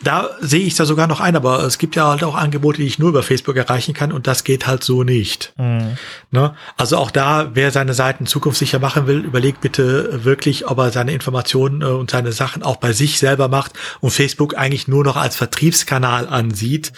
da 0.00 0.30
sehe 0.40 0.64
ich 0.64 0.76
da 0.76 0.84
sogar 0.84 1.08
noch 1.08 1.20
ein, 1.20 1.34
aber 1.34 1.64
es 1.64 1.78
gibt 1.78 1.96
ja 1.96 2.06
halt 2.06 2.22
auch 2.22 2.36
Angebote, 2.36 2.78
die 2.78 2.86
ich 2.86 2.98
nur 2.98 3.08
über 3.08 3.22
Facebook 3.22 3.56
erreichen 3.56 3.94
kann 3.94 4.12
und 4.12 4.26
das 4.26 4.44
geht 4.44 4.66
halt 4.66 4.84
so 4.84 5.02
nicht. 5.02 5.52
Mhm. 5.56 5.96
Ne? 6.30 6.54
Also 6.76 6.96
auch 6.98 7.10
da, 7.10 7.50
wer 7.54 7.72
seine 7.72 7.94
Seiten 7.94 8.26
zukunftssicher 8.26 8.78
machen 8.78 9.06
will, 9.06 9.24
überlegt 9.24 9.60
bitte 9.60 10.24
wirklich, 10.24 10.68
ob 10.68 10.78
er 10.78 10.90
seine 10.92 11.12
Informationen 11.12 11.82
äh, 11.82 11.86
und 11.86 12.10
seine 12.10 12.32
Sachen 12.32 12.62
auch 12.62 12.76
bei 12.76 12.92
sich 12.92 13.18
selber 13.18 13.48
macht 13.48 13.72
und 14.00 14.10
Facebook 14.10 14.56
eigentlich 14.56 14.86
nur 14.86 15.02
noch 15.02 15.16
als 15.16 15.34
Vertriebskanal 15.34 16.28
ansieht. 16.28 16.92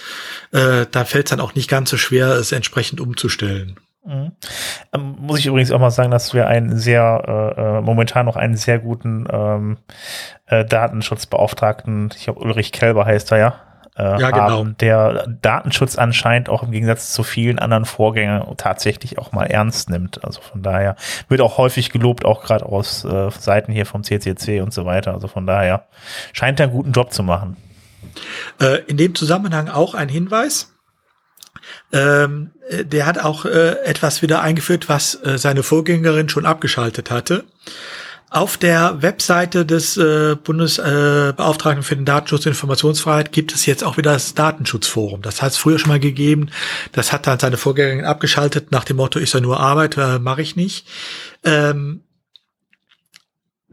Äh, 0.52 0.86
da 0.90 1.04
fällt 1.04 1.26
es 1.26 1.30
dann 1.30 1.40
auch 1.40 1.54
nicht 1.54 1.68
ganz 1.68 1.90
so 1.90 1.96
schwer, 1.96 2.28
es 2.32 2.52
entsprechend 2.52 3.00
umzustellen. 3.00 3.76
Mhm. 4.10 4.32
Ähm, 4.92 5.14
muss 5.20 5.38
ich 5.38 5.46
übrigens 5.46 5.70
auch 5.70 5.78
mal 5.78 5.92
sagen, 5.92 6.10
dass 6.10 6.34
wir 6.34 6.48
einen 6.48 6.76
sehr, 6.76 7.54
äh, 7.56 7.78
äh 7.78 7.80
momentan 7.80 8.26
noch 8.26 8.34
einen 8.34 8.56
sehr 8.56 8.80
guten 8.80 9.28
ähm, 9.30 9.78
äh, 10.46 10.64
Datenschutzbeauftragten, 10.64 12.10
ich 12.16 12.24
glaube 12.24 12.40
Ulrich 12.40 12.72
Kelber 12.72 13.06
heißt 13.06 13.30
er 13.30 13.38
ja, 13.38 13.54
äh, 13.96 14.20
ja, 14.20 14.30
genau. 14.30 14.50
haben, 14.50 14.76
der 14.78 15.28
Datenschutz 15.42 15.96
anscheinend 15.96 16.48
auch 16.48 16.64
im 16.64 16.72
Gegensatz 16.72 17.12
zu 17.12 17.22
vielen 17.22 17.60
anderen 17.60 17.84
Vorgängern 17.84 18.56
tatsächlich 18.56 19.18
auch 19.18 19.30
mal 19.30 19.44
ernst 19.44 19.90
nimmt. 19.90 20.24
Also 20.24 20.40
von 20.40 20.62
daher 20.62 20.96
wird 21.28 21.40
auch 21.40 21.56
häufig 21.56 21.90
gelobt, 21.90 22.24
auch 22.24 22.42
gerade 22.42 22.66
aus 22.66 23.04
äh, 23.04 23.30
Seiten 23.30 23.72
hier 23.72 23.86
vom 23.86 24.02
CCC 24.02 24.60
und 24.60 24.72
so 24.72 24.86
weiter. 24.86 25.12
Also 25.12 25.28
von 25.28 25.46
daher 25.46 25.86
scheint 26.32 26.58
er 26.58 26.64
einen 26.64 26.72
guten 26.72 26.92
Job 26.92 27.12
zu 27.12 27.22
machen. 27.22 27.56
Äh, 28.60 28.82
in 28.86 28.96
dem 28.96 29.14
Zusammenhang 29.14 29.68
auch 29.68 29.94
ein 29.94 30.08
Hinweis. 30.08 30.72
Ähm, 31.92 32.50
äh, 32.68 32.84
der 32.84 33.06
hat 33.06 33.18
auch 33.18 33.44
äh, 33.44 33.76
etwas 33.84 34.22
wieder 34.22 34.42
eingeführt, 34.42 34.88
was 34.88 35.14
äh, 35.24 35.38
seine 35.38 35.62
Vorgängerin 35.62 36.28
schon 36.28 36.46
abgeschaltet 36.46 37.10
hatte. 37.10 37.44
Auf 38.32 38.56
der 38.56 39.02
Webseite 39.02 39.66
des 39.66 39.96
äh, 39.96 40.36
Bundesbeauftragten 40.36 41.82
für 41.82 41.96
den 41.96 42.04
Datenschutz 42.04 42.46
und 42.46 42.52
Informationsfreiheit 42.52 43.32
gibt 43.32 43.52
es 43.52 43.66
jetzt 43.66 43.82
auch 43.82 43.96
wieder 43.96 44.12
das 44.12 44.34
Datenschutzforum. 44.34 45.20
Das 45.20 45.42
hat 45.42 45.50
es 45.50 45.58
früher 45.58 45.80
schon 45.80 45.88
mal 45.88 45.98
gegeben. 45.98 46.50
Das 46.92 47.12
hat 47.12 47.26
dann 47.26 47.40
seine 47.40 47.56
Vorgängerin 47.56 48.04
abgeschaltet 48.04 48.70
nach 48.70 48.84
dem 48.84 48.98
Motto, 48.98 49.18
ist 49.18 49.34
ja 49.34 49.40
nur 49.40 49.58
Arbeit, 49.58 49.96
äh, 49.96 50.20
mache 50.20 50.42
ich 50.42 50.54
nicht. 50.54 50.86
Ähm, 51.44 52.04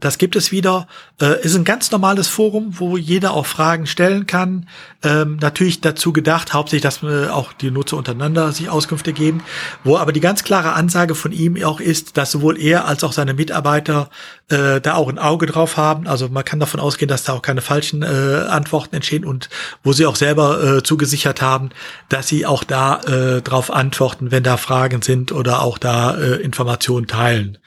das 0.00 0.18
gibt 0.18 0.36
es 0.36 0.52
wieder. 0.52 0.86
Äh, 1.20 1.42
ist 1.42 1.56
ein 1.56 1.64
ganz 1.64 1.90
normales 1.90 2.28
Forum, 2.28 2.78
wo 2.78 2.96
jeder 2.96 3.32
auch 3.32 3.46
Fragen 3.46 3.86
stellen 3.86 4.26
kann. 4.26 4.68
Ähm, 5.02 5.38
natürlich 5.40 5.80
dazu 5.80 6.12
gedacht, 6.12 6.54
hauptsächlich, 6.54 6.82
dass 6.82 7.02
äh, 7.02 7.28
auch 7.28 7.52
die 7.52 7.70
Nutzer 7.70 7.96
untereinander 7.96 8.52
sich 8.52 8.68
Auskünfte 8.68 9.12
geben. 9.12 9.42
Wo 9.82 9.96
aber 9.96 10.12
die 10.12 10.20
ganz 10.20 10.44
klare 10.44 10.74
Ansage 10.74 11.14
von 11.14 11.32
ihm 11.32 11.62
auch 11.64 11.80
ist, 11.80 12.16
dass 12.16 12.30
sowohl 12.30 12.60
er 12.60 12.86
als 12.86 13.02
auch 13.02 13.12
seine 13.12 13.34
Mitarbeiter 13.34 14.10
äh, 14.48 14.80
da 14.80 14.94
auch 14.94 15.08
ein 15.08 15.18
Auge 15.18 15.46
drauf 15.46 15.76
haben. 15.76 16.06
Also 16.06 16.28
man 16.28 16.44
kann 16.44 16.60
davon 16.60 16.80
ausgehen, 16.80 17.08
dass 17.08 17.24
da 17.24 17.32
auch 17.32 17.42
keine 17.42 17.60
falschen 17.60 18.02
äh, 18.02 18.46
Antworten 18.48 18.94
entstehen 18.94 19.24
und 19.24 19.48
wo 19.82 19.92
sie 19.92 20.06
auch 20.06 20.16
selber 20.16 20.62
äh, 20.62 20.82
zugesichert 20.82 21.42
haben, 21.42 21.70
dass 22.08 22.28
sie 22.28 22.46
auch 22.46 22.62
da 22.62 23.00
äh, 23.00 23.42
drauf 23.42 23.72
antworten, 23.72 24.30
wenn 24.30 24.44
da 24.44 24.56
Fragen 24.56 25.02
sind 25.02 25.32
oder 25.32 25.62
auch 25.62 25.78
da 25.78 26.16
äh, 26.16 26.36
Informationen 26.36 27.06
teilen. 27.06 27.58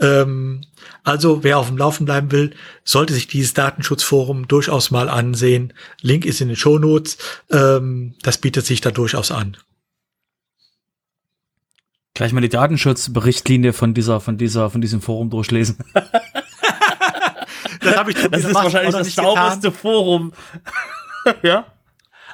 Ähm, 0.00 0.62
also 1.02 1.44
wer 1.44 1.58
auf 1.58 1.68
dem 1.68 1.78
Laufen 1.78 2.06
bleiben 2.06 2.32
will, 2.32 2.54
sollte 2.84 3.12
sich 3.12 3.26
dieses 3.26 3.54
Datenschutzforum 3.54 4.48
durchaus 4.48 4.90
mal 4.90 5.08
ansehen. 5.08 5.72
Link 6.00 6.24
ist 6.24 6.40
in 6.40 6.48
den 6.48 6.56
Shownotes. 6.56 7.18
Ähm, 7.50 8.14
das 8.22 8.38
bietet 8.38 8.66
sich 8.66 8.80
da 8.80 8.90
durchaus 8.90 9.30
an. 9.30 9.56
Gleich 12.14 12.32
mal 12.32 12.40
die 12.40 12.48
Datenschutzberichtlinie 12.48 13.72
von 13.72 13.92
dieser, 13.92 14.20
von 14.20 14.38
dieser, 14.38 14.70
von 14.70 14.80
diesem 14.80 15.00
Forum 15.00 15.30
durchlesen. 15.30 15.78
das 17.80 17.96
habe 17.96 18.12
ich 18.12 18.16
Das 18.16 18.44
ist 18.44 18.54
wahrscheinlich 18.54 18.94
das 18.94 19.14
sauberste 19.14 19.72
Forum. 19.72 20.32
ja. 21.42 21.66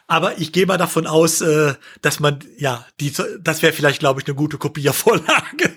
Aber 0.06 0.38
ich 0.38 0.52
gehe 0.52 0.66
mal 0.66 0.76
davon 0.76 1.06
aus, 1.06 1.40
äh, 1.40 1.74
dass 2.02 2.20
man, 2.20 2.40
ja, 2.58 2.84
die, 2.98 3.12
das 3.40 3.62
wäre 3.62 3.72
vielleicht, 3.72 4.00
glaube 4.00 4.20
ich, 4.20 4.26
eine 4.26 4.34
gute 4.34 4.58
Kopiervorlage. 4.58 5.69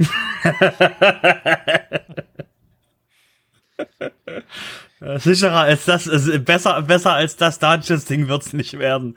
Sicherer 5.16 5.60
als 5.60 5.86
das, 5.86 6.06
also 6.08 6.38
besser, 6.40 6.82
besser 6.82 7.14
als 7.14 7.36
das 7.36 7.58
Dungeons-Ding 7.58 8.28
wird's 8.28 8.52
nicht 8.52 8.78
werden. 8.78 9.16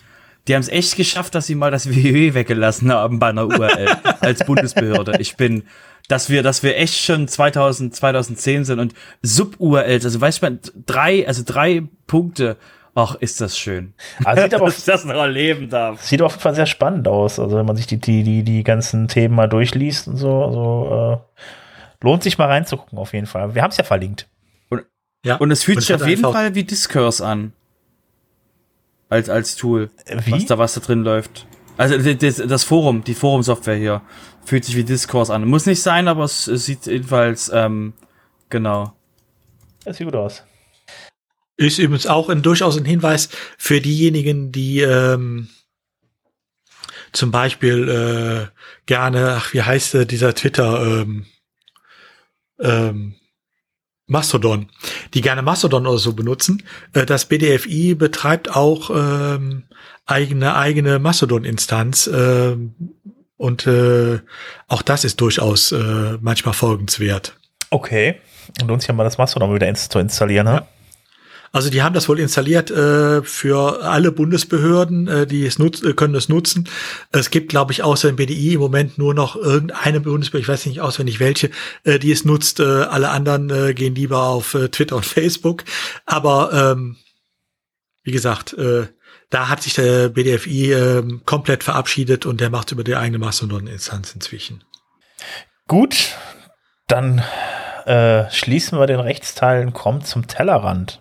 Die 0.48 0.54
haben 0.54 0.62
es 0.62 0.68
echt 0.68 0.96
geschafft, 0.96 1.36
dass 1.36 1.46
sie 1.46 1.54
mal 1.54 1.70
das 1.70 1.88
www 1.88 2.34
weggelassen 2.34 2.92
haben 2.92 3.20
bei 3.20 3.28
einer 3.28 3.46
URL 3.46 3.96
als 4.20 4.44
Bundesbehörde. 4.44 5.18
Ich 5.20 5.36
bin, 5.36 5.62
dass 6.08 6.30
wir, 6.30 6.42
dass 6.42 6.64
wir 6.64 6.76
echt 6.76 6.96
schon 6.96 7.28
2000, 7.28 7.94
2010 7.94 8.64
sind 8.64 8.80
und 8.80 8.92
Sub-URLs, 9.22 10.04
also 10.04 10.20
weißt 10.20 10.42
du, 10.42 10.58
drei, 10.84 11.28
also 11.28 11.44
drei 11.46 11.84
Punkte 12.08 12.56
Ach, 12.98 13.14
ist 13.14 13.42
das 13.42 13.58
schön. 13.58 13.92
Also 14.24 14.42
sieht 14.42 14.54
aber, 14.54 14.64
dass 14.64 14.78
ich 14.78 14.84
das 14.86 15.04
noch 15.04 15.16
erleben 15.16 15.68
darf. 15.68 16.02
Sieht 16.02 16.22
auf 16.22 16.32
jeden 16.32 16.42
Fall 16.42 16.54
sehr 16.54 16.64
spannend 16.64 17.06
aus. 17.06 17.38
Also 17.38 17.58
wenn 17.58 17.66
man 17.66 17.76
sich 17.76 17.86
die, 17.86 17.98
die, 17.98 18.22
die, 18.22 18.42
die 18.42 18.64
ganzen 18.64 19.06
Themen 19.06 19.34
mal 19.34 19.50
durchliest 19.50 20.08
und 20.08 20.16
so, 20.16 20.42
also 20.42 21.20
äh, 21.20 22.04
lohnt 22.04 22.22
sich 22.22 22.38
mal 22.38 22.46
reinzugucken 22.46 22.98
auf 22.98 23.12
jeden 23.12 23.26
Fall. 23.26 23.54
Wir 23.54 23.60
haben 23.60 23.70
es 23.70 23.76
ja 23.76 23.84
verlinkt. 23.84 24.28
Und, 24.70 24.86
ja. 25.26 25.36
und 25.36 25.50
es 25.50 25.62
fühlt 25.62 25.76
und 25.76 25.82
sich 25.82 25.94
auf 25.94 26.06
jeden 26.06 26.22
Fall 26.22 26.54
wie 26.54 26.64
Discourse 26.64 27.24
an. 27.24 27.52
Als, 29.10 29.28
als 29.28 29.56
Tool. 29.56 29.90
Wie? 30.24 30.32
Was 30.32 30.46
da, 30.46 30.56
was 30.56 30.72
da 30.72 30.80
drin 30.80 31.04
läuft. 31.04 31.46
Also 31.76 31.98
das, 31.98 32.36
das 32.36 32.64
Forum, 32.64 33.04
die 33.04 33.14
Forum-Software 33.14 33.76
hier, 33.76 34.00
fühlt 34.42 34.64
sich 34.64 34.74
wie 34.74 34.84
Discourse 34.84 35.34
an. 35.34 35.44
Muss 35.44 35.66
nicht 35.66 35.82
sein, 35.82 36.08
aber 36.08 36.24
es, 36.24 36.48
es 36.48 36.64
sieht 36.64 36.86
jedenfalls, 36.86 37.50
ähm, 37.52 37.92
genau. 38.48 38.94
Das 39.84 39.98
sieht 39.98 40.06
gut 40.06 40.16
aus. 40.16 40.42
Ist 41.56 41.78
übrigens 41.78 42.06
auch 42.06 42.28
ein, 42.28 42.42
durchaus 42.42 42.76
ein 42.76 42.84
Hinweis 42.84 43.30
für 43.56 43.80
diejenigen, 43.80 44.52
die 44.52 44.80
ähm, 44.80 45.48
zum 47.12 47.30
Beispiel 47.30 47.88
äh, 47.88 48.56
gerne, 48.84 49.36
ach, 49.38 49.52
wie 49.54 49.62
heißt 49.62 49.94
äh, 49.94 50.06
dieser 50.06 50.34
Twitter, 50.34 51.00
ähm, 51.00 51.26
ähm, 52.60 53.14
Mastodon, 54.06 54.68
die 55.14 55.20
gerne 55.20 55.42
Mastodon 55.42 55.86
oder 55.86 55.98
so 55.98 56.12
benutzen. 56.12 56.62
Äh, 56.92 57.06
das 57.06 57.24
BDFI 57.24 57.94
betreibt 57.94 58.54
auch 58.54 58.90
ähm, 58.90 59.64
eigene 60.04 60.54
eigene 60.54 60.98
Mastodon-Instanz 60.98 62.06
äh, 62.06 62.56
und 63.36 63.66
äh, 63.66 64.20
auch 64.68 64.82
das 64.82 65.04
ist 65.04 65.20
durchaus 65.20 65.72
äh, 65.72 66.18
manchmal 66.20 66.54
folgenswert. 66.54 67.36
Okay, 67.70 68.20
und 68.62 68.70
uns 68.70 68.86
ja 68.86 68.94
mal 68.94 69.04
das 69.04 69.18
Mastodon 69.18 69.54
wieder 69.54 69.68
ins 69.68 69.88
zu 69.88 69.98
installieren, 69.98 70.46
ne? 70.46 70.52
Ja. 70.52 70.68
Also 71.52 71.70
die 71.70 71.82
haben 71.82 71.94
das 71.94 72.08
wohl 72.08 72.18
installiert 72.18 72.70
äh, 72.70 73.22
für 73.22 73.82
alle 73.84 74.12
Bundesbehörden, 74.12 75.08
äh, 75.08 75.26
die 75.26 75.46
es 75.46 75.58
nutz, 75.58 75.82
äh, 75.82 75.92
können 75.92 76.14
es 76.14 76.28
nutzen. 76.28 76.68
Es 77.12 77.30
gibt, 77.30 77.48
glaube 77.48 77.72
ich, 77.72 77.82
außer 77.82 78.08
dem 78.08 78.16
BDI 78.16 78.54
im 78.54 78.60
Moment 78.60 78.98
nur 78.98 79.14
noch 79.14 79.36
irgendeine 79.36 80.00
Bundesbehörde, 80.00 80.42
ich 80.42 80.48
weiß 80.48 80.66
nicht 80.66 80.80
auswendig 80.80 81.20
welche, 81.20 81.50
äh, 81.84 81.98
die 81.98 82.12
es 82.12 82.24
nutzt. 82.24 82.60
Äh, 82.60 82.64
alle 82.64 83.10
anderen 83.10 83.50
äh, 83.50 83.74
gehen 83.74 83.94
lieber 83.94 84.24
auf 84.24 84.54
äh, 84.54 84.68
Twitter 84.68 84.96
und 84.96 85.06
Facebook. 85.06 85.64
Aber 86.04 86.52
ähm, 86.52 86.96
wie 88.02 88.12
gesagt, 88.12 88.52
äh, 88.54 88.86
da 89.30 89.48
hat 89.48 89.62
sich 89.62 89.74
der 89.74 90.10
BDFI 90.10 90.72
äh, 90.72 91.02
komplett 91.24 91.64
verabschiedet 91.64 92.26
und 92.26 92.40
der 92.40 92.50
macht 92.50 92.72
über 92.72 92.84
die 92.84 92.94
eigene 92.94 93.18
Mastodon-Instanz 93.18 94.14
inzwischen. 94.14 94.62
Gut, 95.66 96.14
dann 96.86 97.22
äh, 97.86 98.30
schließen 98.30 98.78
wir 98.78 98.86
den 98.86 99.00
Rechtsteil 99.00 99.66
und 99.66 99.72
kommen 99.72 100.04
zum 100.04 100.28
Tellerrand. 100.28 101.00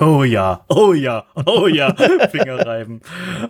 Oh 0.00 0.22
ja, 0.22 0.64
oh 0.68 0.92
ja, 0.92 1.24
oh 1.44 1.66
ja, 1.66 1.92
Fingerreiben. 2.30 3.00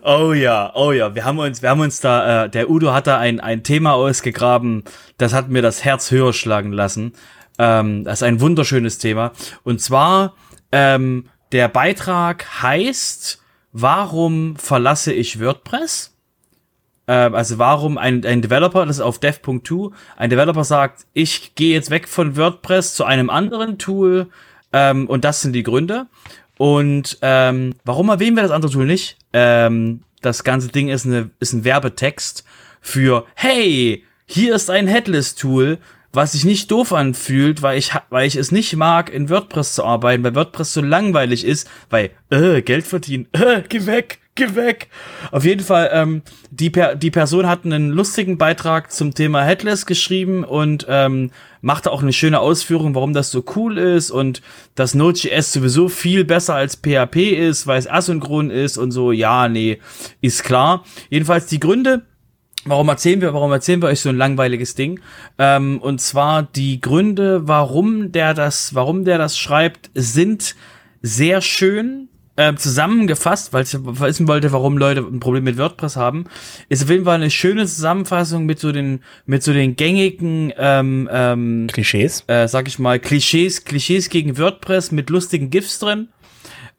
Oh 0.02 0.32
ja, 0.32 0.72
oh 0.74 0.92
ja. 0.92 1.14
Wir 1.14 1.24
haben 1.24 1.38
uns, 1.38 1.60
wir 1.60 1.68
haben 1.68 1.80
uns 1.80 2.00
da, 2.00 2.44
äh, 2.44 2.48
der 2.48 2.70
Udo 2.70 2.92
hat 2.92 3.06
da 3.06 3.18
ein, 3.18 3.38
ein 3.40 3.62
Thema 3.62 3.92
ausgegraben, 3.92 4.84
das 5.18 5.34
hat 5.34 5.50
mir 5.50 5.60
das 5.60 5.84
Herz 5.84 6.10
höher 6.10 6.32
schlagen 6.32 6.72
lassen. 6.72 7.12
Ähm, 7.58 8.04
das 8.04 8.20
ist 8.20 8.22
ein 8.22 8.40
wunderschönes 8.40 8.98
Thema. 8.98 9.32
Und 9.62 9.82
zwar, 9.82 10.34
ähm, 10.72 11.26
der 11.52 11.68
Beitrag 11.68 12.62
heißt, 12.62 13.42
warum 13.72 14.56
verlasse 14.56 15.12
ich 15.12 15.40
WordPress? 15.40 16.16
Ähm, 17.08 17.34
also 17.34 17.58
warum 17.58 17.98
ein, 17.98 18.24
ein 18.24 18.40
Developer, 18.40 18.86
das 18.86 18.96
ist 18.96 19.02
auf 19.02 19.18
dev.to, 19.18 19.92
ein 20.16 20.30
Developer 20.30 20.64
sagt, 20.64 21.06
ich 21.12 21.54
gehe 21.54 21.74
jetzt 21.74 21.90
weg 21.90 22.08
von 22.08 22.36
WordPress 22.36 22.94
zu 22.94 23.04
einem 23.04 23.28
anderen 23.28 23.78
Tool, 23.78 24.28
ähm, 24.72 25.06
und 25.06 25.24
das 25.24 25.42
sind 25.42 25.52
die 25.52 25.62
Gründe. 25.62 26.06
Und 26.56 27.18
ähm, 27.22 27.74
warum 27.84 28.08
erwähnen 28.08 28.36
wir 28.36 28.42
das 28.42 28.52
andere 28.52 28.72
Tool 28.72 28.86
nicht? 28.86 29.16
Ähm, 29.32 30.00
das 30.22 30.44
ganze 30.44 30.68
Ding 30.68 30.88
ist, 30.88 31.06
eine, 31.06 31.30
ist 31.40 31.52
ein 31.52 31.64
Werbetext 31.64 32.44
für, 32.80 33.24
hey, 33.34 34.04
hier 34.26 34.54
ist 34.54 34.68
ein 34.68 34.88
Headless-Tool, 34.88 35.78
was 36.12 36.32
sich 36.32 36.44
nicht 36.44 36.70
doof 36.70 36.92
anfühlt, 36.92 37.62
weil 37.62 37.78
ich, 37.78 37.92
weil 38.10 38.26
ich 38.26 38.36
es 38.36 38.50
nicht 38.50 38.74
mag, 38.76 39.10
in 39.10 39.30
WordPress 39.30 39.74
zu 39.74 39.84
arbeiten, 39.84 40.24
weil 40.24 40.34
WordPress 40.34 40.72
so 40.72 40.80
langweilig 40.80 41.44
ist, 41.44 41.68
weil, 41.90 42.10
äh, 42.30 42.62
Geld 42.62 42.86
verdienen, 42.86 43.28
äh, 43.32 43.62
geh 43.68 43.86
weg, 43.86 44.18
geh 44.38 44.54
weg. 44.54 44.88
Auf 45.30 45.44
jeden 45.44 45.62
Fall, 45.62 45.90
ähm, 45.92 46.22
die, 46.50 46.70
per 46.70 46.94
die 46.94 47.10
Person 47.10 47.46
hat 47.46 47.64
einen 47.64 47.90
lustigen 47.90 48.38
Beitrag 48.38 48.90
zum 48.90 49.14
Thema 49.14 49.42
Headless 49.42 49.84
geschrieben 49.84 50.44
und 50.44 50.86
ähm, 50.88 51.30
machte 51.60 51.92
auch 51.92 52.02
eine 52.02 52.12
schöne 52.12 52.40
Ausführung, 52.40 52.94
warum 52.94 53.12
das 53.12 53.30
so 53.30 53.44
cool 53.56 53.76
ist 53.76 54.10
und 54.10 54.40
dass 54.74 54.94
Node.js 54.94 55.52
sowieso 55.52 55.88
viel 55.88 56.24
besser 56.24 56.54
als 56.54 56.76
PHP 56.76 57.16
ist, 57.32 57.66
weil 57.66 57.78
es 57.78 57.90
asynchron 57.90 58.50
ist 58.50 58.78
und 58.78 58.92
so. 58.92 59.12
Ja, 59.12 59.48
nee, 59.48 59.78
ist 60.20 60.44
klar. 60.44 60.84
Jedenfalls 61.10 61.46
die 61.46 61.60
Gründe, 61.60 62.02
Warum 62.64 62.88
erzählen 62.88 63.20
wir, 63.20 63.32
warum 63.32 63.52
erzählen 63.52 63.80
wir 63.80 63.88
euch 63.88 64.00
so 64.00 64.08
ein 64.08 64.16
langweiliges 64.16 64.74
Ding? 64.74 65.00
Ähm, 65.38 65.78
und 65.80 66.00
zwar 66.00 66.42
die 66.42 66.80
Gründe, 66.80 67.46
warum 67.46 68.12
der 68.12 68.34
das, 68.34 68.74
warum 68.74 69.04
der 69.04 69.16
das 69.16 69.38
schreibt, 69.38 69.90
sind 69.94 70.54
sehr 71.00 71.40
schön 71.40 72.07
äh, 72.38 72.54
zusammengefasst, 72.54 73.52
weil 73.52 73.64
ich 73.64 73.74
wissen 73.74 74.28
wollte, 74.28 74.52
warum 74.52 74.78
Leute 74.78 75.00
ein 75.00 75.18
Problem 75.18 75.42
mit 75.42 75.58
WordPress 75.58 75.96
haben, 75.96 76.26
ist 76.68 76.84
auf 76.84 76.90
jeden 76.90 77.04
Fall 77.04 77.16
eine 77.16 77.30
schöne 77.30 77.66
Zusammenfassung 77.66 78.46
mit 78.46 78.60
so 78.60 78.70
den, 78.70 79.00
mit 79.26 79.42
so 79.42 79.52
den 79.52 79.74
gängigen 79.74 80.52
ähm, 80.56 81.08
ähm, 81.12 81.66
Klischees, 81.72 82.22
äh, 82.28 82.46
sag 82.46 82.68
ich 82.68 82.78
mal, 82.78 83.00
Klischees, 83.00 83.64
Klischees 83.64 84.08
gegen 84.08 84.38
WordPress 84.38 84.92
mit 84.92 85.10
lustigen 85.10 85.50
GIFs 85.50 85.80
drin. 85.80 86.08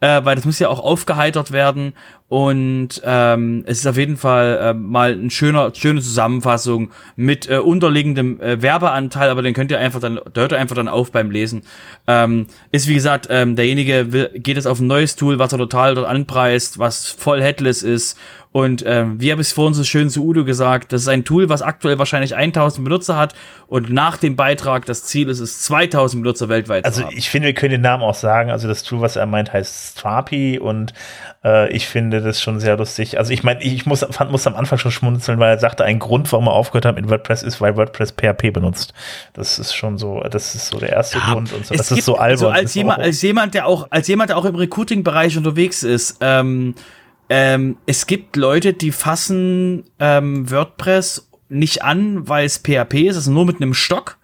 Äh, 0.01 0.23
weil 0.23 0.37
das 0.37 0.45
muss 0.45 0.59
ja 0.59 0.69
auch 0.69 0.79
aufgeheitert 0.79 1.51
werden 1.51 1.91
Und 2.29 3.01
ähm, 3.03 3.63
es 3.65 3.79
ist 3.79 3.87
auf 3.87 3.97
jeden 3.97 4.15
Fall 4.15 4.59
äh, 4.61 4.73
mal 4.75 5.13
ein 5.13 5.31
schöner, 5.31 5.73
schöne 5.73 5.99
Zusammenfassung 5.99 6.91
mit 7.15 7.49
äh, 7.49 7.57
unterliegendem 7.57 8.39
äh, 8.39 8.61
Werbeanteil, 8.61 9.31
aber 9.31 9.41
den 9.41 9.55
könnt 9.55 9.71
ihr 9.71 9.79
einfach 9.79 9.99
dann, 9.99 10.19
da 10.31 10.41
hört 10.41 10.51
ihr 10.51 10.59
einfach 10.59 10.75
dann 10.75 10.87
auf 10.87 11.11
beim 11.11 11.31
Lesen. 11.31 11.63
Ähm, 12.05 12.45
ist 12.71 12.87
wie 12.87 12.93
gesagt, 12.93 13.27
ähm, 13.31 13.55
derjenige 13.55 14.13
will, 14.13 14.29
geht 14.35 14.57
jetzt 14.57 14.67
auf 14.67 14.79
ein 14.79 14.85
neues 14.85 15.15
Tool, 15.15 15.39
was 15.39 15.53
er 15.53 15.57
total 15.57 15.95
dort 15.95 16.07
anpreist, 16.07 16.77
was 16.77 17.09
voll 17.09 17.41
headless 17.41 17.81
ist 17.81 18.15
und 18.51 18.83
ähm, 18.87 19.21
wie 19.21 19.31
habe 19.31 19.41
ich 19.41 19.49
es 19.49 19.53
vorhin 19.53 19.75
so 19.75 19.83
schön 19.83 20.09
zu 20.09 20.25
Udo 20.25 20.43
gesagt, 20.43 20.91
das 20.91 21.03
ist 21.03 21.07
ein 21.07 21.23
Tool, 21.23 21.49
was 21.49 21.61
aktuell 21.61 21.99
wahrscheinlich 21.99 22.35
1000 22.35 22.83
Benutzer 22.83 23.15
hat 23.15 23.35
und 23.67 23.91
nach 23.91 24.17
dem 24.17 24.35
Beitrag 24.35 24.87
das 24.87 25.03
Ziel 25.03 25.29
ist 25.29 25.39
es, 25.39 25.61
2000 25.61 26.23
Benutzer 26.23 26.49
weltweit 26.49 26.83
also 26.83 27.01
zu 27.01 27.07
haben. 27.07 27.15
ich 27.15 27.29
finde, 27.29 27.47
wir 27.47 27.53
können 27.53 27.73
den 27.73 27.81
Namen 27.81 28.01
auch 28.01 28.15
sagen. 28.15 28.49
Also 28.49 28.67
das 28.67 28.81
Tool, 28.81 29.01
was 29.01 29.17
er 29.17 29.27
meint, 29.27 29.53
heißt 29.53 29.99
Strapi 29.99 30.57
und 30.57 30.95
äh, 31.43 31.71
ich 31.71 31.87
finde 31.87 32.21
das 32.21 32.41
schon 32.41 32.59
sehr 32.59 32.75
lustig. 32.75 33.19
Also 33.19 33.31
ich 33.31 33.43
meine, 33.43 33.61
ich 33.61 33.85
muss, 33.85 34.03
fand, 34.09 34.31
muss 34.31 34.47
am 34.47 34.55
Anfang 34.55 34.79
schon 34.79 34.91
schmunzeln, 34.91 35.37
weil 35.39 35.51
er 35.51 35.59
sagte, 35.59 35.85
ein 35.85 35.99
Grund, 35.99 36.31
warum 36.31 36.47
er 36.47 36.53
aufgehört 36.53 36.85
hat 36.85 36.95
mit 36.95 37.07
WordPress 37.07 37.43
ist, 37.43 37.61
weil 37.61 37.77
WordPress 37.77 38.13
PHP 38.13 38.51
benutzt. 38.51 38.95
Das 39.33 39.59
ist 39.59 39.75
schon 39.75 39.99
so, 39.99 40.21
das 40.21 40.55
ist 40.55 40.69
so 40.69 40.79
der 40.79 40.89
erste 40.89 41.19
Ja, 41.19 41.33
Grund 41.33 41.53
und 41.53 41.67
so. 41.67 41.75
Das 41.75 41.89
gibt, 41.89 41.99
ist 41.99 42.05
so 42.05 42.15
albern. 42.15 42.31
Also 42.31 42.49
als 42.49 42.73
jemand, 42.73 42.99
als 42.99 43.21
jemand, 43.21 43.53
der 43.53 43.67
auch, 43.67 43.85
als 43.91 44.07
jemand, 44.07 44.31
der 44.31 44.37
auch 44.37 44.45
im 44.45 44.55
Recruiting-Bereich 44.55 45.37
unterwegs 45.37 45.83
ist, 45.83 46.17
ähm, 46.21 46.73
ähm, 47.29 47.77
es 47.85 48.07
gibt 48.07 48.35
Leute, 48.35 48.73
die 48.73 48.91
fassen 48.91 49.85
ähm, 49.99 50.49
WordPress 50.49 51.29
nicht 51.49 51.83
an, 51.83 52.27
weil 52.27 52.45
es 52.45 52.57
PHP 52.57 53.07
ist, 53.07 53.15
also 53.15 53.31
nur 53.31 53.45
mit 53.45 53.57
einem 53.57 53.73
Stock. 53.73 54.17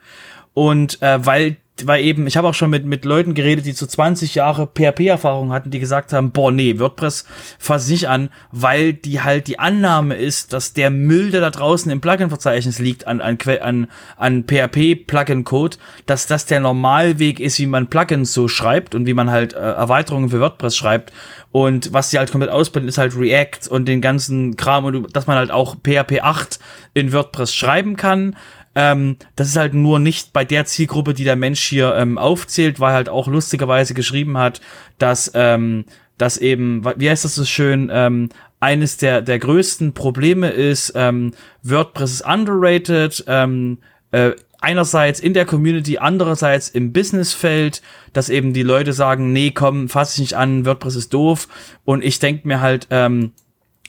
Und 0.54 1.02
äh, 1.02 1.24
weil, 1.26 1.58
weil 1.84 2.04
eben, 2.04 2.26
ich 2.26 2.38
habe 2.38 2.48
auch 2.48 2.54
schon 2.54 2.70
mit, 2.70 2.86
mit 2.86 3.04
Leuten 3.04 3.34
geredet, 3.34 3.66
die 3.66 3.74
so 3.74 3.86
20 3.86 4.36
Jahre 4.36 4.68
PHP-Erfahrung 4.68 5.52
hatten, 5.52 5.72
die 5.72 5.80
gesagt 5.80 6.14
haben, 6.14 6.32
boah, 6.32 6.52
nee, 6.52 6.80
WordPress 6.80 7.26
fass 7.60 7.90
ich 7.90 8.08
an, 8.08 8.30
weil 8.52 8.94
die 8.94 9.22
halt 9.22 9.48
die 9.48 9.60
Annahme 9.60 10.16
ist, 10.16 10.54
dass 10.54 10.72
der 10.72 10.90
Müll, 10.90 11.32
der 11.32 11.42
da 11.42 11.50
draußen 11.50 11.92
im 11.92 12.00
Plugin-Verzeichnis 12.00 12.80
liegt, 12.80 13.08
an, 13.08 13.20
an, 13.20 13.38
an, 13.62 13.88
an 14.16 14.44
PHP-Plugin-Code, 14.46 15.78
dass 16.06 16.28
das 16.28 16.46
der 16.46 16.62
Normalweg 16.62 17.42
ist, 17.42 17.60
wie 17.60 17.68
man 17.68 17.88
Plugins 17.88 18.32
so 18.32 18.48
schreibt 18.48 18.96
und 18.96 19.06
wie 19.06 19.14
man 19.14 19.30
halt 19.30 19.54
äh, 19.54 19.58
Erweiterungen 19.58 20.30
für 20.30 20.40
WordPress 20.40 20.78
schreibt. 20.78 21.12
Und 21.52 21.94
was 21.94 22.10
die 22.10 22.18
halt 22.18 22.32
komplett 22.32 22.52
ausblenden, 22.52 22.90
ist 22.90 22.98
halt 22.98 23.18
React 23.18 23.70
und 23.70 23.86
den 23.86 24.02
ganzen 24.02 24.56
Kram 24.56 24.86
und 24.86 25.16
dass 25.16 25.28
man 25.28 25.38
halt 25.38 25.52
auch 25.52 25.76
PHP 25.76 26.22
8 26.22 26.60
in 26.94 27.12
WordPress 27.12 27.54
schreiben 27.54 27.96
kann. 27.96 28.36
Ähm, 28.76 29.18
das 29.36 29.48
ist 29.48 29.56
halt 29.56 29.74
nur 29.74 30.00
nicht 30.00 30.34
bei 30.34 30.44
der 30.46 30.66
Zielgruppe, 30.66 31.14
die 31.14 31.24
der 31.24 31.38
Mensch 31.38 31.62
hier 31.62 31.96
ähm, 31.96 32.18
aufzählt, 32.18 32.80
weil 32.80 32.92
er 32.92 32.96
halt 32.96 33.10
auch 33.10 33.28
lustigerweise 33.28 33.94
geschrieben 33.94 34.38
hat, 34.38 34.62
dass, 34.98 35.32
ähm, 35.34 35.86
dass 36.18 36.38
eben, 36.38 36.84
wie 36.98 37.10
heißt 37.10 37.24
das 37.24 37.36
so 37.36 37.46
schön, 37.46 37.90
ähm, 37.92 38.30
eines 38.60 38.98
der, 38.98 39.22
der 39.22 39.40
größten 39.40 39.94
Probleme 39.94 40.50
ist, 40.50 40.94
ähm, 40.96 41.32
WordPress 41.64 42.12
ist 42.12 42.26
underrated, 42.26 43.24
ähm, 43.28 43.78
äh, 44.12 44.32
einerseits 44.60 45.20
in 45.20 45.34
der 45.34 45.46
Community, 45.46 46.00
andererseits 46.00 46.70
im 46.70 46.92
Businessfeld, 46.92 47.82
dass 48.14 48.30
eben 48.30 48.54
die 48.54 48.64
Leute 48.64 48.94
sagen, 48.94 49.32
nee, 49.32 49.52
komm, 49.52 49.90
fass 49.90 50.14
ich 50.16 50.20
nicht 50.20 50.34
an, 50.34 50.66
WordPress 50.66 50.96
ist 50.96 51.14
doof. 51.14 51.48
Und 51.84 52.04
ich 52.04 52.20
denk 52.20 52.46
mir 52.46 52.62
halt, 52.62 52.88
ähm, 52.90 53.34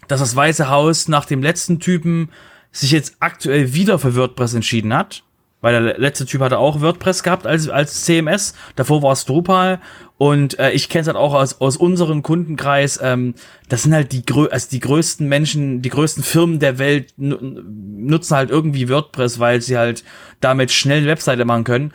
dass 0.08 0.20
das 0.20 0.36
Weiße 0.36 0.68
Haus 0.68 1.08
nach 1.08 1.24
dem 1.24 1.42
letzten 1.42 1.80
Typen 1.80 2.28
sich 2.72 2.90
jetzt 2.90 3.16
aktuell 3.20 3.74
wieder 3.74 3.98
für 3.98 4.16
WordPress 4.16 4.54
entschieden 4.54 4.94
hat. 4.94 5.22
Weil 5.62 5.82
der 5.82 5.98
letzte 5.98 6.26
Typ 6.26 6.42
hatte 6.42 6.58
auch 6.58 6.80
WordPress 6.80 7.22
gehabt 7.22 7.46
als, 7.46 7.68
als 7.68 8.04
CMS. 8.04 8.54
Davor 8.76 9.02
war 9.02 9.12
es 9.12 9.24
Drupal. 9.24 9.80
Und 10.18 10.58
äh, 10.58 10.70
ich 10.72 10.88
kenne 10.88 11.02
es 11.02 11.06
halt 11.08 11.16
auch 11.16 11.34
aus, 11.34 11.60
aus 11.60 11.76
unserem 11.76 12.22
Kundenkreis. 12.22 13.00
Ähm, 13.02 13.34
das 13.68 13.82
sind 13.82 13.94
halt 13.94 14.12
die, 14.12 14.24
grö 14.24 14.46
also 14.46 14.68
die 14.70 14.80
größten 14.80 15.26
Menschen, 15.28 15.82
die 15.82 15.88
größten 15.88 16.22
Firmen 16.22 16.60
der 16.60 16.78
Welt 16.78 17.14
nu 17.16 17.36
nutzen 17.40 18.36
halt 18.36 18.50
irgendwie 18.50 18.88
WordPress, 18.88 19.40
weil 19.40 19.60
sie 19.60 19.76
halt 19.76 20.04
damit 20.40 20.70
schnell 20.70 20.98
eine 20.98 21.08
Webseite 21.08 21.44
machen 21.44 21.64
können. 21.64 21.92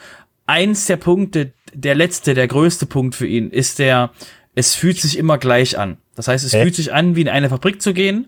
Eins 0.48 0.88
der 0.88 0.98
Punkte, 0.98 1.54
der 1.74 1.96
letzte, 1.96 2.34
der 2.34 2.48
größte 2.48 2.88
Punkt 2.88 3.16
für 3.16 3.28
ihn 3.28 3.52
ist 3.52 3.80
der, 3.80 4.12
es 4.56 4.76
fühlt 4.76 5.00
sich 5.00 5.18
immer 5.18 5.38
gleich 5.38 5.78
an. 5.78 5.98
Das 6.16 6.28
heißt, 6.28 6.44
es 6.44 6.54
Hä? 6.54 6.64
fühlt 6.64 6.76
sich 6.76 6.94
an, 6.94 7.16
wie 7.16 7.22
in 7.22 7.30
eine 7.30 7.50
Fabrik 7.50 7.82
zu 7.82 7.94
gehen 7.94 8.28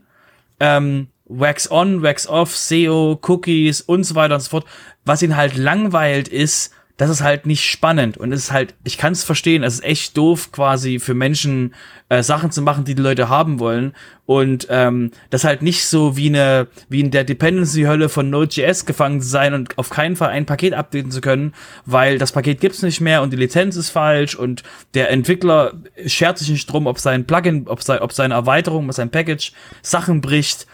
ähm, 0.59 1.07
Wax 1.25 1.69
on, 1.71 2.01
Wax 2.01 2.27
off, 2.27 2.55
SEO, 2.55 3.19
Cookies 3.21 3.81
und 3.81 4.03
so 4.03 4.15
weiter 4.15 4.35
und 4.35 4.41
so 4.41 4.49
fort. 4.49 4.65
Was 5.05 5.21
ihn 5.21 5.35
halt 5.35 5.57
langweilt 5.57 6.27
ist, 6.27 6.73
das 6.97 7.09
ist 7.09 7.21
halt 7.21 7.47
nicht 7.47 7.65
spannend 7.65 8.17
und 8.17 8.31
es 8.31 8.45
ist 8.45 8.51
halt, 8.51 8.75
ich 8.83 8.99
kann 8.99 9.13
es 9.13 9.23
verstehen, 9.23 9.63
es 9.63 9.75
ist 9.75 9.83
echt 9.83 10.15
doof 10.15 10.51
quasi 10.51 10.99
für 10.99 11.15
Menschen 11.15 11.73
äh, 12.09 12.21
Sachen 12.21 12.51
zu 12.51 12.61
machen, 12.61 12.85
die 12.85 12.93
die 12.93 13.01
Leute 13.01 13.29
haben 13.29 13.59
wollen 13.59 13.95
und 14.27 14.67
ähm, 14.69 15.09
das 15.31 15.43
halt 15.43 15.63
nicht 15.63 15.85
so 15.85 16.15
wie 16.17 16.27
eine 16.27 16.67
wie 16.89 16.99
in 16.99 17.09
der 17.09 17.23
Dependency-Hölle 17.23 18.09
von 18.09 18.29
Node.js 18.29 18.85
gefangen 18.85 19.21
zu 19.21 19.27
sein 19.27 19.55
und 19.55 19.75
auf 19.79 19.89
keinen 19.89 20.15
Fall 20.15 20.29
ein 20.29 20.45
Paket 20.45 20.75
updaten 20.75 21.09
zu 21.09 21.19
können, 21.19 21.53
weil 21.85 22.19
das 22.19 22.31
Paket 22.31 22.61
gibt's 22.61 22.83
nicht 22.83 23.01
mehr 23.01 23.23
und 23.23 23.33
die 23.33 23.37
Lizenz 23.37 23.75
ist 23.75 23.89
falsch 23.89 24.35
und 24.35 24.61
der 24.93 25.09
Entwickler 25.09 25.73
schert 26.05 26.37
sich 26.37 26.49
nicht 26.49 26.71
drum, 26.71 26.85
ob 26.85 26.99
sein 26.99 27.25
Plugin, 27.25 27.67
ob, 27.67 27.81
sein, 27.81 27.99
ob 27.99 28.13
seine 28.13 28.35
Erweiterung, 28.35 28.85
ob 28.85 28.93
sein 28.93 29.09
Package 29.09 29.51
Sachen 29.81 30.21
bricht 30.21 30.67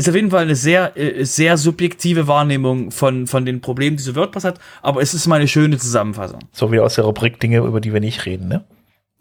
ist 0.00 0.08
auf 0.08 0.14
jeden 0.14 0.30
Fall 0.30 0.42
eine 0.42 0.56
sehr, 0.56 0.96
äh, 0.96 1.24
sehr 1.24 1.56
subjektive 1.56 2.26
Wahrnehmung 2.26 2.90
von, 2.90 3.26
von 3.26 3.44
den 3.44 3.60
Problemen, 3.60 3.96
die 3.96 4.02
so 4.02 4.14
WordPress 4.16 4.44
hat, 4.44 4.60
aber 4.82 5.00
es 5.02 5.14
ist 5.14 5.26
mal 5.26 5.36
eine 5.36 5.48
schöne 5.48 5.78
Zusammenfassung. 5.78 6.40
so 6.52 6.72
wie 6.72 6.80
aus 6.80 6.94
der 6.94 7.04
Rubrik 7.04 7.40
Dinge, 7.40 7.58
über 7.58 7.80
die 7.80 7.92
wir 7.92 8.00
nicht 8.00 8.26
reden, 8.26 8.48
ne? 8.48 8.64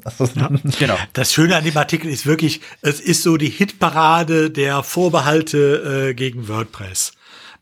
Das 0.04 0.20
ist, 0.20 0.36
Genau. 0.80 0.98
Das 1.14 1.34
Schöne 1.34 1.56
an 1.56 1.64
dem 1.64 1.76
Artikel 1.76 2.10
ist 2.10 2.26
wirklich, 2.26 2.62
es 2.82 3.00
ist 3.00 3.24
so 3.24 3.38
die 3.38 3.50
Hitparade 3.50 4.50
der 4.50 4.84
Vorbehalte 4.84 6.10
äh, 6.10 6.14
gegen 6.14 6.48
WordPress. 6.48 7.12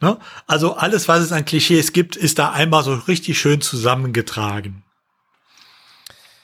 Ne? 0.01 0.17
Also 0.45 0.75
alles, 0.75 1.07
was 1.07 1.21
es 1.21 1.31
an 1.31 1.45
Klischees 1.45 1.93
gibt, 1.93 2.15
ist 2.15 2.37
da 2.37 2.51
einmal 2.51 2.83
so 2.83 2.93
richtig 2.93 3.39
schön 3.39 3.61
zusammengetragen. 3.61 4.83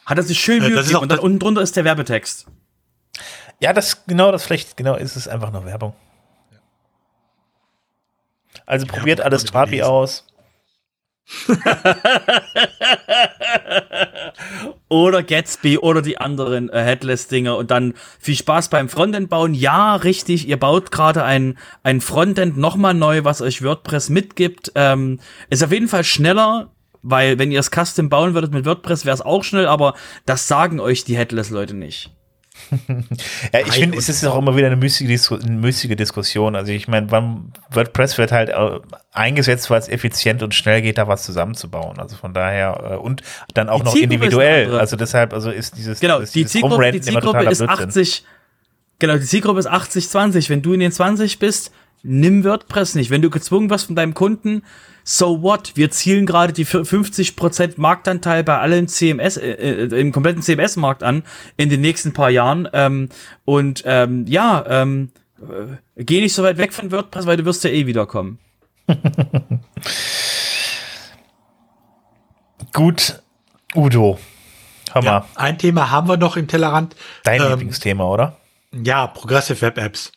Hat 0.05 0.17
er 0.17 0.23
sich 0.23 0.39
schön 0.39 0.63
Äh, 0.63 0.71
das 0.71 0.87
ist 0.87 0.95
auch 0.95 1.01
und 1.01 1.11
dann 1.11 1.19
unten 1.19 1.39
drunter 1.39 1.61
ist 1.61 1.75
der 1.75 1.85
Werbetext. 1.85 2.47
Ja, 3.59 3.71
das 3.71 4.05
genau 4.05 4.31
das 4.31 4.43
vielleicht 4.43 4.75
genau 4.75 4.95
ist 4.95 5.15
es 5.15 5.27
einfach 5.27 5.51
nur 5.51 5.65
Werbung. 5.65 5.93
Also 8.65 8.85
probiert 8.87 9.19
Ja, 9.19 9.25
alles 9.25 9.43
lesen. 9.77 9.83
aus. 9.83 10.25
Oder 14.89 15.23
Gatsby 15.23 15.77
oder 15.77 16.01
die 16.01 16.17
anderen 16.17 16.69
äh, 16.69 16.83
Headless-Dinger 16.83 17.55
und 17.57 17.71
dann 17.71 17.93
viel 18.19 18.35
Spaß 18.35 18.69
beim 18.69 18.89
Frontend 18.89 19.29
bauen. 19.29 19.53
Ja, 19.53 19.95
richtig, 19.95 20.47
ihr 20.47 20.57
baut 20.57 20.91
gerade 20.91 21.23
ein, 21.23 21.57
ein 21.81 22.01
Frontend 22.01 22.57
nochmal 22.57 22.93
neu, 22.93 23.23
was 23.23 23.41
euch 23.41 23.63
WordPress 23.63 24.09
mitgibt. 24.09 24.71
Ähm, 24.75 25.19
ist 25.49 25.63
auf 25.63 25.71
jeden 25.71 25.87
Fall 25.87 26.03
schneller, 26.03 26.71
weil 27.01 27.39
wenn 27.39 27.51
ihr 27.51 27.59
es 27.59 27.71
custom 27.71 28.09
bauen 28.09 28.33
würdet 28.33 28.53
mit 28.53 28.65
WordPress, 28.65 29.05
wäre 29.05 29.15
es 29.15 29.21
auch 29.21 29.43
schnell, 29.43 29.65
aber 29.65 29.95
das 30.25 30.47
sagen 30.47 30.79
euch 30.79 31.05
die 31.05 31.17
Headless-Leute 31.17 31.73
nicht. 31.73 32.11
Ja, 33.51 33.59
ich 33.59 33.73
finde, 33.73 33.97
es 33.97 34.09
ist 34.09 34.23
auch 34.25 34.37
immer 34.37 34.55
wieder 34.55 34.67
eine 34.67 34.75
müßige, 34.75 35.07
Disku 35.07 35.37
müßige 35.37 35.95
Diskussion. 35.95 36.55
Also 36.55 36.71
ich 36.71 36.87
meine, 36.87 37.11
WordPress 37.11 38.17
wird 38.17 38.31
halt 38.31 38.49
äh, 38.49 38.79
eingesetzt, 39.11 39.69
weil 39.69 39.79
es 39.79 39.89
effizient 39.89 40.43
und 40.43 40.55
schnell 40.55 40.81
geht, 40.81 40.97
da 40.97 41.07
was 41.07 41.23
zusammenzubauen. 41.23 41.99
Also 41.99 42.15
von 42.15 42.33
daher 42.33 42.91
äh, 42.91 42.95
und 42.95 43.21
dann 43.53 43.69
auch 43.69 43.79
Die 43.79 43.85
noch 43.85 43.93
Zielgruppe 43.93 44.15
ist 44.15 44.21
individuell. 44.23 44.79
Also 44.79 44.95
deshalb, 44.95 45.33
also 45.33 45.51
ist 45.51 45.77
dieses 45.77 45.99
Genau, 45.99 46.19
dieses, 46.19 46.33
die 46.33 46.45
Zielgruppe, 46.45 46.91
die 46.91 47.01
Zielgruppe 47.01 47.43
ist 47.43 47.59
Blödsinn. 47.59 47.69
80, 47.69 48.25
genau, 48.99 49.17
die 49.17 49.25
Zielgruppe 49.25 49.59
ist 49.59 49.67
80, 49.67 50.09
20. 50.09 50.49
Wenn 50.49 50.61
du 50.61 50.73
in 50.73 50.79
den 50.79 50.91
20 50.91 51.39
bist, 51.39 51.71
nimm 52.03 52.43
WordPress 52.43 52.95
nicht. 52.95 53.09
Wenn 53.09 53.21
du 53.21 53.29
gezwungen 53.29 53.69
wirst 53.69 53.87
von 53.87 53.95
deinem 53.95 54.13
Kunden, 54.13 54.63
so 55.03 55.41
what? 55.41 55.73
Wir 55.75 55.91
zielen 55.91 56.25
gerade 56.25 56.53
die 56.53 56.65
50% 56.65 57.73
Marktanteil 57.77 58.43
bei 58.43 58.57
allen 58.59 58.87
CMS, 58.87 59.37
äh, 59.37 59.51
äh, 59.51 59.99
im 59.99 60.11
kompletten 60.11 60.41
CMS-Markt 60.41 61.03
an 61.03 61.23
in 61.57 61.69
den 61.69 61.81
nächsten 61.81 62.13
paar 62.13 62.29
Jahren. 62.29 62.67
Ähm, 62.73 63.09
und 63.45 63.83
ähm, 63.85 64.25
ja, 64.27 64.63
ähm, 64.67 65.11
äh, 65.41 66.03
geh 66.03 66.21
nicht 66.21 66.33
so 66.33 66.43
weit 66.43 66.57
weg 66.57 66.73
von 66.73 66.91
WordPress, 66.91 67.25
weil 67.25 67.37
du 67.37 67.45
wirst 67.45 67.63
ja 67.63 67.69
eh 67.69 67.85
wiederkommen. 67.85 68.39
Gut, 72.73 73.21
Udo. 73.75 74.19
Hör 74.91 75.01
mal, 75.01 75.07
Ja, 75.11 75.25
ein 75.35 75.57
Thema 75.57 75.89
haben 75.91 76.07
wir 76.07 76.17
noch 76.17 76.37
im 76.37 76.47
Tellerrand. 76.47 76.95
dein 77.23 77.41
ähm, 77.41 77.49
Lieblingsthema, 77.49 78.03
oder? 78.05 78.37
Ja, 78.71 79.07
Progressive 79.07 79.61
Web 79.61 79.77
Apps. 79.77 80.11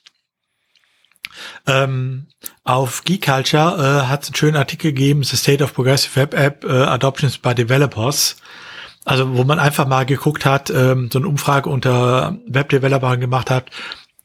Ähm, 1.67 2.27
auf 2.65 3.05
Geek 3.05 3.25
Culture 3.25 4.03
äh, 4.05 4.07
hat 4.07 4.23
es 4.23 4.29
einen 4.29 4.37
schönen 4.37 4.57
Artikel 4.57 4.93
gegeben, 4.93 5.23
The 5.23 5.37
State 5.37 5.63
of 5.63 5.75
Progressive 5.75 6.15
Web 6.17 6.35
App 6.35 6.65
äh, 6.65 6.69
Adoptions 6.69 7.39
by 7.39 7.55
Developers. 7.55 8.37
Also 9.05 9.37
wo 9.37 9.45
man 9.45 9.59
einfach 9.59 9.87
mal 9.87 10.05
geguckt 10.05 10.45
hat, 10.45 10.71
ähm, 10.71 11.11
so 11.13 11.21
eine 11.21 11.29
Umfrage 11.29 11.71
unter 11.71 12.39
Webdevelopern 12.49 13.21
gemacht 13.21 13.51
hat, 13.51 13.71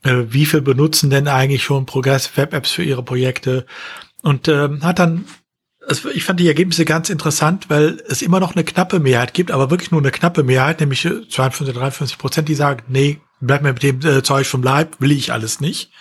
äh, 0.04 0.24
wie 0.30 0.48
viel 0.48 0.62
benutzen 0.62 1.10
denn 1.10 1.28
eigentlich 1.28 1.64
schon 1.64 1.86
Progressive 1.86 2.36
Web 2.38 2.54
Apps 2.54 2.72
für 2.72 2.84
ihre 2.84 3.04
Projekte 3.04 3.66
und 4.24 4.48
ähm, 4.48 4.84
hat 4.84 5.00
dann 5.00 5.26
es, 5.88 6.06
ich 6.06 6.24
fand 6.24 6.40
die 6.40 6.48
Ergebnisse 6.48 6.86
ganz 6.86 7.10
interessant, 7.10 7.70
weil 7.70 8.02
es 8.08 8.22
immer 8.22 8.40
noch 8.40 8.56
eine 8.56 8.64
knappe 8.64 9.00
Mehrheit 9.00 9.34
gibt, 9.34 9.52
aber 9.52 9.72
wirklich 9.72 9.92
nur 9.92 10.02
eine 10.02 10.12
knappe 10.12 10.44
Mehrheit, 10.44 10.80
nämlich 10.80 11.06
äh, 11.06 11.28
52, 11.28 11.76
53 11.76 12.18
Prozent, 12.18 12.50
die 12.50 12.56
sagen, 12.56 12.84
nee, 12.88 13.20
bleib 13.40 13.64
mir 13.64 13.74
mit 13.74 13.84
dem 13.84 14.00
äh, 14.06 14.24
Zeug 14.24 14.48
vom 14.48 14.64
Leib, 14.64 14.96
will 15.00 15.12
ich 15.12 15.34
alles 15.34 15.60
nicht. 15.60 15.92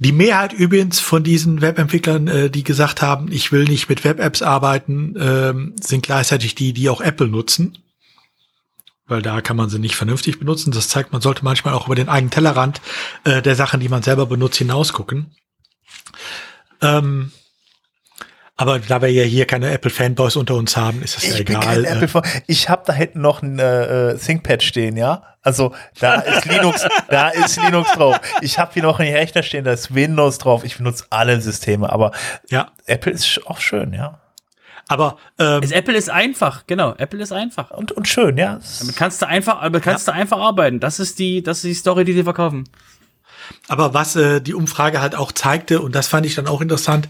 Die 0.00 0.12
Mehrheit 0.12 0.54
übrigens 0.54 0.98
von 0.98 1.22
diesen 1.22 1.60
Webentwicklern, 1.60 2.26
äh, 2.26 2.50
die 2.50 2.64
gesagt 2.64 3.02
haben, 3.02 3.30
ich 3.30 3.52
will 3.52 3.64
nicht 3.64 3.90
mit 3.90 4.02
Web-Apps 4.02 4.40
arbeiten, 4.40 5.14
ähm, 5.20 5.76
sind 5.78 6.02
gleichzeitig 6.02 6.54
die, 6.54 6.72
die 6.72 6.88
auch 6.88 7.02
Apple 7.02 7.28
nutzen. 7.28 7.76
Weil 9.06 9.20
da 9.20 9.42
kann 9.42 9.58
man 9.58 9.68
sie 9.68 9.78
nicht 9.78 9.96
vernünftig 9.96 10.38
benutzen. 10.38 10.70
Das 10.70 10.88
zeigt, 10.88 11.12
man 11.12 11.20
sollte 11.20 11.44
manchmal 11.44 11.74
auch 11.74 11.84
über 11.84 11.96
den 11.96 12.08
eigenen 12.08 12.30
Tellerrand 12.30 12.80
äh, 13.24 13.42
der 13.42 13.56
Sachen, 13.56 13.80
die 13.80 13.90
man 13.90 14.02
selber 14.02 14.24
benutzt, 14.24 14.56
hinausgucken. 14.56 15.36
Ähm, 16.80 17.30
aber 18.60 18.78
da 18.78 19.00
wir 19.00 19.10
ja 19.10 19.22
hier 19.22 19.46
keine 19.46 19.70
Apple-Fanboys 19.70 20.36
unter 20.36 20.54
uns 20.54 20.76
haben, 20.76 21.02
ist 21.02 21.16
das 21.16 21.26
ja 21.26 21.36
egal. 21.36 21.86
Äh. 21.86 22.06
ich 22.46 22.68
habe 22.68 22.82
da 22.84 22.92
hinten 22.92 23.22
noch 23.22 23.40
ein 23.40 23.58
äh, 23.58 24.18
ThinkPad 24.18 24.62
stehen, 24.62 24.98
ja. 24.98 25.22
Also 25.40 25.72
da 25.98 26.16
ist 26.16 26.44
Linux, 26.44 26.86
da 27.08 27.30
ist 27.30 27.56
Linux 27.56 27.90
drauf. 27.92 28.20
Ich 28.42 28.58
habe 28.58 28.74
hier 28.74 28.82
noch 28.82 29.00
einen 29.00 29.14
Rechner 29.14 29.42
stehen, 29.42 29.64
da 29.64 29.72
ist 29.72 29.94
Windows 29.94 30.36
drauf. 30.36 30.62
Ich 30.62 30.76
benutze 30.76 31.06
alle 31.08 31.40
Systeme, 31.40 31.90
aber 31.90 32.12
ja. 32.50 32.70
Apple 32.84 33.12
ist 33.12 33.40
auch 33.46 33.60
schön, 33.60 33.94
ja. 33.94 34.20
Aber 34.88 35.16
ähm, 35.38 35.62
es, 35.62 35.70
Apple 35.70 35.96
ist 35.96 36.10
einfach, 36.10 36.66
genau. 36.66 36.94
Apple 36.98 37.22
ist 37.22 37.32
einfach 37.32 37.70
und 37.70 37.92
und 37.92 38.08
schön, 38.08 38.36
ja. 38.36 38.60
Damit 38.80 38.94
kannst 38.94 39.22
du 39.22 39.26
einfach, 39.26 39.62
aber 39.62 39.80
kannst 39.80 40.06
ja. 40.06 40.12
du 40.12 40.18
einfach 40.20 40.38
arbeiten. 40.38 40.80
Das 40.80 41.00
ist 41.00 41.18
die, 41.18 41.42
das 41.42 41.58
ist 41.58 41.64
die 41.64 41.74
Story, 41.74 42.04
die 42.04 42.12
sie 42.12 42.24
verkaufen. 42.24 42.64
Aber 43.68 43.94
was 43.94 44.16
äh, 44.16 44.40
die 44.40 44.54
Umfrage 44.54 45.00
halt 45.00 45.14
auch 45.14 45.32
zeigte, 45.32 45.80
und 45.80 45.94
das 45.94 46.08
fand 46.08 46.26
ich 46.26 46.34
dann 46.34 46.46
auch 46.46 46.60
interessant, 46.60 47.08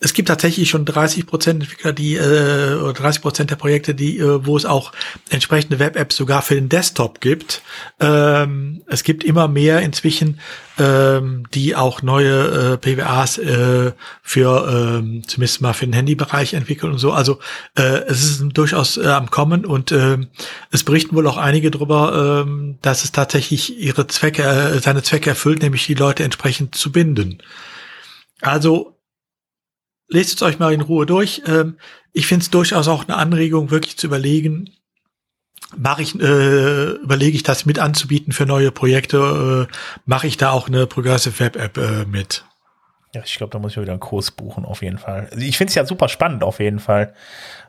es 0.00 0.14
gibt 0.14 0.28
tatsächlich 0.28 0.70
schon 0.70 0.84
30 0.84 1.26
Prozent 1.26 1.62
Entwickler, 1.62 1.92
die 1.92 2.16
äh, 2.16 2.74
oder 2.74 2.92
30 2.92 3.22
Prozent 3.22 3.50
der 3.50 3.56
Projekte, 3.56 3.94
die, 3.94 4.18
äh, 4.18 4.46
wo 4.46 4.56
es 4.56 4.64
auch 4.64 4.92
entsprechende 5.28 5.78
Web-Apps 5.78 6.16
sogar 6.16 6.42
für 6.42 6.54
den 6.54 6.68
Desktop 6.68 7.20
gibt. 7.20 7.62
Ähm, 8.00 8.82
es 8.86 9.02
gibt 9.02 9.24
immer 9.24 9.48
mehr 9.48 9.80
inzwischen, 9.80 10.40
ähm, 10.78 11.44
die 11.52 11.74
auch 11.74 12.02
neue 12.02 12.74
äh, 12.74 12.76
PWAs 12.78 13.38
äh, 13.38 13.92
für 14.22 14.98
ähm, 15.00 15.22
zumindest 15.26 15.60
mal 15.60 15.72
für 15.72 15.86
den 15.86 15.92
Handybereich 15.92 16.54
entwickeln 16.54 16.92
und 16.92 16.98
so. 16.98 17.12
Also 17.12 17.40
äh, 17.76 18.04
es 18.06 18.24
ist 18.24 18.44
durchaus 18.52 18.96
äh, 18.96 19.06
am 19.06 19.30
Kommen 19.30 19.66
und 19.66 19.92
äh, 19.92 20.18
es 20.70 20.84
berichten 20.84 21.16
wohl 21.16 21.26
auch 21.26 21.36
einige 21.36 21.70
darüber, 21.70 22.46
äh, 22.46 22.76
dass 22.82 23.04
es 23.04 23.12
tatsächlich 23.12 23.78
ihre 23.78 24.06
Zwecke, 24.06 24.42
äh, 24.42 24.78
seine 24.78 25.02
Zwecke 25.02 25.30
erfüllt, 25.30 25.62
nämlich 25.62 25.86
die 25.86 25.94
Leute 25.94 26.24
entsprechend 26.24 26.74
zu 26.74 26.92
binden. 26.92 27.42
Also 28.40 28.98
lest 30.08 30.36
es 30.36 30.42
euch 30.42 30.58
mal 30.58 30.72
in 30.72 30.80
Ruhe 30.80 31.06
durch. 31.06 31.42
Ähm, 31.46 31.76
ich 32.12 32.26
finde 32.26 32.44
es 32.44 32.50
durchaus 32.50 32.88
auch 32.88 33.04
eine 33.04 33.16
Anregung, 33.16 33.70
wirklich 33.70 33.96
zu 33.96 34.06
überlegen, 34.06 34.70
mache 35.76 36.02
ich, 36.02 36.18
äh, 36.18 36.90
überlege 36.92 37.36
ich 37.36 37.42
das 37.42 37.66
mit 37.66 37.78
anzubieten 37.78 38.32
für 38.32 38.46
neue 38.46 38.70
Projekte, 38.70 39.68
äh, 39.68 39.74
mache 40.06 40.26
ich 40.26 40.36
da 40.36 40.50
auch 40.50 40.68
eine 40.68 40.86
Progressive 40.86 41.38
Web 41.40 41.56
App 41.56 41.76
äh, 41.76 42.04
mit. 42.06 42.44
Ja, 43.14 43.22
ich 43.24 43.36
glaube, 43.36 43.52
da 43.52 43.58
muss 43.58 43.72
ich 43.72 43.80
wieder 43.80 43.92
einen 43.92 44.00
Kurs 44.00 44.30
buchen, 44.30 44.64
auf 44.64 44.82
jeden 44.82 44.98
Fall. 44.98 45.28
Also 45.30 45.44
ich 45.44 45.56
finde 45.56 45.70
es 45.70 45.74
ja 45.74 45.86
super 45.86 46.08
spannend, 46.08 46.42
auf 46.42 46.60
jeden 46.60 46.78
Fall. 46.78 47.14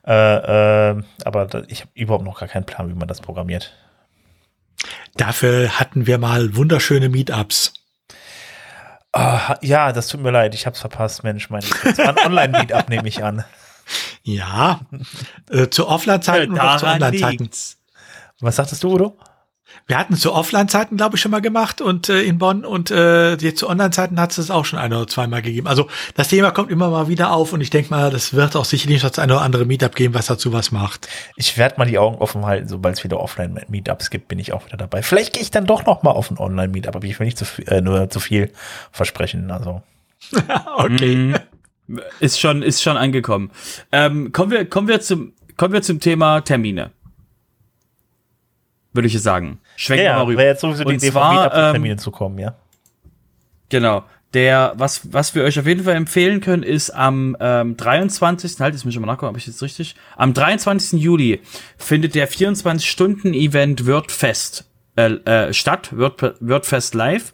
Äh, 0.06 0.12
äh, 0.14 1.02
aber 1.24 1.46
da, 1.46 1.64
ich 1.68 1.82
habe 1.82 1.92
überhaupt 1.94 2.26
noch 2.26 2.40
gar 2.40 2.50
keinen 2.50 2.66
Plan, 2.66 2.90
wie 2.90 2.94
man 2.96 3.08
das 3.08 3.22
programmiert. 3.22 3.74
Dafür 5.16 5.80
hatten 5.80 6.08
wir 6.08 6.18
mal 6.18 6.56
wunderschöne 6.56 7.10
Meetups. 7.10 7.74
Oh, 9.14 9.40
ja, 9.62 9.92
das 9.92 10.08
tut 10.08 10.22
mir 10.22 10.32
leid, 10.32 10.54
ich 10.54 10.66
hab's 10.66 10.82
verpasst, 10.82 11.24
Mensch, 11.24 11.50
meine 11.50 11.66
ich. 11.66 11.74
Das 11.84 11.98
war 11.98 12.10
ein 12.10 12.26
Online-Meetup, 12.26 12.90
nehme 12.90 13.08
ich 13.08 13.24
an. 13.24 13.44
Ja, 14.24 14.82
äh, 15.50 15.70
zu 15.70 15.88
Offline-Zeiten 15.88 16.56
ja, 16.56 16.74
und 16.74 16.80
zu 16.80 16.86
Online-Zeiten. 16.86 17.50
Was 18.42 18.56
sagtest 18.56 18.84
du, 18.84 18.94
Udo? 18.94 19.18
Wir 19.88 19.98
hatten 19.98 20.14
es 20.14 20.22
zu 20.22 20.34
Offline-Zeiten, 20.34 20.98
glaube 20.98 21.16
ich, 21.16 21.22
schon 21.22 21.32
mal 21.32 21.42
gemacht 21.42 21.82
und 21.82 22.10
äh, 22.10 22.22
in 22.22 22.38
Bonn 22.38 22.66
und 22.66 22.92
äh, 22.92 23.36
jetzt 23.36 23.60
zu 23.60 23.70
Online-Zeiten 23.70 24.20
hat 24.20 24.38
es 24.38 24.52
auch 24.52 24.66
schon 24.66 24.80
ein 24.80 24.94
oder 24.94 25.08
zweimal 25.08 25.42
gegeben. 25.42 25.68
Also 25.68 25.88
das 26.16 26.28
Thema 26.30 26.52
kommt 26.52 26.72
immer 26.72 26.90
mal 26.90 27.08
wieder 27.08 27.32
auf 27.32 27.54
und 27.54 27.62
ich 27.62 27.70
denke 27.70 27.90
mal, 27.92 28.10
das 28.10 28.34
wird 28.34 28.56
auch 28.56 28.66
sicherlich 28.66 29.02
das 29.02 29.20
eine 29.20 29.34
oder 29.34 29.42
andere 29.42 29.66
Meetup 29.66 29.96
geben, 29.96 30.14
was 30.14 30.28
dazu 30.28 30.54
was 30.54 30.72
macht. 30.72 31.08
Ich 31.36 31.58
werde 31.58 31.76
mal 31.78 31.86
die 31.86 32.00
Augen 32.00 32.18
offen 32.18 32.46
halten, 32.46 32.68
sobald 32.68 32.98
es 32.98 33.04
wieder 33.04 33.20
Offline-Meetups 33.20 34.10
gibt, 34.10 34.28
bin 34.28 34.40
ich 34.40 34.54
auch 34.54 34.66
wieder 34.66 34.78
dabei. 34.78 35.02
Vielleicht 35.02 35.34
gehe 35.34 35.44
ich 35.44 35.52
dann 35.52 35.66
doch 35.66 35.86
noch 35.86 36.04
mal 36.04 36.12
auf 36.12 36.32
ein 36.32 36.38
Online-Meetup, 36.38 36.96
aber 36.96 37.06
ich 37.06 37.20
will 37.20 37.26
nicht 37.26 37.38
zu 37.38 37.46
viel, 37.46 37.68
äh, 37.68 37.82
nur 37.82 38.10
zu 38.10 38.20
viel 38.20 38.52
versprechen. 38.92 39.52
Also 39.52 39.82
okay. 40.78 41.36
Mm, 41.88 42.00
ist 42.20 42.40
schon 42.40 42.62
ist 42.62 42.84
schon 42.84 42.98
angekommen. 42.98 43.52
Ähm, 43.92 44.32
kommen 44.32 44.52
wir 44.52 44.66
kommen 44.66 44.88
wir 44.88 45.02
zum 45.02 45.34
kommen 45.58 45.74
wir 45.74 45.82
zum 45.82 46.00
Thema 46.00 46.42
Termine 46.42 46.92
würde 48.94 49.08
ich 49.08 49.20
sagen. 49.22 49.60
Schwenken 49.76 50.06
ja, 50.06 50.12
wir 50.12 50.18
mal 50.18 50.26
rüber. 50.26 50.40
Wäre 50.40 50.50
jetzt 50.50 50.62
sowieso 50.62 50.84
die 50.84 50.96
Idee, 50.96 51.12
zwar, 51.12 51.76
ähm, 51.76 51.98
zu 51.98 52.12
kommen, 52.12 52.40
ja. 52.40 52.56
Genau. 53.70 54.04
Der, 54.34 54.74
was, 54.76 55.12
was 55.12 55.34
wir 55.34 55.44
euch 55.44 55.58
auf 55.58 55.66
jeden 55.66 55.84
Fall 55.84 55.96
empfehlen 55.96 56.40
können, 56.40 56.62
ist 56.62 56.92
am 56.92 57.36
ähm, 57.40 57.78
23. 57.78 58.60
Halt, 58.60 58.76
jetzt 58.76 58.86
muss 58.86 58.94
ich 58.94 59.00
mal 59.00 59.08
nachgucken, 59.08 59.32
ob 59.32 59.38
ich 59.38 59.48
jetzt 59.48 59.62
richtig. 59.64 59.96
Am 60.18 60.36
23. 60.36 61.02
Juli 61.02 61.42
findet 61.78 62.14
der 62.14 62.30
24-Stunden-Event 62.30 63.88
WordFest 63.88 64.70
äh, 64.96 65.14
äh, 65.14 65.54
statt, 65.54 65.98
Word, 65.98 66.36
WordFest 66.42 66.94
Live. 66.94 67.34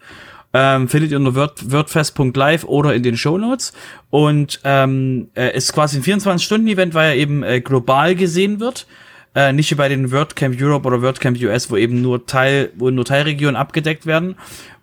Ähm, 0.53 0.88
findet 0.88 1.11
ihr 1.11 1.18
unter 1.18 1.36
Word, 1.36 1.69
wordfest.live 1.69 2.64
oder 2.64 2.95
in 2.95 3.03
den 3.03 3.18
Shownotes. 3.18 3.73
Und 4.10 4.61
ähm, 4.64 5.27
äh, 5.36 5.53
ist 5.53 5.73
quasi 5.73 5.98
ein 5.98 6.03
24-Stunden-Event, 6.03 6.94
weil 6.94 7.10
er 7.10 7.15
eben 7.18 7.44
äh, 7.44 7.60
global 7.60 8.15
gesehen 8.15 8.61
wird. 8.61 8.88
Äh, 9.36 9.52
nicht 9.52 9.70
wie 9.70 9.76
bei 9.76 9.90
den 9.90 10.12
WordCamp 10.12 10.56
Europe 10.60 10.88
oder 10.88 11.02
WordCamp 11.02 11.38
US, 11.41 11.70
wo 11.70 11.76
eben 11.76 12.02
nur 12.02 12.26
Teil, 12.26 12.72
wo 12.76 12.90
nur 12.90 13.03
Teilregionen 13.03 13.57
abgedeckt 13.57 14.06
werden. 14.06 14.36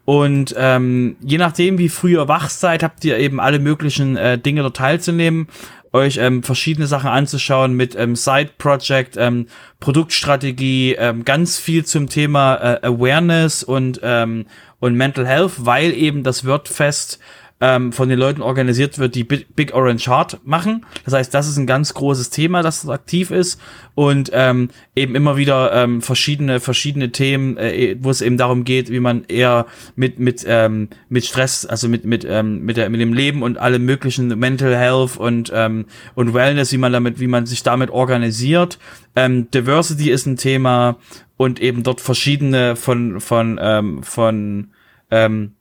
Und 0.04 0.54
ähm, 0.58 1.16
je 1.20 1.38
nachdem, 1.38 1.78
wie 1.78 1.88
früh 1.88 2.12
ihr 2.12 2.28
wach 2.28 2.50
seid, 2.50 2.82
habt 2.82 3.04
ihr 3.04 3.18
eben 3.18 3.40
alle 3.40 3.58
möglichen 3.58 4.16
äh, 4.16 4.36
Dinge 4.36 4.62
dort 4.62 4.76
teilzunehmen, 4.76 5.48
euch 5.92 6.18
ähm, 6.18 6.42
verschiedene 6.42 6.86
Sachen 6.86 7.08
anzuschauen 7.08 7.74
mit 7.74 7.94
ähm, 7.96 8.16
Side 8.16 8.50
Project, 8.58 9.16
ähm, 9.16 9.46
Produktstrategie, 9.78 10.96
ähm, 10.98 11.24
ganz 11.24 11.58
viel 11.58 11.84
zum 11.84 12.08
Thema 12.08 12.56
äh, 12.56 12.86
Awareness 12.86 13.62
und 13.62 14.00
ähm, 14.02 14.46
und 14.80 14.96
Mental 14.96 15.24
Health, 15.24 15.52
weil 15.58 15.92
eben 15.92 16.24
das 16.24 16.44
WordFest 16.44 17.20
ähm, 17.62 17.92
von 17.92 18.08
den 18.08 18.18
Leuten 18.18 18.42
organisiert 18.42 18.98
wird, 18.98 19.14
die 19.14 19.22
Big 19.22 19.72
Orange 19.72 20.08
Heart 20.08 20.40
machen. 20.44 20.84
Das 21.04 21.14
heißt, 21.14 21.32
das 21.32 21.48
ist 21.48 21.56
ein 21.58 21.68
ganz 21.68 21.94
großes 21.94 22.30
Thema, 22.30 22.60
das 22.60 22.88
aktiv 22.88 23.30
ist 23.30 23.60
und 23.94 24.30
ähm, 24.34 24.70
eben 24.96 25.14
immer 25.14 25.36
wieder 25.36 25.72
ähm, 25.72 26.02
verschiedene 26.02 26.58
verschiedene 26.58 27.12
Themen, 27.12 27.56
äh, 27.58 27.96
wo 28.00 28.10
es 28.10 28.20
eben 28.20 28.36
darum 28.36 28.64
geht, 28.64 28.90
wie 28.90 28.98
man 28.98 29.24
eher 29.28 29.66
mit 29.94 30.18
mit 30.18 30.44
ähm, 30.44 30.88
mit 31.08 31.24
Stress, 31.24 31.64
also 31.64 31.88
mit 31.88 32.04
mit 32.04 32.26
ähm, 32.28 32.64
mit 32.64 32.76
der 32.76 32.90
mit 32.90 33.00
dem 33.00 33.12
Leben 33.12 33.44
und 33.44 33.58
allem 33.58 33.84
möglichen 33.84 34.36
Mental 34.40 34.76
Health 34.76 35.16
und 35.16 35.52
ähm, 35.54 35.86
und 36.16 36.34
Wellness, 36.34 36.72
wie 36.72 36.78
man 36.78 36.92
damit, 36.92 37.20
wie 37.20 37.28
man 37.28 37.46
sich 37.46 37.62
damit 37.62 37.90
organisiert. 37.90 38.80
Ähm, 39.14 39.48
Diversity 39.52 40.10
ist 40.10 40.26
ein 40.26 40.36
Thema 40.36 40.96
und 41.36 41.62
eben 41.62 41.84
dort 41.84 42.00
verschiedene 42.00 42.74
von 42.74 43.20
von 43.20 43.60
ähm, 43.62 44.02
von 44.02 44.72
ähm, 45.12 45.52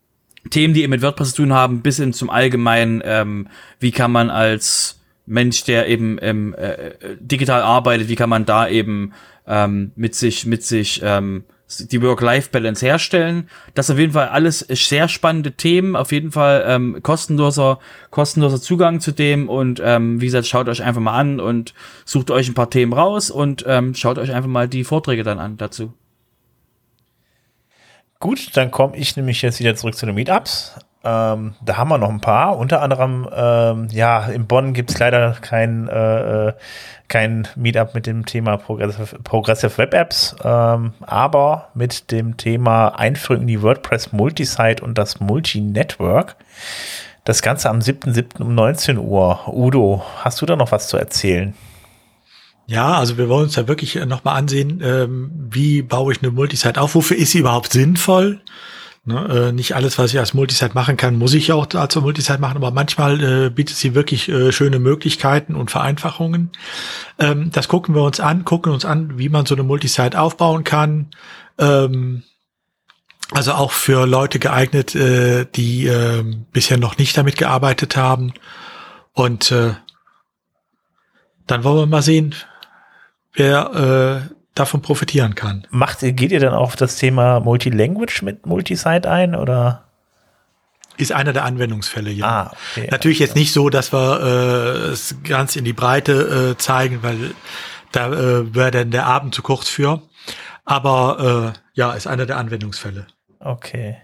Themen, 0.49 0.73
die 0.73 0.83
eben 0.83 0.91
mit 0.91 1.01
WordPress 1.01 1.31
zu 1.31 1.43
tun 1.43 1.53
haben, 1.53 1.81
bis 1.81 1.97
hin 1.97 2.13
zum 2.13 2.29
Allgemeinen, 2.29 3.01
ähm, 3.05 3.47
wie 3.79 3.91
kann 3.91 4.11
man 4.11 4.29
als 4.29 4.99
Mensch, 5.25 5.63
der 5.63 5.87
eben 5.87 6.17
ähm, 6.21 6.55
äh, 6.55 6.91
digital 7.19 7.61
arbeitet, 7.61 8.09
wie 8.09 8.15
kann 8.15 8.29
man 8.29 8.45
da 8.45 8.67
eben 8.67 9.13
ähm, 9.47 9.91
mit 9.95 10.15
sich, 10.15 10.45
mit 10.45 10.63
sich 10.63 11.01
ähm, 11.03 11.43
die 11.79 12.01
Work-Life-Balance 12.01 12.85
herstellen. 12.85 13.49
Das 13.73 13.89
auf 13.89 13.97
jeden 13.97 14.13
Fall 14.13 14.29
alles 14.29 14.59
sehr 14.59 15.07
spannende 15.07 15.53
Themen, 15.53 15.95
auf 15.95 16.11
jeden 16.11 16.31
Fall 16.31 16.63
ähm, 16.67 16.99
kostenloser, 17.01 17.79
kostenloser 18.09 18.61
Zugang 18.61 18.99
zu 18.99 19.11
dem 19.11 19.47
und 19.47 19.81
ähm, 19.83 20.19
wie 20.21 20.25
gesagt, 20.25 20.47
schaut 20.47 20.67
euch 20.67 20.83
einfach 20.83 21.01
mal 21.01 21.17
an 21.17 21.39
und 21.39 21.73
sucht 22.05 22.31
euch 22.31 22.49
ein 22.49 22.53
paar 22.53 22.69
Themen 22.69 22.93
raus 22.93 23.31
und 23.31 23.63
ähm, 23.67 23.93
schaut 23.95 24.17
euch 24.17 24.33
einfach 24.33 24.49
mal 24.49 24.67
die 24.67 24.83
Vorträge 24.83 25.23
dann 25.23 25.39
an 25.39 25.57
dazu. 25.57 25.93
Gut, 28.21 28.55
dann 28.55 28.69
komme 28.69 28.95
ich 28.95 29.17
nämlich 29.17 29.41
jetzt 29.41 29.59
wieder 29.59 29.75
zurück 29.75 29.95
zu 29.95 30.05
den 30.05 30.13
Meetups. 30.13 30.75
Ähm, 31.03 31.55
da 31.65 31.77
haben 31.77 31.89
wir 31.89 31.97
noch 31.97 32.09
ein 32.09 32.21
paar. 32.21 32.55
Unter 32.55 32.83
anderem, 32.83 33.27
ähm, 33.35 33.87
ja, 33.89 34.27
in 34.27 34.45
Bonn 34.45 34.73
gibt 34.73 34.91
es 34.91 34.99
leider 34.99 35.35
kein, 35.41 35.87
äh, 35.87 36.49
äh, 36.49 36.53
kein 37.07 37.47
Meetup 37.55 37.95
mit 37.95 38.05
dem 38.05 38.27
Thema 38.27 38.57
Progressive, 38.57 39.17
Progressive 39.23 39.75
Web 39.79 39.95
Apps, 39.95 40.35
ähm, 40.43 40.93
aber 41.01 41.69
mit 41.73 42.11
dem 42.11 42.37
Thema 42.37 42.89
Einführung 42.89 43.41
in 43.41 43.47
die 43.47 43.63
WordPress 43.63 44.11
Multisite 44.13 44.83
und 44.83 44.99
das 44.99 45.19
Multi-Network. 45.19 46.35
Das 47.23 47.41
Ganze 47.41 47.71
am 47.71 47.79
7.7. 47.79 48.39
um 48.39 48.53
19 48.53 48.99
Uhr. 48.99 49.47
Udo, 49.47 50.03
hast 50.23 50.39
du 50.41 50.45
da 50.45 50.55
noch 50.55 50.71
was 50.71 50.87
zu 50.87 50.97
erzählen? 50.97 51.55
Ja, 52.71 52.97
also 52.97 53.17
wir 53.17 53.27
wollen 53.27 53.45
uns 53.45 53.55
da 53.55 53.67
wirklich 53.67 53.97
äh, 53.97 54.05
nochmal 54.05 54.37
ansehen, 54.37 54.79
ähm, 54.81 55.29
wie 55.51 55.81
baue 55.81 56.13
ich 56.13 56.23
eine 56.23 56.31
Multisite 56.31 56.79
auf, 56.79 56.95
wofür 56.95 57.17
ist 57.17 57.31
sie 57.31 57.39
überhaupt 57.39 57.73
sinnvoll? 57.73 58.39
Ne, 59.03 59.49
äh, 59.49 59.51
nicht 59.51 59.75
alles, 59.75 59.97
was 59.97 60.13
ich 60.13 60.19
als 60.19 60.33
Multisite 60.33 60.73
machen 60.73 60.95
kann, 60.95 61.17
muss 61.17 61.33
ich 61.33 61.51
auch 61.51 61.67
als 61.73 61.95
Multisite 61.97 62.39
machen, 62.39 62.55
aber 62.55 62.71
manchmal 62.71 63.21
äh, 63.21 63.49
bietet 63.49 63.75
sie 63.75 63.93
wirklich 63.93 64.29
äh, 64.29 64.53
schöne 64.53 64.79
Möglichkeiten 64.79 65.55
und 65.55 65.69
Vereinfachungen. 65.69 66.51
Ähm, 67.19 67.49
das 67.51 67.67
gucken 67.67 67.93
wir 67.93 68.03
uns 68.03 68.21
an, 68.21 68.45
gucken 68.45 68.71
uns 68.71 68.85
an, 68.85 69.17
wie 69.17 69.27
man 69.27 69.45
so 69.45 69.55
eine 69.55 69.63
Multisite 69.63 70.17
aufbauen 70.19 70.63
kann. 70.63 71.07
Ähm, 71.57 72.23
Also 73.33 73.53
auch 73.53 73.71
für 73.71 74.05
Leute 74.05 74.39
geeignet, 74.39 74.95
äh, 74.95 75.45
die 75.55 75.87
äh, 75.87 76.23
bisher 76.53 76.77
noch 76.77 76.97
nicht 76.97 77.17
damit 77.17 77.37
gearbeitet 77.37 77.97
haben. 77.97 78.33
Und 79.13 79.51
äh, 79.51 79.73
dann 81.47 81.63
wollen 81.63 81.77
wir 81.79 81.85
mal 81.87 82.01
sehen, 82.01 82.35
wer 83.33 84.27
äh, 84.29 84.35
davon 84.55 84.81
profitieren 84.81 85.35
kann. 85.35 85.67
Macht, 85.69 85.99
geht 85.99 86.31
ihr 86.31 86.39
dann 86.39 86.53
auf 86.53 86.75
das 86.75 86.97
Thema 86.97 87.39
Multilanguage 87.39 88.23
mit 88.23 88.45
Multisite 88.45 89.09
ein 89.09 89.35
oder? 89.35 89.85
Ist 90.97 91.13
einer 91.13 91.33
der 91.33 91.45
Anwendungsfälle, 91.45 92.11
ja. 92.11 92.25
Ah, 92.25 92.51
okay. 92.75 92.87
Natürlich 92.91 93.19
jetzt 93.19 93.35
nicht 93.35 93.53
so, 93.53 93.69
dass 93.69 93.93
wir 93.93 94.19
äh, 94.21 94.91
es 94.91 95.15
ganz 95.23 95.55
in 95.55 95.63
die 95.63 95.73
Breite 95.73 96.51
äh, 96.51 96.57
zeigen, 96.57 97.01
weil 97.01 97.33
da 97.91 98.11
äh, 98.11 98.53
wäre 98.53 98.71
dann 98.71 98.91
der 98.91 99.05
Abend 99.05 99.33
zu 99.33 99.41
kurz 99.41 99.69
für. 99.69 100.01
Aber 100.65 101.53
äh, 101.55 101.59
ja, 101.73 101.93
ist 101.93 102.07
einer 102.07 102.25
der 102.25 102.37
Anwendungsfälle. 102.37 103.07
Okay. 103.39 103.97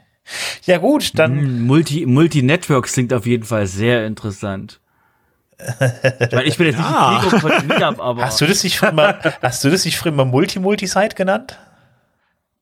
Ja 0.66 0.78
gut, 0.78 1.18
dann 1.20 1.40
Hm, 1.40 1.68
Multi, 1.68 2.06
Multi-Networks 2.06 2.94
klingt 2.94 3.14
auf 3.14 3.26
jeden 3.26 3.44
Fall 3.44 3.68
sehr 3.68 4.06
interessant. 4.06 4.80
Weil 5.60 6.48
ich 6.48 6.58
bin 6.58 6.68
jetzt 6.68 6.78
Ja. 6.80 7.20
nicht 7.24 7.42
von 7.42 7.52
Meetup, 7.68 8.00
aber 8.00 8.26
hast 8.26 8.40
du 8.42 8.46
das 8.46 8.64
nicht 8.64 8.78
früher 8.78 8.92
mal, 8.92 9.18
hast 9.42 9.64
du 9.64 9.70
das 9.70 9.86
nicht 9.86 9.98
früher 9.98 10.12
mal 10.12 10.26
Multi-Multisite 10.26 11.16
genannt? 11.16 11.58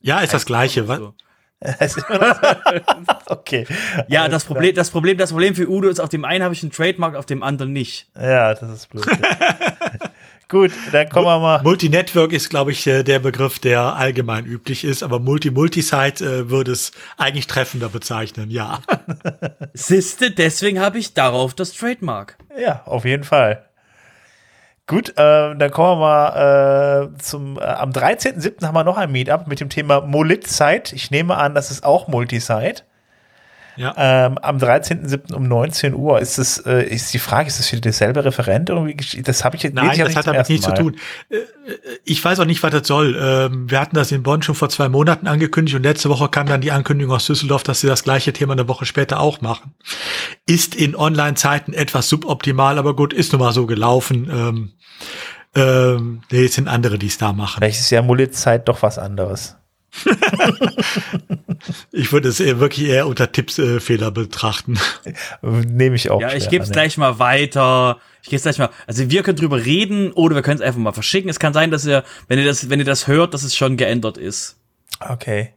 Ja, 0.01 0.19
ist 0.19 0.33
das 0.33 0.45
Gleiche. 0.45 0.87
wa- 0.87 0.97
so. 0.97 1.13
Das 1.59 1.97
ist 1.97 2.07
immer 2.09 2.19
noch 2.19 2.35
so. 2.41 3.13
okay. 3.33 3.65
Ja, 4.07 4.21
Alles 4.23 4.31
das 4.33 4.45
klar. 4.45 4.53
Problem, 4.55 4.75
das 4.75 4.89
Problem, 4.91 5.17
das 5.17 5.31
Problem 5.31 5.55
für 5.55 5.67
Udo 5.69 5.87
ist, 5.89 5.99
auf 5.99 6.09
dem 6.09 6.23
einen 6.25 6.43
habe 6.43 6.53
ich 6.53 6.61
einen 6.63 6.71
Trademark, 6.71 7.15
auf 7.15 7.25
dem 7.25 7.43
anderen 7.43 7.73
nicht. 7.73 8.07
Ja, 8.19 8.53
das 8.53 8.69
ist 8.69 8.89
blöd. 8.89 9.05
Gut, 10.47 10.71
dann 10.91 11.09
kommen 11.09 11.25
wir 11.25 11.39
mal. 11.39 11.63
Multi-Network 11.63 12.31
ist, 12.31 12.49
glaube 12.49 12.71
ich, 12.71 12.85
äh, 12.85 13.03
der 13.03 13.19
Begriff, 13.19 13.57
der 13.57 13.95
allgemein 13.95 14.45
üblich 14.45 14.83
ist, 14.83 15.01
aber 15.01 15.19
Multi-Multisite 15.19 16.23
äh, 16.23 16.49
würde 16.49 16.71
es 16.71 16.91
eigentlich 17.17 17.47
treffender 17.47 17.89
bezeichnen, 17.89 18.51
ja. 18.51 18.79
Siste, 19.73 20.31
deswegen 20.31 20.79
habe 20.79 20.99
ich 20.99 21.15
darauf 21.15 21.55
das 21.55 21.73
Trademark. 21.73 22.37
Ja, 22.59 22.83
auf 22.85 23.05
jeden 23.05 23.23
Fall. 23.23 23.65
Gut, 24.87 25.09
äh, 25.09 25.13
dann 25.55 25.71
kommen 25.71 25.99
wir 25.99 26.05
mal 26.05 27.11
äh, 27.15 27.17
zum. 27.17 27.57
Äh, 27.57 27.63
am 27.63 27.89
13.07. 27.89 28.63
haben 28.63 28.75
wir 28.75 28.83
noch 28.83 28.97
ein 28.97 29.11
Meetup 29.11 29.47
mit 29.47 29.59
dem 29.59 29.69
Thema 29.69 30.01
Molit-Site. 30.01 30.95
Ich 30.95 31.09
nehme 31.09 31.37
an, 31.37 31.55
das 31.55 31.71
ist 31.71 31.83
auch 31.83 32.07
Multisite. 32.07 32.83
Ja. 33.77 33.93
Ähm, 33.97 34.37
am 34.37 34.57
13.07. 34.57 35.33
um 35.33 35.47
19 35.47 35.93
Uhr 35.93 36.19
ist 36.19 36.37
es, 36.37 36.57
äh, 36.59 36.83
ist 36.83 37.13
die 37.13 37.19
Frage, 37.19 37.47
ist 37.47 37.59
das 37.59 37.71
wieder 37.71 37.81
derselbe 37.81 38.23
Referent 38.23 38.69
irgendwie? 38.69 39.21
Das 39.21 39.43
habe 39.43 39.55
ich 39.55 39.63
jetzt 39.63 39.73
Nein, 39.73 39.97
das 39.97 40.07
nicht 40.09 40.17
hat 40.17 40.27
damit 40.27 40.49
nichts 40.49 40.65
zu 40.65 40.73
tun. 40.73 40.97
Äh, 41.29 41.37
äh, 41.37 41.41
Ich 42.03 42.23
weiß 42.23 42.39
auch 42.39 42.45
nicht, 42.45 42.63
was 42.63 42.71
das 42.71 42.87
soll. 42.87 43.17
Ähm, 43.19 43.69
Wir 43.69 43.79
hatten 43.79 43.95
das 43.95 44.11
in 44.11 44.23
Bonn 44.23 44.41
schon 44.41 44.55
vor 44.55 44.69
zwei 44.69 44.89
Monaten 44.89 45.27
angekündigt 45.27 45.75
und 45.75 45.83
letzte 45.83 46.09
Woche 46.09 46.29
kam 46.29 46.47
dann 46.47 46.61
die 46.61 46.71
Ankündigung 46.71 47.15
aus 47.15 47.25
Düsseldorf, 47.25 47.63
dass 47.63 47.81
sie 47.81 47.87
das 47.87 48.03
gleiche 48.03 48.33
Thema 48.33 48.53
eine 48.53 48.67
Woche 48.67 48.85
später 48.85 49.19
auch 49.19 49.41
machen. 49.41 49.73
Ist 50.45 50.75
in 50.75 50.95
Online-Zeiten 50.95 51.73
etwas 51.73 52.09
suboptimal, 52.09 52.77
aber 52.77 52.95
gut, 52.95 53.13
ist 53.13 53.33
nun 53.33 53.41
mal 53.41 53.53
so 53.53 53.65
gelaufen. 53.65 54.29
Ähm, 54.31 54.71
ähm, 55.55 56.21
nee, 56.31 56.45
es 56.45 56.55
sind 56.55 56.67
andere, 56.67 56.99
die 56.99 57.07
es 57.07 57.17
da 57.17 57.31
machen. 57.33 57.59
Vielleicht 57.59 57.79
ist 57.79 57.89
ja 57.89 58.01
Molit-Site 58.01 58.63
doch 58.65 58.81
was 58.81 58.99
anderes. 58.99 59.55
Ich 61.91 62.11
würde 62.11 62.29
es 62.29 62.39
eher 62.39 62.59
wirklich 62.59 62.87
eher 62.87 63.07
unter 63.07 63.31
Tippsfehler 63.31 64.11
betrachten. 64.11 64.77
Nehme 65.41 65.95
ich 65.95 66.09
auch. 66.09 66.21
Ja, 66.21 66.33
ich 66.33 66.49
gebe 66.49 66.63
es 66.63 66.69
an. 66.69 66.73
gleich 66.73 66.97
mal 66.97 67.17
weiter. 67.19 67.99
Ich 68.21 68.29
gebe 68.29 68.37
es 68.37 68.43
gleich 68.43 68.59
mal. 68.59 68.69
Also 68.87 69.09
wir 69.09 69.23
können 69.23 69.37
drüber 69.37 69.65
reden 69.65 70.11
oder 70.11 70.35
wir 70.35 70.41
können 70.41 70.59
es 70.59 70.61
einfach 70.61 70.79
mal 70.79 70.91
verschicken. 70.91 71.29
Es 71.29 71.39
kann 71.39 71.53
sein, 71.53 71.71
dass 71.71 71.85
ihr, 71.85 72.03
wenn 72.27 72.37
ihr 72.37 72.45
das, 72.45 72.69
wenn 72.69 72.79
ihr 72.79 72.85
das 72.85 73.07
hört, 73.07 73.33
dass 73.33 73.43
es 73.43 73.55
schon 73.55 73.77
geändert 73.77 74.17
ist. 74.17 74.57
Okay. 74.99 75.53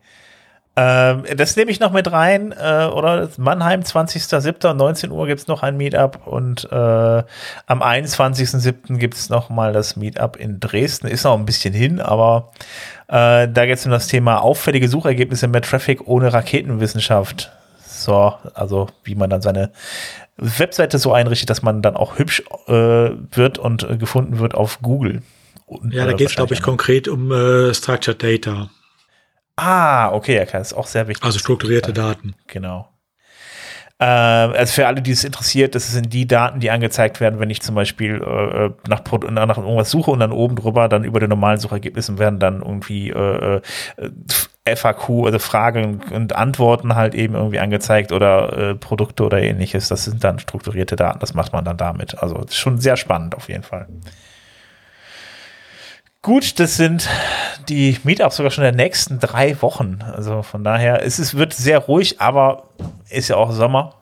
Ähm, 0.79 1.25
das 1.37 1.57
nehme 1.57 1.73
ich 1.73 1.81
noch 1.81 1.91
mit 1.91 2.13
rein, 2.13 2.53
äh, 2.53 2.85
oder? 2.85 3.29
Mannheim, 3.37 3.81
20.07. 3.81 4.75
19 4.75 5.11
Uhr 5.11 5.27
gibt's 5.27 5.49
noch 5.49 5.65
ein 5.65 5.77
Meetup 5.77 6.25
und 6.25 6.69
äh, 6.71 6.77
am 6.77 7.83
21.07. 7.83 8.99
gibt's 8.99 9.29
noch 9.29 9.51
mal 9.51 9.73
das 9.73 9.97
Meetup 9.97 10.37
in 10.37 10.61
Dresden. 10.61 11.09
Ist 11.09 11.25
noch 11.25 11.37
ein 11.37 11.47
bisschen 11.47 11.75
hin, 11.75 12.01
aber 12.01 12.53
äh, 13.09 13.49
da 13.49 13.67
geht's 13.67 13.87
um 13.87 13.91
das 13.91 14.07
Thema 14.07 14.41
auffällige 14.41 14.89
Suchergebnisse 14.89 15.49
mit 15.49 15.65
Traffic 15.65 16.07
ohne 16.07 16.33
Raketenwissenschaft. 16.33 17.51
So, 17.85 18.35
also 18.55 18.87
wie 19.03 19.17
man 19.17 19.31
dann 19.31 19.43
seine 19.43 19.73
Webseite 20.37 20.99
so 20.99 21.13
einrichtet, 21.13 21.51
dass 21.51 21.63
man 21.63 21.83
dann 21.83 21.97
auch 21.97 22.21
hübsch 22.21 22.45
äh, 22.69 22.73
wird 23.33 23.59
und 23.59 23.83
äh, 23.83 23.97
gefunden 23.97 24.39
wird 24.39 24.55
auf 24.55 24.81
Google. 24.81 25.23
Und, 25.67 25.93
Ja, 25.93 26.05
da 26.05 26.13
äh, 26.13 26.15
geht 26.15 26.29
es, 26.29 26.37
glaube 26.37 26.55
ich, 26.55 26.61
wahrscheinlich 26.61 26.63
konkret 26.63 27.09
um 27.09 27.33
Structured 27.75 28.23
Data, 28.23 28.71
Ah, 29.61 30.13
okay, 30.13 30.37
ja, 30.37 30.47
klar, 30.47 30.63
ist 30.63 30.73
auch 30.73 30.87
sehr 30.87 31.09
wichtig. 31.09 31.25
also 31.25 31.39
strukturierte 31.41 31.93
Daten. 31.93 32.35
Genau. 32.47 32.89
Ähm, 34.01 34.53
also 34.57 34.73
für 34.73 34.87
alle, 34.87 35.03
die 35.03 35.11
es 35.11 35.25
interessiert, 35.25 35.75
das 35.75 35.91
sind 35.91 36.13
die 36.13 36.29
Daten, 36.29 36.61
die 36.61 36.71
angezeigt 36.71 37.19
werden, 37.19 37.41
wenn 37.41 37.51
ich 37.51 37.61
zum 37.61 37.75
Beispiel 37.75 38.23
äh, 38.23 38.71
nach, 38.89 39.03
Pro- 39.03 39.19
nach 39.19 39.59
irgendwas 39.59 39.91
suche 39.91 40.13
und 40.13 40.21
dann 40.21 40.31
oben 40.31 40.55
drüber, 40.55 40.89
dann 40.89 41.03
über 41.03 41.19
den 41.19 41.29
normalen 41.31 41.59
Suchergebnissen 41.59 42.19
werden 42.19 42.39
dann 42.39 42.63
irgendwie 42.63 43.11
äh, 43.11 43.61
äh, 43.97 44.77
FAQ, 44.77 45.25
also 45.27 45.41
Fragen 45.41 46.01
und 46.13 46.37
Antworten 46.37 46.95
halt 46.95 47.17
eben 47.17 47.35
irgendwie 47.35 47.59
angezeigt 47.59 48.13
oder 48.13 48.53
äh, 48.57 48.75
Produkte 48.77 49.25
oder 49.25 49.43
ähnliches. 49.43 49.89
Das 49.89 50.05
sind 50.05 50.23
dann 50.23 50.39
strukturierte 50.39 50.95
Daten, 50.95 51.19
das 51.19 51.35
macht 51.35 51.53
man 51.53 51.65
dann 51.65 51.77
damit. 51.79 52.23
Also 52.23 52.45
schon 52.51 52.79
sehr 52.79 52.97
spannend 52.97 53.35
auf 53.35 53.49
jeden 53.49 53.65
Fall. 53.65 53.89
Gut, 56.23 56.59
das 56.59 56.77
sind 56.77 57.09
die 57.69 57.97
Meetups 58.03 58.37
sogar 58.37 58.51
schon 58.51 58.63
der 58.63 58.73
nächsten 58.73 59.21
drei 59.21 59.61
Wochen. 59.63 60.01
Also 60.03 60.43
von 60.43 60.65
daher, 60.65 61.05
es 61.05 61.19
ist, 61.19 61.37
wird 61.37 61.53
sehr 61.53 61.79
ruhig, 61.79 62.21
aber 62.21 62.65
ist 63.09 63.29
ja 63.29 63.37
auch 63.37 63.53
Sommer. 63.53 63.95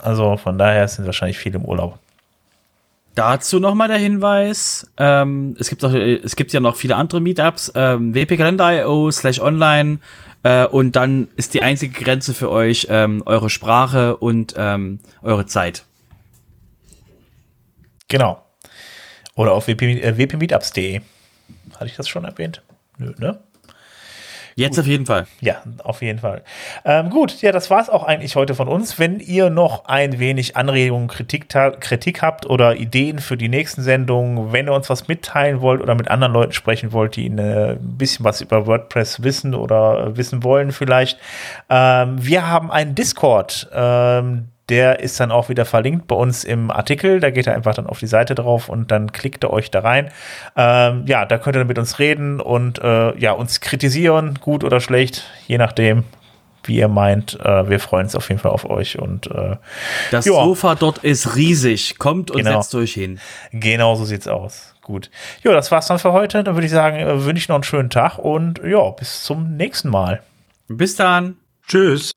Also 0.00 0.36
von 0.36 0.58
daher 0.58 0.86
sind 0.86 1.06
wahrscheinlich 1.06 1.38
viele 1.38 1.58
im 1.58 1.64
Urlaub. 1.64 1.98
Dazu 3.16 3.58
nochmal 3.58 3.88
der 3.88 3.98
Hinweis, 3.98 4.90
ähm, 4.96 5.56
es, 5.58 5.68
gibt 5.68 5.84
auch, 5.84 5.92
es 5.92 6.36
gibt 6.36 6.52
ja 6.52 6.60
noch 6.60 6.76
viele 6.76 6.94
andere 6.94 7.20
Meetups, 7.20 7.72
ähm, 7.74 8.14
wpkalender.io 8.14 9.10
slash 9.10 9.40
online 9.40 9.98
äh, 10.44 10.64
und 10.66 10.94
dann 10.94 11.28
ist 11.36 11.54
die 11.54 11.62
einzige 11.62 12.00
Grenze 12.02 12.34
für 12.34 12.50
euch 12.50 12.86
ähm, 12.88 13.22
eure 13.26 13.50
Sprache 13.50 14.16
und 14.16 14.54
ähm, 14.56 15.00
eure 15.22 15.46
Zeit. 15.46 15.84
Genau. 18.06 18.42
Oder 19.34 19.52
auf 19.52 19.66
wp, 19.66 19.82
äh, 19.82 20.16
wpmeetups.de. 20.16 21.00
Hatte 21.80 21.88
ich 21.88 21.96
das 21.96 22.08
schon 22.08 22.26
erwähnt? 22.26 22.60
Nö, 22.98 23.14
ne? 23.16 23.38
Jetzt 24.54 24.78
auf 24.78 24.86
jeden 24.86 25.06
Fall. 25.06 25.26
Ja, 25.40 25.62
auf 25.82 26.02
jeden 26.02 26.18
Fall. 26.18 26.42
Ähm, 26.84 27.08
gut, 27.08 27.40
ja, 27.40 27.52
das 27.52 27.70
war's 27.70 27.88
auch 27.88 28.04
eigentlich 28.04 28.36
heute 28.36 28.54
von 28.54 28.68
uns. 28.68 28.98
Wenn 28.98 29.18
ihr 29.18 29.48
noch 29.48 29.86
ein 29.86 30.18
wenig 30.18 30.58
Anregungen, 30.58 31.08
Kritik, 31.08 31.48
Kritik 31.48 32.20
habt 32.20 32.44
oder 32.44 32.76
Ideen 32.76 33.20
für 33.20 33.38
die 33.38 33.48
nächsten 33.48 33.80
Sendungen, 33.80 34.52
wenn 34.52 34.66
ihr 34.66 34.74
uns 34.74 34.90
was 34.90 35.08
mitteilen 35.08 35.62
wollt 35.62 35.80
oder 35.80 35.94
mit 35.94 36.08
anderen 36.10 36.34
Leuten 36.34 36.52
sprechen 36.52 36.92
wollt, 36.92 37.16
die 37.16 37.28
ein 37.30 37.78
bisschen 37.96 38.26
was 38.26 38.42
über 38.42 38.66
WordPress 38.66 39.22
wissen 39.22 39.54
oder 39.54 40.14
wissen 40.18 40.44
wollen 40.44 40.72
vielleicht, 40.72 41.18
ähm, 41.70 42.16
wir 42.20 42.46
haben 42.46 42.70
einen 42.70 42.94
Discord. 42.94 43.70
Ähm, 43.72 44.48
der 44.70 45.00
ist 45.00 45.20
dann 45.20 45.30
auch 45.30 45.48
wieder 45.48 45.64
verlinkt 45.66 46.06
bei 46.06 46.16
uns 46.16 46.44
im 46.44 46.70
Artikel. 46.70 47.20
Da 47.20 47.30
geht 47.30 47.46
ihr 47.46 47.54
einfach 47.54 47.74
dann 47.74 47.86
auf 47.86 47.98
die 47.98 48.06
Seite 48.06 48.34
drauf 48.34 48.68
und 48.68 48.90
dann 48.90 49.12
klickt 49.12 49.44
ihr 49.44 49.50
euch 49.50 49.70
da 49.70 49.80
rein. 49.80 50.10
Ähm, 50.56 51.04
ja, 51.06 51.26
da 51.26 51.36
könnt 51.38 51.56
ihr 51.56 51.64
mit 51.64 51.78
uns 51.78 51.98
reden 51.98 52.40
und 52.40 52.78
äh, 52.78 53.16
ja, 53.18 53.32
uns 53.32 53.60
kritisieren, 53.60 54.38
gut 54.40 54.64
oder 54.64 54.80
schlecht, 54.80 55.24
je 55.46 55.58
nachdem, 55.58 56.04
wie 56.64 56.76
ihr 56.76 56.88
meint. 56.88 57.38
Äh, 57.40 57.68
wir 57.68 57.80
freuen 57.80 58.04
uns 58.04 58.14
auf 58.14 58.28
jeden 58.28 58.40
Fall 58.40 58.52
auf 58.52 58.64
euch 58.68 58.98
und 58.98 59.26
äh, 59.30 59.56
Das 60.10 60.24
Ja. 60.24 60.32
Sofa 60.32 60.74
dort 60.76 60.98
ist 60.98 61.36
riesig. 61.36 61.98
Kommt 61.98 62.30
und 62.30 62.38
Genau. 62.44 62.60
setzt 62.60 62.74
euch 62.74 62.92
hin. 62.94 63.18
genau 63.52 63.96
so 63.96 64.04
sieht's 64.04 64.28
aus. 64.28 64.74
Gut. 64.82 65.10
Ja, 65.42 65.52
das 65.52 65.70
war's 65.70 65.86
dann 65.88 65.98
für 65.98 66.12
heute. 66.12 66.42
Dann 66.44 66.54
würde 66.54 66.66
ich 66.66 66.72
sagen, 66.72 66.96
äh, 66.98 67.24
wünsche 67.24 67.40
ich 67.42 67.48
noch 67.48 67.56
einen 67.56 67.64
schönen 67.64 67.90
Tag 67.90 68.18
und 68.18 68.60
ja, 68.64 68.90
bis 68.90 69.22
zum 69.22 69.56
nächsten 69.56 69.88
Mal. 69.88 70.22
Bis 70.68 70.96
dann. 70.96 71.36
Tschüss. 71.66 72.12